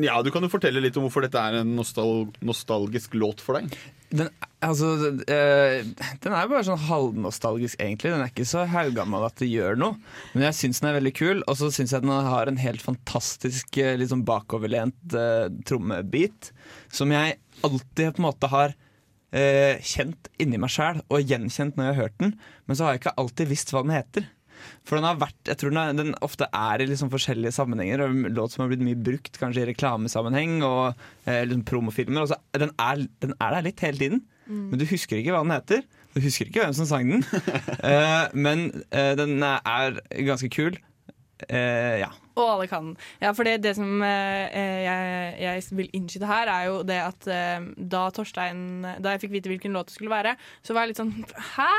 Ja, 0.00 0.22
Du 0.24 0.30
kan 0.32 0.44
jo 0.44 0.48
fortelle 0.48 0.80
litt 0.80 0.96
om 0.96 1.04
hvorfor 1.04 1.24
dette 1.26 1.40
er 1.40 1.58
en 1.60 1.74
nostal 1.76 2.30
nostalgisk 2.40 3.12
låt 3.18 3.42
for 3.44 3.58
deg. 3.58 3.74
Den, 4.12 4.30
altså, 4.64 4.94
eh, 5.28 5.82
den 6.24 6.32
er 6.36 6.48
bare 6.48 6.64
sånn 6.64 6.80
halvnostalgisk, 6.86 7.76
egentlig. 7.80 8.12
Den 8.12 8.24
er 8.24 8.32
ikke 8.32 8.48
så 8.48 8.64
haugammal 8.68 9.26
at 9.28 9.36
det 9.40 9.50
gjør 9.50 9.76
noe. 9.80 9.98
Men 10.32 10.46
jeg 10.48 10.58
syns 10.58 10.80
den 10.80 10.90
er 10.90 10.96
veldig 10.98 11.14
kul, 11.16 11.44
og 11.44 11.58
så 11.60 11.68
syns 11.72 11.92
jeg 11.92 12.04
den 12.04 12.12
har 12.12 12.48
en 12.48 12.60
helt 12.60 12.84
fantastisk 12.84 13.80
liksom 14.00 14.24
bakoverlent 14.28 15.16
eh, 15.16 15.48
trommebit. 15.68 16.52
Som 16.92 17.12
jeg 17.12 17.36
alltid 17.64 18.16
på 18.16 18.22
en 18.22 18.28
måte 18.30 18.52
har 18.52 18.72
eh, 19.36 19.76
kjent 19.84 20.32
inni 20.40 20.60
meg 20.60 20.72
sjæl, 20.72 21.04
og 21.12 21.24
gjenkjent 21.28 21.76
når 21.76 21.88
jeg 21.88 21.94
har 21.96 22.04
hørt 22.06 22.20
den. 22.24 22.36
Men 22.64 22.78
så 22.78 22.86
har 22.86 22.96
jeg 22.96 23.04
ikke 23.04 23.18
alltid 23.20 23.52
visst 23.52 23.72
hva 23.76 23.84
den 23.84 23.96
heter. 23.96 24.28
For 24.88 24.98
den 24.98 25.06
har 25.08 25.20
vært, 25.20 25.38
jeg 25.48 25.60
tror 25.60 25.72
den, 25.74 25.80
er, 25.82 25.96
den 25.98 26.14
ofte 26.24 26.48
er 26.52 26.82
i 26.84 26.88
liksom 26.90 27.10
forskjellige 27.12 27.54
sammenhenger. 27.56 28.04
Og 28.04 28.12
en 28.14 28.36
låt 28.36 28.54
som 28.54 28.64
har 28.64 28.72
blitt 28.72 28.84
mye 28.86 28.98
brukt 28.98 29.38
kanskje 29.40 29.64
i 29.64 29.70
reklamesammenheng 29.72 30.60
og 30.66 30.92
eh, 31.26 31.42
liksom 31.48 31.64
promofilmer. 31.68 32.24
Og 32.26 32.32
så, 32.32 32.38
den, 32.58 32.74
er, 32.82 33.06
den 33.24 33.34
er 33.38 33.58
der 33.58 33.68
litt 33.70 33.84
hele 33.86 34.00
tiden, 34.04 34.22
Mm. 34.42 34.72
men 34.72 34.80
du 34.80 34.82
husker 34.90 35.20
ikke 35.20 35.30
hva 35.30 35.44
den 35.44 35.52
heter. 35.54 35.84
Du 36.12 36.18
husker 36.20 36.48
ikke 36.50 36.64
hvem 36.64 36.72
som 36.74 36.86
sang 36.90 37.06
den. 37.12 37.20
eh, 37.86 38.24
men 38.34 38.64
eh, 38.90 39.12
den 39.16 39.38
er 39.46 40.00
ganske 40.26 40.50
kul. 40.52 40.74
Eh, 41.46 42.00
ja. 42.02 42.08
Og 42.34 42.42
alle 42.56 42.66
kan 42.70 42.90
den. 42.90 42.96
Ja, 43.22 43.30
for 43.36 43.46
det, 43.46 43.60
det 43.64 43.76
som 43.78 44.02
eh, 44.02 44.58
jeg, 44.82 45.32
jeg 45.42 45.62
vil 45.78 45.90
innskyte 45.96 46.28
her, 46.28 46.50
er 46.50 46.68
jo 46.68 46.76
det 46.86 46.98
at 47.02 47.30
eh, 47.30 47.64
da 47.94 48.02
Torstein 48.14 48.82
Da 49.02 49.14
jeg 49.14 49.24
fikk 49.24 49.34
vite 49.38 49.52
hvilken 49.52 49.74
låt 49.78 49.90
det 49.90 49.96
skulle 49.96 50.12
være, 50.12 50.34
så 50.66 50.74
var 50.74 50.84
jeg 50.86 50.92
litt 50.92 51.02
sånn 51.02 51.14
Hæ? 51.54 51.70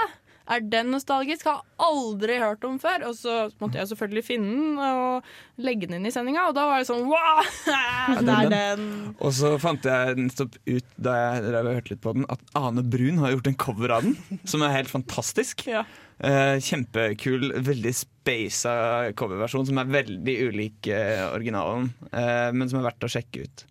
Er 0.52 0.64
den 0.68 0.92
nostalgisk? 0.92 1.48
Har 1.48 1.64
aldri 1.80 2.36
hørt 2.42 2.66
om 2.68 2.76
før. 2.82 3.06
Og 3.10 3.16
så 3.16 3.48
måtte 3.62 3.80
jeg 3.80 3.90
selvfølgelig 3.94 4.26
finne 4.28 4.52
den 4.54 4.80
og 4.84 5.64
legge 5.64 5.88
den 5.88 6.02
inn 6.02 6.10
i 6.10 6.14
sendinga, 6.14 6.50
og 6.50 6.58
da 6.58 6.66
var 6.68 6.82
det 6.82 6.90
sånn 6.90 7.06
Wow! 7.08 7.44
Det 8.28 8.36
er 8.36 8.52
den. 8.52 8.88
Og 9.24 9.34
så 9.36 9.54
fant 9.62 9.86
jeg 9.88 10.18
nettopp 10.20 10.58
ut 10.68 10.96
da 10.98 11.18
jeg 11.20 11.52
hørte 11.54 11.94
litt 11.94 12.04
på 12.04 12.16
den, 12.18 12.28
at 12.34 12.42
Ane 12.60 12.84
Brun 12.84 13.22
har 13.24 13.36
gjort 13.36 13.52
en 13.52 13.60
cover 13.60 13.96
av 13.96 14.08
den, 14.08 14.18
som 14.50 14.66
er 14.66 14.76
helt 14.76 14.92
fantastisk. 14.92 15.64
Eh, 15.68 16.56
kjempekul, 16.64 17.50
veldig 17.66 17.94
spasa 17.98 18.74
coverversjon, 19.20 19.68
som 19.70 19.80
er 19.82 19.94
veldig 20.00 20.36
ulik 20.50 20.92
uh, 20.92 21.30
originalen, 21.34 21.92
Uh, 22.14 22.52
men 22.54 22.70
som 22.70 22.78
er 22.78 22.92
verdt 22.92 23.06
å 23.08 23.10
sjekke 23.10 23.48
ut. 23.48 23.64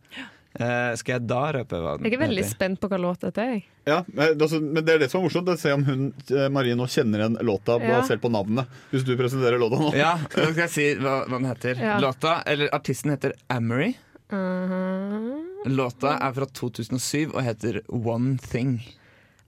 Eh, 0.53 0.94
skal 1.00 1.14
jeg 1.16 1.26
da 1.26 1.42
røpe 1.57 1.78
hva 1.80 1.94
den 1.96 2.05
heter? 2.05 2.11
Jeg 2.11 2.18
er 2.18 2.22
veldig 2.26 2.42
heter? 2.44 2.55
spent 2.57 2.80
på 2.82 2.88
hva 2.92 2.98
låt 3.00 3.20
dette 3.24 3.38
er. 3.40 3.62
Ja, 3.88 4.03
men, 4.12 4.34
altså, 4.36 4.61
men 4.61 4.84
det 4.84 4.94
er 4.94 4.98
det 5.00 5.11
som 5.11 5.22
er 5.22 5.24
morsomt. 5.30 5.48
å 5.48 5.57
Se 5.59 5.72
om 5.72 5.84
hun, 5.84 6.03
eh, 6.30 6.48
Marie 6.53 6.74
nå 6.76 6.84
kjenner 6.92 7.22
igjen 7.24 7.38
låta 7.40 7.78
Ja. 7.80 8.00
basert 8.03 8.20
på 8.20 8.30
navnet. 8.30 8.66
Hvis 8.92 9.05
du 9.09 9.16
presenterer 9.16 9.59
låta 9.59 9.80
nå. 9.80 9.94
Ja, 9.96 10.18
da 10.18 10.50
skal 10.53 10.66
jeg 10.66 10.70
si 10.70 10.94
hva, 11.00 11.22
hva 11.26 11.38
den 11.40 11.48
heter. 11.48 11.80
Ja. 11.80 11.98
Låta, 12.00 12.42
eller 12.46 12.68
Artisten 12.74 13.11
heter 13.16 13.32
Amory. 13.48 13.94
Mhm. 14.30 15.48
Låta 15.76 16.16
er 16.20 16.32
fra 16.36 16.46
2007 16.46 17.32
og 17.34 17.42
heter 17.46 17.80
One 17.88 18.36
Thing. 18.38 18.80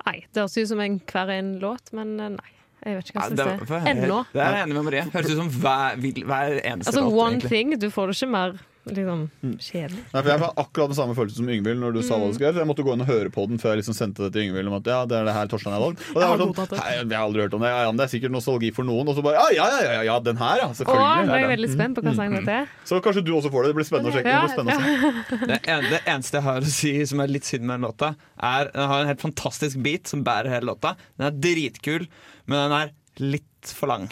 Nei, 0.07 0.19
det 0.33 0.43
høres 0.45 0.57
ut 0.61 0.69
som 0.69 0.81
en 0.85 0.99
hver 1.01 1.31
en 1.39 1.55
låt, 1.63 1.93
men 1.97 2.19
eh, 2.21 2.29
nei. 2.37 2.51
Jeg 2.85 2.99
vet 2.99 3.09
ikke 3.09 3.17
hva 3.17 3.29
jeg 3.31 3.37
det, 3.39 3.45
ja, 3.47 3.57
si. 3.65 3.73
er. 3.73 3.87
Ennå. 3.95 4.17
Det 4.35 4.41
er 4.45 4.53
jeg 4.59 4.65
enig 4.67 4.75
med 4.77 4.85
Marie. 4.85 5.03
Høres 5.15 5.31
ut 5.33 5.39
som 5.39 5.49
hver, 5.63 5.95
hver 6.05 6.59
eneste 6.61 6.91
Altså, 6.93 7.01
låt. 7.07 7.15
one 7.17 7.39
egentlig. 7.39 7.49
thing. 7.55 7.71
Du 7.81 7.87
får 7.91 8.11
det 8.11 8.17
ikke 8.19 8.29
mer 8.35 8.59
liksom, 8.85 9.21
kjedelig. 9.63 10.03
Nei, 10.13 10.21
for 10.21 10.29
Jeg 10.31 10.41
har 10.43 10.53
akkurat 10.61 10.91
den 10.93 10.99
samme 10.99 11.15
følelsen 11.17 11.41
som 11.41 11.51
Yngvild 11.55 11.81
når 11.81 11.95
du 11.97 12.01
sa 12.05 12.19
hva 12.21 12.29
du 12.29 12.37
skrev. 12.37 12.53
Så 12.55 12.63
jeg 12.63 12.69
måtte 12.69 12.85
gå 12.87 12.95
inn 12.95 13.05
og 13.05 13.09
høre 13.09 13.33
på 13.33 13.47
den 13.49 13.61
før 13.63 13.75
jeg 13.75 13.83
liksom 13.83 13.97
sendte 13.97 14.27
det 14.27 14.35
til 14.35 14.47
Yngvild. 14.49 14.69
Om 14.71 14.77
at 14.79 14.91
ja, 14.93 14.99
det 15.09 15.17
er 15.19 15.29
det 15.29 15.35
her 15.37 15.51
Torstein 15.53 15.75
har 15.77 15.83
valgt. 15.85 16.03
Og 16.11 16.19
det 16.19 16.25
Jeg 16.25 16.31
har 16.31 16.43
var 16.43 16.69
sånn. 16.69 16.83
Hei, 16.83 16.95
jeg 16.99 17.09
har 17.15 17.25
aldri 17.25 17.45
hørt 17.47 17.57
om 17.59 17.65
det. 17.65 17.71
Ja, 17.73 17.83
ja, 17.87 17.93
men 17.93 18.01
det 18.03 18.07
er 18.07 18.13
sikkert 18.15 18.35
nostalgi 18.35 18.73
for 18.77 18.89
noen. 18.89 19.11
Og 19.13 19.19
så 19.19 19.25
bare 19.27 19.41
ja, 19.41 19.47
ja, 19.57 19.69
ja, 19.73 19.93
ja, 19.99 20.03
ja 20.11 20.19
den 20.25 20.41
her, 20.41 20.57
ja. 20.65 20.69
Selvfølgelig. 20.81 21.05
nå 21.05 21.23
er 21.25 21.33
Det 21.35 21.45
jeg 21.45 21.53
veldig 21.55 21.71
spent 21.75 21.99
på 21.99 22.05
hva 22.07 22.17
sang 22.19 22.37
dette 22.39 22.59
er. 22.63 22.75
Så 22.89 23.01
kanskje 23.05 23.25
du 23.25 23.33
også 23.39 23.53
får 23.55 23.69
det. 23.69 23.73
Det 23.73 23.79
blir 23.81 23.89
spennende 23.89 24.13
å 24.13 24.17
sjekke. 24.19 24.35
Det 24.35 24.55
spennende 24.57 24.75
å 24.75 24.83
se. 24.85 25.47
Det, 25.55 25.59
en, 25.69 25.87
det 25.93 26.01
eneste 26.09 26.39
jeg 26.39 26.45
har 26.47 26.65
å 26.65 26.75
si 26.75 26.93
som 27.09 27.21
er 27.21 27.31
litt 27.33 27.47
synd 27.49 27.67
med 27.67 27.77
den 27.77 27.87
låta, 27.89 28.15
er 28.41 28.71
den 28.73 28.89
har 28.91 29.05
en 29.05 29.11
helt 29.11 29.23
fantastisk 29.23 29.81
beat 29.85 30.09
som 30.11 30.25
bærer 30.27 30.53
hele 30.53 30.71
låta. 30.73 30.95
Den 31.19 31.29
er 31.29 31.37
dritkul, 31.47 32.07
men 32.49 32.61
den 32.65 32.77
er 32.79 32.93
litt 33.23 33.73
for 33.75 33.91
lang. 33.91 34.07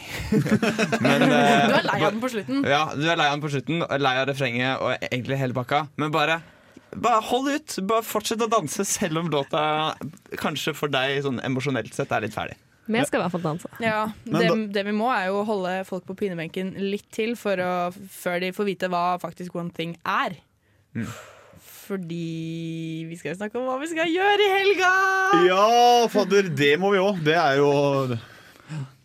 men, 1.05 1.25
eh, 1.27 1.69
Du 1.69 1.77
er 1.77 1.87
lei 1.89 1.99
av 1.99 2.11
den 2.11 2.23
på 2.23 2.33
slutten. 2.33 2.65
Ja, 2.69 2.83
du 2.97 3.05
er 3.05 3.19
lei 3.21 3.29
av 3.29 3.37
den 3.37 3.45
på 3.45 3.53
slutten, 3.53 3.85
og 3.87 4.03
lei 4.03 4.17
av 4.21 4.27
refrenget 4.31 4.83
og 4.83 5.07
egentlig 5.11 5.41
hele 5.41 5.57
pakka. 5.57 5.85
Men 6.01 6.13
bare, 6.15 6.41
bare 6.95 7.23
hold 7.31 7.51
ut. 7.53 7.79
Bare 7.89 8.07
fortsett 8.07 8.45
å 8.45 8.51
danse, 8.53 8.87
selv 8.89 9.23
om 9.23 9.33
låta 9.33 9.65
kanskje 10.41 10.77
for 10.79 10.93
deg 10.93 11.23
sånn 11.27 11.43
emosjonelt 11.45 11.93
sett 11.97 12.15
er 12.15 12.27
litt 12.27 12.37
ferdig. 12.37 12.59
Vi 12.93 13.03
skal 13.07 13.21
i 13.21 13.23
hvert 13.23 13.35
fall 13.37 13.45
danse. 13.45 13.69
Ja, 13.83 14.09
det, 14.27 14.49
det 14.75 14.83
vi 14.89 14.95
må, 14.97 15.07
er 15.15 15.29
jo 15.31 15.43
å 15.43 15.47
holde 15.47 15.77
folk 15.87 16.07
på 16.09 16.17
pinebenken 16.19 16.75
litt 16.83 17.07
til 17.15 17.37
for 17.39 17.61
å, 17.63 17.75
før 17.93 18.41
de 18.43 18.51
får 18.57 18.69
vite 18.73 18.91
hva 18.91 19.21
faktisk 19.23 19.55
One 19.59 19.71
Thing 19.75 19.95
er. 20.03 20.35
Mm. 20.99 21.07
Fordi 21.63 23.07
vi 23.09 23.19
skal 23.21 23.37
snakke 23.39 23.59
om 23.59 23.69
hva 23.69 23.79
vi 23.81 23.89
skal 23.91 24.11
gjøre 24.11 24.45
i 24.45 24.51
helga! 24.57 24.91
Ja, 25.47 25.65
fadder, 26.11 26.51
det 26.51 26.75
må 26.83 26.93
vi 26.95 27.01
òg. 27.03 27.23
Det 27.27 27.39
er 27.39 27.61
jo 27.61 27.71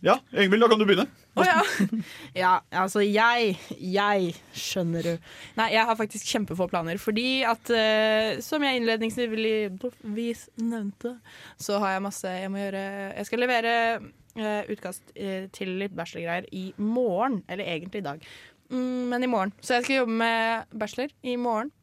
Ja, 0.08 0.16
Ingvild, 0.32 0.64
da 0.64 0.70
kan 0.72 0.80
du 0.80 0.86
begynne. 0.88 1.08
Å 1.38 1.44
ja. 1.44 1.58
ja, 2.44 2.52
altså 2.82 3.02
jeg 3.04 3.58
Jeg 3.76 4.30
skjønner 4.56 5.04
du. 5.04 5.26
Nei, 5.60 5.68
jeg 5.74 5.84
har 5.90 5.98
faktisk 6.00 6.30
kjempefå 6.32 6.70
planer. 6.72 7.00
Fordi 7.02 7.42
at, 7.48 7.72
uh, 7.74 8.40
som 8.44 8.64
jeg 8.64 8.80
innledningsvis 8.80 10.46
nevnte, 10.64 11.18
så 11.60 11.82
har 11.84 11.98
jeg 11.98 12.06
masse 12.08 12.36
jeg 12.38 12.54
må 12.54 12.62
gjøre. 12.62 12.84
Jeg 13.18 13.30
skal 13.30 13.44
levere 13.44 13.74
uh, 14.00 14.62
utkast 14.72 15.12
uh, 15.18 15.48
til 15.56 15.76
litt 15.82 15.98
bachelorgreier 15.98 16.48
i 16.56 16.70
morgen. 16.80 17.42
Eller 17.52 17.68
egentlig 17.76 18.06
i 18.06 18.08
dag. 18.08 18.24
mm, 18.72 19.04
men 19.12 19.28
i 19.28 19.32
morgen. 19.32 19.54
Så 19.60 19.76
jeg 19.76 19.88
skal 19.88 20.02
jobbe 20.04 20.22
med 20.24 20.78
bachelor 20.80 21.12
i 21.24 21.36
morgen. 21.36 21.74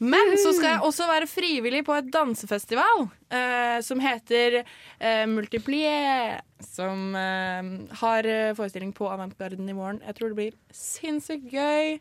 Men 0.00 0.32
så 0.40 0.54
skal 0.56 0.74
jeg 0.74 0.84
også 0.86 1.06
være 1.10 1.28
frivillig 1.28 1.82
på 1.84 1.92
et 1.92 2.06
dansefestival 2.12 3.02
eh, 3.36 3.78
som 3.84 4.00
heter 4.00 4.62
eh, 4.62 5.26
Multiplier. 5.28 6.38
Som 6.64 7.12
eh, 7.20 7.68
har 8.00 8.28
eh, 8.28 8.54
forestilling 8.56 8.94
på 8.96 9.10
Avantgarden 9.12 9.68
i 9.68 9.76
morgen. 9.76 10.00
Jeg 10.06 10.16
tror 10.16 10.32
det 10.32 10.38
blir 10.38 10.56
sinnssykt 10.72 11.52
gøy. 11.52 11.98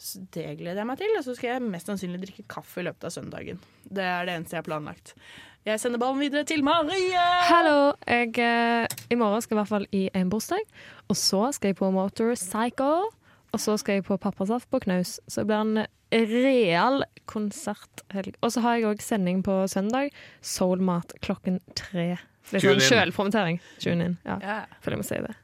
Så 0.00 0.24
det 0.34 0.56
gleder 0.58 0.80
jeg 0.80 0.88
meg 0.88 1.02
til. 1.02 1.12
Og 1.18 1.26
så 1.26 1.34
skal 1.36 1.52
jeg 1.52 1.66
mest 1.68 1.90
sannsynlig 1.90 2.22
drikke 2.24 2.46
kaffe 2.50 2.80
i 2.80 2.86
løpet 2.88 3.10
av 3.10 3.12
søndagen. 3.14 3.60
Det 3.84 4.06
er 4.08 4.24
det 4.24 4.38
eneste 4.38 4.56
jeg 4.56 4.64
har 4.64 4.70
planlagt. 4.70 5.12
Jeg 5.64 5.80
sender 5.80 6.00
ballen 6.00 6.20
videre 6.20 6.44
til 6.48 6.64
Marie. 6.64 7.20
Hallo! 7.48 7.92
Jeg, 8.08 8.34
eh, 8.40 8.88
I 9.12 9.20
morgen 9.20 9.44
skal 9.44 9.54
jeg 9.54 9.58
i 9.58 9.62
hvert 9.62 9.74
fall 9.74 9.86
i 9.96 10.02
en 10.16 10.32
bursdag. 10.32 10.64
Og 11.12 11.16
så 11.16 11.46
skal 11.56 11.72
jeg 11.74 11.78
på 11.78 11.92
motorcycle. 11.92 13.04
Og 13.54 13.60
så 13.62 13.76
skal 13.78 14.00
jeg 14.00 14.06
på 14.08 14.16
Pappasaft 14.18 14.66
på 14.72 14.80
Knaus. 14.82 15.16
Så 15.30 15.44
det 15.44 15.48
blir 15.52 15.62
en 15.62 15.86
real 16.44 17.04
konserthelg. 17.30 18.34
Og 18.42 18.52
så 18.54 18.62
har 18.64 18.78
jeg 18.78 18.88
òg 18.90 19.02
sending 19.04 19.42
på 19.46 19.60
søndag. 19.70 20.10
Soulmat 20.44 21.14
klokken 21.24 21.60
tre. 21.78 22.16
Litt 22.52 22.64
sånn 22.66 22.76
in. 22.80 22.84
sjølpromotering. 22.88 23.60
Tune 23.82 24.10
in. 24.10 24.16
Ja, 24.26 24.36
yeah. 24.42 24.66
føler 24.84 24.98
jeg 24.98 25.04
må 25.04 25.06
si 25.08 25.20
det. 25.24 25.36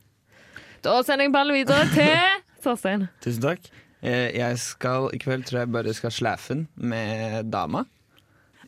Da 0.84 0.96
sender 1.06 1.28
jeg 1.28 1.34
ballen 1.36 1.56
videre 1.56 1.86
til 1.94 2.11
Torstein. 2.64 3.06
Tusen 3.24 3.46
takk. 3.46 3.70
Eh, 4.00 4.30
Jeg 4.36 4.58
skal 4.61 5.11
i 5.14 5.20
kveld 5.20 5.46
tror 5.48 5.62
jeg 5.62 5.72
bare 5.72 5.94
skal 5.96 6.12
slæfen 6.14 6.66
med 6.76 7.50
dama. 7.52 7.86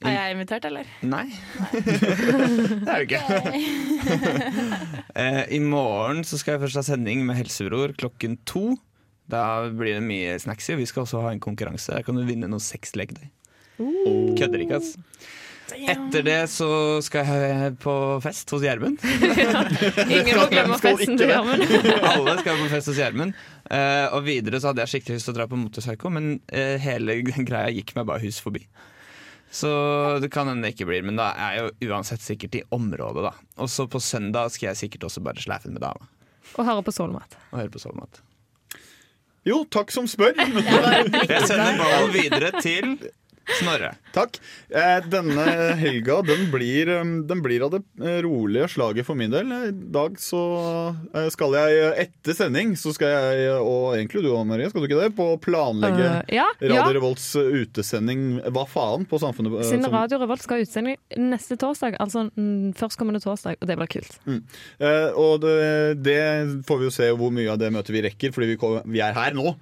Er 0.03 0.17
jeg 0.17 0.33
invitert, 0.35 0.65
eller? 0.67 0.89
Nei. 1.07 1.29
det 2.83 2.91
er 2.91 3.05
du 3.05 3.05
ikke. 3.07 3.23
Eh, 5.13 5.45
I 5.53 5.59
morgen 5.61 6.23
så 6.25 6.39
skal 6.41 6.57
jeg 6.57 6.63
først 6.65 6.79
ha 6.81 6.83
sending 6.87 7.21
med 7.29 7.37
Helsebror 7.37 7.93
klokken 8.01 8.39
to. 8.49 8.79
Da 9.31 9.45
blir 9.71 9.99
det 9.99 10.05
mye 10.07 10.35
snacks. 10.43 10.71
Vi 10.77 10.89
skal 10.89 11.07
også 11.07 11.23
ha 11.25 11.33
en 11.33 11.43
konkurranse. 11.43 11.95
Der 11.95 12.07
kan 12.07 12.19
du 12.19 12.25
vinne 12.29 12.51
noe 12.51 12.63
sexleketøy. 12.63 13.31
Kødder 14.39 14.65
ikke, 14.65 14.81
altså. 14.81 15.01
Etter 15.73 16.25
det 16.27 16.39
så 16.53 16.69
skal 17.05 17.29
jeg 17.29 17.75
på 17.81 17.95
fest 18.25 18.51
hos 18.53 18.65
Gjermund. 18.65 19.01
Ingen 20.19 20.37
må 20.37 20.47
glemme 20.51 20.79
festen 20.83 21.17
til 21.17 21.31
Gjermund. 21.31 21.65
Alle 22.13 22.35
skal 22.43 22.61
på 22.61 22.71
fest 22.75 22.91
hos 22.93 23.01
Gjermund. 23.01 23.37
Uh, 23.71 24.13
og 24.13 24.27
videre 24.27 24.61
så 24.61 24.71
hadde 24.71 24.85
jeg 24.85 24.97
skikkelig 24.97 25.19
lyst 25.19 25.31
til 25.31 25.35
å 25.35 25.39
dra 25.39 25.47
på 25.49 25.59
Motorpsycho, 25.61 26.13
men 26.13 26.35
uh, 26.53 26.75
hele 26.83 27.21
greia 27.25 27.71
gikk 27.73 27.95
meg 27.97 28.09
bare 28.11 28.25
hus 28.27 28.41
forbi. 28.43 28.67
Så 29.53 29.71
det 30.25 30.31
kan 30.33 30.49
hende 30.49 30.65
det 30.65 30.75
ikke 30.75 30.89
blir, 30.89 31.05
men 31.05 31.19
da 31.21 31.31
er 31.37 31.57
jeg 31.57 31.65
jo 31.65 31.93
uansett 31.93 32.25
sikkert 32.25 32.57
i 32.57 32.65
området, 32.73 33.27
da. 33.29 33.33
Og 33.61 33.69
så 33.73 33.85
på 33.91 34.01
søndag 34.01 34.53
skal 34.55 34.71
jeg 34.71 34.85
sikkert 34.87 35.09
også 35.11 35.25
bare 35.25 35.45
slæfe 35.45 35.73
med 35.73 35.85
dama. 35.85 36.09
Og 36.57 36.69
høre 36.69 36.85
på 36.85 36.95
Solmat. 36.95 37.37
Og 37.51 37.61
høre 37.61 37.73
på 37.73 37.81
Soulmat. 37.81 38.23
Jo, 39.49 39.65
takk 39.71 39.91
som 39.91 40.07
spør. 40.07 40.37
Jeg 41.33 41.43
sender 41.49 41.79
ballen 41.81 42.13
videre 42.15 42.53
til 42.63 42.93
Snorre. 43.59 43.95
Takk. 44.15 44.37
Eh, 44.71 44.99
denne 45.11 45.45
helga 45.81 46.21
den 46.27 46.47
blir, 46.53 46.89
eh, 46.89 47.13
den 47.29 47.43
blir 47.43 47.65
av 47.67 47.73
det 47.75 47.81
eh, 48.01 48.21
rolige 48.25 48.69
slaget 48.71 49.07
for 49.09 49.19
min 49.19 49.33
del. 49.33 49.51
I 49.53 49.73
dag 49.73 50.19
så 50.21 50.43
skal 51.33 51.57
jeg 51.57 51.91
etter 52.05 52.37
sending, 52.37 52.75
så 52.79 52.93
skal 52.95 53.13
jeg, 53.13 53.51
og 53.59 53.97
egentlig 53.97 54.23
du 54.25 54.31
òg, 54.33 54.45
Marie, 54.49 54.71
skal 54.71 54.85
du 54.85 54.89
ikke 54.89 55.01
det, 55.01 55.11
på 55.19 55.33
å 55.35 55.41
planlegge 55.43 56.07
uh, 56.07 56.33
ja, 56.33 56.47
Radio 56.61 56.79
ja. 56.79 56.87
Revolts 56.97 57.27
utesending 57.37 58.41
Hva 58.53 58.65
faen 58.71 59.07
på 59.09 59.21
Samfunnet? 59.23 59.59
Siden 59.69 59.87
som- 59.87 59.97
Radio 59.97 60.21
Revolt 60.23 60.45
skal 60.45 60.61
ha 60.61 60.67
utsending 60.67 60.99
neste 61.19 61.59
torsdag, 61.61 61.99
altså 62.03 62.29
mm, 62.31 62.73
førstkommende 62.79 63.23
torsdag, 63.25 63.59
og 63.61 63.69
det 63.69 63.79
blir 63.81 63.91
kult. 63.99 64.19
Mm. 64.29 64.41
Eh, 64.79 65.09
og 65.19 65.43
det, 65.45 66.03
det 66.05 66.21
får 66.69 66.81
vi 66.81 66.89
jo 66.89 66.95
se 66.95 67.11
hvor 67.17 67.33
mye 67.35 67.53
av 67.53 67.61
det 67.63 67.73
møtet 67.75 67.95
vi 67.97 68.05
rekker, 68.07 68.35
fordi 68.35 68.53
vi, 68.55 68.59
kom, 68.61 68.81
vi 68.87 69.03
er 69.05 69.17
her 69.17 69.37
nå. 69.37 69.57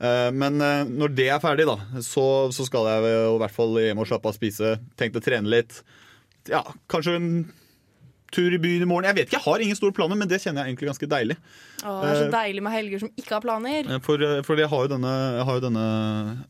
Eh, 0.00 0.30
men 0.36 0.60
eh, 0.64 0.84
når 0.88 1.14
det 1.18 1.28
er 1.34 1.42
ferdig, 1.42 1.66
da, 1.70 1.76
så, 2.04 2.26
så 2.54 2.66
skal 2.68 2.88
jeg 2.92 3.10
i 3.10 3.36
hvert 3.42 3.56
fall 3.56 3.76
hjem 3.82 4.04
og 4.04 4.08
slappe 4.10 4.30
av, 4.30 4.38
spise. 4.38 4.76
Tenkt 5.00 5.20
å 5.20 5.24
trene 5.24 5.50
litt. 5.50 5.82
Ja, 6.50 6.64
kanskje 6.92 7.18
en 7.20 7.30
tur 8.34 8.50
i 8.50 8.58
byen 8.58 8.82
i 8.82 8.86
morgen. 8.90 9.06
Jeg 9.06 9.14
vet 9.14 9.28
ikke, 9.28 9.38
jeg 9.38 9.44
har 9.46 9.62
ingen 9.62 9.76
store 9.78 9.94
planer, 9.94 10.18
men 10.18 10.26
det 10.26 10.40
kjenner 10.42 10.64
jeg 10.64 10.72
egentlig 10.72 10.88
ganske 10.90 11.06
deilig. 11.06 11.36
Åh, 11.84 12.00
det 12.02 12.08
er 12.10 12.16
så 12.18 12.24
Eh, 12.24 12.32
deilig 12.32 12.62
med 12.66 12.74
helger 12.74 13.02
som 13.04 13.10
ikke 13.20 13.34
har 13.36 13.44
planer. 13.44 13.90
For, 14.02 14.24
for 14.48 14.58
jeg 14.58 14.70
har 14.72 14.82
jo 14.86 14.90
denne 14.90 15.12
Jeg 15.36 15.44
har 15.46 15.58
jo 15.60 15.62
denne 15.62 15.84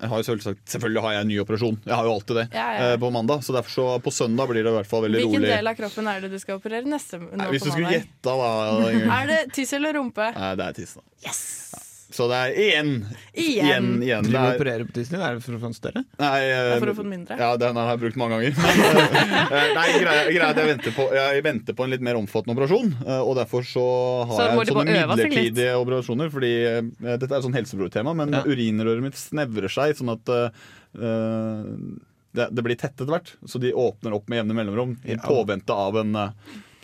jeg 0.01 0.11
har 0.15 0.23
jo 0.23 0.27
selvsagt, 0.31 0.63
Selvfølgelig 0.73 1.03
har 1.05 1.13
jeg 1.17 1.27
en 1.27 1.31
ny 1.35 1.39
operasjon. 1.43 1.79
Jeg 1.85 1.95
har 1.99 2.09
jo 2.09 2.15
alltid 2.17 2.41
det 2.41 2.47
Ja, 2.57 2.67
ja. 2.79 2.97
på 3.05 3.11
mandag. 3.13 3.45
Så 3.45 3.53
derfor 3.57 3.75
så 3.75 3.87
på 4.05 4.13
søndag 4.17 4.49
blir 4.49 4.65
det 4.65 4.73
i 4.73 4.77
hvert 4.79 4.89
fall 4.89 5.05
veldig 5.05 5.21
Hvilken 5.21 5.43
rolig. 5.45 5.53
del 5.59 5.73
av 5.75 5.77
kroppen 5.83 6.09
er 6.15 6.25
det 6.25 6.33
du 6.33 6.39
skal 6.41 6.61
operere 6.63 6.89
neste 6.89 7.21
nå 7.21 7.29
Nei, 7.43 7.51
Hvis 7.53 7.67
du 7.69 7.73
skulle 7.75 7.93
gjette, 7.99 8.23
da 8.25 8.39
Er 9.21 9.33
det 9.35 9.41
tiss 9.53 9.77
eller 9.77 9.99
rumpe? 10.01 10.31
Nei, 10.39 10.55
det 10.61 10.71
er 10.71 10.79
tiss, 10.81 10.97
da. 10.97 11.05
Ja. 11.29 11.37
Så 12.15 12.29
det 12.31 12.37
er 12.39 12.53
igjen. 12.63 12.91
Igjen. 13.35 13.67
igjen, 13.67 13.87
igjen. 14.07 14.27
Du 14.27 14.31
Det 14.31 14.39
må 14.39 14.45
er, 14.53 14.59
operere 14.61 14.85
på 14.87 14.95
Disney? 14.95 15.19
Er 15.19 15.35
det 15.41 15.43
for 15.43 15.57
å 15.57 15.59
få 15.59 15.67
den 15.67 15.75
større? 15.75 16.03
nei, 16.23 16.37
uh, 16.55 16.75
for 16.79 16.93
å 16.93 16.95
få 16.95 17.03
den 17.03 17.11
mindre. 17.11 17.39
Ja, 17.41 17.49
den 17.59 17.81
har 17.81 17.89
jeg 17.91 18.01
brukt 18.05 18.19
mange 18.23 18.39
ganger. 18.39 18.55
Men, 18.63 19.35
eh, 19.51 19.73
nei, 19.75 19.87
greia, 19.99 20.23
greia 20.31 20.47
er 20.47 20.53
at 20.53 20.61
jeg 20.63 20.71
venter, 20.71 20.95
på, 20.95 21.09
jeg 21.19 21.43
venter 21.49 21.79
på 21.81 21.87
en 21.89 21.95
litt 21.97 22.05
mer 22.07 22.21
omfattende 22.21 22.55
operasjon. 22.55 22.93
eh, 23.03 23.19
Og 23.25 23.35
derfor 23.41 23.67
så 23.67 23.85
har 24.31 24.39
Så 24.39 24.47
jeg 24.47 24.71
sånne 24.71 24.87
litt. 24.95 25.11
midlertidige 25.11 25.75
operasjoner. 25.83 26.31
Fordi 26.39 26.53
uh, 26.71 26.81
dette 27.19 27.31
er 27.33 27.39
et 27.41 27.49
sånn 27.49 27.59
helsebrortema, 27.59 28.15
men 28.23 28.39
urinrøret 28.47 29.03
mitt 29.09 29.19
snevrer 29.19 29.73
seg 29.75 29.99
sånn 29.99 30.15
at 30.15 30.31
uh, 30.31 30.49
det, 32.35 32.49
det 32.51 32.63
blir 32.67 32.79
tett 32.79 32.95
etter 32.95 33.11
hvert. 33.11 33.35
Så 33.47 33.59
de 33.63 33.73
åpner 33.75 34.15
opp 34.17 34.31
med 34.31 34.41
jevne 34.43 34.57
mellomrom 34.59 34.97
i 35.07 35.19
påvente 35.23 35.75
av 35.75 35.99
en 36.01 36.15
eh, 36.19 36.31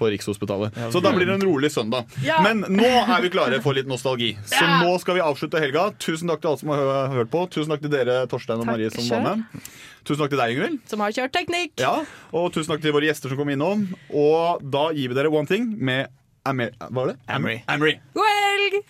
på 0.01 0.09
Rikshospitalet. 0.15 0.73
Ja, 0.81 0.89
Så 0.95 1.03
da 1.05 1.13
blir 1.13 1.29
det 1.29 1.37
en 1.37 1.45
rolig 1.47 1.71
søndag. 1.75 2.09
Ja. 2.25 2.41
Men 2.45 2.65
nå 2.67 2.89
er 2.89 3.21
vi 3.23 3.31
klare 3.35 3.61
for 3.65 3.77
litt 3.77 3.87
nostalgi. 3.91 4.33
Så 4.49 4.61
Ja. 4.65 4.81
nå 4.83 4.97
skal 5.03 5.15
vi 5.21 5.21
avslutte 5.25 5.61
helga. 5.61 5.91
Tusen 6.01 6.29
takk 6.33 6.41
til 6.41 6.51
alle 6.55 6.59
som 6.65 6.73
har 6.73 7.09
hørt 7.15 7.31
på. 7.31 7.45
Tusen 7.53 7.69
takk 7.75 7.85
til 7.85 7.93
dere, 7.93 8.23
Torstein 8.27 8.59
og 8.59 8.65
Takk 8.67 8.73
Marie, 8.75 8.91
som 8.91 9.05
selv. 9.05 9.23
var 9.25 9.37
med. 9.37 9.69
Tusen 10.05 10.23
takk 10.25 10.31
til 10.33 10.39
deg, 10.41 10.57
Ingvild. 10.57 10.79
Som 10.89 11.01
har 11.05 11.13
kjørt 11.13 11.33
teknikk. 11.37 11.73
Ja, 11.79 12.05
og 12.33 12.53
tusen 12.55 12.73
takk 12.73 12.81
til 12.83 12.93
våre 12.97 13.05
gjester 13.11 13.29
som 13.29 13.37
kom 13.37 13.49
innom. 13.53 13.87
Og 14.13 14.63
da 14.71 14.89
gir 14.97 15.09
vi 15.13 15.15
dere 15.15 15.31
One 15.31 15.47
Thing 15.47 15.77
med 15.79 16.09
Amer 16.47 16.71
Hva 16.81 16.89
var 16.91 17.07
det? 17.13 17.17
Amory. 17.29 17.59
Amory. 17.69 17.99
Oi! 18.17 18.81